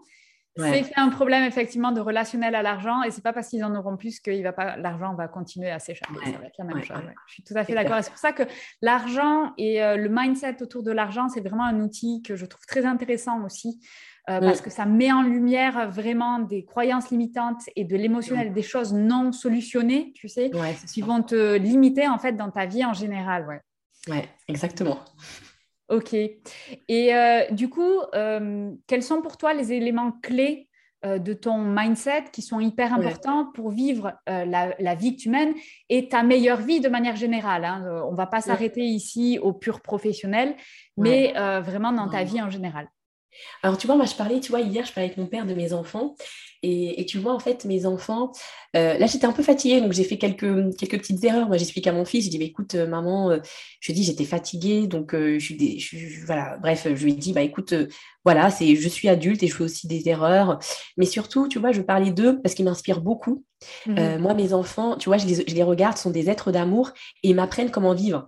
c'est 0.57 0.91
un 0.95 1.09
problème 1.09 1.43
effectivement 1.43 1.91
de 1.91 1.99
relationnel 1.99 2.55
à 2.55 2.61
l'argent 2.61 3.03
et 3.03 3.11
c'est 3.11 3.23
pas 3.23 3.33
parce 3.33 3.49
qu'ils 3.49 3.63
en 3.63 3.75
auront 3.75 3.97
plus 3.97 4.19
que 4.19 4.31
l'argent 4.31 5.13
va 5.13 5.27
continuer 5.27 5.69
à 5.69 5.79
s'échapper. 5.79 6.13
ça 6.23 6.37
va 6.37 6.45
être 6.45 6.57
la 6.57 6.63
même 6.63 6.83
chose. 6.83 6.97
Je 7.27 7.33
suis 7.33 7.43
tout 7.43 7.53
à 7.57 7.63
fait 7.63 7.73
d'accord. 7.73 7.97
c'est 8.01 8.09
pour 8.09 8.19
ça 8.19 8.31
que 8.31 8.43
l'argent 8.81 9.53
et 9.57 9.83
euh, 9.83 9.97
le 9.97 10.09
mindset 10.09 10.61
autour 10.61 10.83
de 10.83 10.91
l'argent, 10.91 11.27
c'est 11.27 11.41
vraiment 11.41 11.65
un 11.65 11.81
outil 11.81 12.21
que 12.21 12.35
je 12.35 12.45
trouve 12.45 12.65
très 12.65 12.85
intéressant 12.85 13.43
aussi. 13.43 13.81
Euh, 14.27 14.39
parce 14.39 14.59
que 14.59 14.71
ça 14.71 14.87
met 14.87 15.11
en 15.11 15.21
lumière 15.21 15.87
vraiment 15.91 16.39
des 16.39 16.65
croyances 16.65 17.11
limitantes 17.11 17.61
et 17.75 17.85
de 17.85 17.95
l'émotionnel, 17.95 18.53
des 18.53 18.63
choses 18.63 18.91
non 18.91 19.31
solutionnées, 19.31 20.13
tu 20.15 20.27
sais, 20.29 20.49
qui 20.91 21.01
vont 21.01 21.21
te 21.21 21.57
limiter 21.57 22.07
en 22.07 22.17
fait 22.17 22.31
dans 22.31 22.49
ta 22.49 22.65
vie 22.65 22.83
en 22.83 22.93
général. 22.93 23.45
Ouais, 23.45 23.61
ouais 24.07 24.27
exactement. 24.47 24.97
Ok. 25.89 26.13
Et 26.13 27.15
euh, 27.15 27.43
du 27.51 27.69
coup, 27.69 27.99
euh, 28.15 28.71
quels 28.87 29.03
sont 29.03 29.21
pour 29.21 29.37
toi 29.37 29.53
les 29.53 29.71
éléments 29.71 30.13
clés 30.23 30.67
euh, 31.05 31.19
de 31.19 31.33
ton 31.33 31.59
mindset 31.59 32.25
qui 32.31 32.41
sont 32.41 32.59
hyper 32.59 32.93
importants 32.93 33.51
pour 33.53 33.69
vivre 33.69 34.13
la, 34.25 34.95
vie 34.95 35.15
que 35.15 35.21
tu 35.21 35.29
mènes 35.29 35.53
et 35.89 36.09
ta 36.09 36.23
meilleure 36.23 36.61
vie 36.61 36.79
de 36.79 36.89
manière 36.89 37.15
générale 37.15 37.65
hein? 37.65 38.03
On 38.07 38.11
ne 38.11 38.17
va 38.17 38.25
pas 38.25 38.41
s'arrêter 38.41 38.81
ici 38.81 39.37
au 39.39 39.53
pur 39.53 39.81
professionnel, 39.81 40.55
mais 40.97 41.33
vraiment 41.61 41.91
dans 41.91 42.09
ta 42.09 42.23
vie 42.23 42.41
en 42.41 42.49
général. 42.49 42.89
Alors, 43.63 43.77
tu 43.77 43.85
vois, 43.87 43.95
moi, 43.95 44.05
je 44.05 44.15
parlais, 44.15 44.39
tu 44.39 44.51
vois, 44.51 44.61
hier, 44.61 44.85
je 44.85 44.93
parlais 44.93 45.07
avec 45.07 45.17
mon 45.17 45.27
père 45.27 45.45
de 45.45 45.53
mes 45.53 45.73
enfants. 45.73 46.15
Et, 46.67 47.05
tu 47.05 47.19
vois, 47.19 47.33
en 47.33 47.39
fait, 47.39 47.65
mes 47.65 47.85
enfants, 47.85 48.31
euh, 48.75 48.97
là, 48.97 49.05
j'étais 49.05 49.25
un 49.25 49.31
peu 49.31 49.43
fatiguée, 49.43 49.81
donc 49.81 49.93
j'ai 49.93 50.03
fait 50.03 50.17
quelques, 50.17 50.47
petites 50.79 51.23
erreurs. 51.23 51.47
Moi, 51.47 51.57
j'explique 51.57 51.85
à 51.85 51.93
mon 51.93 52.05
fils, 52.05 52.25
je 52.25 52.29
dis, 52.31 52.39
bah, 52.39 52.45
écoute, 52.45 52.73
euh, 52.73 52.87
maman, 52.87 53.29
euh, 53.29 53.37
je 53.79 53.91
lui 53.91 53.99
dis, 53.99 54.03
j'étais 54.03 54.25
fatiguée, 54.25 54.87
donc 54.87 55.13
je 55.13 55.37
suis, 55.39 56.07
voilà, 56.25 56.57
bref, 56.57 56.87
je 56.93 57.03
lui 57.03 57.13
dis, 57.13 57.33
bah, 57.33 57.43
écoute, 57.43 57.75
voilà, 58.25 58.49
c'est, 58.49 58.75
je 58.75 58.89
suis 58.89 59.07
adulte 59.07 59.43
et 59.43 59.47
je 59.47 59.55
fais 59.55 59.63
aussi 59.63 59.87
des 59.87 60.09
erreurs. 60.09 60.59
Mais 60.97 61.05
surtout, 61.05 61.47
tu 61.47 61.59
vois, 61.59 61.71
je 61.71 61.81
parlais 61.81 62.11
d'eux 62.11 62.41
parce 62.41 62.55
qu'ils 62.55 62.65
m'inspirent 62.65 63.01
beaucoup. 63.01 63.43
Mmh 63.85 64.17
moi, 64.19 64.33
mes 64.33 64.53
enfants, 64.53 64.97
tu 64.97 65.09
vois, 65.09 65.17
je 65.17 65.25
les, 65.25 65.35
je 65.47 65.55
les 65.55 65.63
regarde, 65.63 65.97
sont 65.97 66.09
des 66.09 66.29
êtres 66.29 66.51
d'amour 66.51 66.91
et 67.23 67.29
ils 67.29 67.35
m'apprennent 67.35 67.71
comment 67.71 67.93
vivre. 67.93 68.27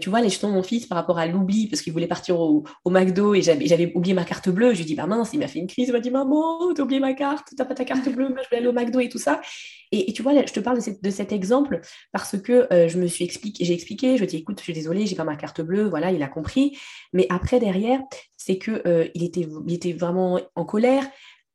tu 0.00 0.08
vois, 0.08 0.20
les 0.20 0.28
jetons 0.28 0.48
de 0.48 0.54
mon 0.54 0.62
fils 0.62 0.86
par 0.86 0.96
rapport 0.96 1.18
à 1.18 1.26
l'oubli, 1.26 1.68
parce 1.68 1.82
qu'il 1.82 1.92
voulait 1.92 2.06
partir 2.06 2.38
au, 2.40 2.64
au 2.84 2.90
McDo 2.90 3.34
et 3.34 3.42
j'avais, 3.42 3.92
oublié 3.94 4.14
ma 4.14 4.24
carte 4.24 4.48
bleue. 4.48 4.72
Je 4.72 4.78
lui 4.78 4.84
dis, 4.84 4.94
bah 4.94 5.06
mince, 5.06 5.30
il 5.32 5.40
m'a 5.40 5.48
fait 5.48 5.58
une 5.58 5.66
crise. 5.66 5.88
Il 5.88 5.92
m'a 5.92 6.00
dit, 6.00 6.10
maman, 6.10 6.72
t'as 6.74 6.82
oublié 6.82 7.00
ma 7.00 7.14
carte, 7.14 7.48
t'as 7.56 7.64
pas 7.64 7.74
ta 7.74 7.84
carte 7.84 8.08
bleue, 8.08 8.28
moi 8.28 8.38
je 8.44 8.50
vais 8.50 8.58
aller 8.58 8.68
au 8.68 8.72
McDo 8.72 9.00
et 9.00 9.08
tout 9.08 9.18
ça. 9.18 9.40
Et, 9.90 10.12
tu 10.12 10.22
vois, 10.22 10.34
je 10.44 10.52
te 10.52 10.60
parle 10.60 10.78
de, 10.78 11.10
cet 11.10 11.32
exemple 11.32 11.80
parce 12.12 12.38
que 12.38 12.72
euh, 12.72 12.88
je 12.88 12.98
me 12.98 13.06
suis 13.06 13.24
expliqué, 13.24 13.64
j'ai 13.64 13.72
expliqué, 13.72 14.12
je 14.12 14.18
lui 14.18 14.24
ai 14.24 14.26
dit, 14.26 14.36
écoute, 14.36 14.58
je 14.58 14.64
suis 14.64 14.74
désolée, 14.74 15.06
j'ai 15.06 15.16
pas 15.16 15.24
ma 15.24 15.36
carte 15.36 15.62
bleue, 15.62 15.88
voilà, 15.88 16.12
il 16.12 16.22
a 16.22 16.28
compris. 16.28 16.76
Mais 17.12 17.26
après, 17.30 17.58
derrière, 17.58 18.00
c'est 18.38 18.56
que 18.56 18.82
euh, 18.86 19.08
il, 19.14 19.24
était, 19.24 19.92
vraiment 19.92 20.40
en 20.54 20.64
colère. 20.64 21.04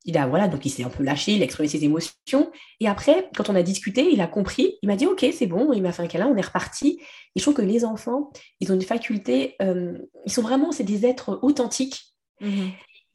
Il 0.06 0.18
a, 0.18 0.28
voilà, 0.28 0.50
donc 0.50 0.66
il 0.66 0.70
s'est 0.70 0.84
un 0.84 0.90
peu 0.90 1.02
lâché, 1.02 1.32
il 1.32 1.42
a 1.42 1.46
exprimé 1.46 1.70
ses 1.70 1.84
émotions. 1.84 2.52
Et 2.80 2.88
après, 2.88 3.30
quand 3.36 3.50
on 3.50 3.56
a 3.56 3.64
discuté, 3.64 4.12
il 4.12 4.22
a 4.22 4.28
compris, 4.28 4.78
il 4.84 4.88
m'a 4.88 4.98
dit, 4.98 5.08
OK, 5.08 5.26
c'est 5.34 5.48
bon, 5.48 5.72
il 5.74 5.82
m'a 5.82 5.94
fait 5.94 6.04
un 6.04 6.08
câlin, 6.08 6.28
on 6.28 6.36
est 6.36 6.46
reparti. 6.46 7.00
Et 7.36 7.40
je 7.40 7.42
trouve 7.42 7.56
que 7.56 7.62
les 7.62 7.86
enfants, 7.86 8.32
ils 8.60 8.72
ont 8.72 8.76
une 8.76 8.82
faculté, 8.82 9.56
euh, 9.62 9.98
ils 10.26 10.32
sont 10.32 10.42
vraiment, 10.42 10.72
c'est 10.72 10.84
des 10.84 11.06
êtres 11.06 11.40
authentiques. 11.42 12.14
Mmh 12.42 12.70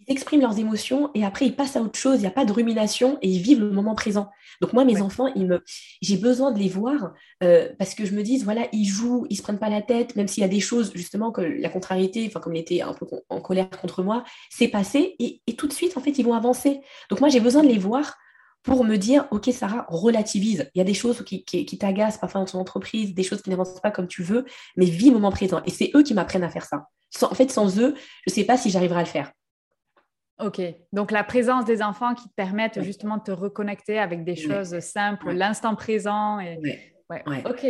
expriment 0.08 0.42
leurs 0.42 0.58
émotions 0.58 1.10
et 1.14 1.24
après 1.24 1.46
ils 1.46 1.54
passent 1.54 1.76
à 1.76 1.82
autre 1.82 1.98
chose, 1.98 2.16
il 2.16 2.20
n'y 2.20 2.26
a 2.26 2.32
pas 2.32 2.44
de 2.44 2.52
rumination 2.52 3.18
et 3.22 3.28
ils 3.28 3.40
vivent 3.40 3.60
le 3.60 3.70
moment 3.70 3.94
présent. 3.94 4.28
Donc 4.60 4.72
moi, 4.72 4.84
mes 4.84 5.00
enfants, 5.00 5.28
ils 5.34 5.46
me... 5.46 5.62
j'ai 6.02 6.16
besoin 6.16 6.50
de 6.50 6.58
les 6.58 6.68
voir 6.68 7.12
euh, 7.42 7.68
parce 7.78 7.94
que 7.94 8.04
je 8.04 8.14
me 8.14 8.22
dis, 8.22 8.38
voilà, 8.38 8.66
ils 8.72 8.86
jouent, 8.86 9.26
ils 9.30 9.36
se 9.36 9.42
prennent 9.42 9.58
pas 9.58 9.68
la 9.68 9.82
tête, 9.82 10.16
même 10.16 10.28
s'il 10.28 10.42
y 10.42 10.44
a 10.44 10.48
des 10.48 10.60
choses, 10.60 10.92
justement, 10.94 11.30
que 11.30 11.40
la 11.40 11.68
contrariété, 11.68 12.24
enfin 12.26 12.40
comme 12.40 12.54
il 12.54 12.60
était 12.60 12.80
un 12.80 12.92
peu 12.92 13.06
en 13.28 13.40
colère 13.40 13.70
contre 13.70 14.02
moi, 14.02 14.24
c'est 14.50 14.68
passé 14.68 15.16
et, 15.18 15.40
tout 15.56 15.66
de 15.66 15.72
suite, 15.72 15.96
en 15.96 16.00
fait, 16.00 16.18
ils 16.18 16.24
vont 16.24 16.34
avancer. 16.34 16.80
Donc 17.10 17.20
moi, 17.20 17.28
j'ai 17.28 17.40
besoin 17.40 17.62
de 17.62 17.68
les 17.68 17.78
voir 17.78 18.16
pour 18.62 18.84
me 18.84 18.96
dire, 18.96 19.26
OK, 19.30 19.48
Sarah, 19.52 19.86
relativise. 19.88 20.70
Il 20.74 20.78
y 20.78 20.80
a 20.80 20.84
des 20.84 20.94
choses 20.94 21.24
qui, 21.24 21.44
qui, 21.44 21.78
t'agacent 21.78 22.18
parfois 22.18 22.40
dans 22.40 22.46
ton 22.46 22.58
entreprise, 22.58 23.14
des 23.14 23.22
choses 23.22 23.42
qui 23.42 23.50
n'avancent 23.50 23.80
pas 23.80 23.90
comme 23.90 24.08
tu 24.08 24.22
veux, 24.22 24.44
mais 24.76 24.84
vis 24.86 25.06
le 25.06 25.14
moment 25.14 25.30
présent. 25.30 25.62
Et 25.64 25.70
c'est 25.70 25.90
eux 25.94 26.02
qui 26.02 26.14
m'apprennent 26.14 26.44
à 26.44 26.50
faire 26.50 26.64
ça. 26.64 26.88
en 27.22 27.34
fait, 27.34 27.50
sans 27.50 27.78
eux, 27.78 27.94
je 28.26 28.32
ne 28.32 28.34
sais 28.34 28.44
pas 28.44 28.56
si 28.56 28.70
j'arriverai 28.70 29.00
à 29.00 29.02
le 29.04 29.08
faire. 29.08 29.32
Ok, 30.40 30.60
donc 30.92 31.10
la 31.10 31.24
présence 31.24 31.64
des 31.64 31.82
enfants 31.82 32.14
qui 32.14 32.28
te 32.28 32.34
permettent 32.34 32.80
justement 32.82 33.16
de 33.16 33.22
te 33.22 33.32
reconnecter 33.32 33.98
avec 33.98 34.24
des 34.24 34.36
choses 34.36 34.78
simples, 34.80 35.32
l'instant 35.32 35.74
présent. 35.74 36.38
Et... 36.38 36.58
Ouais. 37.10 37.22
Ok. 37.44 37.66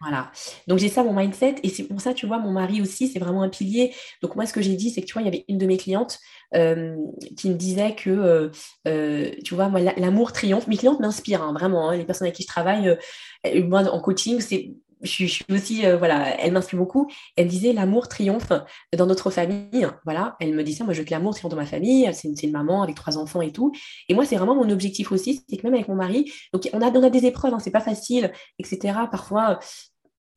Voilà. 0.00 0.30
Donc 0.66 0.78
j'ai 0.78 0.88
ça 0.88 1.02
mon 1.02 1.14
mindset 1.14 1.56
et 1.62 1.68
c'est 1.70 1.84
pour 1.84 2.00
ça, 2.00 2.12
tu 2.12 2.26
vois, 2.26 2.38
mon 2.38 2.52
mari 2.52 2.82
aussi, 2.82 3.08
c'est 3.08 3.18
vraiment 3.18 3.42
un 3.42 3.48
pilier. 3.48 3.94
Donc 4.22 4.36
moi, 4.36 4.44
ce 4.44 4.52
que 4.52 4.60
j'ai 4.60 4.74
dit, 4.74 4.90
c'est 4.90 5.00
que 5.00 5.06
tu 5.06 5.14
vois, 5.14 5.22
il 5.22 5.24
y 5.24 5.28
avait 5.28 5.46
une 5.48 5.56
de 5.56 5.66
mes 5.66 5.78
clientes 5.78 6.18
euh, 6.54 6.94
qui 7.38 7.48
me 7.48 7.54
disait 7.54 7.94
que, 7.94 8.10
euh, 8.10 8.50
euh, 8.86 9.30
tu 9.44 9.54
vois, 9.54 9.68
moi, 9.68 9.80
l'amour 9.80 10.32
triomphe. 10.32 10.66
Mes 10.66 10.76
clientes 10.76 11.00
m'inspirent, 11.00 11.42
hein, 11.42 11.54
vraiment. 11.54 11.88
Hein. 11.88 11.96
les 11.96 12.04
personnes 12.04 12.26
avec 12.26 12.36
qui 12.36 12.42
je 12.42 12.48
travaille, 12.48 12.98
moi, 13.66 13.84
en 13.88 14.00
coaching, 14.00 14.40
c'est 14.40 14.74
je, 15.04 15.26
suis 15.26 15.44
aussi, 15.50 15.86
euh, 15.86 15.96
voilà, 15.96 16.40
elle 16.40 16.52
m'inspire 16.52 16.78
beaucoup. 16.78 17.10
Elle 17.36 17.46
disait 17.46 17.72
l'amour 17.72 18.08
triomphe 18.08 18.52
dans 18.96 19.06
notre 19.06 19.30
famille. 19.30 19.86
Voilà, 20.04 20.36
elle 20.40 20.54
me 20.54 20.64
disait, 20.64 20.84
moi 20.84 20.92
je 20.92 21.00
veux 21.00 21.04
que 21.04 21.10
l'amour 21.10 21.34
triomphe 21.34 21.50
dans 21.50 21.56
ma 21.56 21.66
famille. 21.66 22.10
C'est 22.12 22.42
une, 22.42 22.52
maman 22.52 22.82
avec 22.82 22.96
trois 22.96 23.18
enfants 23.18 23.42
et 23.42 23.52
tout. 23.52 23.72
Et 24.08 24.14
moi, 24.14 24.24
c'est 24.24 24.36
vraiment 24.36 24.54
mon 24.54 24.70
objectif 24.70 25.12
aussi, 25.12 25.44
c'est 25.48 25.56
que 25.56 25.62
même 25.66 25.74
avec 25.74 25.88
mon 25.88 25.94
mari, 25.94 26.32
donc 26.52 26.68
on 26.72 26.80
a, 26.80 26.90
on 26.90 27.02
a 27.02 27.10
des 27.10 27.26
épreuves, 27.26 27.52
hein, 27.52 27.58
c'est 27.58 27.70
pas 27.70 27.80
facile, 27.80 28.32
etc. 28.58 28.94
Parfois, 29.10 29.58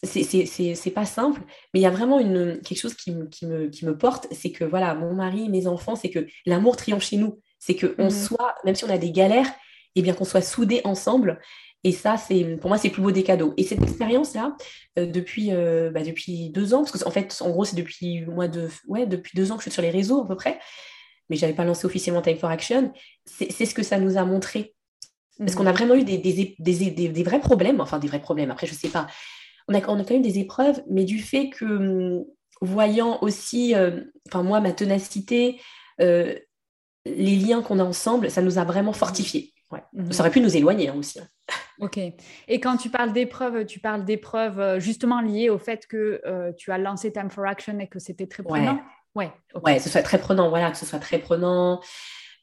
c'est 0.03 0.91
pas 0.93 1.05
simple, 1.05 1.41
mais 1.73 1.79
il 1.79 1.83
y 1.83 1.87
a 1.87 1.91
vraiment 1.91 2.19
une, 2.19 2.59
quelque 2.61 2.79
chose 2.79 2.93
qui, 2.95 3.13
qui, 3.31 3.45
me, 3.45 3.67
qui 3.67 3.85
me 3.85 3.97
porte, 3.97 4.27
c'est 4.31 4.51
que 4.51 4.63
voilà, 4.63 4.93
mon 4.95 5.13
mari, 5.13 5.49
mes 5.49 5.67
enfants, 5.67 5.95
c'est 5.95 6.09
que 6.09 6.27
l'amour 6.45 6.75
triomphe 6.75 7.03
chez 7.03 7.17
nous. 7.17 7.39
C'est 7.59 7.75
qu'on 7.75 8.07
mmh 8.07 8.11
soit, 8.11 8.55
même 8.65 8.75
si 8.75 8.85
on 8.85 8.89
a 8.89 8.97
des 8.97 9.11
galères, 9.11 9.47
et 9.95 10.01
eh 10.01 10.03
bien 10.03 10.13
qu'on 10.13 10.25
soit 10.25 10.41
soudés 10.41 10.81
ensemble 10.83 11.39
et 11.87 11.93
ça, 11.93 12.17
c'est 12.17 12.43
pour 12.57 12.69
moi, 12.69 12.77
c'est 12.77 12.89
le 12.89 12.93
plus 12.93 13.01
beau 13.01 13.11
des 13.11 13.23
cadeaux. 13.23 13.53
Et 13.55 13.63
cette 13.63 13.81
expérience-là, 13.81 14.57
euh, 14.99 15.05
depuis, 15.05 15.53
euh, 15.53 15.89
bah, 15.89 16.03
depuis 16.03 16.49
deux 16.49 16.73
ans, 16.73 16.83
parce 16.83 17.01
qu'en 17.01 17.11
fait, 17.11 17.33
en 17.39 17.49
gros, 17.49 17.63
c'est 17.63 17.77
depuis, 17.77 18.25
mois 18.25 18.49
de, 18.49 18.67
ouais, 18.89 19.05
depuis 19.05 19.31
deux 19.37 19.53
ans 19.53 19.55
que 19.55 19.61
je 19.61 19.69
suis 19.69 19.71
sur 19.71 19.81
les 19.81 19.89
réseaux 19.89 20.21
à 20.21 20.27
peu 20.27 20.35
près, 20.35 20.59
mais 21.29 21.37
je 21.37 21.43
n'avais 21.43 21.55
pas 21.55 21.63
lancé 21.63 21.85
officiellement 21.85 22.21
Time 22.21 22.35
for 22.35 22.49
Action, 22.49 22.91
c'est 23.25 23.65
ce 23.65 23.73
que 23.73 23.83
ça 23.83 23.99
nous 23.99 24.17
a 24.17 24.25
montré. 24.25 24.75
Parce 25.39 25.55
qu'on 25.55 25.65
a 25.65 25.71
vraiment 25.71 25.95
eu 25.95 26.03
des, 26.03 26.17
des, 26.17 26.55
des, 26.59 26.91
des, 26.91 27.23
vrais 27.23 27.39
problèmes, 27.39 27.79
enfin 27.79 27.99
des 27.99 28.09
vrais 28.09 28.19
problèmes, 28.19 28.51
après, 28.51 28.67
je 28.67 28.73
ne 28.73 28.77
sais 28.77 28.89
pas. 28.89 29.07
On 29.69 29.73
a, 29.73 29.79
on 29.87 29.97
a 29.97 30.03
quand 30.03 30.11
même 30.11 30.21
des 30.21 30.39
épreuves, 30.39 30.83
mais 30.89 31.05
du 31.05 31.19
fait 31.19 31.51
que, 31.51 31.63
hum, 31.63 32.25
voyant 32.59 33.17
aussi, 33.21 33.75
euh, 33.75 34.01
enfin 34.27 34.43
moi, 34.43 34.59
ma 34.59 34.73
ténacité, 34.73 35.61
les 35.99 37.35
liens 37.37 37.61
qu'on 37.61 37.79
a 37.79 37.83
ensemble, 37.85 38.29
ça 38.29 38.41
nous 38.41 38.57
a 38.57 38.65
vraiment 38.65 38.91
fortifiés. 38.91 39.53
Ouais. 39.71 39.83
Mhm. 39.93 40.11
Ça 40.11 40.23
aurait 40.23 40.31
pu 40.31 40.41
nous 40.41 40.55
éloigner 40.55 40.89
hein, 40.89 40.95
aussi. 40.97 41.19
Hein. 41.19 41.27
Ok. 41.79 41.97
Et 41.97 42.59
quand 42.59 42.77
tu 42.77 42.89
parles 42.89 43.13
d'épreuves, 43.13 43.65
tu 43.65 43.79
parles 43.79 44.03
d'épreuves 44.03 44.59
euh, 44.59 44.79
justement 44.79 45.21
liées 45.21 45.49
au 45.49 45.57
fait 45.57 45.85
que 45.87 46.21
euh, 46.25 46.51
tu 46.57 46.71
as 46.71 46.77
lancé 46.77 47.11
Time 47.11 47.29
for 47.29 47.45
Action 47.45 47.77
et 47.79 47.87
que 47.87 47.99
c'était 47.99 48.27
très 48.27 48.43
prenant? 48.43 48.75
Ouais. 48.75 48.81
Ouais, 49.15 49.31
ouais, 49.63 49.77
que 49.77 49.81
ce 49.81 49.89
soit 49.89 50.03
très 50.03 50.19
prenant, 50.19 50.49
voilà, 50.49 50.69
que 50.69 50.77
ce 50.77 50.85
soit 50.85 50.99
très 50.99 51.17
prenant. 51.17 51.81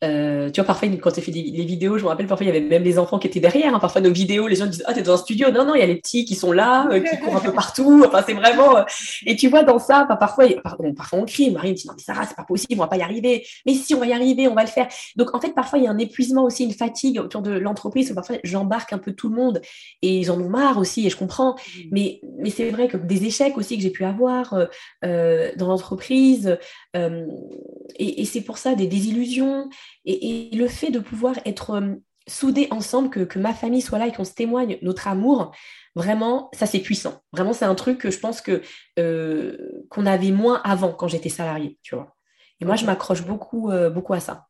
Euh, 0.04 0.50
tu 0.50 0.60
vois, 0.60 0.66
parfois, 0.66 0.88
quand 1.00 1.10
tu 1.10 1.20
fais 1.20 1.32
des, 1.32 1.42
les 1.42 1.64
vidéos, 1.64 1.98
je 1.98 2.04
me 2.04 2.08
rappelle, 2.08 2.26
parfois, 2.26 2.44
il 2.44 2.48
y 2.48 2.56
avait 2.56 2.66
même 2.66 2.82
les 2.82 2.98
enfants 2.98 3.18
qui 3.18 3.26
étaient 3.26 3.40
derrière. 3.40 3.74
Hein. 3.74 3.78
Parfois, 3.78 4.00
nos 4.00 4.12
vidéos, 4.12 4.46
les 4.46 4.56
gens 4.56 4.66
disent 4.66 4.84
Ah, 4.86 4.92
t'es 4.92 5.02
dans 5.02 5.14
un 5.14 5.16
studio. 5.16 5.50
Non, 5.50 5.64
non, 5.64 5.74
il 5.74 5.80
y 5.80 5.82
a 5.82 5.86
les 5.86 5.96
petits 5.96 6.24
qui 6.24 6.34
sont 6.34 6.52
là, 6.52 6.88
euh, 6.90 7.00
qui 7.00 7.18
courent 7.18 7.36
un 7.36 7.40
peu 7.40 7.52
partout. 7.52 8.04
Enfin, 8.06 8.22
c'est 8.26 8.34
vraiment. 8.34 8.76
Euh, 8.76 8.82
et 9.26 9.36
tu 9.36 9.48
vois, 9.48 9.62
dans 9.62 9.78
ça, 9.78 10.06
parfois, 10.18 10.46
parfois, 10.62 11.18
on 11.18 11.24
crie. 11.24 11.50
Marie 11.50 11.70
me 11.70 11.74
dit 11.74 11.86
Non, 11.86 11.94
mais 11.96 12.02
Sarah, 12.02 12.26
c'est 12.26 12.36
pas 12.36 12.44
possible, 12.44 12.74
on 12.74 12.84
va 12.84 12.88
pas 12.88 12.96
y 12.96 13.02
arriver. 13.02 13.46
Mais 13.66 13.74
si, 13.74 13.94
on 13.94 14.00
va 14.00 14.06
y 14.06 14.12
arriver, 14.12 14.48
on 14.48 14.54
va 14.54 14.62
le 14.62 14.68
faire. 14.68 14.88
Donc, 15.16 15.34
en 15.34 15.40
fait, 15.40 15.54
parfois, 15.54 15.78
il 15.78 15.84
y 15.84 15.88
a 15.88 15.90
un 15.90 15.98
épuisement 15.98 16.44
aussi, 16.44 16.64
une 16.64 16.74
fatigue 16.74 17.20
autour 17.20 17.42
de 17.42 17.52
l'entreprise. 17.52 18.12
Parfois, 18.14 18.36
j'embarque 18.44 18.92
un 18.92 18.98
peu 18.98 19.12
tout 19.12 19.28
le 19.28 19.36
monde 19.36 19.60
et 20.02 20.18
ils 20.18 20.30
en 20.30 20.40
ont 20.40 20.48
marre 20.48 20.78
aussi, 20.78 21.06
et 21.06 21.10
je 21.10 21.16
comprends. 21.16 21.56
Mais, 21.90 22.20
mais 22.38 22.50
c'est 22.50 22.70
vrai 22.70 22.88
que 22.88 22.96
des 22.96 23.24
échecs 23.24 23.56
aussi 23.56 23.76
que 23.76 23.82
j'ai 23.82 23.90
pu 23.90 24.04
avoir 24.04 24.54
dans 25.02 25.68
l'entreprise. 25.68 26.58
et 26.94 28.24
c'est 28.24 28.40
pour 28.42 28.58
ça 28.58 28.74
des 28.74 28.86
désillusions. 28.86 29.68
Et, 30.04 30.50
le 30.52 30.68
fait 30.68 30.90
de 30.90 30.98
pouvoir 30.98 31.36
être 31.44 31.70
euh, 31.70 31.94
soudés 32.26 32.68
ensemble, 32.70 33.10
que, 33.10 33.38
ma 33.38 33.54
famille 33.54 33.80
soit 33.80 33.98
là 33.98 34.06
et 34.06 34.12
qu'on 34.12 34.24
se 34.24 34.34
témoigne 34.34 34.78
notre 34.82 35.08
amour, 35.08 35.52
vraiment, 35.94 36.50
ça 36.52 36.66
c'est 36.66 36.80
puissant. 36.80 37.22
Vraiment, 37.32 37.52
c'est 37.52 37.64
un 37.64 37.74
truc 37.74 37.98
que 37.98 38.10
je 38.10 38.18
pense 38.18 38.40
que 38.40 38.62
euh, 38.98 39.56
qu'on 39.90 40.06
avait 40.06 40.30
moins 40.30 40.60
avant 40.64 40.92
quand 40.92 41.08
j'étais 41.08 41.28
salariée, 41.28 41.78
tu 41.82 41.94
vois. 41.94 42.14
Et 42.60 42.64
moi, 42.64 42.76
je 42.76 42.86
m'accroche 42.86 43.24
beaucoup, 43.24 43.70
euh, 43.70 43.90
beaucoup 43.90 44.14
à 44.14 44.20
ça. 44.20 44.46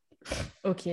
Ok. 0.64 0.88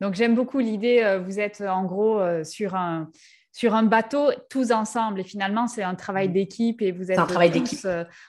Donc, 0.00 0.14
j'aime 0.14 0.34
beaucoup 0.34 0.58
l'idée, 0.58 1.20
vous 1.24 1.38
êtes 1.38 1.60
en 1.60 1.84
gros 1.84 2.20
sur 2.42 2.74
un, 2.74 3.08
sur 3.52 3.74
un 3.74 3.84
bateau 3.84 4.30
tous 4.50 4.72
ensemble. 4.72 5.20
Et 5.20 5.24
finalement, 5.24 5.68
c'est 5.68 5.82
un 5.82 5.94
travail 5.94 6.28
mmh. 6.28 6.32
d'équipe 6.32 6.82
et 6.82 6.90
vous 6.90 7.12
êtes 7.12 7.18
tous, 7.18 7.86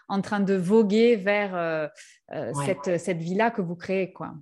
en 0.08 0.22
train 0.22 0.40
de 0.40 0.54
voguer 0.54 1.16
vers 1.16 1.90
cette, 2.66 3.00
cette 3.00 3.18
vie-là 3.18 3.50
que 3.50 3.62
vous 3.62 3.76
créez. 3.76 4.14
quoi. 4.14 4.34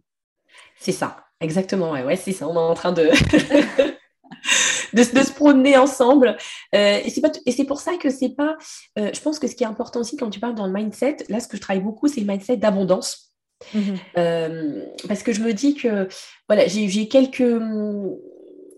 C'est 0.82 0.92
ça, 0.92 1.26
exactement. 1.40 1.92
Ouais, 1.92 2.16
c'est 2.16 2.32
ça. 2.32 2.48
On 2.48 2.56
est 2.56 2.58
en 2.58 2.74
train 2.74 2.92
de, 2.92 3.04
de, 4.94 5.04
se 5.04 5.32
promener 5.32 5.78
ensemble. 5.78 6.36
Euh, 6.76 7.00
et 7.06 7.52
c'est 7.52 7.66
pour 7.66 7.80
ça 7.80 7.98
que 7.98 8.10
c'est 8.10 8.36
pas. 8.36 8.58
Euh, 8.98 9.12
je 9.14 9.22
pense 9.22 9.38
que 9.38 9.48
ce 9.48 9.56
qui 9.56 9.64
est 9.64 9.68
important 9.68 10.00
aussi 10.00 10.18
quand 10.18 10.32
tu 10.32 10.40
parles 10.40 10.56
dans 10.56 10.66
le 10.66 10.74
mindset, 10.74 11.18
là, 11.30 11.40
ce 11.40 11.48
que 11.48 11.56
je 11.56 11.62
travaille 11.62 11.84
beaucoup, 11.84 12.08
c'est 12.08 12.22
le 12.22 12.26
mindset 12.26 12.58
d'abondance. 12.58 13.32
Mhm. 13.76 13.96
Euh, 14.18 14.86
parce 15.08 15.22
que 15.22 15.34
je 15.34 15.42
me 15.42 15.54
dis 15.54 15.76
que 15.76 16.08
voilà, 16.50 16.66
j'ai 16.66 17.08
quelques, 17.08 17.44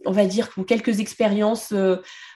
on 0.05 0.11
va 0.11 0.25
dire, 0.25 0.49
quelques 0.67 0.99
expériences. 0.99 1.73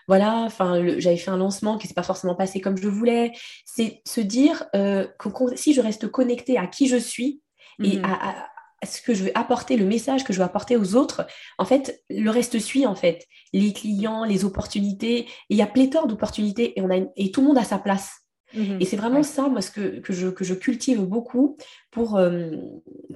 Voilà, 0.08 0.44
enfin, 0.46 0.82
j'avais 0.98 1.18
fait 1.18 1.32
un 1.32 1.36
lancement 1.36 1.78
qui 1.78 1.88
ne 1.88 1.90
s'est 1.90 1.94
pas 1.94 2.04
forcément 2.04 2.36
passé 2.36 2.62
comme 2.62 2.78
je 2.78 2.88
voulais. 2.88 3.34
C'est 3.66 4.02
se 4.08 4.22
dire 4.22 4.66
que 4.72 5.30
si 5.56 5.74
je 5.74 5.82
reste 5.82 6.08
connectée 6.08 6.58
à 6.58 6.68
qui 6.68 6.88
je 6.88 6.96
suis 6.96 7.42
et 7.84 7.98
mhm. 7.98 8.06
à, 8.06 8.48
ce 8.86 9.02
que 9.02 9.14
je 9.14 9.26
veux 9.26 9.32
apporter, 9.36 9.76
le 9.76 9.86
message 9.86 10.24
que 10.24 10.34
je 10.34 10.40
veux 10.40 10.46
apporter 10.46 10.78
aux 10.78 10.96
autres, 10.96 11.26
en 11.58 11.66
fait, 11.66 12.04
le 12.10 12.30
reste 12.30 12.60
suit, 12.60 12.86
en 12.86 12.96
fait. 12.96 13.26
Les 13.54 13.74
clients, 13.74 14.24
les 14.24 14.46
opportunités. 14.46 15.28
il 15.50 15.58
y 15.58 15.62
a 15.62 15.68
pléthore 15.68 16.08
d'opportunités 16.08 16.78
et, 16.78 16.82
on 16.82 16.90
a 16.90 17.06
et 17.16 17.32
tout 17.32 17.42
le 17.42 17.48
monde 17.48 17.58
a 17.58 17.64
sa 17.64 17.80
place. 17.80 18.22
Mhm. 18.54 18.78
Et 18.80 18.86
c'est 18.86 18.98
vraiment 18.98 19.24
ça, 19.24 19.50
moi, 19.50 19.62
ce 19.62 19.72
que, 19.72 20.00
que, 20.00 20.14
je, 20.14 20.30
que, 20.30 20.44
je, 20.44 20.54
cultive 20.54 21.02
beaucoup 21.02 21.58
pour, 21.92 22.18
euh, 22.18 22.52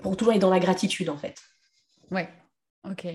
pour 0.02 0.18
toujours 0.18 0.34
être 0.34 0.42
dans 0.42 0.50
la 0.50 0.60
gratitude, 0.60 1.10
en 1.10 1.18
fait. 1.18 1.36
Ouais, 2.10 2.30
ok. 2.90 3.08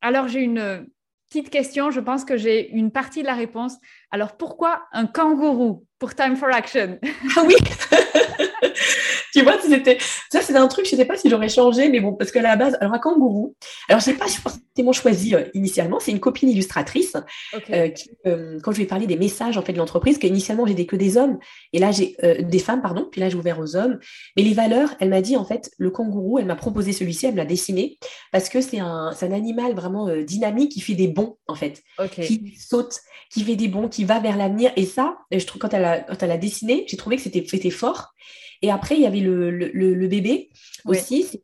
Alors, 0.00 0.28
j'ai 0.28 0.40
une 0.40 0.86
petite 1.28 1.50
question. 1.50 1.90
Je 1.90 2.00
pense 2.00 2.24
que 2.24 2.36
j'ai 2.36 2.70
une 2.70 2.90
partie 2.90 3.22
de 3.22 3.26
la 3.26 3.34
réponse. 3.34 3.76
Alors, 4.10 4.36
pourquoi 4.36 4.82
un 4.92 5.06
kangourou 5.06 5.86
pour 5.98 6.14
Time 6.14 6.36
for 6.36 6.48
Action? 6.48 6.98
Ah 7.36 7.42
oui 7.46 7.54
tu 9.32 9.42
vois, 9.42 9.56
c'était 9.60 9.98
ça, 10.30 10.40
c'est 10.42 10.56
un 10.56 10.68
truc, 10.68 10.86
je 10.86 10.94
ne 10.94 11.00
sais 11.00 11.04
pas 11.04 11.16
si 11.16 11.30
j'aurais 11.30 11.48
changé, 11.48 11.88
mais 11.88 12.00
bon, 12.00 12.12
parce 12.12 12.30
qu'à 12.30 12.42
la 12.42 12.56
base, 12.56 12.76
alors 12.80 12.94
un 12.94 12.98
kangourou, 12.98 13.54
alors 13.88 14.00
je 14.00 14.10
n'ai 14.10 14.16
pas 14.16 14.28
forcément 14.28 14.92
choisi 14.92 15.34
euh, 15.34 15.44
initialement, 15.54 16.00
c'est 16.00 16.10
une 16.10 16.20
copine 16.20 16.48
illustratrice 16.48 17.16
euh, 17.70 17.88
qui, 17.88 18.10
euh, 18.26 18.58
quand 18.62 18.72
je 18.72 18.78
lui 18.78 18.84
ai 18.84 18.86
parlé 18.86 19.06
des 19.06 19.16
messages 19.16 19.56
en 19.56 19.62
fait 19.62 19.72
de 19.72 19.78
l'entreprise, 19.78 20.18
qu'initialement 20.18 20.66
j'étais 20.66 20.86
que 20.86 20.96
des 20.96 21.16
hommes, 21.16 21.38
et 21.72 21.78
là 21.78 21.90
j'ai 21.92 22.16
des 22.40 22.58
femmes, 22.58 22.82
pardon, 22.82 23.08
puis 23.10 23.20
là 23.20 23.28
j'ai 23.28 23.36
ouvert 23.36 23.58
aux 23.60 23.76
hommes, 23.76 23.98
mais 24.36 24.42
les 24.42 24.54
valeurs, 24.54 24.94
elle 25.00 25.10
m'a 25.10 25.20
dit 25.20 25.36
en 25.36 25.44
fait, 25.44 25.70
le 25.78 25.90
kangourou, 25.90 26.38
elle 26.38 26.46
m'a 26.46 26.56
proposé 26.56 26.92
celui-ci, 26.92 27.26
elle 27.26 27.32
me 27.32 27.38
l'a 27.38 27.44
dessiné, 27.44 27.98
parce 28.32 28.48
que 28.48 28.60
c'est 28.60 28.78
un, 28.78 29.10
un, 29.20 29.32
animal 29.32 29.74
vraiment 29.74 30.08
dynamique 30.22 30.72
qui 30.72 30.80
fait 30.80 30.94
des 30.94 31.08
bons 31.08 31.36
en 31.46 31.54
fait, 31.54 31.82
qui 32.12 32.56
saute, 32.58 33.00
qui 33.32 33.44
fait 33.44 33.56
des 33.56 33.68
bons, 33.68 33.88
qui 33.88 34.04
va 34.04 34.18
vers 34.18 34.36
l'avenir, 34.36 34.72
et 34.76 34.86
ça, 34.86 35.18
je 35.30 35.44
trouve 35.46 35.60
quand 35.60 35.74
elle 35.74 35.84
a, 35.84 36.00
quand 36.00 36.22
elle 36.22 36.32
a 36.32 36.38
dessiné, 36.38 36.84
j'ai 36.88 36.96
trouvé 36.96 37.16
que 37.16 37.22
c'était 37.22 37.70
fort. 37.70 38.14
Et 38.62 38.70
après, 38.70 38.96
il 38.96 39.02
y 39.02 39.06
avait 39.06 39.20
le, 39.20 39.50
le, 39.50 40.08
bébé 40.08 40.50
aussi. 40.84 41.42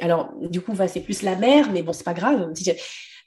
Alors, 0.00 0.32
du 0.40 0.60
coup, 0.60 0.72
c'est 0.88 1.00
plus 1.00 1.22
la 1.22 1.36
mère, 1.36 1.70
mais 1.72 1.82
bon, 1.82 1.92
c'est 1.92 2.04
pas 2.04 2.14
grave. 2.14 2.52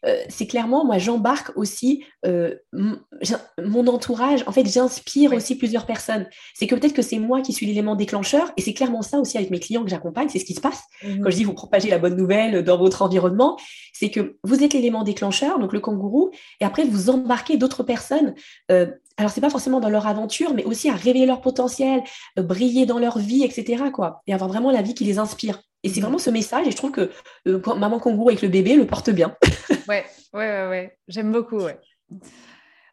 Euh, 0.06 0.18
c'est 0.28 0.48
clairement, 0.48 0.86
moi, 0.86 0.98
j'embarque 0.98 1.56
aussi 1.56 2.04
euh, 2.26 2.56
mon 2.74 3.88
entourage. 3.88 4.44
En 4.48 4.52
fait, 4.52 4.66
j'inspire 4.66 5.34
aussi 5.34 5.56
plusieurs 5.56 5.86
personnes. 5.86 6.28
C'est 6.54 6.68
que 6.68 6.76
peut-être 6.76 6.94
que 6.94 7.02
c'est 7.02 7.20
moi 7.20 7.42
qui 7.42 7.54
suis 7.54 7.66
l'élément 7.66 7.96
déclencheur, 7.96 8.52
et 8.58 8.62
c'est 8.62 8.74
clairement 8.74 9.02
ça 9.02 9.20
aussi 9.20 9.38
avec 9.38 9.50
mes 9.50 9.60
clients 9.60 9.84
que 9.84 9.90
j'accompagne, 9.90 10.28
c'est 10.30 10.40
ce 10.40 10.46
qui 10.46 10.54
se 10.54 10.62
passe. 10.62 10.84
Mmh 11.04 11.22
Quand 11.22 11.30
je 11.30 11.36
dis 11.36 11.44
vous 11.44 11.54
propagez 11.54 11.90
la 11.90 12.00
bonne 12.00 12.18
nouvelle 12.18 12.64
dans 12.64 12.78
votre 12.78 13.02
environnement, 13.02 13.58
c'est 13.94 14.10
que 14.10 14.38
vous 14.44 14.64
êtes 14.64 14.74
l'élément 14.74 15.04
déclencheur, 15.04 15.60
donc 15.60 15.72
le 15.72 15.80
kangourou, 15.80 16.32
et 16.60 16.66
après 16.66 16.84
vous 16.84 17.10
embarquez 17.10 17.58
d'autres 17.58 17.84
personnes. 17.84 18.36
Euh, 18.72 18.88
alors 19.18 19.32
c'est 19.32 19.42
pas 19.42 19.50
forcément 19.50 19.80
dans 19.80 19.90
leur 19.90 20.08
aventure, 20.08 20.54
mais 20.54 20.64
aussi 20.64 20.90
à 20.90 20.96
révéler 20.96 21.26
leur 21.26 21.42
potentiel, 21.42 22.04
briller 22.38 22.86
dans 22.86 23.00
leur 23.00 23.20
vie, 23.20 23.44
etc. 23.44 23.86
Quoi, 23.94 24.22
et 24.28 24.34
avoir 24.34 24.50
vraiment 24.50 24.72
la 24.72 24.82
vie 24.82 24.94
qui 24.94 25.04
les 25.04 25.20
inspire. 25.20 25.62
Et 25.84 25.90
c'est 25.90 26.02
vraiment 26.02 26.18
ce 26.18 26.30
message, 26.30 26.66
et 26.66 26.72
je 26.72 26.78
trouve 26.78 26.92
que 26.92 27.12
euh, 27.48 27.62
maman 27.76 28.00
kangourou 28.00 28.30
avec 28.30 28.42
le 28.42 28.48
bébé 28.48 28.76
le 28.76 28.88
porte 28.88 29.10
bien. 29.10 29.36
ouais, 29.88 30.06
ouais, 30.34 30.68
ouais, 30.68 30.98
J'aime 31.08 31.32
beaucoup, 31.32 31.58
ouais. 31.58 31.78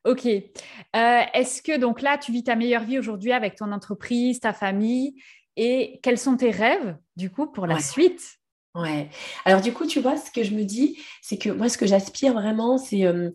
Ok. 0.04 0.26
Euh, 0.26 0.40
est-ce 1.34 1.62
que 1.62 1.78
donc 1.78 2.02
là, 2.02 2.18
tu 2.18 2.32
vis 2.32 2.42
ta 2.42 2.56
meilleure 2.56 2.84
vie 2.84 2.98
aujourd'hui 2.98 3.32
avec 3.32 3.54
ton 3.54 3.70
entreprise, 3.70 4.40
ta 4.40 4.52
famille, 4.52 5.14
et 5.56 6.00
quels 6.02 6.18
sont 6.18 6.36
tes 6.36 6.50
rêves 6.50 6.96
du 7.16 7.30
coup 7.30 7.46
pour 7.46 7.66
la 7.66 7.80
suite? 7.80 8.38
Ouais. 8.74 9.08
Alors 9.44 9.60
du 9.60 9.72
coup, 9.72 9.86
tu 9.86 10.00
vois, 10.00 10.16
ce 10.16 10.30
que 10.30 10.42
je 10.42 10.54
me 10.54 10.64
dis, 10.64 10.98
c'est 11.22 11.38
que 11.38 11.50
moi, 11.50 11.68
ce 11.68 11.76
que 11.76 11.86
j'aspire 11.86 12.32
vraiment, 12.32 12.78
c'est 12.78 13.04
euh, 13.04 13.30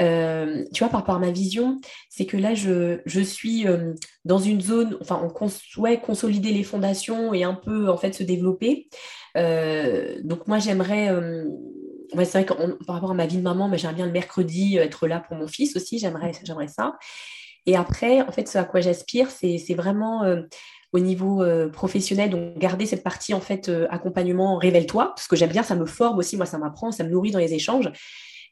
euh, 0.00 0.64
tu 0.72 0.80
vois, 0.80 0.88
par 0.88 1.00
rapport 1.00 1.16
à 1.16 1.18
ma 1.18 1.30
vision, 1.30 1.80
c'est 2.08 2.26
que 2.26 2.36
là, 2.36 2.54
je, 2.54 3.00
je 3.04 3.20
suis 3.20 3.66
euh, 3.66 3.92
dans 4.24 4.38
une 4.38 4.60
zone, 4.60 4.96
enfin, 5.00 5.20
on 5.22 5.48
souhaite 5.48 6.02
consolider 6.02 6.52
les 6.52 6.64
fondations 6.64 7.34
et 7.34 7.44
un 7.44 7.54
peu, 7.54 7.88
en 7.88 7.96
fait, 7.96 8.12
se 8.12 8.22
développer. 8.22 8.88
Euh, 9.36 10.18
donc, 10.24 10.46
moi, 10.46 10.58
j'aimerais, 10.58 11.10
c'est 12.10 12.32
vrai 12.32 12.44
que 12.44 12.54
par 12.84 12.96
rapport 12.96 13.10
à 13.10 13.14
ma 13.14 13.26
vie 13.26 13.36
de 13.36 13.42
maman, 13.42 13.68
mais 13.68 13.78
j'aimerais 13.78 13.96
bien 13.96 14.06
le 14.06 14.12
mercredi 14.12 14.76
être 14.76 15.06
là 15.06 15.20
pour 15.20 15.36
mon 15.36 15.46
fils 15.46 15.76
aussi, 15.76 15.98
j'aimerais 15.98 16.32
ça. 16.68 16.96
Et 17.66 17.76
après, 17.76 18.22
en 18.22 18.32
fait, 18.32 18.48
ce 18.48 18.58
à 18.58 18.64
quoi 18.64 18.80
j'aspire, 18.80 19.30
c'est, 19.30 19.74
vraiment 19.74 20.24
au 20.92 20.98
niveau 20.98 21.42
professionnel, 21.72 22.30
donc 22.30 22.58
garder 22.58 22.86
cette 22.86 23.02
partie 23.02 23.34
en 23.34 23.40
fait 23.40 23.70
accompagnement, 23.88 24.56
révèle-toi, 24.56 25.12
parce 25.14 25.28
que 25.28 25.36
j'aime 25.36 25.50
bien, 25.50 25.62
ça 25.62 25.74
me 25.76 25.86
forme 25.86 26.18
aussi, 26.18 26.36
moi 26.36 26.46
ça 26.46 26.58
m'apprend, 26.58 26.92
ça 26.92 27.04
me 27.04 27.10
nourrit 27.10 27.30
dans 27.30 27.38
les 27.38 27.54
échanges. 27.54 27.90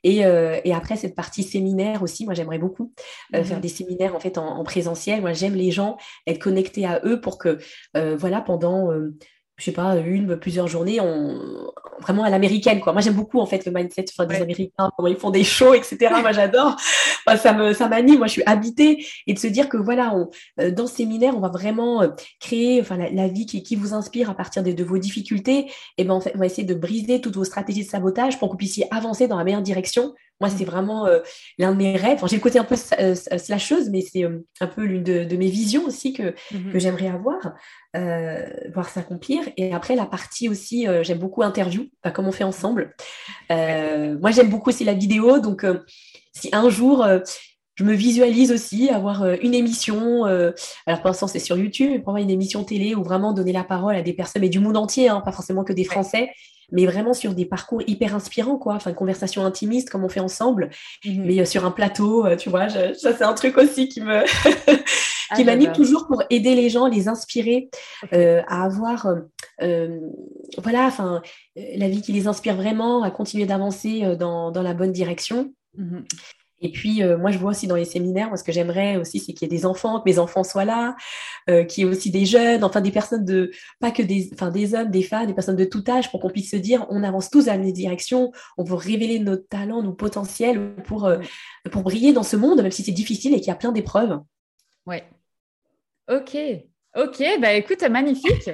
Euh, 0.06 0.60
et, 0.64 0.72
après, 0.72 0.96
cette 0.96 1.14
partie 1.14 1.42
séminaire 1.42 2.02
aussi, 2.02 2.24
moi, 2.24 2.34
j'aimerais 2.34 2.58
beaucoup 2.58 2.92
euh, 3.34 3.44
faire 3.44 3.56
mhm. 3.56 3.62
des 3.62 3.68
séminaires 3.68 4.14
en 4.14 4.20
fait 4.20 4.38
en, 4.38 4.62
présentiel. 4.64 5.20
Moi, 5.20 5.32
j'aime 5.32 5.54
les 5.54 5.70
gens, 5.70 5.96
être 6.26 6.38
connectés 6.38 6.86
à 6.86 7.00
eux 7.04 7.20
pour 7.20 7.38
que, 7.38 7.58
euh, 7.96 8.16
voilà, 8.16 8.40
pendant 8.40 8.90
je 9.60 9.66
sais 9.66 9.72
pas, 9.72 9.94
une, 9.98 10.38
plusieurs 10.38 10.68
journées, 10.68 11.00
on... 11.00 11.70
vraiment 12.00 12.24
à 12.24 12.30
l'américaine, 12.30 12.80
quoi. 12.80 12.94
Moi, 12.94 13.02
j'aime 13.02 13.14
beaucoup, 13.14 13.40
en 13.40 13.46
fait, 13.46 13.66
le 13.66 13.72
mindset 13.72 14.06
des 14.26 14.36
Américains, 14.36 14.90
comment 14.96 15.08
ils 15.08 15.16
font 15.16 15.28
des 15.28 15.44
shows, 15.44 15.74
etc. 15.74 16.14
Moi, 16.22 16.32
j'adore. 16.32 16.76
ça 17.36 17.52
me, 17.52 17.74
ça 17.74 17.86
m'anime. 17.86 18.18
Moi, 18.18 18.26
je 18.26 18.32
suis 18.32 18.42
habitée. 18.46 19.04
Et 19.26 19.34
de 19.34 19.38
se 19.38 19.46
dire 19.46 19.68
que, 19.68 19.76
voilà, 19.76 20.14
on, 20.14 20.30
euh, 20.60 20.70
dans 20.70 20.86
ce 20.86 20.96
séminaire, 20.96 21.36
on 21.36 21.40
va 21.40 21.50
vraiment 21.50 22.00
euh, 22.02 22.08
créer, 22.40 22.80
enfin, 22.80 22.96
la, 22.96 23.28
vie 23.28 23.44
qui, 23.44 23.62
qui, 23.62 23.76
vous 23.76 23.92
inspire 23.92 24.30
à 24.30 24.34
partir 24.34 24.62
de, 24.62 24.72
de 24.72 24.84
vos 24.84 24.96
difficultés. 24.96 25.70
Et 25.98 26.04
ben, 26.04 26.14
en 26.14 26.20
fait, 26.22 26.32
on 26.34 26.38
va 26.38 26.46
essayer 26.46 26.64
de 26.64 26.74
briser 26.74 27.20
toutes 27.20 27.36
vos 27.36 27.44
stratégies 27.44 27.84
de 27.84 27.90
sabotage 27.90 28.38
pour 28.38 28.48
que 28.48 28.52
vous 28.54 28.58
puissiez 28.58 28.86
avancer 28.90 29.28
dans 29.28 29.36
la 29.36 29.44
meilleure 29.44 29.60
direction 29.60 30.14
moi, 30.40 30.48
c'est 30.48 30.64
vraiment 30.64 31.06
euh, 31.06 31.20
l'un 31.58 31.72
de 31.72 31.76
mes 31.76 31.96
rêves. 31.96 32.18
j'ai 32.26 32.36
le 32.36 32.42
côté 32.42 32.58
un 32.58 32.64
peu 32.64 32.76
euh, 32.98 33.14
slasheuse, 33.14 33.90
mais 33.90 34.00
c'est 34.00 34.24
euh, 34.24 34.38
un 34.60 34.66
peu 34.66 34.82
l'une 34.84 35.02
de, 35.02 35.36
mes 35.36 35.48
visions 35.48 35.84
aussi 35.84 36.14
que, 36.14 36.34
mhm. 36.52 36.72
que 36.72 36.78
j'aimerais 36.78 37.08
avoir, 37.08 37.54
voir 38.72 38.88
s'accomplir. 38.88 39.42
Et 39.56 39.74
après, 39.74 39.96
la 39.96 40.06
partie 40.06 40.48
aussi, 40.48 40.86
j'aime 41.02 41.18
beaucoup 41.18 41.42
interview, 41.42 41.86
comme 42.14 42.26
on 42.26 42.32
fait 42.32 42.44
ensemble. 42.44 42.94
moi, 43.48 44.30
j'aime 44.30 44.48
beaucoup 44.48 44.70
aussi 44.70 44.84
la 44.84 44.94
vidéo. 44.94 45.38
Donc, 45.40 45.64
si 46.32 46.50
un 46.52 46.68
jour, 46.68 47.06
je 47.74 47.84
me 47.84 47.94
visualise 47.94 48.52
aussi 48.52 48.90
avoir 48.90 49.24
une 49.40 49.54
émission. 49.54 50.24
alors, 50.24 51.00
pour 51.00 51.06
l'instant, 51.06 51.26
c'est 51.26 51.38
sur 51.38 51.56
YouTube, 51.56 51.90
mais 51.90 51.98
pour 52.00 52.12
moi, 52.12 52.20
une 52.20 52.30
émission 52.30 52.64
télé 52.64 52.94
où 52.94 53.02
vraiment 53.02 53.32
donner 53.32 53.52
la 53.52 53.64
parole 53.64 53.96
à 53.96 54.02
des 54.02 54.12
personnes, 54.12 54.42
mais 54.42 54.50
du 54.50 54.60
monde 54.60 54.76
entier, 54.76 55.08
hein, 55.08 55.20
pas 55.24 55.32
forcément 55.32 55.64
que 55.64 55.72
des 55.72 55.84
Français 55.84 56.30
mais 56.72 56.86
vraiment 56.86 57.14
sur 57.14 57.34
des 57.34 57.44
parcours 57.44 57.82
hyper 57.86 58.14
inspirants, 58.14 58.56
quoi. 58.58 58.74
Enfin, 58.74 58.90
une 58.90 58.96
conversation 58.96 59.44
intimiste 59.44 59.90
comme 59.90 60.04
on 60.04 60.08
fait 60.08 60.20
ensemble, 60.20 60.70
mhm. 61.04 61.24
mais 61.24 61.40
euh, 61.40 61.44
sur 61.44 61.64
un 61.64 61.70
plateau, 61.70 62.26
euh, 62.26 62.36
tu 62.36 62.50
vois. 62.50 62.68
ça, 62.68 62.94
c'est 62.94 63.22
un 63.22 63.34
truc 63.34 63.56
aussi 63.58 63.88
qui 63.88 64.00
me 64.00 64.22
ah, 65.30 65.36
qui 65.36 65.44
m'anime 65.44 65.72
toujours 65.72 66.06
pour 66.06 66.22
aider 66.30 66.54
les 66.54 66.68
gens, 66.70 66.86
les 66.86 67.08
inspirer 67.08 67.70
euh, 68.12 68.42
à 68.48 68.64
avoir, 68.64 69.06
voilà, 69.58 70.86
enfin, 70.86 71.22
la 71.56 71.88
vie 71.88 72.02
qui 72.02 72.12
les 72.12 72.26
inspire 72.26 72.56
vraiment, 72.56 73.02
à 73.02 73.10
continuer 73.10 73.46
d'avancer 73.46 74.16
dans, 74.16 74.50
dans, 74.50 74.62
la 74.62 74.74
bonne 74.74 74.92
direction. 74.92 75.52
Mhm. 75.76 76.04
Et 76.60 76.70
puis, 76.70 77.02
euh, 77.02 77.16
moi, 77.16 77.30
je 77.30 77.38
vois 77.38 77.50
aussi 77.50 77.66
dans 77.66 77.76
les 77.76 77.84
séminaires, 77.84 78.28
moi, 78.28 78.36
ce 78.36 78.44
que 78.44 78.52
j'aimerais 78.52 78.96
aussi, 78.96 79.18
c'est 79.18 79.32
qu'il 79.32 79.50
y 79.50 79.54
ait 79.54 79.56
des 79.56 79.64
enfants, 79.64 80.00
que 80.00 80.08
mes 80.08 80.18
enfants 80.18 80.44
soient 80.44 80.64
là, 80.64 80.94
euh, 81.48 81.64
qu'il 81.64 81.84
y 81.84 81.86
ait 81.86 81.90
aussi 81.90 82.10
des 82.10 82.26
jeunes, 82.26 82.64
enfin 82.64 82.80
des 82.80 82.90
personnes 82.90 83.24
de, 83.24 83.50
pas 83.80 83.90
que 83.90 84.02
des, 84.02 84.30
enfin 84.34 84.50
des 84.50 84.74
hommes, 84.74 84.90
des 84.90 85.02
femmes, 85.02 85.26
des 85.26 85.34
personnes 85.34 85.56
de 85.56 85.64
tout 85.64 85.82
âge, 85.88 86.10
pour 86.10 86.20
qu'on 86.20 86.28
puisse 86.28 86.50
se 86.50 86.56
dire, 86.56 86.86
on 86.90 87.02
avance 87.02 87.30
tous 87.30 87.48
à 87.48 87.56
même 87.56 87.72
direction, 87.72 88.30
on 88.58 88.64
veut 88.64 88.74
révéler 88.74 89.20
nos 89.20 89.36
talents, 89.36 89.82
nos 89.82 89.92
potentiels 89.92 90.74
pour, 90.84 91.06
euh, 91.06 91.18
pour 91.72 91.82
briller 91.82 92.12
dans 92.12 92.22
ce 92.22 92.36
monde, 92.36 92.62
même 92.62 92.70
si 92.70 92.82
c'est 92.82 92.92
difficile 92.92 93.32
et 93.32 93.38
qu'il 93.38 93.48
y 93.48 93.52
a 93.52 93.56
plein 93.56 93.72
d'épreuves. 93.72 94.20
Ouais. 94.86 95.04
Ok. 96.10 96.36
Ok, 96.96 97.22
bah 97.40 97.52
écoute, 97.54 97.82
magnifique. 97.84 98.50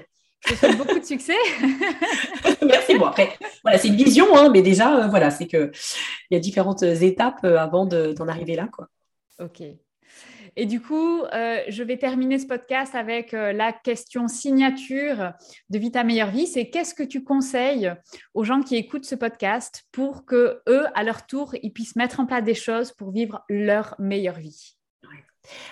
Je 0.46 0.52
te 0.52 0.58
souhaite 0.58 0.78
beaucoup 0.78 0.98
de 0.98 1.04
succès. 1.04 1.36
Merci. 2.62 2.96
Bon, 2.98 3.06
après, 3.06 3.30
voilà, 3.62 3.78
c'est 3.78 3.88
une 3.88 3.96
vision, 3.96 4.36
hein, 4.36 4.50
mais 4.50 4.62
déjà, 4.62 4.96
euh, 4.96 5.06
voilà, 5.08 5.30
c'est 5.30 5.46
qu'il 5.46 5.70
y 6.30 6.36
a 6.36 6.38
différentes 6.38 6.82
étapes 6.82 7.40
euh, 7.44 7.58
avant 7.58 7.84
d'en 7.86 8.28
arriver 8.28 8.54
là. 8.54 8.68
Quoi. 8.72 8.88
Ok. 9.40 9.62
Et 10.58 10.64
du 10.64 10.80
coup, 10.80 11.20
euh, 11.22 11.60
je 11.68 11.82
vais 11.82 11.98
terminer 11.98 12.38
ce 12.38 12.46
podcast 12.46 12.94
avec 12.94 13.32
la 13.32 13.72
question 13.72 14.26
signature 14.26 15.32
de 15.68 15.78
Vita 15.78 16.02
Meilleure 16.02 16.30
Vie. 16.30 16.46
C'est 16.46 16.70
qu'est-ce 16.70 16.94
que 16.94 17.02
tu 17.02 17.24
conseilles 17.24 17.92
aux 18.32 18.44
gens 18.44 18.62
qui 18.62 18.76
écoutent 18.76 19.04
ce 19.04 19.16
podcast 19.16 19.84
pour 19.92 20.24
que 20.24 20.62
eux, 20.66 20.86
à 20.94 21.02
leur 21.02 21.26
tour, 21.26 21.54
ils 21.62 21.72
puissent 21.72 21.96
mettre 21.96 22.20
en 22.20 22.26
place 22.26 22.42
des 22.42 22.54
choses 22.54 22.92
pour 22.92 23.10
vivre 23.10 23.44
leur 23.50 23.96
meilleure 23.98 24.38
vie? 24.38 24.76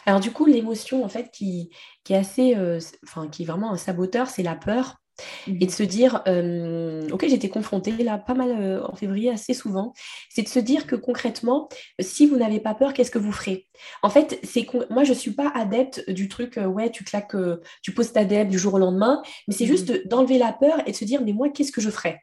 Alors 0.06 0.20
du 0.20 0.30
coup, 0.30 0.46
l'émotion 0.46 1.04
en 1.04 1.08
fait 1.08 1.30
qui, 1.30 1.70
est 2.12 2.16
assez, 2.16 2.54
euh, 2.56 2.78
enfin 3.04 3.28
qui 3.28 3.42
est 3.42 3.46
vraiment 3.46 3.72
un 3.72 3.76
saboteur, 3.76 4.28
c'est 4.28 4.42
la 4.42 4.54
peur. 4.54 4.96
Mhm. 5.46 5.58
Et 5.60 5.66
de 5.66 5.70
se 5.70 5.82
dire, 5.82 6.22
euh, 6.26 7.08
ok, 7.10 7.26
j'étais 7.28 7.48
confrontée 7.48 7.92
là 8.02 8.18
pas 8.18 8.34
mal 8.34 8.50
euh, 8.50 8.84
en 8.84 8.96
février, 8.96 9.30
assez 9.30 9.54
souvent, 9.54 9.92
c'est 10.28 10.42
de 10.42 10.48
se 10.48 10.58
dire 10.58 10.86
que 10.86 10.96
concrètement, 10.96 11.68
si 12.00 12.26
vous 12.26 12.36
n'avez 12.36 12.60
pas 12.60 12.74
peur, 12.74 12.92
qu'est-ce 12.92 13.10
que 13.10 13.18
vous 13.18 13.32
ferez? 13.32 13.68
En 14.02 14.10
fait, 14.10 14.40
c'est 14.42 14.66
moi, 14.90 15.04
je 15.04 15.12
ne 15.12 15.18
suis 15.18 15.32
pas 15.32 15.52
adepte 15.54 16.08
du 16.10 16.28
truc, 16.28 16.58
euh, 16.58 16.66
ouais, 16.66 16.90
tu 16.90 17.04
claques, 17.04 17.36
tu 17.82 17.92
poses 17.92 18.12
ta 18.12 18.24
dette 18.24 18.48
du 18.48 18.58
jour 18.58 18.74
au 18.74 18.78
lendemain, 18.78 19.22
mais 19.46 19.54
c'est 19.54 19.64
mhm. 19.64 19.70
juste 19.70 20.08
d'enlever 20.08 20.38
la 20.38 20.52
peur 20.52 20.82
et 20.86 20.92
de 20.92 20.96
se 20.96 21.04
dire, 21.04 21.22
mais 21.22 21.32
moi, 21.32 21.48
qu'est-ce 21.50 21.72
que 21.72 21.80
je 21.80 21.90
ferais? 21.90 22.20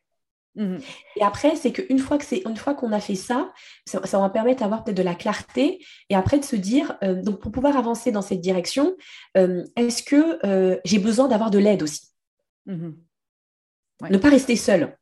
Mhm. 0.56 0.80
Et 1.16 1.24
après, 1.24 1.56
c'est 1.56 1.72
qu'une 1.72 2.00
fois 2.00 2.18
que 2.18 2.26
c'est 2.26 2.44
une 2.46 2.58
fois 2.58 2.74
qu'on 2.74 2.92
a 2.92 3.00
fait 3.00 3.16
ça, 3.16 3.52
ça, 3.86 4.20
va 4.20 4.30
permettre 4.30 4.62
d'avoir 4.62 4.84
peut-être 4.84 4.98
de 4.98 5.04
la 5.04 5.16
clarté 5.16 5.86
et 6.10 6.16
après 6.16 6.40
de 6.40 6.46
se 6.46 6.56
dire, 6.56 6.98
donc 7.02 7.40
pour 7.40 7.52
pouvoir 7.52 7.78
avancer 7.78 8.12
dans 8.12 8.22
cette 8.22 8.42
direction, 8.42 8.96
est-ce 9.36 10.04
que 10.04 10.80
j'ai 10.86 11.00
besoin 11.00 11.28
d'avoir 11.28 11.52
de 11.52 11.60
l'aide 11.60 11.84
aussi? 11.84 12.12
Mhm. 12.66 12.96
Ne 14.10 14.18
pas 14.18 14.30
rester 14.30 14.56
seul. 14.56 14.98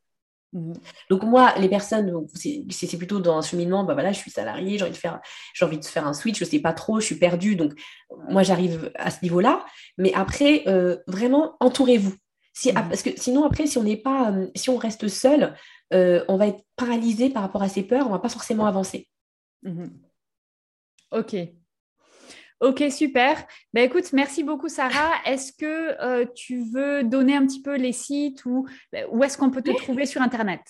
Mhm. 0.52 0.74
Donc 1.08 1.22
moi, 1.22 1.54
les 1.58 1.68
personnes, 1.68 2.26
c'est 2.34 2.96
plutôt 2.96 3.20
dans 3.20 3.38
un 3.38 3.42
cheminement, 3.42 3.84
bah 3.84 3.94
voilà, 3.94 4.12
je 4.12 4.18
suis 4.18 4.30
salarié, 4.30 4.78
j'ai 4.78 4.84
envie 4.84 4.92
de 4.92 4.96
faire, 4.96 5.20
j'ai 5.54 5.64
envie 5.64 5.78
de 5.78 5.84
faire 5.84 6.06
un 6.06 6.12
switch, 6.12 6.38
je 6.38 6.44
sais 6.44 6.58
pas 6.58 6.72
trop, 6.72 7.00
je 7.00 7.06
suis 7.06 7.18
perdue, 7.18 7.56
donc 7.56 7.72
moi 8.28 8.42
j'arrive 8.42 8.90
à 8.96 9.10
ce 9.10 9.18
niveau-là. 9.22 9.64
Mais 9.96 10.12
après, 10.14 10.64
euh, 10.66 10.98
vraiment, 11.06 11.56
entourez-vous. 11.60 12.14
Si, 12.60 12.68
mhm. 12.68 12.88
Parce 12.90 13.02
que 13.02 13.10
sinon 13.16 13.44
après, 13.46 13.66
si 13.66 13.78
on 13.78 13.82
n'est 13.82 13.96
pas, 13.96 14.32
euh, 14.32 14.48
si 14.54 14.68
on 14.68 14.76
reste 14.76 15.08
seul, 15.08 15.56
euh, 15.94 16.22
on 16.28 16.36
va 16.36 16.48
être 16.48 16.62
paralysé 16.76 17.30
par 17.30 17.40
rapport 17.40 17.62
à 17.62 17.70
ses 17.70 17.82
peurs, 17.82 18.06
on 18.06 18.10
va 18.10 18.18
pas 18.18 18.28
forcément 18.28 18.66
avancer. 18.66 19.08
Ok, 21.10 21.34
Ok, 22.60 22.84
super. 22.90 23.42
Ben, 23.72 23.84
écoute, 23.84 24.12
merci 24.12 24.44
beaucoup, 24.44 24.68
Sarah. 24.68 25.12
Est-ce 25.24 25.54
que 25.54 25.96
euh, 26.02 26.26
tu 26.34 26.62
veux 26.70 27.02
donner 27.02 27.34
un 27.34 27.46
petit 27.46 27.62
peu 27.62 27.76
les 27.76 27.92
sites 27.92 28.44
ou 28.44 28.68
ben, 28.92 29.06
où 29.10 29.24
est-ce 29.24 29.38
qu'on 29.38 29.50
peut 29.50 29.62
te 29.62 29.74
trouver 29.74 30.04
sur 30.04 30.20
Internet? 30.20 30.60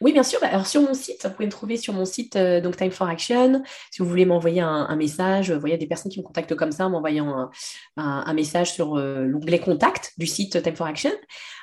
Oui, 0.00 0.12
bien 0.12 0.22
sûr. 0.22 0.38
Bah, 0.40 0.48
alors 0.48 0.66
sur 0.66 0.80
mon 0.82 0.94
site, 0.94 1.24
vous 1.24 1.32
pouvez 1.32 1.46
me 1.46 1.50
trouver 1.50 1.76
sur 1.76 1.92
mon 1.92 2.04
site 2.04 2.36
euh, 2.36 2.60
donc 2.60 2.76
Time 2.76 2.90
for 2.90 3.08
Action. 3.08 3.62
Si 3.90 4.00
vous 4.00 4.08
voulez 4.08 4.24
m'envoyer 4.24 4.60
un, 4.60 4.86
un, 4.88 4.96
message, 4.96 5.50
euh, 5.50 5.54
vous 5.54 5.60
voyez 5.60 5.76
des 5.76 5.86
personnes 5.86 6.12
qui 6.12 6.20
me 6.20 6.24
contactent 6.24 6.54
comme 6.54 6.72
ça 6.72 6.86
en 6.86 6.90
m'envoyant 6.90 7.50
un, 7.96 8.34
message 8.34 8.72
sur 8.72 8.96
euh, 8.96 9.24
l'onglet 9.24 9.58
contact 9.58 10.12
du 10.16 10.26
site 10.26 10.62
Time 10.62 10.76
for 10.76 10.86
Action. 10.86 11.10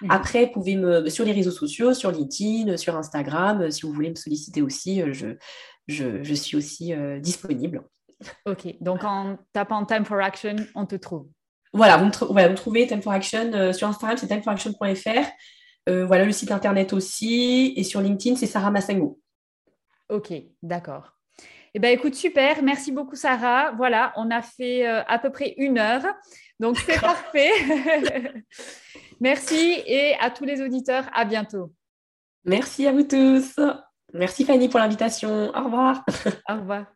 Mhm. 0.02 0.12
Après, 0.12 0.46
vous 0.46 0.52
pouvez 0.52 0.76
me 0.76 1.10
sur 1.10 1.24
les 1.24 1.32
réseaux 1.32 1.52
sociaux, 1.52 1.94
sur 1.94 2.12
LinkedIn, 2.12 2.78
sur 2.78 2.96
Instagram. 2.98 3.72
Si 3.72 3.84
vous 3.84 3.94
voulez 3.94 4.10
me 4.10 4.16
solliciter 4.16 4.62
aussi, 4.62 5.02
je, 5.14 5.38
je, 5.88 6.34
suis 6.34 6.58
aussi 6.58 6.94
disponible. 7.22 7.84
Ok, 8.46 8.76
donc 8.82 9.04
en 9.04 9.38
tapant 9.54 9.86
Time 9.86 10.06
for 10.06 10.18
Action, 10.18 10.56
on 10.74 10.86
te 10.86 10.96
trouve. 10.96 11.28
Voilà, 11.74 11.98
vous 11.98 12.06
me, 12.06 12.50
me 12.50 12.56
trouvez 12.56 12.88
Time 12.88 13.02
for 13.02 13.14
Action 13.14 13.74
sur 13.74 13.88
Instagram, 13.88 14.18
c'est 14.18 14.28
timeforaction.fr. 14.28 15.30
Euh, 15.88 16.06
voilà 16.06 16.26
le 16.26 16.32
site 16.32 16.52
internet 16.52 16.94
aussi. 16.94 17.74
Et 17.76 17.84
sur 17.84 18.02
LinkedIn, 18.02 18.36
c'est 18.36 18.48
Sarah 18.48 18.72
Massango. 18.72 19.20
Ok, 20.10 20.34
d'accord. 20.62 21.16
Eh 21.74 21.80
bien, 21.80 21.92
écoute, 21.92 22.16
super. 22.16 22.64
Merci 22.64 22.92
beaucoup, 22.92 23.16
Sarah. 23.16 23.72
Voilà, 23.74 24.14
on 24.16 24.32
a 24.32 24.42
fait 24.42 24.88
euh, 24.88 25.04
à 25.08 25.20
peu 25.20 25.30
près 25.30 25.56
une 25.58 25.78
heure. 25.78 26.04
Donc, 26.60 26.78
c'est 26.78 27.02
parfait. 27.02 27.52
Merci 29.20 29.82
et 29.86 30.16
à 30.20 30.30
tous 30.30 30.46
les 30.46 30.62
auditeurs, 30.62 31.06
à 31.14 31.26
bientôt. 31.26 31.74
Merci 32.46 32.88
à 32.88 32.92
vous 32.92 33.04
tous. 33.04 33.56
Merci 34.14 34.46
Fanny 34.46 34.70
pour 34.70 34.80
l'invitation. 34.80 35.50
Au 35.54 35.64
revoir. 35.66 36.06
Au 36.50 36.56
revoir. 36.56 36.95